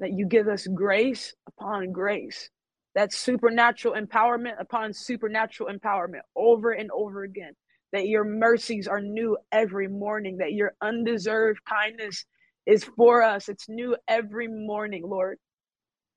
That 0.00 0.12
you 0.12 0.26
give 0.26 0.48
us 0.48 0.66
grace 0.66 1.34
upon 1.46 1.92
grace. 1.92 2.50
That 2.94 3.12
supernatural 3.12 3.94
empowerment 3.94 4.60
upon 4.60 4.92
supernatural 4.92 5.70
empowerment 5.72 6.20
over 6.36 6.72
and 6.72 6.90
over 6.92 7.22
again 7.22 7.54
that 7.94 8.08
your 8.08 8.24
mercies 8.24 8.88
are 8.88 9.00
new 9.00 9.38
every 9.52 9.86
morning, 9.86 10.38
that 10.38 10.52
your 10.52 10.74
undeserved 10.82 11.60
kindness 11.64 12.26
is 12.66 12.84
for 12.84 13.22
us. 13.22 13.48
It's 13.48 13.68
new 13.68 13.96
every 14.08 14.48
morning, 14.48 15.02
Lord. 15.06 15.38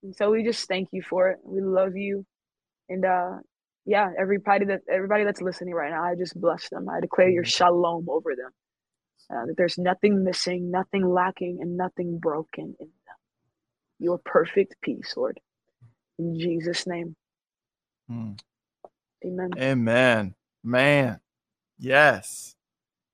And 0.03 0.15
so 0.15 0.32
we 0.32 0.44
just 0.44 0.68
thank 0.68 0.90
you 0.94 1.02
for 1.02 1.30
it. 1.30 1.40
We 1.44 1.61
love 1.61 1.98
you. 1.98 2.26
And 2.90 3.06
uh 3.06 3.38
yeah, 3.86 4.11
everybody 4.19 4.65
that 4.65 4.82
everybody 4.91 5.24
that's 5.26 5.41
listening 5.41 5.74
right 5.74 5.91
now, 5.91 6.03
I 6.03 6.15
just 6.15 6.40
bless 6.40 6.69
them. 6.69 6.90
I 6.90 7.02
declare 7.02 7.30
your 7.30 7.45
shalom 7.45 8.07
over 8.10 8.36
them. 8.36 8.52
Uh, 9.32 9.48
that 9.48 9.56
there's 9.57 9.78
nothing 9.78 10.24
missing, 10.24 10.72
nothing 10.72 11.07
lacking, 11.07 11.60
and 11.61 11.78
nothing 11.78 12.19
broken 12.19 12.76
in 12.80 12.88
them. 12.88 13.15
Your 13.99 14.19
perfect 14.19 14.76
peace, 14.82 15.14
Lord. 15.18 15.40
In 16.19 16.40
Jesus' 16.40 16.88
name. 16.88 17.15
Hmm. 18.10 18.34
Amen. 19.26 19.52
Amen. 19.57 20.36
Man. 20.64 21.19
Yes. 21.80 22.56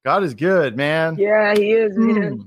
God 0.06 0.24
is 0.24 0.34
good, 0.36 0.78
man. 0.78 1.16
Yeah, 1.18 1.54
he 1.56 1.74
is, 1.74 1.98
man. 1.98 2.40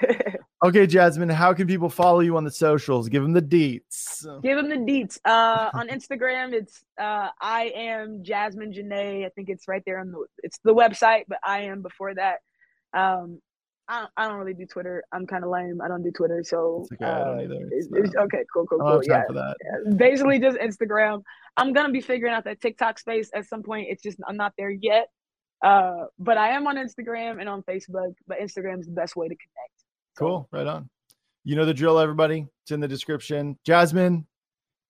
Okay, 0.64 0.86
Jasmine, 0.86 1.28
how 1.28 1.52
can 1.52 1.66
people 1.66 1.90
follow 1.90 2.20
you 2.20 2.38
on 2.38 2.44
the 2.44 2.50
socials? 2.50 3.10
Give 3.10 3.22
them 3.22 3.34
the 3.34 3.42
deets. 3.42 4.24
Give 4.42 4.56
them 4.56 4.70
the 4.70 4.76
deets. 4.76 5.18
Uh, 5.22 5.68
on 5.74 5.88
Instagram, 5.88 6.54
it's 6.54 6.82
uh, 6.98 7.28
I 7.38 7.70
am 7.74 8.24
Jasmine 8.24 8.72
Janae. 8.72 9.26
I 9.26 9.28
think 9.28 9.50
it's 9.50 9.68
right 9.68 9.82
there 9.84 9.98
on 9.98 10.10
the 10.10 10.24
it's 10.42 10.58
the 10.64 10.74
website, 10.74 11.24
but 11.28 11.38
I 11.44 11.62
am 11.62 11.82
before 11.82 12.14
that. 12.14 12.38
Um, 12.94 13.42
I 13.88 14.00
don't, 14.00 14.10
I 14.16 14.26
don't 14.26 14.38
really 14.38 14.54
do 14.54 14.64
Twitter. 14.64 15.04
I'm 15.12 15.26
kind 15.26 15.44
of 15.44 15.50
lame. 15.50 15.82
I 15.84 15.88
don't 15.88 16.02
do 16.02 16.10
Twitter, 16.10 16.42
so 16.42 16.86
okay, 16.94 17.04
um, 17.04 17.38
it's, 17.70 17.88
it's, 17.92 18.16
okay, 18.16 18.44
cool, 18.50 18.64
cool, 18.66 18.78
cool. 18.78 19.02
Yeah. 19.04 19.24
yeah, 19.34 19.92
basically 19.96 20.38
just 20.38 20.56
Instagram. 20.56 21.20
I'm 21.58 21.74
gonna 21.74 21.92
be 21.92 22.00
figuring 22.00 22.32
out 22.32 22.44
that 22.44 22.62
TikTok 22.62 22.98
space 22.98 23.28
at 23.34 23.44
some 23.46 23.62
point. 23.62 23.88
It's 23.90 24.02
just 24.02 24.16
I'm 24.26 24.38
not 24.38 24.54
there 24.56 24.70
yet. 24.70 25.08
Uh, 25.62 26.06
but 26.18 26.38
I 26.38 26.50
am 26.50 26.66
on 26.66 26.76
Instagram 26.76 27.40
and 27.40 27.48
on 27.48 27.62
Facebook, 27.62 28.14
but 28.26 28.38
Instagram 28.38 28.80
is 28.80 28.86
the 28.86 28.92
best 28.92 29.14
way 29.14 29.28
to 29.28 29.34
connect. 29.34 29.73
Cool. 30.16 30.48
Right 30.52 30.66
on. 30.66 30.88
You 31.44 31.56
know 31.56 31.64
the 31.64 31.74
drill, 31.74 31.98
everybody. 31.98 32.46
It's 32.62 32.70
in 32.70 32.80
the 32.80 32.88
description. 32.88 33.58
Jasmine 33.64 34.26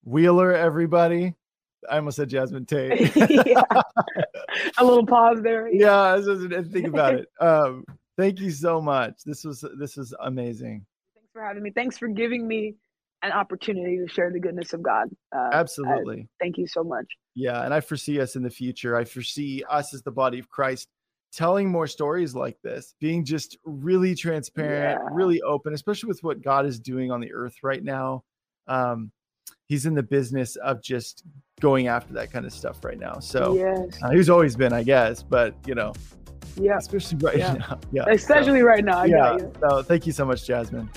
Weiler, 0.05 0.53
everybody. 0.53 1.35
I 1.91 1.97
almost 1.97 2.17
said 2.17 2.29
Jasmine 2.29 2.67
Tate. 2.67 3.15
yeah. 3.47 3.63
A 4.79 4.85
little 4.85 5.07
pause 5.07 5.43
there. 5.43 5.69
Yeah, 5.69 5.97
I 5.97 6.17
was 6.17 6.27
just 6.27 6.71
think 6.71 6.87
about 6.87 7.15
it. 7.15 7.29
Um, 7.41 7.85
thank 8.17 8.41
you 8.41 8.51
so 8.51 8.81
much. 8.81 9.15
This 9.25 9.45
was 9.45 9.65
this 9.79 9.97
was 9.97 10.15
amazing. 10.21 10.87
Thanks 11.15 11.31
for 11.33 11.43
having 11.43 11.63
me. 11.63 11.71
Thanks 11.71 11.99
for 11.99 12.09
giving 12.09 12.47
me 12.47 12.75
an 13.23 13.33
opportunity 13.33 13.97
to 13.97 14.07
share 14.07 14.31
the 14.31 14.39
goodness 14.39 14.73
of 14.73 14.83
God. 14.83 15.09
Uh, 15.35 15.51
Absolutely. 15.53 16.29
Thank 16.41 16.59
you 16.59 16.67
so 16.67 16.85
much. 16.85 17.07
Yeah, 17.35 17.65
and 17.65 17.75
I 17.75 17.81
foresee 17.81 18.21
us 18.21 18.37
in 18.37 18.43
the 18.43 18.51
future. 18.51 18.97
I 18.97 19.05
foresee 19.05 19.65
us 19.69 19.93
as 19.95 20.03
the 20.03 20.13
body 20.13 20.39
of 20.39 20.49
Christ 20.49 20.89
telling 21.35 21.69
more 21.69 21.87
stories 21.87 22.35
like 22.35 22.61
this, 22.63 22.95
being 23.01 23.25
just 23.25 23.59
really 23.65 24.15
transparent, 24.15 25.01
yeah. 25.03 25.09
really 25.13 25.43
open, 25.43 25.75
especially 25.75 26.09
with 26.09 26.23
what 26.23 26.43
God 26.43 26.67
is 26.67 26.79
doing 26.79 27.11
on 27.11 27.21
the 27.21 27.33
earth 27.33 27.57
right 27.63 27.83
now. 27.83 28.25
Um, 28.69 29.11
he's 29.67 29.87
in 29.87 29.95
the 29.95 30.03
business 30.03 30.57
of 30.57 30.83
just 30.83 31.25
going 31.61 31.89
after 31.89 32.13
that 32.15 32.33
kind 32.33 32.47
of 32.47 32.53
stuff 32.53 32.85
right 32.85 32.99
now. 32.99 33.19
So 33.19 33.55
yes. 33.55 33.99
uh, 34.03 34.11
he's 34.11 34.31
always 34.31 34.57
been, 34.57 34.73
I 34.73 34.83
guess, 34.83 35.23
but 35.23 35.55
you 35.67 35.75
know, 35.75 35.93
yeah, 36.57 36.77
especially 36.77 37.19
right 37.19 37.39
yeah. 37.39 37.55
now. 37.55 37.81
Yeah, 37.93 38.05
especially 38.09 38.61
so, 38.61 38.67
right 38.67 38.85
now. 38.85 38.99
I 38.99 39.07
yeah. 39.07 39.37
So 39.61 39.83
thank 39.83 40.07
you 40.07 40.13
so 40.13 40.25
much, 40.25 40.47
Jasmine. 40.47 40.89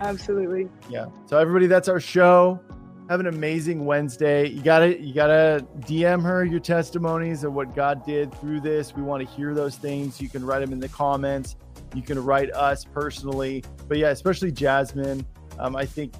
Absolutely. 0.00 0.68
Yeah. 0.90 1.06
So 1.26 1.38
everybody, 1.38 1.66
that's 1.66 1.88
our 1.88 2.00
show. 2.00 2.60
Have 3.08 3.20
an 3.20 3.28
amazing 3.28 3.84
Wednesday. 3.84 4.48
You 4.48 4.62
gotta 4.62 5.00
you 5.00 5.14
gotta 5.14 5.64
DM 5.80 6.22
her 6.24 6.44
your 6.44 6.58
testimonies 6.58 7.44
of 7.44 7.52
what 7.52 7.72
God 7.74 8.04
did 8.04 8.34
through 8.40 8.60
this. 8.60 8.96
We 8.96 9.02
want 9.02 9.26
to 9.26 9.32
hear 9.32 9.54
those 9.54 9.76
things. 9.76 10.20
You 10.20 10.28
can 10.28 10.44
write 10.44 10.58
them 10.58 10.72
in 10.72 10.80
the 10.80 10.88
comments. 10.88 11.54
You 11.94 12.02
can 12.02 12.22
write 12.22 12.52
us 12.52 12.84
personally. 12.84 13.62
But 13.86 13.98
yeah, 13.98 14.08
especially 14.08 14.50
Jasmine. 14.50 15.24
Um, 15.60 15.76
I 15.76 15.86
think 15.86 16.14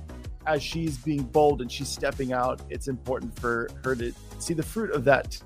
as 0.46 0.62
she's 0.62 0.96
being 0.96 1.24
bold 1.24 1.60
and 1.60 1.70
she's 1.70 1.88
stepping 1.88 2.32
out, 2.32 2.60
it's 2.70 2.86
important 2.86 3.36
for 3.38 3.68
her 3.82 3.96
to 3.96 4.12
see 4.38 4.54
the 4.54 4.62
fruit 4.62 4.92
of 4.92 5.02
that. 5.04 5.42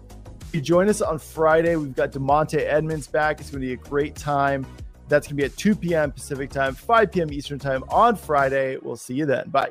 You 0.53 0.61
join 0.61 0.91
us 0.91 1.01
on 1.01 1.19
Friday. 1.19 1.77
We've 1.77 1.95
got 1.95 2.12
Demonte 2.12 2.59
Edmonds 2.59 3.07
back. 3.07 3.41
It's 3.41 3.51
going 3.51 3.62
to 3.62 3.67
be 3.67 3.73
a 3.73 3.77
great 3.77 4.15
time. 4.15 4.67
That's 5.09 5.27
going 5.27 5.37
to 5.37 5.43
be 5.43 5.45
at 5.45 5.57
2 5.57 5.75
p.m. 5.75 6.12
Pacific 6.12 6.51
time, 6.51 6.75
5 6.75 7.12
p.m. 7.12 7.33
Eastern 7.33 7.59
time 7.59 7.83
on 7.89 8.15
Friday. 8.15 8.77
We'll 8.77 8.97
see 8.97 9.15
you 9.15 9.27
then. 9.27 9.49
Bye. 9.49 9.71